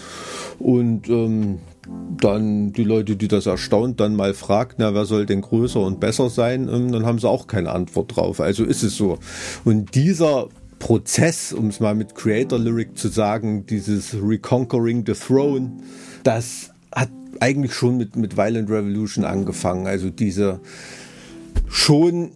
und 0.58 1.08
ähm, 1.08 1.58
dann 2.20 2.72
die 2.72 2.84
Leute, 2.84 3.16
die 3.16 3.28
das 3.28 3.46
erstaunt, 3.46 4.00
dann 4.00 4.14
mal 4.14 4.34
fragt, 4.34 4.76
na, 4.78 4.94
wer 4.94 5.04
soll 5.04 5.26
denn 5.26 5.40
größer 5.40 5.80
und 5.80 6.00
besser 6.00 6.30
sein, 6.30 6.68
ähm, 6.68 6.92
dann 6.92 7.04
haben 7.04 7.18
sie 7.18 7.28
auch 7.28 7.46
keine 7.46 7.72
Antwort 7.72 8.16
drauf. 8.16 8.40
Also 8.40 8.64
ist 8.64 8.82
es 8.82 8.96
so. 8.96 9.18
Und 9.64 9.94
dieser 9.94 10.48
Prozess, 10.78 11.52
um 11.52 11.68
es 11.68 11.80
mal 11.80 11.94
mit 11.94 12.14
Creator 12.14 12.58
Lyric 12.58 12.96
zu 12.96 13.08
sagen, 13.08 13.66
dieses 13.66 14.14
Reconquering 14.14 15.04
the 15.06 15.12
Throne, 15.12 15.72
das 16.22 16.70
hat 16.94 17.10
eigentlich 17.40 17.74
schon 17.74 17.96
mit, 17.96 18.16
mit 18.16 18.36
Violent 18.36 18.70
Revolution 18.70 19.24
angefangen. 19.24 19.86
Also 19.86 20.10
diese 20.10 20.60
schon 21.68 22.32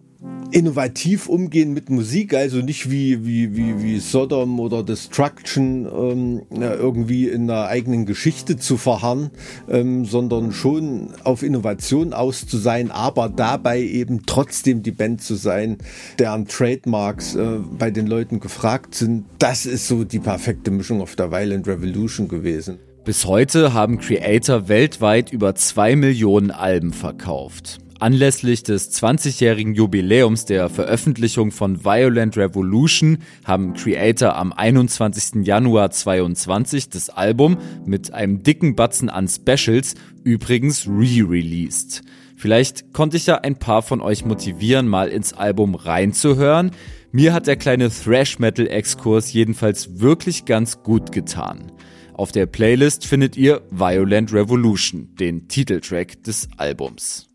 innovativ 0.51 1.29
umgehen 1.29 1.73
mit 1.73 1.91
Musik, 1.91 2.35
also 2.35 2.59
nicht 2.59 2.91
wie, 2.91 3.27
wie, 3.27 3.57
wie, 3.57 3.83
wie 3.83 3.99
Sodom 3.99 4.61
oder 4.61 4.83
Destruction 4.83 5.87
ähm, 5.87 6.43
irgendwie 6.51 7.29
in 7.29 7.51
einer 7.51 7.67
eigenen 7.67 8.07
Geschichte 8.07 8.57
zu 8.57 8.77
verharren, 8.77 9.31
ähm, 9.69 10.05
sondern 10.05 10.53
schon 10.53 11.11
auf 11.25 11.43
Innovation 11.43 12.13
aus 12.13 12.47
zu 12.47 12.59
sein, 12.59 12.91
aber 12.91 13.29
dabei 13.29 13.81
eben 13.81 14.25
trotzdem 14.27 14.83
die 14.83 14.93
Band 14.93 15.23
zu 15.23 15.35
sein, 15.35 15.79
deren 16.19 16.47
Trademarks 16.47 17.35
äh, 17.35 17.59
bei 17.79 17.91
den 17.91 18.07
Leuten 18.07 18.41
gefragt 18.41 18.95
sind. 18.95 19.25
Das 19.39 19.67
ist 19.67 19.89
so 19.89 20.05
die 20.05 20.21
perfekte 20.21 20.71
Mischung 20.71 21.01
auf 21.01 21.17
der 21.17 21.31
Violent 21.31 21.67
Revolution 21.67 22.29
gewesen. 22.29 22.79
Bis 23.05 23.25
heute 23.27 23.73
haben 23.73 23.99
Creator 23.99 24.69
weltweit 24.69 25.33
über 25.33 25.55
zwei 25.55 25.95
Millionen 25.95 26.51
Alben 26.51 26.93
verkauft. 26.93 27.79
Anlässlich 27.99 28.63
des 28.63 28.93
20-jährigen 28.93 29.75
Jubiläums 29.75 30.45
der 30.45 30.69
Veröffentlichung 30.69 31.51
von 31.51 31.83
Violent 31.83 32.37
Revolution 32.37 33.19
haben 33.45 33.73
Creator 33.73 34.37
am 34.37 34.53
21. 34.53 35.47
Januar 35.47 35.91
22 35.91 36.91
das 36.91 37.09
Album 37.09 37.57
mit 37.87 38.13
einem 38.13 38.43
dicken 38.43 38.77
Batzen 38.77 39.09
an 39.09 39.29
Specials 39.29 39.95
übrigens 40.25 40.87
re-released. 40.87 42.03
Vielleicht 42.37 42.93
konnte 42.93 43.17
ich 43.17 43.27
ja 43.27 43.37
ein 43.37 43.59
paar 43.59 43.81
von 43.81 44.03
euch 44.03 44.27
motivieren, 44.27 44.89
mal 44.89 45.09
ins 45.09 45.33
Album 45.33 45.75
reinzuhören. 45.75 46.73
Mir 47.13 47.33
hat 47.33 47.47
der 47.47 47.57
kleine 47.57 47.89
Thrash-Metal-Exkurs 47.89 49.33
jedenfalls 49.33 50.01
wirklich 50.01 50.45
ganz 50.45 50.83
gut 50.83 51.13
getan. 51.13 51.73
Auf 52.13 52.31
der 52.31 52.45
Playlist 52.45 53.07
findet 53.07 53.39
ihr 53.39 53.63
Violent 53.71 54.35
Revolution, 54.35 55.15
den 55.19 55.49
Titeltrack 55.49 56.23
des 56.25 56.49
Albums. 56.59 57.27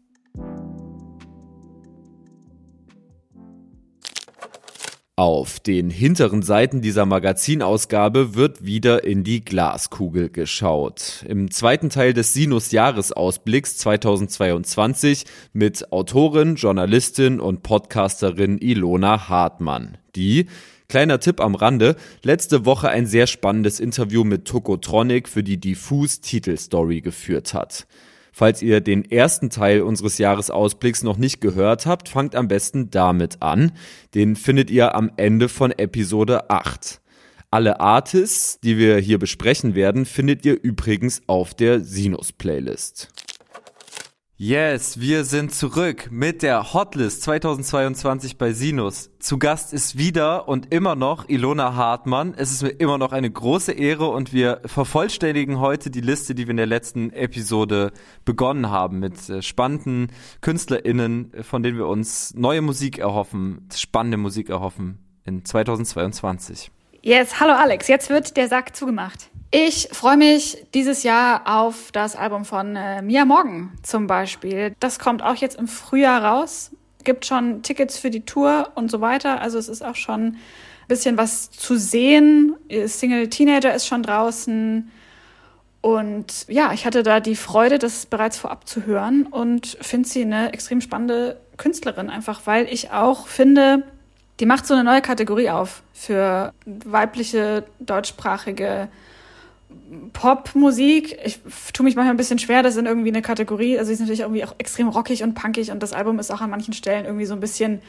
Auf 5.21 5.59
den 5.59 5.91
hinteren 5.91 6.41
Seiten 6.41 6.81
dieser 6.81 7.05
Magazinausgabe 7.05 8.33
wird 8.33 8.65
wieder 8.65 9.03
in 9.03 9.23
die 9.23 9.45
Glaskugel 9.45 10.31
geschaut. 10.31 11.23
Im 11.27 11.51
zweiten 11.51 11.91
Teil 11.91 12.15
des 12.15 12.33
Sinus 12.33 12.71
Jahresausblicks 12.71 13.77
2022 13.77 15.25
mit 15.53 15.91
Autorin, 15.91 16.55
Journalistin 16.55 17.39
und 17.39 17.61
Podcasterin 17.61 18.57
Ilona 18.57 19.29
Hartmann, 19.29 19.99
die 20.15 20.47
Kleiner 20.89 21.19
Tipp 21.19 21.39
am 21.39 21.53
Rande, 21.53 21.97
letzte 22.23 22.65
Woche 22.65 22.89
ein 22.89 23.05
sehr 23.05 23.27
spannendes 23.27 23.79
Interview 23.79 24.23
mit 24.23 24.45
Tokotronic 24.45 25.29
für 25.29 25.43
die 25.43 25.57
Diffus 25.57 26.21
Titelstory 26.21 27.01
geführt 27.01 27.53
hat. 27.53 27.85
Falls 28.31 28.61
ihr 28.61 28.81
den 28.81 29.09
ersten 29.09 29.49
Teil 29.49 29.81
unseres 29.81 30.17
Jahresausblicks 30.17 31.03
noch 31.03 31.17
nicht 31.17 31.41
gehört 31.41 31.85
habt, 31.85 32.09
fangt 32.09 32.35
am 32.35 32.47
besten 32.47 32.89
damit 32.89 33.41
an. 33.41 33.73
Den 34.15 34.35
findet 34.35 34.71
ihr 34.71 34.95
am 34.95 35.11
Ende 35.17 35.49
von 35.49 35.71
Episode 35.71 36.49
8. 36.49 37.01
Alle 37.51 37.81
Artists, 37.81 38.61
die 38.61 38.77
wir 38.77 38.97
hier 38.97 39.19
besprechen 39.19 39.75
werden, 39.75 40.05
findet 40.05 40.45
ihr 40.45 40.57
übrigens 40.61 41.21
auf 41.27 41.53
der 41.53 41.81
Sinus-Playlist. 41.81 43.09
Yes, 44.43 44.99
wir 44.99 45.23
sind 45.23 45.53
zurück 45.53 46.07
mit 46.09 46.41
der 46.41 46.73
Hotlist 46.73 47.21
2022 47.21 48.39
bei 48.39 48.53
Sinus. 48.53 49.11
Zu 49.19 49.37
Gast 49.37 49.71
ist 49.71 49.99
wieder 49.99 50.47
und 50.47 50.73
immer 50.73 50.95
noch 50.95 51.29
Ilona 51.29 51.75
Hartmann. 51.75 52.33
Es 52.35 52.49
ist 52.49 52.63
mir 52.63 52.69
immer 52.69 52.97
noch 52.97 53.11
eine 53.11 53.29
große 53.29 53.71
Ehre 53.71 54.07
und 54.07 54.33
wir 54.33 54.61
vervollständigen 54.65 55.59
heute 55.59 55.91
die 55.91 56.01
Liste, 56.01 56.33
die 56.33 56.47
wir 56.47 56.51
in 56.51 56.57
der 56.57 56.65
letzten 56.65 57.13
Episode 57.13 57.91
begonnen 58.25 58.71
haben 58.71 58.97
mit 58.97 59.29
äh, 59.29 59.43
spannenden 59.43 60.11
KünstlerInnen, 60.41 61.33
von 61.43 61.61
denen 61.61 61.77
wir 61.77 61.85
uns 61.85 62.33
neue 62.33 62.63
Musik 62.63 62.97
erhoffen, 62.97 63.69
spannende 63.71 64.17
Musik 64.17 64.49
erhoffen 64.49 64.97
in 65.23 65.45
2022. 65.45 66.71
Yes, 67.03 67.39
hallo 67.39 67.53
Alex, 67.53 67.87
jetzt 67.87 68.09
wird 68.09 68.35
der 68.37 68.47
Sack 68.47 68.75
zugemacht. 68.75 69.30
Ich 69.53 69.89
freue 69.91 70.15
mich 70.15 70.65
dieses 70.73 71.03
Jahr 71.03 71.41
auf 71.45 71.91
das 71.91 72.15
Album 72.15 72.45
von 72.45 72.77
äh, 72.77 73.01
Mia 73.01 73.25
Morgan 73.25 73.71
zum 73.83 74.07
Beispiel. 74.07 74.73
Das 74.79 74.97
kommt 74.97 75.21
auch 75.21 75.35
jetzt 75.35 75.59
im 75.59 75.67
Frühjahr 75.67 76.23
raus. 76.23 76.71
Gibt 77.03 77.25
schon 77.25 77.61
Tickets 77.61 77.99
für 77.99 78.09
die 78.09 78.25
Tour 78.25 78.71
und 78.75 78.89
so 78.89 79.01
weiter. 79.01 79.41
Also 79.41 79.57
es 79.59 79.67
ist 79.67 79.83
auch 79.83 79.95
schon 79.95 80.21
ein 80.21 80.37
bisschen 80.87 81.17
was 81.17 81.51
zu 81.51 81.75
sehen. 81.75 82.55
Single 82.85 83.27
Teenager 83.27 83.75
ist 83.75 83.87
schon 83.87 84.03
draußen. 84.03 84.89
Und 85.81 86.45
ja, 86.47 86.71
ich 86.71 86.85
hatte 86.85 87.03
da 87.03 87.19
die 87.19 87.35
Freude, 87.35 87.77
das 87.77 88.05
bereits 88.05 88.37
vorab 88.37 88.69
zu 88.69 88.85
hören 88.85 89.25
und 89.25 89.77
finde 89.81 90.07
sie 90.07 90.21
eine 90.21 90.53
extrem 90.53 90.79
spannende 90.79 91.41
Künstlerin, 91.57 92.09
einfach 92.09 92.41
weil 92.45 92.71
ich 92.71 92.91
auch 92.91 93.27
finde, 93.27 93.83
die 94.39 94.45
macht 94.45 94.65
so 94.65 94.75
eine 94.75 94.85
neue 94.85 95.01
Kategorie 95.01 95.49
auf 95.49 95.83
für 95.93 96.53
weibliche 96.65 97.65
deutschsprachige 97.79 98.87
Popmusik. 100.13 101.17
Ich 101.23 101.39
tue 101.73 101.83
mich 101.83 101.95
manchmal 101.95 102.13
ein 102.13 102.17
bisschen 102.17 102.39
schwer, 102.39 102.63
das 102.63 102.77
in 102.77 102.85
irgendwie 102.85 103.09
eine 103.09 103.21
Kategorie. 103.21 103.77
Also 103.77 103.87
sie 103.87 103.93
ist 103.93 103.99
natürlich 103.99 104.21
irgendwie 104.21 104.43
auch 104.43 104.55
extrem 104.57 104.87
rockig 104.87 105.23
und 105.23 105.33
punkig 105.33 105.71
und 105.71 105.81
das 105.81 105.93
Album 105.93 106.19
ist 106.19 106.31
auch 106.31 106.41
an 106.41 106.49
manchen 106.49 106.73
Stellen 106.73 107.05
irgendwie 107.05 107.25
so 107.25 107.33
ein 107.33 107.39
bisschen 107.39 107.81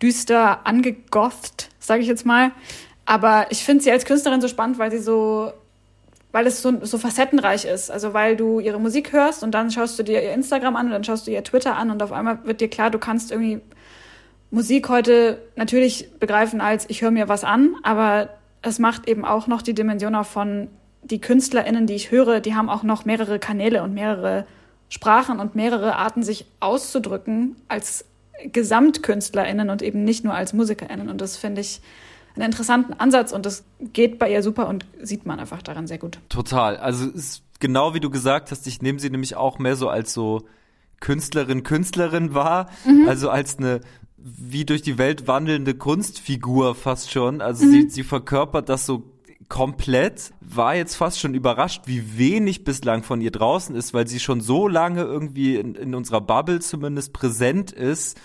düster 0.00 0.66
angegotht, 0.66 1.68
sage 1.78 2.02
ich 2.02 2.08
jetzt 2.08 2.26
mal. 2.26 2.52
Aber 3.04 3.46
ich 3.50 3.64
finde 3.64 3.82
sie 3.82 3.90
als 3.90 4.04
Künstlerin 4.04 4.40
so 4.40 4.48
spannend, 4.48 4.78
weil 4.78 4.90
sie 4.90 4.98
so, 4.98 5.52
weil 6.30 6.46
es 6.46 6.62
so, 6.62 6.84
so 6.84 6.98
facettenreich 6.98 7.64
ist. 7.64 7.90
Also 7.90 8.12
weil 8.12 8.36
du 8.36 8.60
ihre 8.60 8.78
Musik 8.78 9.12
hörst 9.12 9.42
und 9.42 9.52
dann 9.52 9.70
schaust 9.70 9.98
du 9.98 10.02
dir 10.02 10.22
ihr 10.22 10.32
Instagram 10.32 10.76
an 10.76 10.86
und 10.86 10.92
dann 10.92 11.04
schaust 11.04 11.26
du 11.26 11.30
ihr 11.30 11.42
Twitter 11.42 11.76
an 11.76 11.90
und 11.90 12.02
auf 12.02 12.12
einmal 12.12 12.44
wird 12.44 12.60
dir 12.60 12.68
klar, 12.68 12.90
du 12.90 12.98
kannst 12.98 13.32
irgendwie 13.32 13.60
Musik 14.50 14.88
heute 14.88 15.42
natürlich 15.56 16.10
begreifen 16.18 16.60
als 16.60 16.86
ich 16.88 17.02
höre 17.02 17.10
mir 17.10 17.28
was 17.28 17.44
an, 17.44 17.74
aber 17.82 18.30
es 18.62 18.78
macht 18.78 19.08
eben 19.08 19.24
auch 19.24 19.46
noch 19.46 19.62
die 19.62 19.74
Dimension 19.74 20.14
auf 20.14 20.28
von 20.28 20.68
die 21.02 21.20
KünstlerInnen, 21.20 21.86
die 21.86 21.94
ich 21.94 22.10
höre, 22.10 22.40
die 22.40 22.54
haben 22.54 22.68
auch 22.68 22.82
noch 22.82 23.04
mehrere 23.04 23.38
Kanäle 23.38 23.82
und 23.82 23.94
mehrere 23.94 24.46
Sprachen 24.88 25.38
und 25.38 25.54
mehrere 25.54 25.96
Arten, 25.96 26.22
sich 26.22 26.46
auszudrücken 26.60 27.56
als 27.68 28.04
GesamtkünstlerInnen 28.44 29.70
und 29.70 29.82
eben 29.82 30.04
nicht 30.04 30.24
nur 30.24 30.34
als 30.34 30.52
MusikerInnen. 30.52 31.08
Und 31.08 31.20
das 31.20 31.36
finde 31.36 31.60
ich 31.60 31.80
einen 32.34 32.46
interessanten 32.46 32.94
Ansatz 32.94 33.32
und 33.32 33.46
das 33.46 33.64
geht 33.92 34.18
bei 34.18 34.30
ihr 34.30 34.42
super 34.42 34.68
und 34.68 34.86
sieht 35.00 35.26
man 35.26 35.40
einfach 35.40 35.62
daran 35.62 35.86
sehr 35.86 35.98
gut. 35.98 36.18
Total. 36.28 36.76
Also 36.76 37.08
ist 37.10 37.42
genau 37.58 37.94
wie 37.94 38.00
du 38.00 38.10
gesagt 38.10 38.50
hast, 38.50 38.66
ich 38.66 38.80
nehme 38.80 38.98
sie 38.98 39.10
nämlich 39.10 39.36
auch 39.36 39.58
mehr 39.58 39.76
so 39.76 39.88
als 39.88 40.14
so 40.14 40.42
Künstlerin, 41.00 41.62
Künstlerin 41.62 42.34
wahr, 42.34 42.70
mhm. 42.84 43.08
also 43.08 43.30
als 43.30 43.58
eine 43.58 43.80
wie 44.16 44.64
durch 44.64 44.82
die 44.82 44.98
Welt 44.98 45.28
wandelnde 45.28 45.74
Kunstfigur 45.74 46.74
fast 46.74 47.10
schon. 47.10 47.40
Also 47.40 47.64
mhm. 47.64 47.70
sie, 47.70 47.88
sie 47.88 48.02
verkörpert 48.02 48.68
das 48.68 48.84
so 48.84 49.04
komplett, 49.48 50.32
war 50.40 50.74
jetzt 50.74 50.96
fast 50.96 51.20
schon 51.20 51.34
überrascht, 51.34 51.82
wie 51.86 52.18
wenig 52.18 52.64
bislang 52.64 53.02
von 53.02 53.20
ihr 53.20 53.30
draußen 53.30 53.74
ist, 53.74 53.94
weil 53.94 54.06
sie 54.06 54.20
schon 54.20 54.40
so 54.40 54.68
lange 54.68 55.02
irgendwie 55.02 55.56
in, 55.56 55.74
in 55.74 55.94
unserer 55.94 56.20
Bubble 56.20 56.60
zumindest 56.60 57.12
präsent 57.12 57.72
ist, 57.72 58.20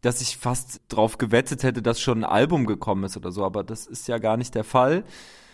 dass 0.00 0.20
ich 0.20 0.36
fast 0.36 0.82
drauf 0.88 1.16
gewettet 1.18 1.62
hätte, 1.62 1.80
dass 1.80 2.00
schon 2.00 2.24
ein 2.24 2.30
Album 2.30 2.66
gekommen 2.66 3.04
ist 3.04 3.16
oder 3.16 3.32
so, 3.32 3.44
aber 3.44 3.64
das 3.64 3.86
ist 3.86 4.08
ja 4.08 4.18
gar 4.18 4.36
nicht 4.36 4.54
der 4.54 4.64
Fall. 4.64 5.04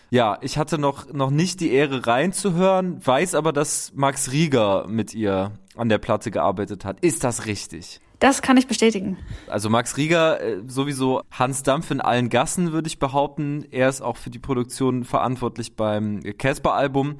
Ja, 0.09 0.37
ich 0.41 0.57
hatte 0.57 0.77
noch, 0.77 1.11
noch 1.13 1.29
nicht 1.29 1.61
die 1.61 1.71
Ehre 1.71 2.05
reinzuhören, 2.05 3.05
weiß 3.05 3.33
aber, 3.35 3.53
dass 3.53 3.93
Max 3.95 4.31
Rieger 4.31 4.85
mit 4.87 5.13
ihr 5.13 5.53
an 5.77 5.87
der 5.87 5.99
Platte 5.99 6.31
gearbeitet 6.31 6.83
hat. 6.83 6.99
Ist 6.99 7.23
das 7.23 7.45
richtig? 7.45 8.01
Das 8.21 8.43
kann 8.43 8.55
ich 8.55 8.67
bestätigen. 8.67 9.17
Also 9.47 9.71
Max 9.71 9.97
Rieger, 9.97 10.39
äh, 10.39 10.61
sowieso 10.67 11.23
Hans 11.31 11.63
Dampf 11.63 11.89
in 11.89 11.99
allen 11.99 12.29
Gassen, 12.29 12.71
würde 12.71 12.87
ich 12.87 12.99
behaupten. 12.99 13.65
Er 13.71 13.89
ist 13.89 14.01
auch 14.01 14.15
für 14.15 14.29
die 14.29 14.37
Produktion 14.37 15.05
verantwortlich 15.05 15.75
beim 15.75 16.21
Casper-Album. 16.37 17.17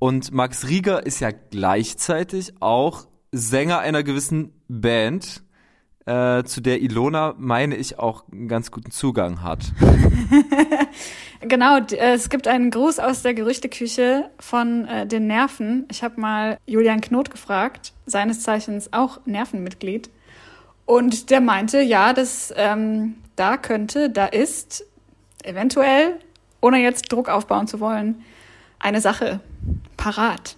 Und 0.00 0.32
Max 0.32 0.66
Rieger 0.68 1.06
ist 1.06 1.20
ja 1.20 1.30
gleichzeitig 1.30 2.52
auch 2.58 3.06
Sänger 3.30 3.78
einer 3.78 4.02
gewissen 4.02 4.52
Band, 4.66 5.44
äh, 6.04 6.42
zu 6.42 6.60
der 6.60 6.82
Ilona, 6.82 7.36
meine 7.38 7.76
ich, 7.76 8.00
auch 8.00 8.24
einen 8.32 8.48
ganz 8.48 8.72
guten 8.72 8.90
Zugang 8.90 9.40
hat. 9.40 9.60
genau, 11.42 11.78
äh, 11.78 12.14
es 12.14 12.28
gibt 12.28 12.48
einen 12.48 12.72
Gruß 12.72 12.98
aus 12.98 13.22
der 13.22 13.34
Gerüchteküche 13.34 14.30
von 14.40 14.84
äh, 14.86 15.06
den 15.06 15.28
Nerven. 15.28 15.86
Ich 15.92 16.02
habe 16.02 16.20
mal 16.20 16.58
Julian 16.66 17.00
Knot 17.00 17.30
gefragt, 17.30 17.92
seines 18.04 18.42
Zeichens 18.42 18.92
auch 18.92 19.24
Nervenmitglied. 19.26 20.10
Und 20.86 21.30
der 21.30 21.40
meinte, 21.40 21.80
ja, 21.80 22.12
das 22.12 22.52
ähm, 22.56 23.14
da 23.36 23.56
könnte, 23.56 24.10
da 24.10 24.26
ist 24.26 24.84
eventuell, 25.42 26.18
ohne 26.60 26.78
jetzt 26.82 27.10
Druck 27.12 27.28
aufbauen 27.28 27.66
zu 27.66 27.80
wollen, 27.80 28.22
eine 28.78 29.00
Sache 29.00 29.40
parat. 29.96 30.56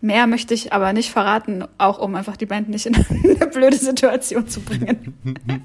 Mehr 0.00 0.26
möchte 0.26 0.54
ich 0.54 0.72
aber 0.72 0.92
nicht 0.92 1.10
verraten, 1.10 1.64
auch 1.78 1.98
um 1.98 2.14
einfach 2.14 2.36
die 2.36 2.46
Band 2.46 2.68
nicht 2.68 2.86
in 2.86 2.94
eine 3.10 3.46
blöde 3.46 3.76
Situation 3.76 4.48
zu 4.48 4.60
bringen. 4.60 5.14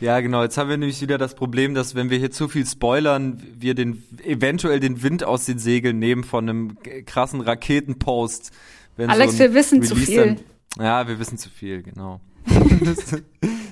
Ja, 0.00 0.18
genau. 0.20 0.42
Jetzt 0.42 0.56
haben 0.56 0.70
wir 0.70 0.78
nämlich 0.78 1.02
wieder 1.02 1.18
das 1.18 1.34
Problem, 1.34 1.74
dass 1.74 1.94
wenn 1.94 2.08
wir 2.08 2.16
hier 2.16 2.30
zu 2.30 2.48
viel 2.48 2.64
spoilern, 2.64 3.42
wir 3.58 3.74
den 3.74 4.02
eventuell 4.24 4.80
den 4.80 5.02
Wind 5.02 5.24
aus 5.24 5.44
den 5.44 5.58
Segeln 5.58 5.98
nehmen 5.98 6.24
von 6.24 6.48
einem 6.48 6.78
krassen 7.04 7.42
Raketenpost. 7.42 8.50
Alex, 8.96 9.34
so 9.34 9.38
wir 9.40 9.52
wissen 9.52 9.82
Release 9.82 9.94
zu 9.94 10.00
viel. 10.00 10.38
Dann, 10.76 10.84
ja, 10.84 11.06
wir 11.06 11.18
wissen 11.18 11.36
zu 11.36 11.50
viel, 11.50 11.82
genau. 11.82 12.18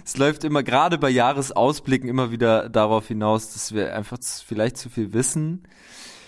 es 0.05 0.16
läuft 0.16 0.45
immer, 0.45 0.62
gerade 0.62 0.99
bei 0.99 1.11
Jahresausblicken, 1.11 2.09
immer 2.09 2.30
wieder 2.30 2.68
darauf 2.68 3.09
hinaus, 3.09 3.53
dass 3.53 3.74
wir 3.74 3.95
einfach 3.95 4.18
vielleicht 4.47 4.76
zu 4.76 4.89
viel 4.91 5.12
wissen. 5.12 5.64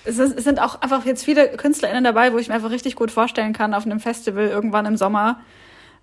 Es, 0.04 0.18
ist, 0.18 0.38
es 0.38 0.44
sind 0.44 0.60
auch 0.60 0.80
einfach 0.80 1.04
jetzt 1.04 1.24
viele 1.24 1.56
KünstlerInnen 1.56 2.04
dabei, 2.04 2.32
wo 2.32 2.38
ich 2.38 2.48
mir 2.48 2.54
einfach 2.54 2.70
richtig 2.70 2.96
gut 2.96 3.10
vorstellen 3.10 3.52
kann, 3.52 3.74
auf 3.74 3.84
einem 3.84 4.00
Festival 4.00 4.46
irgendwann 4.46 4.86
im 4.86 4.96
Sommer 4.96 5.40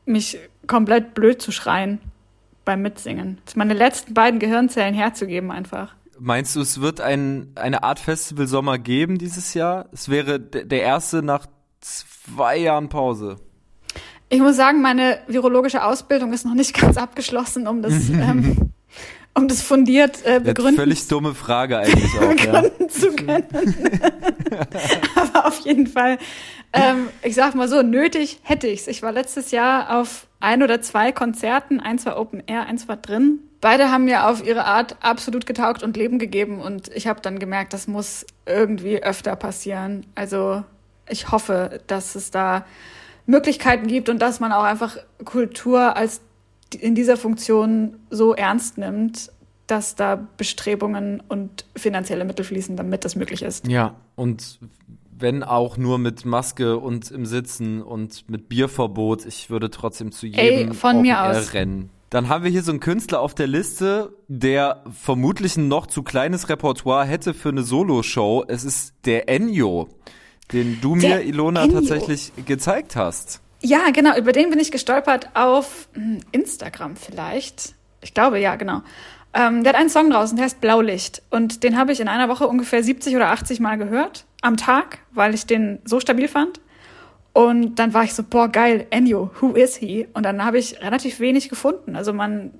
mich 0.05 0.37
komplett 0.67 1.13
blöd 1.13 1.41
zu 1.41 1.51
schreien 1.51 1.99
beim 2.63 2.81
Mitsingen. 2.81 3.39
Meine 3.55 3.73
letzten 3.73 4.13
beiden 4.13 4.39
Gehirnzellen 4.39 4.93
herzugeben 4.93 5.51
einfach. 5.51 5.95
Meinst 6.19 6.55
du, 6.55 6.61
es 6.61 6.81
wird 6.81 6.99
ein, 7.01 7.51
eine 7.55 7.83
Art 7.83 7.99
Festival 7.99 8.47
Sommer 8.47 8.79
geben 8.79 9.17
dieses 9.17 9.53
Jahr? 9.53 9.87
Es 9.91 10.09
wäre 10.09 10.39
der 10.39 10.81
erste 10.81 11.21
nach 11.21 11.45
zwei 11.79 12.57
Jahren 12.57 12.89
Pause. 12.89 13.37
Ich 14.29 14.39
muss 14.39 14.57
sagen, 14.57 14.81
meine 14.81 15.19
virologische 15.27 15.83
Ausbildung 15.83 16.33
ist 16.33 16.45
noch 16.45 16.53
nicht 16.53 16.73
ganz 16.79 16.97
abgeschlossen, 16.97 17.67
um 17.67 17.81
das, 17.81 17.93
ähm, 18.09 18.71
um 19.33 19.47
das 19.47 19.61
fundiert 19.61 20.25
äh, 20.25 20.39
begründen. 20.39 20.75
Völlig 20.75 21.07
dumme 21.07 21.33
Frage 21.33 21.77
eigentlich 21.79 22.19
auch. 22.19 22.29
begründen 22.29 22.71
ja. 22.79 22.87
zu 22.87 23.11
können. 23.11 23.47
Aber 25.15 25.47
auf 25.47 25.59
jeden 25.59 25.87
Fall, 25.87 26.17
ähm, 26.73 27.09
ich 27.21 27.35
sag 27.35 27.55
mal 27.55 27.69
so, 27.69 27.81
nötig 27.81 28.39
hätte 28.43 28.67
ich's. 28.67 28.87
Ich 28.87 29.01
war 29.01 29.11
letztes 29.11 29.51
Jahr 29.51 29.97
auf 29.99 30.27
ein 30.39 30.61
oder 30.61 30.81
zwei 30.81 31.11
Konzerten, 31.11 31.79
eins 31.79 32.05
war 32.05 32.19
Open 32.19 32.43
Air, 32.45 32.65
eins 32.65 32.87
war 32.87 32.97
drin. 32.97 33.39
Beide 33.59 33.91
haben 33.91 34.05
mir 34.05 34.27
auf 34.27 34.45
ihre 34.45 34.65
Art 34.65 34.97
absolut 35.01 35.47
getaugt 35.47 35.81
und 35.81 35.97
Leben 35.97 36.19
gegeben 36.19 36.61
und 36.61 36.89
ich 36.93 37.07
habe 37.07 37.21
dann 37.21 37.39
gemerkt, 37.39 37.73
das 37.73 37.87
muss 37.87 38.25
irgendwie 38.45 39.01
öfter 39.01 39.35
passieren. 39.35 40.05
Also 40.13 40.63
ich 41.09 41.31
hoffe, 41.31 41.81
dass 41.87 42.15
es 42.15 42.29
da 42.29 42.65
Möglichkeiten 43.27 43.87
gibt 43.87 44.09
und 44.09 44.19
dass 44.19 44.39
man 44.39 44.51
auch 44.51 44.63
einfach 44.63 44.97
Kultur 45.23 45.95
als 45.95 46.21
in 46.79 46.95
dieser 46.95 47.17
Funktion 47.17 47.97
so 48.09 48.33
ernst 48.33 48.77
nimmt, 48.77 49.31
dass 49.67 49.95
da 49.95 50.27
Bestrebungen 50.37 51.21
und 51.27 51.65
finanzielle 51.75 52.25
Mittel 52.25 52.45
fließen, 52.45 52.75
damit 52.75 53.05
das 53.05 53.15
möglich 53.15 53.41
ist. 53.41 53.67
Ja, 53.67 53.95
und 54.15 54.59
wenn 55.19 55.43
auch 55.43 55.77
nur 55.77 55.97
mit 55.97 56.25
Maske 56.25 56.77
und 56.77 57.11
im 57.11 57.25
Sitzen 57.25 57.81
und 57.81 58.29
mit 58.29 58.49
Bierverbot, 58.49 59.25
ich 59.25 59.49
würde 59.49 59.69
trotzdem 59.69 60.11
zu 60.11 60.25
jedem 60.25 60.69
Ey, 60.69 60.73
von 60.73 61.01
mir 61.01 61.21
aus. 61.21 61.53
rennen. 61.53 61.89
Dann 62.09 62.29
haben 62.29 62.45
wir 62.45 62.51
hier 62.51 62.63
so 62.63 62.71
einen 62.71 62.79
Künstler 62.79 63.19
auf 63.19 63.33
der 63.35 63.47
Liste, 63.47 64.13
der 64.29 64.83
vermutlich 64.91 65.57
ein 65.57 65.67
noch 65.67 65.87
zu 65.87 66.03
kleines 66.03 66.47
Repertoire 66.47 67.05
hätte 67.05 67.33
für 67.33 67.49
eine 67.49 67.63
Soloshow. 67.63 68.45
Es 68.47 68.63
ist 68.63 68.93
der 69.05 69.27
Enyo 69.27 69.89
den 70.53 70.79
du 70.81 70.95
mir, 70.95 71.21
Ilona, 71.21 71.63
Ennio. 71.63 71.79
tatsächlich 71.79 72.31
gezeigt 72.45 72.95
hast. 72.95 73.41
Ja, 73.61 73.89
genau, 73.91 74.15
über 74.17 74.31
den 74.31 74.49
bin 74.49 74.59
ich 74.59 74.71
gestolpert 74.71 75.29
auf 75.33 75.87
hm, 75.93 76.19
Instagram 76.31 76.95
vielleicht. 76.95 77.73
Ich 78.01 78.13
glaube, 78.13 78.39
ja, 78.39 78.55
genau. 78.55 78.81
Ähm, 79.33 79.63
der 79.63 79.73
hat 79.73 79.79
einen 79.79 79.89
Song 79.89 80.09
draußen, 80.09 80.35
der 80.35 80.45
heißt 80.45 80.61
Blaulicht. 80.61 81.21
Und 81.29 81.63
den 81.63 81.77
habe 81.77 81.91
ich 81.91 81.99
in 81.99 82.07
einer 82.07 82.29
Woche 82.29 82.47
ungefähr 82.47 82.83
70 82.83 83.15
oder 83.15 83.29
80 83.31 83.59
Mal 83.59 83.77
gehört 83.77 84.25
am 84.41 84.57
Tag, 84.57 84.99
weil 85.11 85.33
ich 85.33 85.45
den 85.45 85.79
so 85.85 85.99
stabil 85.99 86.27
fand. 86.27 86.61
Und 87.33 87.75
dann 87.75 87.93
war 87.93 88.03
ich 88.03 88.13
so, 88.13 88.23
boah, 88.23 88.47
geil, 88.47 88.87
Ennio, 88.89 89.29
who 89.39 89.51
is 89.51 89.75
he? 89.75 90.07
Und 90.13 90.23
dann 90.23 90.43
habe 90.43 90.57
ich 90.57 90.81
relativ 90.81 91.19
wenig 91.19 91.49
gefunden. 91.49 91.95
Also 91.95 92.13
man 92.13 92.51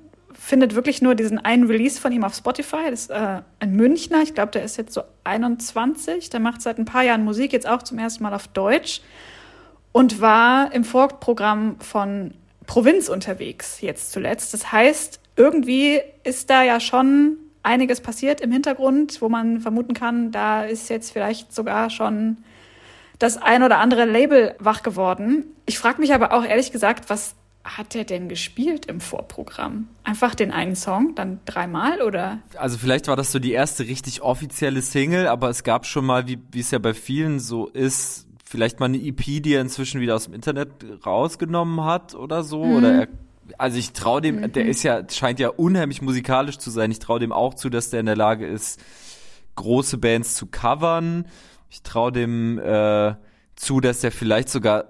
findet 0.48 0.76
wirklich 0.76 1.02
nur 1.02 1.14
diesen 1.14 1.44
einen 1.44 1.66
Release 1.68 2.00
von 2.00 2.14
ihm 2.14 2.24
auf 2.24 2.34
Spotify. 2.34 2.90
Das 2.90 3.02
ist 3.02 3.10
äh, 3.10 3.42
ein 3.60 3.76
Münchner, 3.76 4.22
ich 4.22 4.34
glaube, 4.34 4.54
der 4.54 4.64
ist 4.64 4.78
jetzt 4.78 4.94
so 4.94 5.02
21. 5.26 6.30
Der 6.30 6.40
macht 6.40 6.62
seit 6.62 6.78
ein 6.78 6.86
paar 6.86 7.04
Jahren 7.04 7.26
Musik, 7.26 7.52
jetzt 7.52 7.68
auch 7.68 7.84
zum 7.84 8.00
ersten 8.00 8.24
Mal 8.24 8.34
auf 8.34 8.48
Deutsch. 8.48 9.02
Und 9.92 10.22
war 10.22 10.72
im 10.72 10.86
Vorprogramm 10.86 11.76
von 11.82 12.34
Provinz 12.66 13.10
unterwegs, 13.10 13.82
jetzt 13.82 14.14
zuletzt. 14.14 14.54
Das 14.54 14.72
heißt, 14.72 15.20
irgendwie 15.36 16.00
ist 16.24 16.50
da 16.50 16.64
ja 16.64 16.80
schon 16.80 17.36
einiges 17.62 18.00
passiert 18.00 18.40
im 18.40 18.54
Hintergrund, 18.54 19.22
wo 19.22 19.28
man 19.28 19.60
vermuten 19.60 19.94
kann, 19.94 20.32
da 20.32 20.64
ist 20.64 20.90
jetzt 20.90 21.12
vielleicht 21.12 21.54
sogar 21.54 21.90
schon 21.90 22.38
das 23.20 23.36
ein 23.36 23.64
oder 23.64 23.80
andere 23.80 24.06
Label 24.06 24.56
wach 24.60 24.82
geworden. 24.82 25.44
Ich 25.66 25.78
frage 25.78 26.00
mich 26.00 26.14
aber 26.14 26.32
auch 26.32 26.46
ehrlich 26.46 26.72
gesagt, 26.72 27.10
was 27.10 27.36
hat 27.76 27.96
er 27.96 28.06
denn 28.06 28.30
gespielt 28.30 28.86
im 28.86 29.02
Vorprogramm? 29.02 29.90
Einfach 30.04 30.36
den 30.36 30.52
einen 30.52 30.76
Song, 30.76 31.16
dann 31.16 31.40
dreimal 31.46 32.02
oder? 32.02 32.40
Also 32.56 32.78
vielleicht 32.78 33.08
war 33.08 33.16
das 33.16 33.32
so 33.32 33.40
die 33.40 33.52
erste 33.52 33.86
richtig 33.88 34.22
offizielle 34.22 34.82
Single, 34.82 35.28
aber 35.28 35.50
es 35.50 35.64
gab 35.64 35.86
schon 35.86 36.06
mal, 36.06 36.28
wie, 36.28 36.40
wie 36.52 36.62
es 36.62 36.72
ja 36.72 36.80
bei 36.80 36.94
vielen 36.94 37.40
so 37.40 37.68
ist, 37.68 38.28
vielleicht 38.46 38.80
mal 38.80 38.86
eine 38.86 38.98
EP, 38.98 39.24
die 39.44 39.54
er 39.54 39.62
inzwischen 39.62 40.00
wieder 40.00 40.16
aus 40.16 40.26
dem 40.26 40.34
Internet 40.34 40.70
rausgenommen 41.06 41.84
hat 41.84 42.16
oder 42.16 42.44
so. 42.44 42.64
Mhm. 42.64 42.76
Oder 42.76 42.94
er, 43.02 43.08
also 43.58 43.78
ich 43.78 43.92
traue 43.92 44.22
dem, 44.22 44.38
mhm. 44.42 44.52
der 44.54 44.66
ist 44.66 44.84
ja, 44.84 45.02
scheint 45.10 45.40
ja 45.40 45.50
unheimlich 45.50 46.02
musikalisch 46.02 46.58
zu 46.58 46.70
sein. 46.70 46.92
Ich 46.92 47.00
traue 47.00 47.20
dem 47.20 47.32
auch 47.32 47.54
zu, 47.54 47.70
dass 47.70 47.90
der 47.90 48.00
in 48.00 48.06
der 48.06 48.16
Lage 48.16 48.48
ist, 48.48 48.80
große 49.56 49.98
Bands 49.98 50.36
zu 50.36 50.46
covern. 50.48 51.26
Ich 51.70 51.82
traue 51.82 52.12
dem 52.12 52.60
äh, 52.60 53.16
zu, 53.56 53.82
dass 53.82 54.02
der 54.02 54.12
vielleicht 54.12 54.50
sogar 54.50 54.86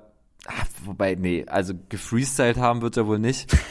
Ach, 0.48 0.66
wobei, 0.86 1.16
nee, 1.16 1.45
also 1.48 1.74
gefreestylt 1.89 2.58
haben 2.58 2.82
wird 2.82 2.98
er 2.98 3.06
wohl 3.06 3.20
nicht. 3.20 3.56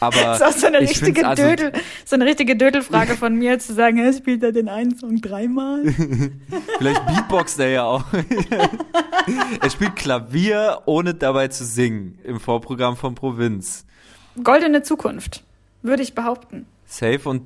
Aber 0.00 0.16
das 0.16 0.40
ist 0.40 0.46
auch 0.46 0.58
so 0.58 0.66
eine 0.66 0.80
richtige 0.80 1.26
also, 1.26 1.42
Dödel, 1.42 1.72
so 2.04 2.16
eine 2.16 2.26
richtige 2.26 2.56
Dödelfrage 2.56 3.16
von 3.16 3.34
mir 3.34 3.58
zu 3.58 3.72
sagen, 3.72 3.98
er 3.98 4.12
spielt 4.12 4.42
er 4.42 4.52
den 4.52 4.68
einen 4.68 4.98
Song 4.98 5.20
dreimal? 5.20 5.84
Vielleicht 6.78 7.06
beatboxt 7.06 7.60
er 7.60 7.68
ja 7.68 7.84
auch. 7.84 8.04
er 9.60 9.70
spielt 9.70 9.96
Klavier, 9.96 10.82
ohne 10.86 11.14
dabei 11.14 11.48
zu 11.48 11.64
singen, 11.64 12.18
im 12.24 12.40
Vorprogramm 12.40 12.96
von 12.96 13.14
Provinz. 13.14 13.86
Goldene 14.42 14.82
Zukunft, 14.82 15.44
würde 15.82 16.02
ich 16.02 16.14
behaupten. 16.14 16.66
Safe 16.84 17.28
und 17.28 17.42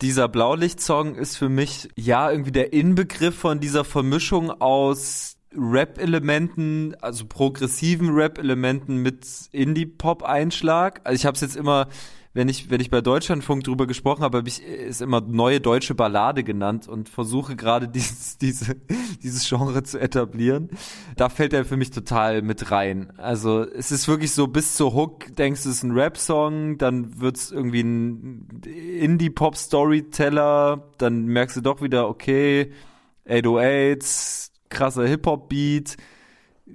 dieser 0.00 0.28
Blaulicht-Song 0.28 1.14
ist 1.14 1.36
für 1.36 1.48
mich 1.48 1.88
ja 1.94 2.30
irgendwie 2.30 2.52
der 2.52 2.72
Inbegriff 2.72 3.36
von 3.36 3.60
dieser 3.60 3.84
Vermischung 3.84 4.50
aus 4.50 5.37
Rap-Elementen, 5.58 6.94
also 7.00 7.26
progressiven 7.26 8.10
Rap-Elementen 8.10 8.98
mit 8.98 9.26
Indie-Pop-Einschlag. 9.52 11.00
Also 11.04 11.16
ich 11.16 11.26
habe 11.26 11.34
es 11.34 11.40
jetzt 11.40 11.56
immer, 11.56 11.88
wenn 12.34 12.48
ich 12.48 12.70
wenn 12.70 12.80
ich 12.80 12.90
bei 12.90 13.00
Deutschlandfunk 13.00 13.64
drüber 13.64 13.86
gesprochen 13.86 14.22
habe, 14.22 14.38
habe 14.38 14.48
ich 14.48 14.62
es 14.64 15.00
immer 15.00 15.20
neue 15.20 15.60
deutsche 15.60 15.94
Ballade 15.94 16.44
genannt 16.44 16.86
und 16.86 17.08
versuche 17.08 17.56
gerade 17.56 17.88
dieses 17.88 18.38
diese 18.38 18.76
dieses 19.22 19.48
Genre 19.48 19.82
zu 19.82 19.98
etablieren. 19.98 20.70
Da 21.16 21.30
fällt 21.30 21.52
er 21.52 21.64
für 21.64 21.76
mich 21.76 21.90
total 21.90 22.42
mit 22.42 22.70
rein. 22.70 23.12
Also 23.16 23.62
es 23.62 23.90
ist 23.90 24.08
wirklich 24.08 24.32
so 24.32 24.46
bis 24.46 24.74
zur 24.74 24.94
Hook 24.94 25.34
denkst 25.36 25.64
du 25.64 25.70
es 25.70 25.76
ist 25.76 25.82
ein 25.82 25.92
Rap-Song, 25.92 26.78
dann 26.78 27.20
wird's 27.20 27.50
irgendwie 27.50 27.80
ein 27.80 28.48
Indie-Pop-Storyteller, 28.64 30.92
dann 30.98 31.26
merkst 31.26 31.56
du 31.56 31.60
doch 31.60 31.82
wieder 31.82 32.08
okay 32.08 32.72
808s 33.26 34.47
krasser 34.68 35.06
Hip-Hop-Beat, 35.06 35.96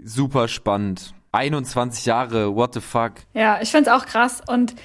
super 0.03 0.47
spannend. 0.47 1.13
21 1.31 2.05
Jahre, 2.05 2.55
what 2.55 2.73
the 2.73 2.81
fuck. 2.81 3.13
Ja, 3.33 3.59
ich 3.61 3.71
find's 3.71 3.89
auch 3.89 4.05
krass 4.05 4.41
und 4.47 4.75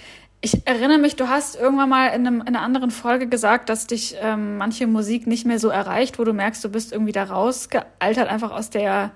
ich 0.41 0.67
erinnere 0.67 0.99
mich, 0.99 1.17
du 1.17 1.29
hast 1.29 1.57
irgendwann 1.57 1.89
mal 1.89 2.07
in, 2.09 2.27
einem, 2.27 2.41
in 2.41 2.49
einer 2.49 2.63
anderen 2.63 2.91
Folge 2.91 3.29
gesagt, 3.29 3.69
dass 3.69 3.87
dich 3.87 4.17
ähm, 4.21 4.57
manche 4.57 4.87
Musik 4.87 5.27
nicht 5.27 5.45
mehr 5.45 5.59
so 5.59 5.69
erreicht, 5.69 6.19
wo 6.19 6.25
du 6.25 6.33
merkst, 6.33 6.63
du 6.63 6.69
bist 6.69 6.93
irgendwie 6.93 7.13
da 7.13 7.25
rausgealtert, 7.25 8.29
einfach 8.29 8.53
aus 8.53 8.71
der, 8.71 9.11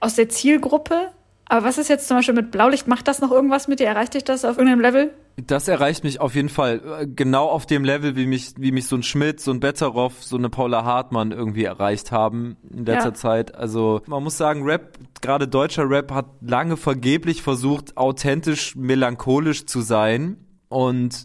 aus 0.00 0.14
der 0.14 0.28
Zielgruppe. 0.28 1.10
Aber 1.48 1.64
was 1.64 1.78
ist 1.78 1.88
jetzt 1.88 2.08
zum 2.08 2.18
Beispiel 2.18 2.34
mit 2.34 2.50
Blaulicht? 2.50 2.88
Macht 2.88 3.08
das 3.08 3.20
noch 3.20 3.30
irgendwas 3.30 3.68
mit 3.68 3.80
dir? 3.80 3.86
Erreicht 3.86 4.14
dich 4.14 4.24
das 4.24 4.44
auf 4.44 4.58
irgendeinem 4.58 4.80
Level? 4.80 5.14
Das 5.46 5.66
erreicht 5.68 6.04
mich 6.04 6.20
auf 6.20 6.34
jeden 6.34 6.48
Fall. 6.50 7.08
Genau 7.14 7.48
auf 7.48 7.64
dem 7.64 7.84
Level, 7.84 8.16
wie 8.16 8.26
mich, 8.26 8.52
wie 8.58 8.72
mich 8.72 8.86
so 8.86 8.96
ein 8.96 9.02
Schmidt, 9.02 9.40
so 9.40 9.50
ein 9.50 9.60
Betteroff, 9.60 10.22
so 10.22 10.36
eine 10.36 10.50
Paula 10.50 10.84
Hartmann 10.84 11.32
irgendwie 11.32 11.64
erreicht 11.64 12.12
haben 12.12 12.56
in 12.70 12.84
letzter 12.84 13.10
ja. 13.10 13.14
Zeit. 13.14 13.54
Also 13.54 14.02
man 14.06 14.22
muss 14.22 14.36
sagen, 14.36 14.64
Rap, 14.64 14.98
gerade 15.22 15.48
deutscher 15.48 15.88
Rap, 15.88 16.10
hat 16.12 16.26
lange 16.40 16.76
vergeblich 16.76 17.42
versucht, 17.42 17.96
authentisch 17.96 18.76
melancholisch 18.76 19.64
zu 19.66 19.80
sein. 19.80 20.36
Und 20.68 21.24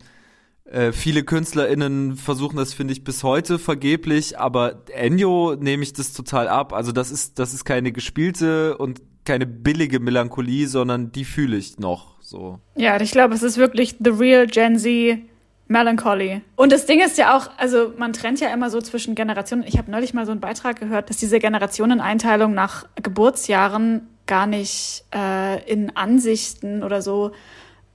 äh, 0.66 0.94
viele 0.94 1.24
KünstlerInnen 1.24 2.16
versuchen 2.16 2.56
das, 2.56 2.74
finde 2.74 2.94
ich, 2.94 3.04
bis 3.04 3.24
heute 3.24 3.60
vergeblich, 3.60 4.40
aber 4.40 4.84
Enyo 4.94 5.56
nehme 5.56 5.84
ich 5.84 5.92
das 5.92 6.14
total 6.14 6.48
ab. 6.48 6.72
Also 6.72 6.92
das 6.92 7.12
ist, 7.12 7.40
das 7.40 7.54
ist 7.54 7.66
keine 7.66 7.92
gespielte 7.92 8.78
und 8.78 9.02
keine 9.26 9.46
billige 9.46 10.00
Melancholie, 10.00 10.68
sondern 10.68 11.12
die 11.12 11.26
fühle 11.26 11.58
ich 11.58 11.80
noch 11.80 12.22
so. 12.22 12.60
Ja, 12.76 13.00
ich 13.00 13.12
glaube, 13.12 13.34
es 13.36 13.44
ist 13.44 13.58
wirklich 13.58 13.96
the 14.04 14.10
real 14.10 14.48
Gen 14.48 14.78
Z 14.78 15.20
Melancholy. 15.68 16.42
Und 16.56 16.72
das 16.72 16.86
Ding 16.86 17.02
ist 17.02 17.18
ja 17.18 17.38
auch, 17.38 17.50
also 17.58 17.94
man 17.98 18.14
trennt 18.14 18.40
ja 18.40 18.54
immer 18.54 18.70
so 18.70 18.82
zwischen 18.82 19.16
Generationen. 19.16 19.64
Ich 19.66 19.78
habe 19.78 19.90
neulich 19.90 20.14
mal 20.14 20.26
so 20.26 20.32
einen 20.32 20.42
Beitrag 20.42 20.80
gehört, 20.80 21.10
dass 21.10 21.18
diese 21.18 21.40
Generationeneinteilung 21.40 22.54
nach 22.54 22.86
Geburtsjahren 23.02 24.08
gar 24.28 24.46
nicht 24.46 25.06
äh, 25.14 25.64
in 25.72 25.96
Ansichten 25.96 26.84
oder 26.84 27.02
so 27.02 27.32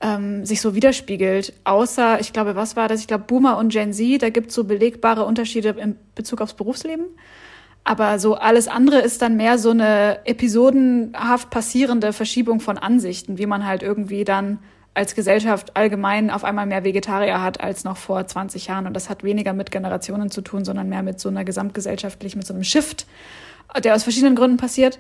ähm, 0.01 0.45
sich 0.45 0.61
so 0.61 0.74
widerspiegelt. 0.74 1.53
Außer, 1.64 2.20
ich 2.20 2.33
glaube, 2.33 2.57
was 2.57 2.76
war 2.76 2.89
das? 2.89 3.01
Ich 3.01 3.07
glaube, 3.07 3.24
Boomer 3.24 3.59
und 3.59 3.70
Gen 3.70 3.93
Z, 3.93 4.22
da 4.22 4.31
gibt 4.31 4.49
es 4.49 4.55
so 4.55 4.64
belegbare 4.64 5.24
Unterschiede 5.24 5.70
in 5.70 5.97
Bezug 6.14 6.41
aufs 6.41 6.55
Berufsleben. 6.55 7.07
Aber 7.89 8.18
so 8.18 8.34
alles 8.34 8.68
andere 8.68 8.99
ist 8.99 9.22
dann 9.22 9.39
mehr 9.39 9.57
so 9.57 9.70
eine 9.70 10.18
episodenhaft 10.26 11.49
passierende 11.49 12.12
Verschiebung 12.12 12.61
von 12.61 12.76
Ansichten, 12.76 13.39
wie 13.39 13.47
man 13.47 13.64
halt 13.64 13.82
irgendwie 13.82 14.24
dann 14.24 14.59
als 14.93 15.14
Gesellschaft 15.14 15.74
allgemein 15.74 16.30
auf 16.30 16.45
einmal 16.45 16.66
mehr 16.66 16.84
Vegetarier 16.84 17.41
hat 17.41 17.62
als 17.62 17.84
noch 17.84 17.97
vor 17.97 18.26
20 18.26 18.66
Jahren. 18.66 18.86
Und 18.86 18.93
das 18.93 19.09
hat 19.09 19.24
weniger 19.24 19.55
mit 19.55 19.70
Generationen 19.70 20.30
zu 20.30 20.43
tun, 20.43 20.66
sondern 20.66 20.91
mehr 20.91 21.03
mit 21.03 21.18
so 21.18 21.30
einer 21.30 21.45
gesamtgesellschaftlich, 21.45 22.36
mit 22.36 22.47
so 22.47 22.53
einem 22.53 22.62
Shift, 22.62 23.07
der 23.82 23.95
aus 23.95 24.03
verschiedenen 24.03 24.34
Gründen 24.34 24.59
passiert. 24.59 24.99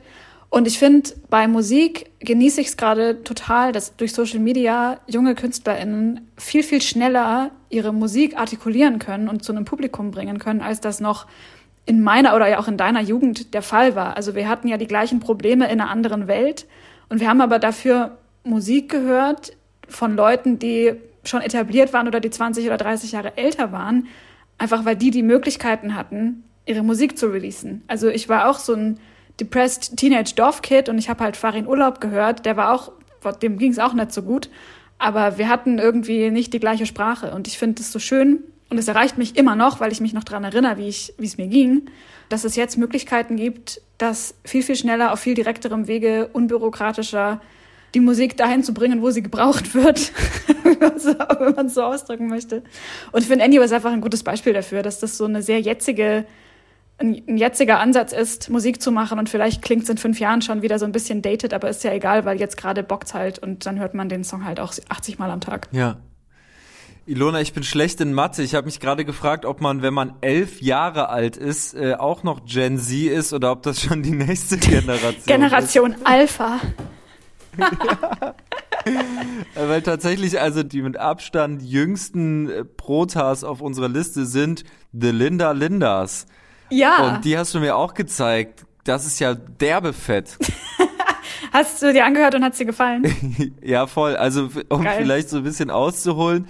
Und 0.48 0.66
ich 0.66 0.78
finde, 0.78 1.10
bei 1.28 1.46
Musik 1.46 2.10
genieße 2.20 2.62
ich 2.62 2.68
es 2.68 2.78
gerade 2.78 3.22
total, 3.22 3.72
dass 3.72 3.96
durch 3.96 4.14
Social 4.14 4.38
Media 4.38 4.98
junge 5.06 5.34
KünstlerInnen 5.34 6.26
viel, 6.38 6.62
viel 6.62 6.80
schneller 6.80 7.50
ihre 7.68 7.92
Musik 7.92 8.38
artikulieren 8.38 8.98
können 8.98 9.28
und 9.28 9.44
zu 9.44 9.52
einem 9.52 9.66
Publikum 9.66 10.10
bringen 10.10 10.38
können, 10.38 10.62
als 10.62 10.80
das 10.80 11.00
noch 11.00 11.26
in 11.88 12.02
meiner 12.02 12.36
oder 12.36 12.46
ja 12.46 12.58
auch 12.58 12.68
in 12.68 12.76
deiner 12.76 13.00
Jugend 13.00 13.54
der 13.54 13.62
Fall 13.62 13.96
war. 13.96 14.14
Also 14.14 14.34
wir 14.34 14.46
hatten 14.46 14.68
ja 14.68 14.76
die 14.76 14.86
gleichen 14.86 15.20
Probleme 15.20 15.64
in 15.64 15.80
einer 15.80 15.88
anderen 15.88 16.28
Welt 16.28 16.66
und 17.08 17.18
wir 17.18 17.30
haben 17.30 17.40
aber 17.40 17.58
dafür 17.58 18.18
Musik 18.44 18.90
gehört 18.90 19.56
von 19.88 20.14
Leuten, 20.14 20.58
die 20.58 20.92
schon 21.24 21.40
etabliert 21.40 21.94
waren 21.94 22.06
oder 22.06 22.20
die 22.20 22.28
20 22.28 22.66
oder 22.66 22.76
30 22.76 23.12
Jahre 23.12 23.38
älter 23.38 23.72
waren, 23.72 24.06
einfach 24.58 24.84
weil 24.84 24.96
die 24.96 25.10
die 25.10 25.22
Möglichkeiten 25.22 25.94
hatten, 25.94 26.44
ihre 26.66 26.82
Musik 26.82 27.16
zu 27.16 27.28
releasen. 27.28 27.82
Also 27.86 28.08
ich 28.08 28.28
war 28.28 28.50
auch 28.50 28.58
so 28.58 28.74
ein 28.74 29.00
Depressed 29.40 29.96
Teenage 29.96 30.34
Dorf 30.36 30.60
Kid 30.60 30.90
und 30.90 30.98
ich 30.98 31.08
habe 31.08 31.24
halt 31.24 31.38
Farin 31.38 31.66
Urlaub 31.66 32.02
gehört, 32.02 32.44
der 32.44 32.58
war 32.58 32.74
auch, 32.74 32.92
dem 33.40 33.56
ging 33.56 33.70
es 33.70 33.78
auch 33.78 33.94
nicht 33.94 34.12
so 34.12 34.22
gut, 34.22 34.50
aber 34.98 35.38
wir 35.38 35.48
hatten 35.48 35.78
irgendwie 35.78 36.30
nicht 36.30 36.52
die 36.52 36.60
gleiche 36.60 36.84
Sprache 36.84 37.32
und 37.32 37.48
ich 37.48 37.56
finde 37.56 37.80
es 37.80 37.90
so 37.90 37.98
schön 37.98 38.42
und 38.70 38.78
es 38.78 38.88
erreicht 38.88 39.18
mich 39.18 39.36
immer 39.36 39.56
noch, 39.56 39.80
weil 39.80 39.92
ich 39.92 40.00
mich 40.00 40.12
noch 40.12 40.24
daran 40.24 40.44
erinnere, 40.44 40.76
wie 40.76 40.88
ich, 40.88 41.14
wie 41.18 41.26
es 41.26 41.38
mir 41.38 41.48
ging, 41.48 41.90
dass 42.28 42.44
es 42.44 42.56
jetzt 42.56 42.76
Möglichkeiten 42.76 43.36
gibt, 43.36 43.80
das 43.96 44.34
viel, 44.44 44.62
viel 44.62 44.76
schneller, 44.76 45.12
auf 45.12 45.20
viel 45.20 45.34
direkterem 45.34 45.86
Wege, 45.86 46.28
unbürokratischer 46.32 47.40
die 47.94 48.00
Musik 48.00 48.36
dahin 48.36 48.62
zu 48.62 48.74
bringen, 48.74 49.00
wo 49.00 49.10
sie 49.10 49.22
gebraucht 49.22 49.74
wird, 49.74 50.12
wenn 50.62 51.54
man 51.54 51.66
es 51.66 51.74
so 51.74 51.82
ausdrücken 51.82 52.28
möchte. 52.28 52.62
Und 53.12 53.22
ich 53.22 53.26
finde, 53.26 53.44
Andy 53.44 53.58
ist 53.58 53.72
einfach 53.72 53.92
ein 53.92 54.02
gutes 54.02 54.22
Beispiel 54.22 54.52
dafür, 54.52 54.82
dass 54.82 55.00
das 55.00 55.16
so 55.16 55.24
eine 55.24 55.42
sehr 55.42 55.60
jetzige 55.60 56.26
ein, 56.98 57.22
ein 57.28 57.36
jetziger 57.36 57.78
Ansatz 57.78 58.12
ist, 58.12 58.50
Musik 58.50 58.82
zu 58.82 58.90
machen 58.90 59.18
und 59.18 59.28
vielleicht 59.28 59.62
klingt 59.62 59.84
es 59.84 59.88
in 59.88 59.98
fünf 59.98 60.18
Jahren 60.18 60.42
schon 60.42 60.62
wieder 60.62 60.78
so 60.78 60.84
ein 60.84 60.92
bisschen 60.92 61.22
dated, 61.22 61.54
aber 61.54 61.68
ist 61.68 61.84
ja 61.84 61.92
egal, 61.92 62.24
weil 62.24 62.40
jetzt 62.40 62.56
gerade 62.56 62.82
bockt's 62.82 63.14
halt 63.14 63.38
und 63.38 63.66
dann 63.66 63.78
hört 63.78 63.94
man 63.94 64.08
den 64.08 64.24
Song 64.24 64.44
halt 64.44 64.58
auch 64.58 64.74
80 64.88 65.18
Mal 65.18 65.30
am 65.30 65.40
Tag. 65.40 65.68
Ja. 65.70 65.98
Ilona, 67.08 67.40
ich 67.40 67.54
bin 67.54 67.62
schlecht 67.62 68.02
in 68.02 68.12
Mathe. 68.12 68.42
Ich 68.42 68.54
habe 68.54 68.66
mich 68.66 68.80
gerade 68.80 69.06
gefragt, 69.06 69.46
ob 69.46 69.62
man, 69.62 69.80
wenn 69.80 69.94
man 69.94 70.12
elf 70.20 70.60
Jahre 70.60 71.08
alt 71.08 71.38
ist, 71.38 71.72
äh, 71.72 71.94
auch 71.94 72.22
noch 72.22 72.44
Gen 72.44 72.76
Z 72.76 73.10
ist 73.10 73.32
oder 73.32 73.50
ob 73.50 73.62
das 73.62 73.80
schon 73.80 74.02
die 74.02 74.10
nächste 74.10 74.58
Generation 74.58 75.14
Generation 75.26 75.92
ist. 75.92 76.06
Alpha. 76.06 76.60
ja. 77.56 78.34
Weil 79.54 79.80
tatsächlich 79.80 80.38
also 80.38 80.62
die 80.62 80.82
mit 80.82 80.98
Abstand 80.98 81.62
jüngsten 81.62 82.50
äh, 82.50 82.64
Protas 82.66 83.42
auf 83.42 83.62
unserer 83.62 83.88
Liste 83.88 84.26
sind 84.26 84.64
The 84.92 85.08
Linda 85.08 85.52
Lindas. 85.52 86.26
Ja. 86.68 87.08
Und 87.08 87.24
die 87.24 87.38
hast 87.38 87.54
du 87.54 87.60
mir 87.60 87.76
auch 87.76 87.94
gezeigt. 87.94 88.66
Das 88.84 89.06
ist 89.06 89.18
ja 89.18 89.34
derbe 89.34 89.94
fett. 89.94 90.36
Hast 91.52 91.80
du 91.80 91.92
dir 91.94 92.04
angehört 92.04 92.34
und 92.34 92.44
hat's 92.44 92.58
dir 92.58 92.66
gefallen? 92.66 93.54
ja, 93.62 93.86
voll. 93.86 94.16
Also 94.16 94.50
um 94.68 94.84
Geil. 94.84 94.98
vielleicht 94.98 95.30
so 95.30 95.38
ein 95.38 95.44
bisschen 95.44 95.70
auszuholen. 95.70 96.46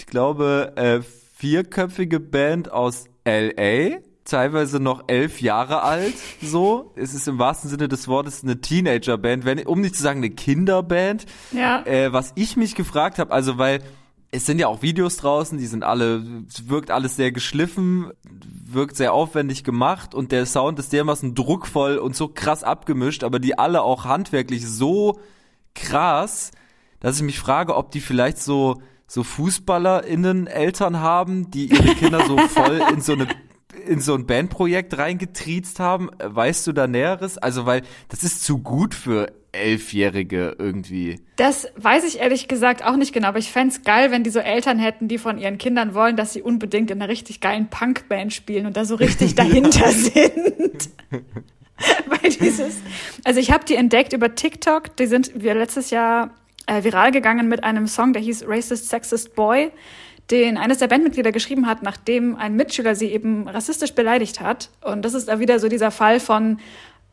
Ich 0.00 0.06
glaube, 0.06 0.72
äh, 0.76 1.02
vierköpfige 1.36 2.20
Band 2.20 2.72
aus 2.72 3.04
LA, 3.26 3.98
teilweise 4.24 4.80
noch 4.80 5.04
elf 5.08 5.42
Jahre 5.42 5.82
alt, 5.82 6.14
so. 6.40 6.94
Es 6.96 7.12
ist 7.12 7.28
im 7.28 7.38
wahrsten 7.38 7.68
Sinne 7.68 7.86
des 7.86 8.08
Wortes 8.08 8.42
eine 8.42 8.62
Teenager-Band, 8.62 9.44
wenn, 9.44 9.66
um 9.66 9.82
nicht 9.82 9.94
zu 9.94 10.02
sagen 10.02 10.20
eine 10.20 10.30
Kinderband. 10.30 11.26
Ja. 11.52 11.84
Äh, 11.84 12.14
was 12.14 12.32
ich 12.34 12.56
mich 12.56 12.74
gefragt 12.74 13.18
habe, 13.18 13.30
also 13.30 13.58
weil 13.58 13.80
es 14.30 14.46
sind 14.46 14.58
ja 14.58 14.68
auch 14.68 14.80
Videos 14.80 15.18
draußen, 15.18 15.58
die 15.58 15.66
sind 15.66 15.84
alle, 15.84 16.24
wirkt 16.64 16.90
alles 16.90 17.16
sehr 17.16 17.30
geschliffen, 17.30 18.10
wirkt 18.24 18.96
sehr 18.96 19.12
aufwendig 19.12 19.64
gemacht 19.64 20.14
und 20.14 20.32
der 20.32 20.46
Sound 20.46 20.78
ist 20.78 20.94
dermaßen 20.94 21.34
druckvoll 21.34 21.98
und 21.98 22.16
so 22.16 22.28
krass 22.28 22.64
abgemischt, 22.64 23.22
aber 23.22 23.38
die 23.38 23.58
alle 23.58 23.82
auch 23.82 24.06
handwerklich 24.06 24.66
so 24.66 25.20
krass, 25.74 26.52
dass 27.00 27.16
ich 27.16 27.22
mich 27.22 27.38
frage, 27.38 27.76
ob 27.76 27.90
die 27.90 28.00
vielleicht 28.00 28.38
so, 28.38 28.80
so 29.10 29.24
FußballerInnen 29.24 30.46
Eltern 30.46 31.00
haben, 31.00 31.50
die 31.50 31.66
ihre 31.66 31.96
Kinder 31.96 32.24
so 32.26 32.38
voll 32.48 32.80
in 32.92 33.00
so 33.00 33.14
eine 33.14 33.26
in 33.86 34.00
so 34.00 34.14
ein 34.14 34.26
Bandprojekt 34.26 34.96
reingetriezt 34.98 35.80
haben. 35.80 36.10
Weißt 36.22 36.66
du 36.66 36.72
da 36.72 36.86
Näheres? 36.86 37.38
Also, 37.38 37.66
weil 37.66 37.82
das 38.08 38.22
ist 38.22 38.44
zu 38.44 38.58
gut 38.58 38.94
für 38.94 39.32
Elfjährige 39.52 40.54
irgendwie. 40.58 41.20
Das 41.36 41.66
weiß 41.76 42.04
ich 42.04 42.20
ehrlich 42.20 42.46
gesagt 42.46 42.84
auch 42.84 42.96
nicht 42.96 43.12
genau, 43.12 43.28
aber 43.28 43.38
ich 43.38 43.50
fände 43.50 43.74
geil, 43.84 44.12
wenn 44.12 44.22
die 44.22 44.30
so 44.30 44.38
Eltern 44.38 44.78
hätten, 44.78 45.08
die 45.08 45.18
von 45.18 45.38
ihren 45.38 45.58
Kindern 45.58 45.94
wollen, 45.94 46.16
dass 46.16 46.32
sie 46.32 46.42
unbedingt 46.42 46.90
in 46.92 47.02
einer 47.02 47.10
richtig 47.10 47.40
geilen 47.40 47.68
Punkband 47.68 48.32
spielen 48.32 48.66
und 48.66 48.76
da 48.76 48.84
so 48.84 48.94
richtig 48.94 49.34
dahinter 49.34 49.90
sind. 49.90 50.90
Weil 52.06 52.30
dieses, 52.30 52.76
also 53.24 53.40
ich 53.40 53.50
habe 53.50 53.64
die 53.64 53.74
entdeckt 53.74 54.12
über 54.12 54.34
TikTok, 54.36 54.96
die 54.96 55.06
sind 55.06 55.32
wir 55.34 55.54
letztes 55.54 55.90
Jahr 55.90 56.30
äh, 56.70 56.84
viral 56.84 57.10
gegangen 57.10 57.48
mit 57.48 57.64
einem 57.64 57.88
Song, 57.88 58.12
der 58.12 58.22
hieß 58.22 58.44
Racist 58.46 58.88
Sexist 58.88 59.34
Boy, 59.34 59.72
den 60.30 60.56
eines 60.56 60.78
der 60.78 60.86
Bandmitglieder 60.86 61.32
geschrieben 61.32 61.66
hat, 61.66 61.82
nachdem 61.82 62.36
ein 62.36 62.54
Mitschüler 62.54 62.94
sie 62.94 63.08
eben 63.08 63.48
rassistisch 63.48 63.94
beleidigt 63.94 64.40
hat. 64.40 64.70
Und 64.80 65.04
das 65.04 65.14
ist 65.14 65.28
da 65.28 65.40
wieder 65.40 65.58
so 65.58 65.68
dieser 65.68 65.90
Fall 65.90 66.20
von 66.20 66.58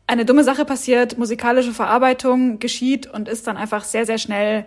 eine 0.06 0.24
dumme 0.24 0.44
Sache 0.44 0.64
passiert, 0.64 1.18
musikalische 1.18 1.72
Verarbeitung 1.72 2.60
geschieht 2.60 3.08
und 3.08 3.28
ist 3.28 3.48
dann 3.48 3.56
einfach 3.56 3.82
sehr, 3.82 4.06
sehr 4.06 4.18
schnell 4.18 4.64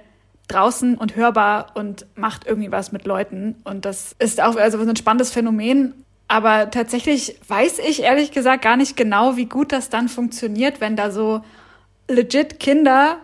draußen 0.50 0.98
und 0.98 1.16
hörbar 1.16 1.72
und 1.76 2.06
macht 2.16 2.46
irgendwie 2.46 2.72
was 2.72 2.92
mit 2.92 3.06
Leuten. 3.06 3.56
Und 3.64 3.86
das 3.86 4.14
ist 4.20 4.42
auch 4.42 4.58
also 4.58 4.78
ein 4.78 4.96
spannendes 4.98 5.32
Phänomen. 5.32 6.04
Aber 6.28 6.70
tatsächlich 6.70 7.39
weiß 7.48 7.80
ich 7.80 8.04
ehrlich 8.04 8.32
gesagt 8.32 8.62
gar 8.62 8.76
nicht 8.76 8.98
genau, 8.98 9.38
wie 9.38 9.46
gut 9.46 9.72
das 9.72 9.89
dann 9.89 10.10
funktioniert, 10.10 10.82
wenn 10.82 10.98
da 10.98 11.12
so 11.12 11.42
legit 12.10 12.60
Kinder 12.60 13.18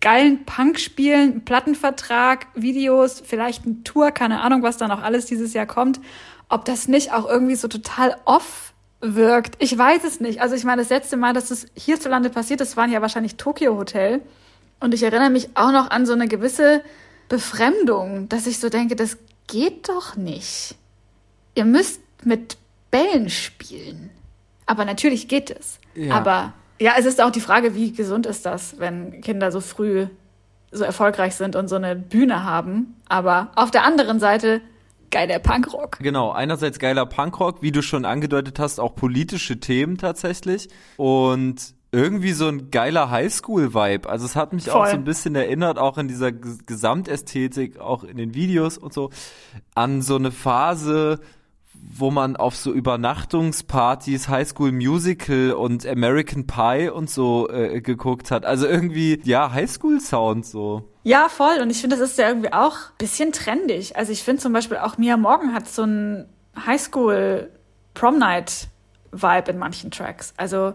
geilen 0.00 0.44
Punk 0.44 0.78
spielen, 0.78 1.44
Plattenvertrag, 1.44 2.46
Videos, 2.54 3.22
vielleicht 3.24 3.66
ein 3.66 3.84
Tour, 3.84 4.10
keine 4.12 4.40
Ahnung, 4.40 4.62
was 4.62 4.78
da 4.78 4.88
noch 4.88 5.02
alles 5.02 5.26
dieses 5.26 5.52
Jahr 5.52 5.66
kommt. 5.66 6.00
Ob 6.48 6.64
das 6.64 6.88
nicht 6.88 7.12
auch 7.12 7.28
irgendwie 7.28 7.54
so 7.54 7.68
total 7.68 8.16
off 8.24 8.72
wirkt. 9.00 9.56
Ich 9.58 9.76
weiß 9.76 10.04
es 10.04 10.20
nicht. 10.20 10.40
Also 10.40 10.54
ich 10.54 10.64
meine, 10.64 10.82
das 10.82 10.90
letzte 10.90 11.16
Mal, 11.16 11.32
dass 11.32 11.48
das 11.48 11.66
hierzulande 11.74 12.30
passiert 12.30 12.60
ist, 12.60 12.76
waren 12.76 12.92
ja 12.92 13.00
wahrscheinlich 13.02 13.36
Tokyo 13.36 13.76
Hotel. 13.76 14.20
Und 14.80 14.94
ich 14.94 15.02
erinnere 15.02 15.30
mich 15.30 15.50
auch 15.54 15.72
noch 15.72 15.90
an 15.90 16.06
so 16.06 16.12
eine 16.12 16.28
gewisse 16.28 16.82
Befremdung, 17.28 18.28
dass 18.28 18.46
ich 18.46 18.58
so 18.58 18.68
denke, 18.68 18.96
das 18.96 19.18
geht 19.46 19.88
doch 19.88 20.16
nicht. 20.16 20.74
Ihr 21.54 21.64
müsst 21.64 22.00
mit 22.24 22.56
Bällen 22.90 23.30
spielen. 23.30 24.10
Aber 24.66 24.84
natürlich 24.84 25.28
geht 25.28 25.50
es. 25.50 25.78
Ja. 25.94 26.14
Aber 26.14 26.52
ja, 26.80 26.94
es 26.98 27.04
ist 27.04 27.22
auch 27.22 27.30
die 27.30 27.40
Frage, 27.40 27.74
wie 27.74 27.92
gesund 27.92 28.26
ist 28.26 28.46
das, 28.46 28.78
wenn 28.78 29.20
Kinder 29.20 29.52
so 29.52 29.60
früh 29.60 30.06
so 30.72 30.84
erfolgreich 30.84 31.34
sind 31.34 31.56
und 31.56 31.68
so 31.68 31.76
eine 31.76 31.94
Bühne 31.94 32.44
haben. 32.44 32.96
Aber 33.08 33.50
auf 33.54 33.70
der 33.70 33.84
anderen 33.84 34.18
Seite 34.18 34.62
geiler 35.10 35.40
Punkrock. 35.40 35.98
Genau, 35.98 36.30
einerseits 36.30 36.78
geiler 36.78 37.04
Punkrock, 37.04 37.62
wie 37.62 37.72
du 37.72 37.82
schon 37.82 38.04
angedeutet 38.04 38.58
hast, 38.58 38.78
auch 38.78 38.94
politische 38.94 39.60
Themen 39.60 39.98
tatsächlich 39.98 40.68
und 40.96 41.74
irgendwie 41.92 42.32
so 42.32 42.46
ein 42.46 42.70
geiler 42.70 43.10
Highschool-Vibe. 43.10 44.08
Also 44.08 44.24
es 44.24 44.36
hat 44.36 44.52
mich 44.52 44.66
Voll. 44.66 44.80
auch 44.80 44.86
so 44.86 44.94
ein 44.94 45.04
bisschen 45.04 45.34
erinnert, 45.34 45.78
auch 45.78 45.98
in 45.98 46.06
dieser 46.06 46.30
Gesamtästhetik, 46.30 47.80
auch 47.80 48.04
in 48.04 48.16
den 48.16 48.34
Videos 48.34 48.78
und 48.78 48.92
so, 48.92 49.10
an 49.74 50.00
so 50.00 50.14
eine 50.14 50.30
Phase, 50.30 51.20
wo 52.00 52.10
man 52.10 52.36
auf 52.36 52.56
so 52.56 52.72
Übernachtungspartys 52.72 54.28
High 54.28 54.48
School 54.48 54.72
Musical 54.72 55.52
und 55.52 55.86
American 55.86 56.46
Pie 56.46 56.88
und 56.88 57.10
so 57.10 57.48
äh, 57.50 57.80
geguckt 57.80 58.30
hat. 58.30 58.44
Also 58.44 58.66
irgendwie, 58.66 59.20
ja, 59.24 59.52
High 59.52 59.70
School 59.70 60.00
Sound 60.00 60.46
so. 60.46 60.88
Ja, 61.02 61.28
voll. 61.28 61.60
Und 61.60 61.70
ich 61.70 61.80
finde, 61.80 61.96
das 61.96 62.10
ist 62.10 62.18
ja 62.18 62.28
irgendwie 62.28 62.52
auch 62.52 62.76
bisschen 62.98 63.32
trendig. 63.32 63.96
Also 63.96 64.12
ich 64.12 64.22
finde 64.22 64.42
zum 64.42 64.52
Beispiel 64.52 64.78
auch 64.78 64.98
Mia 64.98 65.16
Morgan 65.16 65.54
hat 65.54 65.68
so 65.68 65.84
ein 65.84 66.28
High 66.66 66.80
School 66.80 67.50
Prom 67.94 68.18
Night 68.18 68.68
Vibe 69.12 69.50
in 69.50 69.58
manchen 69.58 69.90
Tracks. 69.90 70.34
Also 70.36 70.74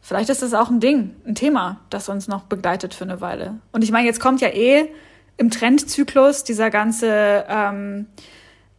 vielleicht 0.00 0.30
ist 0.30 0.42
das 0.42 0.54
auch 0.54 0.70
ein 0.70 0.80
Ding, 0.80 1.16
ein 1.26 1.34
Thema, 1.34 1.80
das 1.90 2.08
uns 2.08 2.28
noch 2.28 2.44
begleitet 2.44 2.94
für 2.94 3.04
eine 3.04 3.20
Weile. 3.20 3.60
Und 3.72 3.82
ich 3.82 3.90
meine, 3.90 4.06
jetzt 4.06 4.20
kommt 4.20 4.40
ja 4.40 4.48
eh 4.48 4.88
im 5.36 5.50
Trendzyklus 5.50 6.44
dieser 6.44 6.70
ganze 6.70 7.44
ähm, 7.48 8.06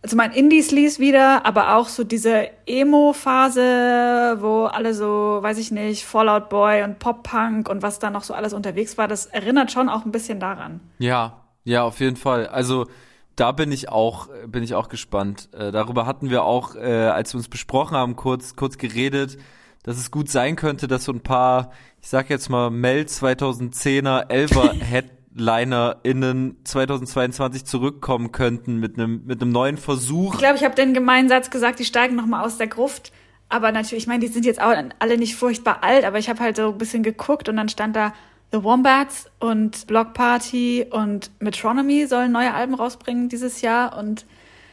also 0.02 0.16
mein 0.16 0.32
Indies 0.32 0.72
ließ 0.72 1.00
wieder, 1.00 1.46
aber 1.46 1.76
auch 1.76 1.88
so 1.88 2.04
diese 2.04 2.50
Emo-Phase, 2.66 4.38
wo 4.40 4.66
alle 4.66 4.94
so, 4.94 5.40
weiß 5.42 5.58
ich 5.58 5.72
nicht, 5.72 6.06
Fallout 6.06 6.50
Boy 6.50 6.84
und 6.84 7.00
Pop-Punk 7.00 7.68
und 7.68 7.82
was 7.82 8.00
da 8.00 8.10
noch 8.10 8.24
so 8.24 8.34
alles 8.34 8.54
unterwegs 8.54 8.98
war, 8.98 9.08
das 9.08 9.26
erinnert 9.26 9.72
schon 9.72 9.90
auch 9.90 10.06
ein 10.06 10.12
bisschen 10.12 10.40
daran. 10.40 10.80
Ja, 11.00 11.42
ja, 11.64 11.84
auf 11.84 12.00
jeden 12.00 12.16
Fall. 12.16 12.48
Also 12.48 12.88
da 13.36 13.52
bin 13.52 13.72
ich 13.72 13.90
auch, 13.90 14.30
bin 14.48 14.64
ich 14.64 14.76
auch 14.76 14.88
gespannt. 14.88 15.50
Äh, 15.54 15.72
darüber 15.72 16.06
hatten 16.06 16.30
wir 16.30 16.44
auch, 16.44 16.76
äh, 16.76 17.08
als 17.08 17.34
wir 17.34 17.40
uns 17.40 17.50
besprochen 17.50 17.98
haben, 17.98 18.16
kurz, 18.16 18.56
kurz 18.56 18.78
geredet, 18.78 19.38
dass 19.84 19.98
es 19.98 20.12
gut 20.12 20.30
sein 20.30 20.56
könnte, 20.56 20.88
dass 20.88 21.06
so 21.06 21.12
ein 21.12 21.22
paar, 21.22 21.72
ich 22.02 22.10
sag 22.10 22.30
jetzt 22.30 22.50
mal, 22.50 22.70
Mel 22.70 23.04
2010er, 23.04 24.30
11er 24.30 24.82
Head 25.38 25.46
HeadlinerInnen 25.46 26.58
2022 26.64 27.66
zurückkommen 27.66 28.32
könnten 28.32 28.80
mit 28.80 28.98
einem 28.98 29.24
mit 29.26 29.42
einem 29.42 29.52
neuen 29.52 29.78
Versuch. 29.78 30.34
Ich 30.34 30.40
glaube, 30.40 30.58
ich 30.58 30.64
habe 30.64 30.76
den 30.76 30.94
gemeinen 30.94 31.30
Satz 31.30 31.50
gesagt, 31.50 31.80
die 31.80 31.86
steigen 31.86 32.16
nochmal 32.16 32.44
aus 32.44 32.58
der 32.58 32.68
Gruft. 32.68 33.12
Aber 33.50 33.72
natürlich, 33.72 34.04
ich 34.04 34.08
meine, 34.08 34.20
die 34.20 34.32
sind 34.32 34.46
jetzt 34.46 34.62
auch 34.62 34.74
alle 35.00 35.18
nicht 35.18 35.36
furchtbar 35.36 35.80
alt, 35.82 36.04
aber 36.04 36.20
ich 36.20 36.28
habe 36.28 36.42
halt 36.42 36.58
so 36.58 36.70
ein 36.70 36.78
bisschen 36.78 37.02
geguckt 37.04 37.48
und 37.48 37.56
dann 37.56 37.70
stand 37.70 37.96
da 37.96 38.14
The 38.52 38.64
Wombats 38.64 39.30
und 39.40 39.88
Block 39.88 40.14
Party 40.14 40.86
und 40.90 41.32
Metronomy 41.40 42.08
sollen 42.08 42.32
neue 42.32 42.54
Alben 42.54 42.74
rausbringen 42.74 43.30
dieses 43.30 43.62
Jahr 43.62 43.98
und 43.98 44.26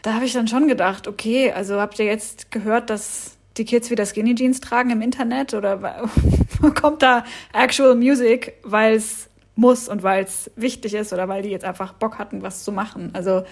da 0.02 0.14
habe 0.14 0.24
ich 0.24 0.32
dann 0.32 0.48
schon 0.48 0.68
gedacht, 0.68 1.06
okay, 1.08 1.52
also 1.52 1.80
habt 1.80 1.98
ihr 1.98 2.04
jetzt 2.04 2.50
gehört, 2.50 2.90
dass 2.90 3.36
die 3.56 3.64
Kids 3.64 3.90
wieder 3.90 4.04
Skinny 4.06 4.34
Jeans 4.34 4.60
tragen 4.60 4.90
im 4.90 5.00
Internet 5.00 5.54
oder 5.54 5.80
kommt 6.74 7.02
da 7.02 7.24
actual 7.52 7.94
Music, 7.94 8.54
weil 8.64 8.96
es 8.96 9.28
muss 9.56 9.88
und 9.88 10.02
weil 10.02 10.24
es 10.24 10.50
wichtig 10.56 10.94
ist 10.94 11.12
oder 11.12 11.28
weil 11.28 11.42
die 11.42 11.50
jetzt 11.50 11.64
einfach 11.64 11.92
Bock 11.92 12.18
hatten, 12.18 12.42
was 12.42 12.64
zu 12.64 12.72
machen. 12.72 13.10
Also 13.12 13.44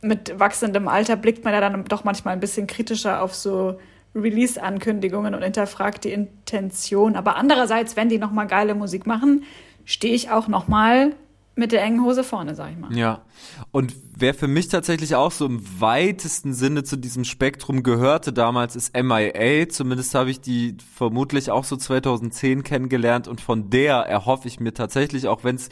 mit 0.00 0.38
wachsendem 0.38 0.88
Alter 0.88 1.16
blickt 1.16 1.44
man 1.44 1.52
ja 1.52 1.60
dann 1.60 1.84
doch 1.84 2.04
manchmal 2.04 2.34
ein 2.34 2.40
bisschen 2.40 2.66
kritischer 2.66 3.22
auf 3.22 3.34
so 3.34 3.78
Release-Ankündigungen 4.14 5.34
und 5.34 5.42
hinterfragt 5.42 6.04
die 6.04 6.12
Intention. 6.12 7.16
Aber 7.16 7.36
andererseits, 7.36 7.96
wenn 7.96 8.08
die 8.08 8.18
nochmal 8.18 8.46
geile 8.46 8.74
Musik 8.74 9.06
machen, 9.06 9.44
stehe 9.84 10.14
ich 10.14 10.30
auch 10.30 10.48
nochmal 10.48 11.14
mit 11.54 11.72
der 11.72 11.82
engen 11.82 12.02
Hose 12.02 12.24
vorne, 12.24 12.54
sag 12.54 12.72
ich 12.72 12.78
mal. 12.78 12.96
Ja. 12.96 13.22
Und 13.70 13.94
wer 14.16 14.34
für 14.34 14.48
mich 14.48 14.68
tatsächlich 14.68 15.14
auch 15.14 15.32
so 15.32 15.46
im 15.46 15.62
weitesten 15.80 16.54
Sinne 16.54 16.82
zu 16.82 16.96
diesem 16.96 17.24
Spektrum 17.24 17.82
gehörte 17.82 18.32
damals, 18.32 18.76
ist 18.76 18.96
MIA. 18.96 19.68
Zumindest 19.68 20.14
habe 20.14 20.30
ich 20.30 20.40
die 20.40 20.76
vermutlich 20.94 21.50
auch 21.50 21.64
so 21.64 21.76
2010 21.76 22.62
kennengelernt 22.62 23.28
und 23.28 23.40
von 23.40 23.70
der 23.70 23.96
erhoffe 23.96 24.48
ich 24.48 24.60
mir 24.60 24.72
tatsächlich, 24.72 25.28
auch 25.28 25.44
wenn 25.44 25.56
es 25.56 25.68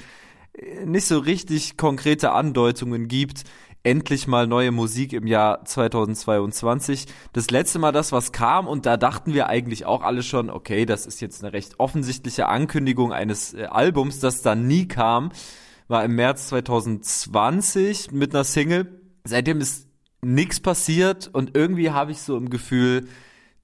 nicht 0.85 1.07
so 1.07 1.19
richtig 1.19 1.77
konkrete 1.77 2.32
Andeutungen 2.32 3.09
gibt, 3.09 3.44
endlich 3.82 4.27
mal 4.27 4.47
neue 4.47 4.73
Musik 4.73 5.12
im 5.12 5.27
Jahr 5.27 5.65
2022. 5.65 7.07
Das 7.32 7.51
letzte 7.51 7.78
Mal 7.78 7.93
das, 7.93 8.12
was 8.12 8.32
kam, 8.32 8.66
und 8.66 8.85
da 8.85 8.97
dachten 8.97 9.32
wir 9.32 9.48
eigentlich 9.48 9.86
auch 9.86 10.02
alle 10.02 10.23
schon, 10.23 10.51
okay, 10.51 10.85
das 10.85 11.07
ist 11.07 11.20
jetzt 11.20 11.43
eine 11.43 11.52
recht 11.52 11.81
offensichtliche 11.81 12.47
Ankündigung 12.47 13.12
eines 13.12 13.55
äh, 13.55 13.65
Albums, 13.65 14.20
das 14.20 14.43
dann 14.43 14.66
nie 14.66 14.86
kam, 14.86 15.31
war 15.90 16.04
im 16.04 16.14
März 16.14 16.48
2020 16.48 18.12
mit 18.12 18.34
einer 18.34 18.44
Single. 18.44 19.00
Seitdem 19.24 19.60
ist 19.60 19.88
nichts 20.22 20.60
passiert 20.60 21.28
und 21.32 21.56
irgendwie 21.56 21.90
habe 21.90 22.12
ich 22.12 22.22
so 22.22 22.36
im 22.36 22.48
Gefühl, 22.48 23.08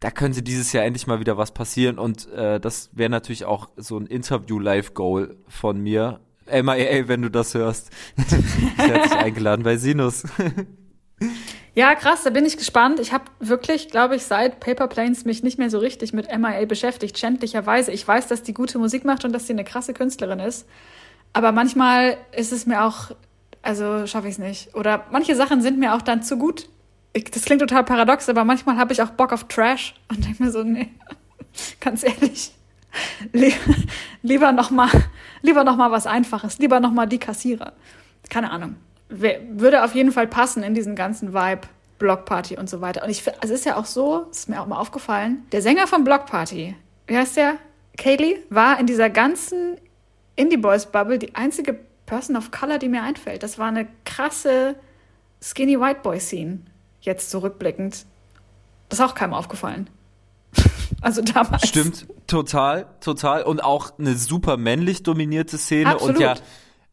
da 0.01 0.11
könnte 0.11 0.43
dieses 0.43 0.73
Jahr 0.73 0.85
endlich 0.85 1.07
mal 1.07 1.21
wieder 1.21 1.39
was 1.39 1.53
passieren 1.53 1.99
und 1.99 2.31
äh, 2.33 2.61
das 2.61 2.91
wäre 2.93 3.11
natürlich 3.11 3.45
auch 3.45 3.69
so 3.77 3.97
ein 3.97 4.07
Interview-Live-Goal 4.07 5.37
von 5.49 5.81
mir, 5.81 6.21
MIA, 6.47 7.09
wenn 7.09 7.23
du 7.23 7.31
das 7.31 7.55
hörst. 7.55 7.91
Herzlich 8.77 9.19
eingeladen 9.19 9.63
bei 9.63 9.77
Sinus. 9.77 10.25
Ja, 11.75 11.95
krass, 11.95 12.23
da 12.25 12.31
bin 12.31 12.47
ich 12.47 12.57
gespannt. 12.57 13.01
Ich 13.01 13.13
habe 13.13 13.25
wirklich, 13.39 13.91
glaube 13.91 14.17
ich, 14.17 14.23
seit 14.23 14.61
Paper 14.61 14.89
Planes 14.89 15.27
mich 15.27 15.43
nicht 15.43 15.59
mehr 15.59 15.69
so 15.69 15.79
richtig 15.79 16.15
mit 16.15 16.27
MIA 16.27 16.65
beschäftigt, 16.65 17.19
schändlicherweise. 17.19 17.93
Ich 17.93 18.09
weiß, 18.09 18.29
dass 18.29 18.43
die 18.43 18.55
gute 18.55 18.79
Musik 18.79 19.05
macht 19.05 19.27
und 19.27 19.33
dass 19.35 19.47
sie 19.47 19.53
eine 19.53 19.65
krasse 19.65 19.93
Künstlerin 19.93 20.41
ist. 20.41 20.67
Aber 21.33 21.53
manchmal 21.53 22.17
ist 22.33 22.53
es 22.53 22.67
mir 22.67 22.85
auch, 22.85 23.11
also 23.63 24.07
schaffe 24.07 24.29
ich 24.29 24.35
es 24.35 24.39
nicht. 24.39 24.75
Oder 24.75 25.05
manche 25.11 25.35
Sachen 25.35 25.61
sind 25.61 25.79
mir 25.79 25.95
auch 25.95 26.03
dann 26.03 26.23
zu 26.23 26.39
gut. 26.39 26.69
Ich, 27.13 27.25
das 27.25 27.45
klingt 27.45 27.61
total 27.61 27.85
paradox, 27.85 28.29
aber 28.29 28.45
manchmal 28.45 28.77
habe 28.77 28.93
ich 28.93 29.03
auch 29.03 29.11
Bock 29.11 29.33
auf 29.33 29.45
Trash 29.45 29.95
und 30.09 30.25
denke 30.25 30.43
mir 30.43 30.51
so, 30.51 30.63
nee, 30.63 30.91
ganz 31.81 32.03
ehrlich, 32.03 32.53
lieber 34.23 34.53
noch 34.53 34.71
mal, 34.71 34.91
lieber 35.43 35.65
noch 35.65 35.77
mal 35.77 35.91
was 35.91 36.07
Einfaches, 36.07 36.59
lieber 36.59 36.81
noch 36.81 36.93
mal 36.93 37.07
die 37.07 37.19
Kassierer. 37.19 37.73
Keine 38.29 38.51
Ahnung. 38.51 38.77
Würde 39.09 39.85
auf 39.85 39.95
jeden 39.95 40.13
Fall 40.13 40.27
passen 40.27 40.63
in 40.63 40.75
diesen 40.75 40.97
ganzen 40.97 41.33
Vibe, 41.33 41.63
Blockparty 41.99 42.59
und 42.59 42.69
so 42.69 42.81
weiter. 42.81 43.05
Und 43.05 43.11
ich, 43.11 43.23
es 43.41 43.51
ist 43.51 43.65
ja 43.65 43.77
auch 43.77 43.87
so, 43.87 44.27
ist 44.31 44.49
mir 44.49 44.61
auch 44.61 44.67
mal 44.67 44.79
aufgefallen, 44.79 45.47
der 45.53 45.63
Sänger 45.63 45.87
von 45.87 46.05
Blockparty, 46.05 46.75
wie 47.07 47.17
heißt 47.17 47.37
der? 47.37 47.55
Kaylee, 47.97 48.39
war 48.51 48.79
in 48.79 48.87
dieser 48.87 49.09
ganzen 49.09 49.79
Indie 50.37 50.57
Boys 50.57 50.87
Bubble 50.87 51.19
die 51.19 51.35
einzige 51.35 51.79
Person 52.07 52.37
of 52.37 52.51
Color, 52.51 52.79
die 52.79 52.89
mir 52.89 53.03
einfällt. 53.03 53.43
Das 53.43 53.59
war 53.59 53.69
eine 53.69 53.89
krasse 54.05 54.77
Skinny 55.43 55.81
White 55.81 56.01
Boy 56.03 56.21
Scene. 56.21 56.61
Jetzt 57.01 57.31
zurückblickend. 57.31 58.07
Das 58.89 58.99
ist 59.01 59.05
auch 59.05 59.15
keinem 59.15 59.35
aufgefallen. 59.35 59.91
Also 61.03 61.21
damals. 61.21 61.69
Stimmt, 61.69 62.07
total, 62.27 62.87
total. 63.01 63.43
Und 63.43 63.63
auch 63.63 63.99
eine 63.99 64.15
super 64.15 64.57
männlich 64.57 65.03
dominierte 65.03 65.59
Szene. 65.59 65.91
Absolut. 65.91 66.17
Und 66.17 66.23
ja, 66.23 66.35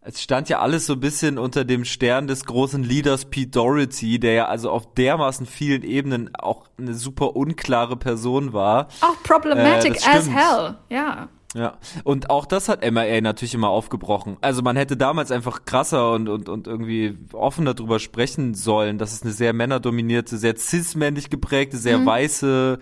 es 0.02 0.22
stand 0.22 0.50
ja 0.50 0.60
alles 0.60 0.86
so 0.86 0.94
ein 0.94 1.00
bisschen 1.00 1.38
unter 1.38 1.64
dem 1.64 1.86
Stern 1.86 2.28
des 2.28 2.46
großen 2.46 2.84
Leaders 2.84 3.26
Pete 3.26 3.52
Doherty, 3.52 4.20
der 4.20 4.34
ja 4.34 4.46
also 4.48 4.70
auf 4.70 4.94
dermaßen 4.94 5.46
vielen 5.46 5.84
Ebenen 5.84 6.36
auch 6.36 6.68
eine 6.78 6.94
super 6.94 7.36
unklare 7.38 7.96
Person 7.96 8.52
war. 8.52 8.90
Auch 9.00 9.24
problematic 9.24 9.96
äh, 10.06 10.10
as 10.10 10.30
hell, 10.30 10.76
ja. 10.90 11.30
Ja, 11.54 11.78
und 12.04 12.30
auch 12.30 12.46
das 12.46 12.68
hat 12.68 12.82
MIA 12.82 13.22
natürlich 13.22 13.54
immer 13.54 13.70
aufgebrochen. 13.70 14.38
Also 14.42 14.62
man 14.62 14.76
hätte 14.76 14.98
damals 14.98 15.32
einfach 15.32 15.66
krasser 15.66 16.14
und, 16.14 16.28
und, 16.28 16.50
und 16.50 16.68
irgendwie 16.68 17.18
offener 17.32 17.74
drüber 17.74 18.00
sprechen 18.00 18.56
sollen, 18.56 18.98
dass 18.98 19.14
es 19.14 19.22
eine 19.22 19.32
sehr 19.32 19.54
männerdominierte, 19.54 20.38
sehr 20.38 20.56
cis-männlich 20.56 21.30
geprägte, 21.30 21.78
sehr 21.78 22.00
mhm. 22.00 22.06
weiße 22.08 22.80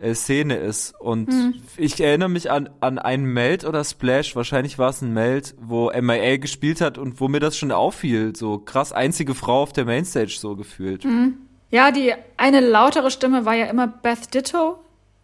äh, 0.00 0.14
Szene 0.14 0.56
ist. 0.56 0.94
Und 0.98 1.30
hm. 1.30 1.54
ich 1.76 2.00
erinnere 2.00 2.28
mich 2.28 2.50
an, 2.50 2.70
an 2.80 2.98
einen 2.98 3.26
Meld 3.26 3.64
oder 3.64 3.84
Splash, 3.84 4.34
wahrscheinlich 4.34 4.78
war 4.78 4.90
es 4.90 5.02
ein 5.02 5.12
Meld, 5.12 5.54
wo 5.60 5.90
MIA 5.92 6.38
gespielt 6.38 6.80
hat 6.80 6.98
und 6.98 7.20
wo 7.20 7.28
mir 7.28 7.40
das 7.40 7.56
schon 7.56 7.70
auffiel. 7.70 8.34
So 8.34 8.58
krass 8.58 8.92
einzige 8.92 9.34
Frau 9.34 9.62
auf 9.62 9.72
der 9.72 9.84
Mainstage 9.84 10.36
so 10.38 10.56
gefühlt. 10.56 11.04
Mhm. 11.04 11.38
Ja, 11.70 11.92
die 11.92 12.12
eine 12.36 12.60
lautere 12.60 13.10
Stimme 13.10 13.44
war 13.44 13.54
ja 13.54 13.66
immer 13.66 13.86
Beth 13.86 14.34
Ditto, 14.34 14.78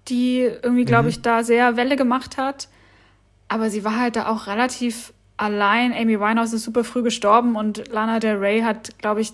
die 0.09 0.41
irgendwie, 0.41 0.85
glaube 0.85 1.05
mhm. 1.05 1.09
ich, 1.11 1.23
da 1.23 1.43
sehr 1.43 1.77
Welle 1.77 1.97
gemacht 1.97 2.37
hat. 2.37 2.69
Aber 3.49 3.71
sie 3.71 3.85
war 3.85 3.99
halt 3.99 4.17
da 4.17 4.29
auch 4.29 4.47
relativ 4.47 5.13
allein. 5.37 5.93
Amy 5.93 6.19
Winehouse 6.19 6.53
ist 6.53 6.65
super 6.65 6.85
früh 6.85 7.03
gestorben 7.03 7.57
und 7.57 7.89
Lana 7.89 8.19
Del 8.19 8.37
Rey 8.37 8.61
hat, 8.61 8.99
glaube 8.99 9.21
ich, 9.21 9.33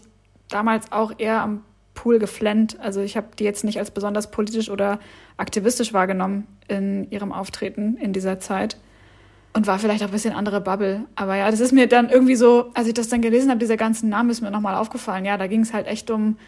damals 0.48 0.92
auch 0.92 1.12
eher 1.18 1.40
am 1.40 1.62
Pool 1.94 2.18
geflennt. 2.18 2.78
Also 2.80 3.00
ich 3.00 3.16
habe 3.16 3.28
die 3.38 3.44
jetzt 3.44 3.64
nicht 3.64 3.78
als 3.78 3.90
besonders 3.90 4.30
politisch 4.30 4.70
oder 4.70 4.98
aktivistisch 5.36 5.92
wahrgenommen 5.92 6.46
in 6.68 7.10
ihrem 7.10 7.32
Auftreten 7.32 7.96
in 7.96 8.12
dieser 8.12 8.38
Zeit. 8.38 8.76
Und 9.54 9.66
war 9.66 9.78
vielleicht 9.78 10.02
auch 10.02 10.08
ein 10.08 10.12
bisschen 10.12 10.34
andere 10.34 10.62
Bubble. 10.62 11.04
Aber 11.14 11.36
ja, 11.36 11.50
das 11.50 11.60
ist 11.60 11.72
mir 11.72 11.86
dann 11.86 12.08
irgendwie 12.08 12.36
so, 12.36 12.70
als 12.72 12.88
ich 12.88 12.94
das 12.94 13.08
dann 13.08 13.20
gelesen 13.20 13.50
habe, 13.50 13.60
dieser 13.60 13.76
ganzen 13.76 14.08
Namen 14.08 14.30
ist 14.30 14.40
mir 14.40 14.50
nochmal 14.50 14.74
aufgefallen. 14.74 15.26
Ja, 15.26 15.36
da 15.36 15.46
ging 15.46 15.60
es 15.60 15.74
halt 15.74 15.86
echt 15.86 16.10
um 16.10 16.38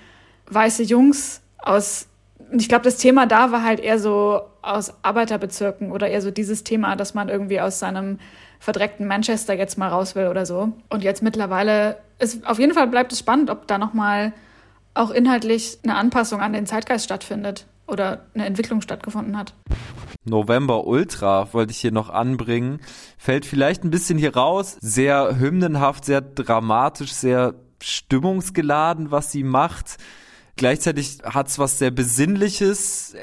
weiße 0.46 0.82
Jungs 0.82 1.42
aus, 1.58 2.06
ich 2.52 2.68
glaube, 2.68 2.84
das 2.84 2.96
Thema 2.96 3.26
da 3.26 3.52
war 3.52 3.62
halt 3.62 3.80
eher 3.80 3.98
so 3.98 4.42
aus 4.62 4.92
Arbeiterbezirken 5.02 5.92
oder 5.92 6.08
eher 6.08 6.22
so 6.22 6.30
dieses 6.30 6.64
Thema, 6.64 6.96
dass 6.96 7.14
man 7.14 7.28
irgendwie 7.28 7.60
aus 7.60 7.78
seinem 7.78 8.18
verdreckten 8.58 9.06
Manchester 9.06 9.54
jetzt 9.54 9.78
mal 9.78 9.88
raus 9.88 10.14
will 10.14 10.28
oder 10.28 10.46
so. 10.46 10.72
Und 10.88 11.02
jetzt 11.02 11.22
mittlerweile 11.22 11.98
ist, 12.18 12.46
auf 12.46 12.58
jeden 12.58 12.74
Fall 12.74 12.86
bleibt 12.86 13.12
es 13.12 13.18
spannend, 13.18 13.50
ob 13.50 13.66
da 13.66 13.78
nochmal 13.78 14.32
auch 14.94 15.10
inhaltlich 15.10 15.78
eine 15.82 15.96
Anpassung 15.96 16.40
an 16.40 16.52
den 16.52 16.66
Zeitgeist 16.66 17.04
stattfindet 17.04 17.66
oder 17.86 18.24
eine 18.34 18.46
Entwicklung 18.46 18.80
stattgefunden 18.80 19.36
hat. 19.36 19.54
November 20.24 20.86
Ultra 20.86 21.52
wollte 21.52 21.72
ich 21.72 21.78
hier 21.78 21.92
noch 21.92 22.08
anbringen. 22.08 22.80
Fällt 23.18 23.44
vielleicht 23.44 23.84
ein 23.84 23.90
bisschen 23.90 24.16
hier 24.16 24.34
raus. 24.34 24.78
Sehr 24.80 25.38
hymnenhaft, 25.38 26.06
sehr 26.06 26.22
dramatisch, 26.22 27.12
sehr 27.12 27.54
stimmungsgeladen, 27.82 29.10
was 29.10 29.30
sie 29.30 29.42
macht. 29.42 29.98
Gleichzeitig 30.56 31.18
hat 31.24 31.48
es 31.48 31.58
was 31.58 31.78
sehr 31.78 31.90
Besinnliches, 31.90 33.16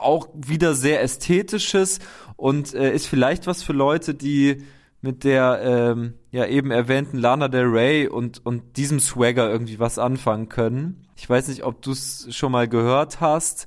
auch 0.00 0.28
wieder 0.34 0.74
sehr 0.74 1.02
Ästhetisches 1.02 1.98
und 2.36 2.74
äh, 2.74 2.94
ist 2.94 3.06
vielleicht 3.06 3.46
was 3.46 3.62
für 3.62 3.72
Leute, 3.72 4.14
die 4.14 4.64
mit 5.00 5.24
der 5.24 5.60
ähm, 5.62 6.14
ja 6.30 6.46
eben 6.46 6.70
erwähnten 6.70 7.18
Lana 7.18 7.48
Del 7.48 7.66
Rey 7.66 8.08
und, 8.08 8.44
und 8.44 8.76
diesem 8.76 9.00
Swagger 9.00 9.50
irgendwie 9.50 9.78
was 9.78 9.98
anfangen 9.98 10.48
können. 10.48 11.06
Ich 11.16 11.28
weiß 11.28 11.48
nicht, 11.48 11.64
ob 11.64 11.82
du 11.82 11.92
es 11.92 12.28
schon 12.30 12.52
mal 12.52 12.68
gehört 12.68 13.20
hast. 13.20 13.66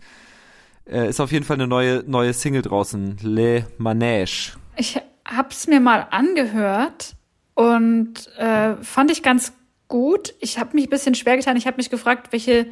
Äh, 0.85 1.09
ist 1.09 1.19
auf 1.19 1.31
jeden 1.31 1.45
Fall 1.45 1.55
eine 1.55 1.67
neue, 1.67 2.03
neue 2.07 2.33
Single 2.33 2.61
draußen, 2.61 3.17
Le 3.21 3.67
Manège. 3.77 4.55
Ich 4.75 4.99
hab's 5.25 5.67
mir 5.67 5.79
mal 5.79 6.07
angehört 6.09 7.15
und 7.53 8.13
äh, 8.37 8.75
fand 8.81 9.11
ich 9.11 9.23
ganz 9.23 9.53
gut. 9.87 10.33
Ich 10.39 10.57
habe 10.57 10.75
mich 10.75 10.87
ein 10.87 10.89
bisschen 10.89 11.15
schwer 11.15 11.37
getan. 11.37 11.57
Ich 11.57 11.67
habe 11.67 11.77
mich 11.77 11.89
gefragt, 11.89 12.31
welche, 12.31 12.67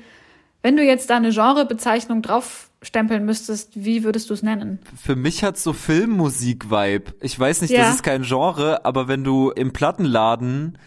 wenn 0.68 0.76
du 0.76 0.84
jetzt 0.84 1.10
da 1.10 1.16
eine 1.16 1.32
Genrebezeichnung 1.32 2.22
draufstempeln 2.22 3.24
müsstest, 3.24 3.86
wie 3.86 4.04
würdest 4.04 4.30
du 4.30 4.34
es 4.34 4.44
nennen? 4.44 4.80
Für 5.02 5.16
mich 5.16 5.42
hat's 5.42 5.64
so 5.64 5.72
Filmmusik-Vibe. 5.72 7.14
Ich 7.22 7.40
weiß 7.40 7.62
nicht, 7.62 7.72
ja. 7.72 7.84
das 7.84 7.96
ist 7.96 8.04
kein 8.04 8.24
Genre, 8.24 8.84
aber 8.84 9.08
wenn 9.08 9.24
du 9.24 9.50
im 9.52 9.72
Plattenladen 9.72 10.78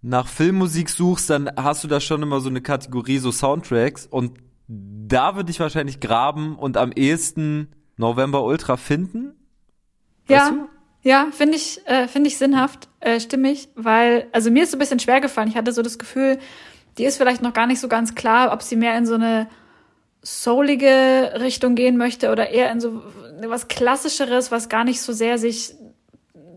nach 0.00 0.26
Filmmusik 0.26 0.88
suchst, 0.88 1.28
dann 1.28 1.50
hast 1.54 1.84
du 1.84 1.88
da 1.88 2.00
schon 2.00 2.22
immer 2.22 2.40
so 2.40 2.48
eine 2.48 2.62
Kategorie, 2.62 3.18
so 3.18 3.30
Soundtracks. 3.30 4.06
Und 4.06 4.38
da 4.68 5.36
würde 5.36 5.50
ich 5.50 5.60
wahrscheinlich 5.60 6.00
graben 6.00 6.56
und 6.56 6.78
am 6.78 6.90
ehesten 6.90 7.68
November 7.98 8.42
Ultra 8.42 8.78
finden. 8.78 9.34
Ja, 10.28 10.50
Ja, 11.02 11.28
finde 11.30 11.56
ich, 11.56 11.86
äh, 11.86 12.08
finde 12.08 12.28
ich 12.28 12.38
sinnhaft, 12.38 12.88
äh, 13.00 13.20
stimmig, 13.20 13.68
weil, 13.74 14.28
also 14.32 14.50
mir 14.50 14.62
ist 14.62 14.70
so 14.70 14.78
ein 14.78 14.80
bisschen 14.80 14.98
schwer 14.98 15.20
gefallen. 15.20 15.48
Ich 15.48 15.56
hatte 15.56 15.72
so 15.72 15.82
das 15.82 15.98
Gefühl, 15.98 16.38
die 17.00 17.06
ist 17.06 17.16
vielleicht 17.16 17.40
noch 17.40 17.54
gar 17.54 17.66
nicht 17.66 17.80
so 17.80 17.88
ganz 17.88 18.14
klar, 18.14 18.52
ob 18.52 18.60
sie 18.60 18.76
mehr 18.76 18.94
in 18.98 19.06
so 19.06 19.14
eine 19.14 19.48
soulige 20.20 21.32
Richtung 21.40 21.74
gehen 21.74 21.96
möchte 21.96 22.30
oder 22.30 22.50
eher 22.50 22.70
in 22.70 22.78
so 22.78 23.02
was 23.46 23.68
Klassischeres, 23.68 24.50
was 24.50 24.68
gar 24.68 24.84
nicht 24.84 25.00
so 25.00 25.14
sehr 25.14 25.38
sich 25.38 25.74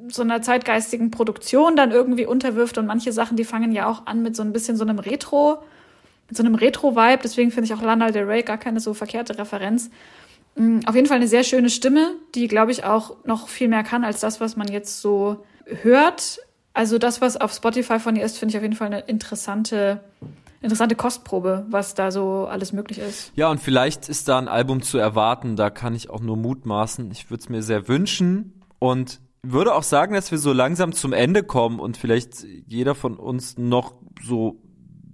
so 0.09 0.21
einer 0.21 0.41
zeitgeistigen 0.41 1.11
Produktion 1.11 1.77
dann 1.77 1.91
irgendwie 1.91 2.25
unterwirft 2.25 2.77
und 2.77 2.87
manche 2.87 3.13
Sachen, 3.13 3.37
die 3.37 3.45
fangen 3.45 3.71
ja 3.71 3.87
auch 3.87 4.05
an 4.05 4.21
mit 4.21 4.35
so 4.35 4.43
ein 4.43 4.51
bisschen 4.51 4.75
so 4.75 4.83
einem 4.83 4.99
Retro, 4.99 5.63
mit 6.27 6.35
so 6.35 6.43
einem 6.43 6.55
Retro-Vibe, 6.55 7.23
deswegen 7.23 7.51
finde 7.51 7.67
ich 7.67 7.73
auch 7.73 7.81
Lana 7.81 8.11
Del 8.11 8.25
Rey 8.25 8.43
gar 8.43 8.57
keine 8.57 8.81
so 8.81 8.93
verkehrte 8.93 9.37
Referenz. 9.37 9.91
Mm, 10.55 10.79
auf 10.85 10.95
jeden 10.95 11.07
Fall 11.07 11.17
eine 11.17 11.29
sehr 11.29 11.45
schöne 11.45 11.69
Stimme, 11.69 12.15
die, 12.35 12.49
glaube 12.49 12.73
ich, 12.73 12.83
auch 12.83 13.15
noch 13.23 13.47
viel 13.47 13.69
mehr 13.69 13.83
kann 13.83 14.03
als 14.03 14.19
das, 14.19 14.41
was 14.41 14.57
man 14.57 14.67
jetzt 14.67 14.99
so 14.99 15.45
hört. 15.83 16.39
Also 16.73 16.97
das, 16.97 17.21
was 17.21 17.37
auf 17.37 17.53
Spotify 17.53 17.99
von 17.99 18.15
ihr 18.15 18.25
ist, 18.25 18.37
finde 18.37 18.51
ich 18.51 18.57
auf 18.57 18.63
jeden 18.63 18.75
Fall 18.75 18.87
eine 18.87 19.01
interessante, 19.01 20.03
interessante 20.61 20.95
Kostprobe, 20.95 21.65
was 21.69 21.93
da 21.93 22.11
so 22.11 22.47
alles 22.47 22.73
möglich 22.73 22.97
ist. 22.97 23.31
Ja, 23.35 23.49
und 23.49 23.59
vielleicht 23.59 24.09
ist 24.09 24.27
da 24.27 24.39
ein 24.39 24.47
Album 24.47 24.81
zu 24.81 24.97
erwarten, 24.97 25.55
da 25.55 25.69
kann 25.69 25.93
ich 25.93 26.09
auch 26.09 26.21
nur 26.21 26.37
mutmaßen. 26.37 27.11
Ich 27.11 27.29
würde 27.29 27.41
es 27.41 27.49
mir 27.49 27.61
sehr 27.61 27.87
wünschen 27.87 28.61
und 28.79 29.19
würde 29.43 29.75
auch 29.75 29.83
sagen, 29.83 30.15
dass 30.15 30.31
wir 30.31 30.37
so 30.39 30.51
langsam 30.53 30.93
zum 30.93 31.13
Ende 31.13 31.43
kommen 31.43 31.79
und 31.79 31.97
vielleicht 31.97 32.43
jeder 32.65 32.95
von 32.95 33.17
uns 33.17 33.57
noch 33.57 33.93
so 34.23 34.59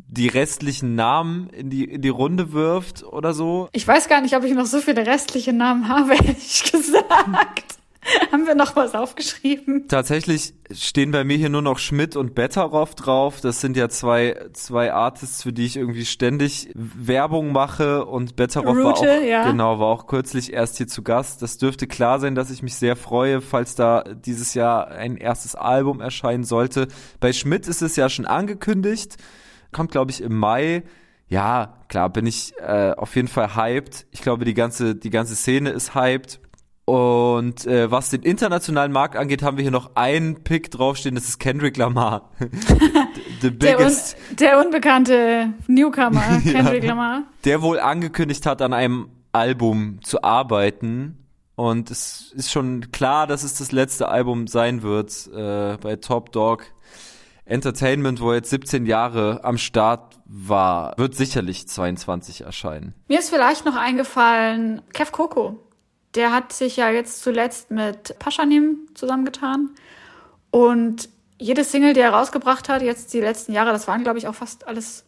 die 0.08 0.28
restlichen 0.28 0.96
Namen 0.96 1.50
in 1.50 1.70
die, 1.70 1.84
in 1.84 2.02
die 2.02 2.10
Runde 2.10 2.52
wirft 2.54 3.04
oder 3.04 3.34
so. 3.34 3.70
Ich 3.74 3.88
weiß 3.88 4.08
gar 4.08 4.22
nicht, 4.22 4.36
ob 4.36 4.44
ich 4.44 4.54
noch 4.54 4.66
so 4.66 4.80
viele 4.80 5.06
restliche 5.06 5.54
Namen 5.54 5.88
habe, 5.90 6.14
ehrlich 6.14 6.72
gesagt. 6.72 7.79
Haben 8.32 8.48
wir 8.48 8.56
noch 8.56 8.76
was 8.76 8.96
aufgeschrieben? 8.96 9.88
Tatsächlich 9.88 10.54
stehen 10.72 11.12
bei 11.12 11.24
mir 11.24 11.38
hier 11.38 11.50
nur 11.50 11.62
noch 11.62 11.80
Schmidt 11.80 12.16
und 12.16 12.34
Betteroff 12.34 12.96
drauf. 12.96 13.42
Das 13.42 13.60
sind 13.62 13.76
ja 13.76 13.90
zwei, 13.90 14.40
zwei 14.54 14.94
Artists, 14.94 15.44
für 15.44 15.52
die 15.52 15.66
ich 15.66 15.76
irgendwie 15.76 16.06
ständig 16.06 16.70
Werbung 16.76 17.52
mache 17.52 18.06
und 18.06 18.36
Betteroff 18.36 18.78
war 18.78 18.98
auch, 18.98 19.06
ja. 19.06 19.50
genau, 19.50 19.80
war 19.80 19.88
auch 19.88 20.08
kürzlich 20.08 20.54
erst 20.54 20.78
hier 20.78 20.88
zu 20.88 21.04
Gast. 21.04 21.42
Das 21.42 21.58
dürfte 21.58 21.88
klar 21.88 22.20
sein, 22.20 22.36
dass 22.36 22.52
ich 22.52 22.64
mich 22.64 22.76
sehr 22.76 22.96
freue, 22.96 23.42
falls 23.42 23.76
da 23.76 24.04
dieses 24.04 24.54
Jahr 24.54 24.88
ein 24.90 25.18
erstes 25.18 25.56
Album 25.56 26.00
erscheinen 26.00 26.44
sollte. 26.44 26.88
Bei 27.20 27.34
Schmidt 27.34 27.68
ist 27.68 27.82
es 27.82 27.96
ja 27.96 28.10
schon 28.10 28.26
angekündigt. 28.26 29.18
Kommt, 29.72 29.92
glaube 29.92 30.12
ich, 30.12 30.22
im 30.22 30.38
Mai 30.38 30.84
ja, 31.30 31.76
klar, 31.90 32.10
bin 32.10 32.26
ich 32.26 32.54
äh, 32.58 32.94
auf 32.98 33.16
jeden 33.16 33.28
Fall 33.28 33.56
hyped. 33.56 34.08
Ich 34.10 34.22
glaube, 34.22 34.46
die 34.46 34.56
ganze, 34.56 34.96
die 34.96 35.12
ganze 35.12 35.36
Szene 35.36 35.70
ist 35.70 35.94
hyped. 35.94 36.40
Und 36.90 37.68
äh, 37.68 37.92
was 37.92 38.10
den 38.10 38.24
internationalen 38.24 38.92
Markt 38.92 39.16
angeht, 39.16 39.44
haben 39.44 39.58
wir 39.58 39.62
hier 39.62 39.70
noch 39.70 39.92
einen 39.94 40.44
Pick 40.44 40.72
draufstehen, 40.72 41.14
das 41.14 41.26
ist 41.26 41.38
Kendrick 41.38 41.78
Lamar. 41.78 42.32
The 43.42 43.52
biggest, 43.52 44.18
der, 44.32 44.58
un 44.58 44.64
der 44.64 44.66
unbekannte 44.66 45.54
Newcomer, 45.68 46.42
Kendrick 46.44 46.82
ja, 46.82 46.90
Lamar. 46.90 47.24
Der 47.46 47.62
wohl 47.62 47.80
angekündigt 47.80 48.48
hat, 48.48 48.64
an 48.64 48.74
einem 48.74 49.10
Album 49.34 50.00
zu 50.02 50.24
arbeiten. 50.24 51.28
Und 51.54 51.92
es 51.92 52.34
ist 52.36 52.52
schon 52.52 52.90
klar, 52.90 53.28
dass 53.28 53.44
es 53.44 53.54
das 53.54 53.72
letzte 53.72 54.08
Album 54.08 54.48
sein 54.48 54.82
wird 54.82 55.28
äh, 55.28 55.78
bei 55.78 55.96
Top 55.98 56.32
Dog 56.32 56.66
Entertainment, 57.46 58.20
wo 58.20 58.32
er 58.32 58.38
jetzt 58.38 58.50
17 58.50 58.88
Jahre 58.88 59.44
am 59.44 59.60
Start 59.60 60.20
war, 60.26 60.98
wird 60.98 61.16
sicherlich 61.16 61.68
22 61.68 62.42
erscheinen. 62.42 62.96
Mir 63.08 63.20
ist 63.20 63.30
vielleicht 63.30 63.66
noch 63.66 63.76
eingefallen, 63.76 64.82
Kev 64.92 65.12
Coco 65.12 65.69
der 66.16 66.32
hat 66.32 66.54
sich 66.54 66.78
ja 66.78 66.90
jetzt 66.90 67.22
zuletzt 67.22 67.72
mit 67.72 68.18
Paschanim 68.20 68.88
zusammengetan. 68.96 69.72
Und 70.52 71.10
jede 71.38 71.64
Single, 71.64 71.94
die 71.94 72.00
er 72.00 72.12
rausgebracht 72.12 72.70
hat, 72.70 72.82
jetzt 72.82 73.14
die 73.14 73.22
letzten 73.22 73.54
Jahre, 73.54 73.72
das 73.72 73.88
waren, 73.88 74.04
glaube 74.04 74.18
ich, 74.18 74.28
auch 74.28 74.36
fast 74.36 74.68
alles 74.68 75.06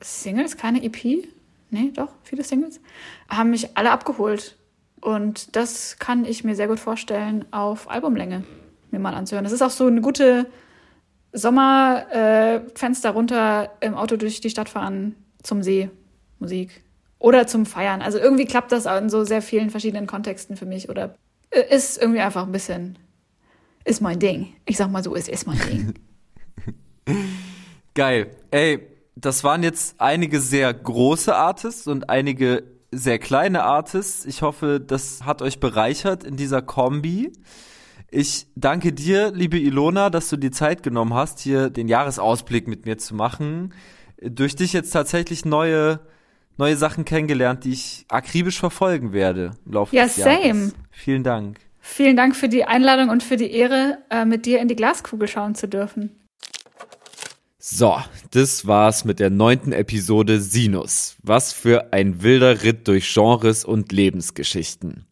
Singles, 0.00 0.56
keine 0.56 0.82
EP. 0.82 1.28
Nee, 1.70 1.90
doch, 1.94 2.10
viele 2.22 2.44
Singles, 2.44 2.80
haben 3.28 3.50
mich 3.50 3.76
alle 3.76 3.90
abgeholt. 3.90 4.56
Und 5.00 5.56
das 5.56 5.98
kann 5.98 6.24
ich 6.24 6.44
mir 6.44 6.54
sehr 6.54 6.68
gut 6.68 6.80
vorstellen, 6.80 7.44
auf 7.50 7.90
Albumlänge 7.90 8.44
mir 8.90 9.00
mal 9.00 9.14
anzuhören. 9.14 9.44
Das 9.44 9.52
ist 9.52 9.62
auch 9.62 9.70
so 9.70 9.86
eine 9.86 10.00
gute 10.00 10.46
Sommerfenster 11.32 13.08
äh, 13.08 13.12
runter 13.12 13.72
im 13.80 13.94
Auto 13.94 14.16
durch 14.16 14.40
die 14.40 14.50
Stadt 14.50 14.68
fahren 14.68 15.16
zum 15.42 15.62
See 15.62 15.90
Musik 16.38 16.83
oder 17.24 17.46
zum 17.46 17.64
Feiern. 17.64 18.02
Also 18.02 18.18
irgendwie 18.18 18.44
klappt 18.44 18.70
das 18.70 18.84
in 18.84 19.08
so 19.08 19.24
sehr 19.24 19.40
vielen 19.40 19.70
verschiedenen 19.70 20.06
Kontexten 20.06 20.58
für 20.58 20.66
mich 20.66 20.90
oder 20.90 21.16
äh, 21.48 21.74
ist 21.74 21.96
irgendwie 21.96 22.20
einfach 22.20 22.42
ein 22.42 22.52
bisschen, 22.52 22.98
ist 23.86 24.02
mein 24.02 24.18
Ding. 24.18 24.52
Ich 24.66 24.76
sag 24.76 24.90
mal 24.90 25.02
so, 25.02 25.16
es 25.16 25.28
ist 25.28 25.46
mein 25.46 25.58
Ding. 25.58 25.94
Geil. 27.94 28.30
Ey, 28.50 28.86
das 29.16 29.42
waren 29.42 29.62
jetzt 29.62 29.98
einige 30.02 30.38
sehr 30.38 30.74
große 30.74 31.34
Artists 31.34 31.86
und 31.86 32.10
einige 32.10 32.64
sehr 32.90 33.18
kleine 33.18 33.62
Artists. 33.62 34.26
Ich 34.26 34.42
hoffe, 34.42 34.78
das 34.78 35.24
hat 35.24 35.40
euch 35.40 35.60
bereichert 35.60 36.24
in 36.24 36.36
dieser 36.36 36.60
Kombi. 36.60 37.32
Ich 38.10 38.48
danke 38.54 38.92
dir, 38.92 39.32
liebe 39.32 39.58
Ilona, 39.58 40.10
dass 40.10 40.28
du 40.28 40.36
die 40.36 40.50
Zeit 40.50 40.82
genommen 40.82 41.14
hast, 41.14 41.40
hier 41.40 41.70
den 41.70 41.88
Jahresausblick 41.88 42.68
mit 42.68 42.84
mir 42.84 42.98
zu 42.98 43.14
machen. 43.14 43.72
Durch 44.20 44.56
dich 44.56 44.74
jetzt 44.74 44.90
tatsächlich 44.90 45.46
neue 45.46 46.00
neue 46.56 46.76
Sachen 46.76 47.04
kennengelernt, 47.04 47.64
die 47.64 47.72
ich 47.72 48.04
akribisch 48.08 48.58
verfolgen 48.58 49.12
werde 49.12 49.52
im 49.66 49.72
Laufe 49.72 49.94
ja, 49.94 50.04
des 50.04 50.16
Jahres. 50.16 50.44
Ja, 50.44 50.52
same. 50.52 50.72
Vielen 50.90 51.24
Dank. 51.24 51.60
Vielen 51.80 52.16
Dank 52.16 52.34
für 52.34 52.48
die 52.48 52.64
Einladung 52.64 53.10
und 53.10 53.22
für 53.22 53.36
die 53.36 53.50
Ehre, 53.50 53.98
äh, 54.10 54.24
mit 54.24 54.46
dir 54.46 54.60
in 54.60 54.68
die 54.68 54.76
Glaskugel 54.76 55.28
schauen 55.28 55.54
zu 55.54 55.68
dürfen. 55.68 56.10
So, 57.58 57.96
das 58.30 58.66
war's 58.66 59.04
mit 59.04 59.20
der 59.20 59.30
neunten 59.30 59.72
Episode 59.72 60.40
Sinus. 60.40 61.16
Was 61.22 61.52
für 61.52 61.92
ein 61.92 62.22
wilder 62.22 62.62
Ritt 62.62 62.88
durch 62.88 63.12
Genres 63.12 63.64
und 63.64 63.90
Lebensgeschichten. 63.90 65.06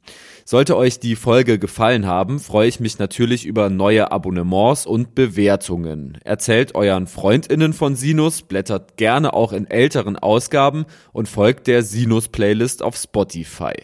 Sollte 0.45 0.77
euch 0.77 0.99
die 0.99 1.17
Folge 1.17 1.59
gefallen 1.59 2.07
haben, 2.07 2.41
freue 2.41 2.69
ich 2.69 2.81
mich 2.81 2.99
natürlich 2.99 3.47
über 3.47 3.71
neue 3.71 4.11
Abonnements 4.11 4.87
und 4.87 5.15
Bewertungen. 5.15 6.19
Erzählt 6.25 6.75
euren 6.75 7.07
Freundinnen 7.07 7.73
von 7.73 7.95
Sinus, 7.95 8.43
blättert 8.43 8.97
gerne 8.97 9.35
auch 9.35 9.53
in 9.53 9.71
älteren 9.71 10.17
Ausgaben 10.17 10.85
und 11.13 11.29
folgt 11.29 11.67
der 11.67 11.83
Sinus 11.83 12.29
Playlist 12.29 12.83
auf 12.83 12.97
Spotify. 12.97 13.75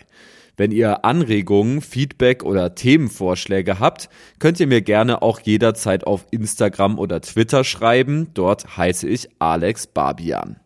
Wenn 0.59 0.72
ihr 0.72 1.05
Anregungen, 1.05 1.80
Feedback 1.80 2.43
oder 2.43 2.74
Themenvorschläge 2.74 3.78
habt, 3.78 4.09
könnt 4.40 4.59
ihr 4.59 4.66
mir 4.66 4.82
gerne 4.82 5.22
auch 5.22 5.39
jederzeit 5.39 6.05
auf 6.05 6.26
Instagram 6.32 6.98
oder 6.98 7.20
Twitter 7.20 7.62
schreiben. 7.62 8.30
Dort 8.35 8.76
heiße 8.76 9.09
ich 9.09 9.28
Alex 9.39 9.86
Barbian. 9.86 10.56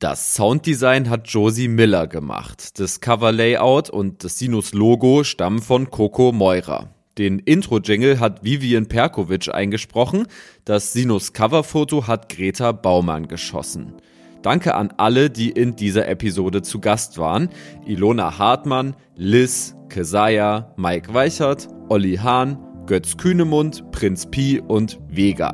Das 0.00 0.34
Sounddesign 0.34 1.10
hat 1.10 1.28
Josie 1.28 1.68
Miller 1.68 2.06
gemacht. 2.06 2.80
Das 2.80 3.02
Cover-Layout 3.02 3.90
und 3.90 4.24
das 4.24 4.38
Sinus-Logo 4.38 5.24
stammen 5.24 5.60
von 5.60 5.90
Coco 5.90 6.32
Moira. 6.32 6.88
Den 7.18 7.38
Intro-Jingle 7.38 8.18
hat 8.18 8.42
Vivian 8.42 8.86
Perkovic 8.86 9.54
eingesprochen. 9.54 10.26
Das 10.64 10.94
Sinus-Coverfoto 10.94 12.06
hat 12.06 12.30
Greta 12.30 12.72
Baumann 12.72 13.28
geschossen. 13.28 13.92
Danke 14.40 14.74
an 14.74 14.90
alle, 14.96 15.28
die 15.28 15.50
in 15.50 15.76
dieser 15.76 16.08
Episode 16.08 16.62
zu 16.62 16.80
Gast 16.80 17.18
waren. 17.18 17.50
Ilona 17.84 18.38
Hartmann, 18.38 18.96
Liz, 19.16 19.76
Kesaya, 19.90 20.72
Mike 20.78 21.12
Weichert, 21.12 21.68
Olli 21.90 22.16
Hahn, 22.16 22.56
Götz 22.86 23.18
Kühnemund, 23.18 23.92
Prinz 23.92 24.30
Pi 24.30 24.62
und 24.66 24.98
Vega. 25.08 25.52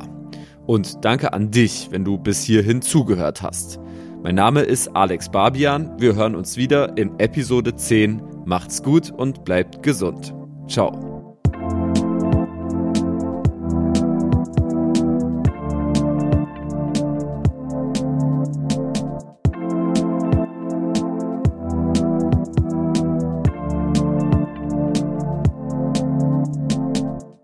Und 0.66 1.04
danke 1.04 1.32
an 1.32 1.50
dich, 1.50 1.88
wenn 1.90 2.04
du 2.04 2.16
bis 2.16 2.44
hierhin 2.44 2.80
zugehört 2.80 3.42
hast. 3.42 3.80
Mein 4.26 4.34
Name 4.34 4.62
ist 4.62 4.88
Alex 4.96 5.28
Barbian. 5.28 6.00
Wir 6.00 6.16
hören 6.16 6.34
uns 6.34 6.56
wieder 6.56 6.98
in 6.98 7.16
Episode 7.20 7.76
10. 7.76 8.20
Macht's 8.44 8.82
gut 8.82 9.08
und 9.08 9.44
bleibt 9.44 9.84
gesund. 9.84 10.34
Ciao. 10.66 11.15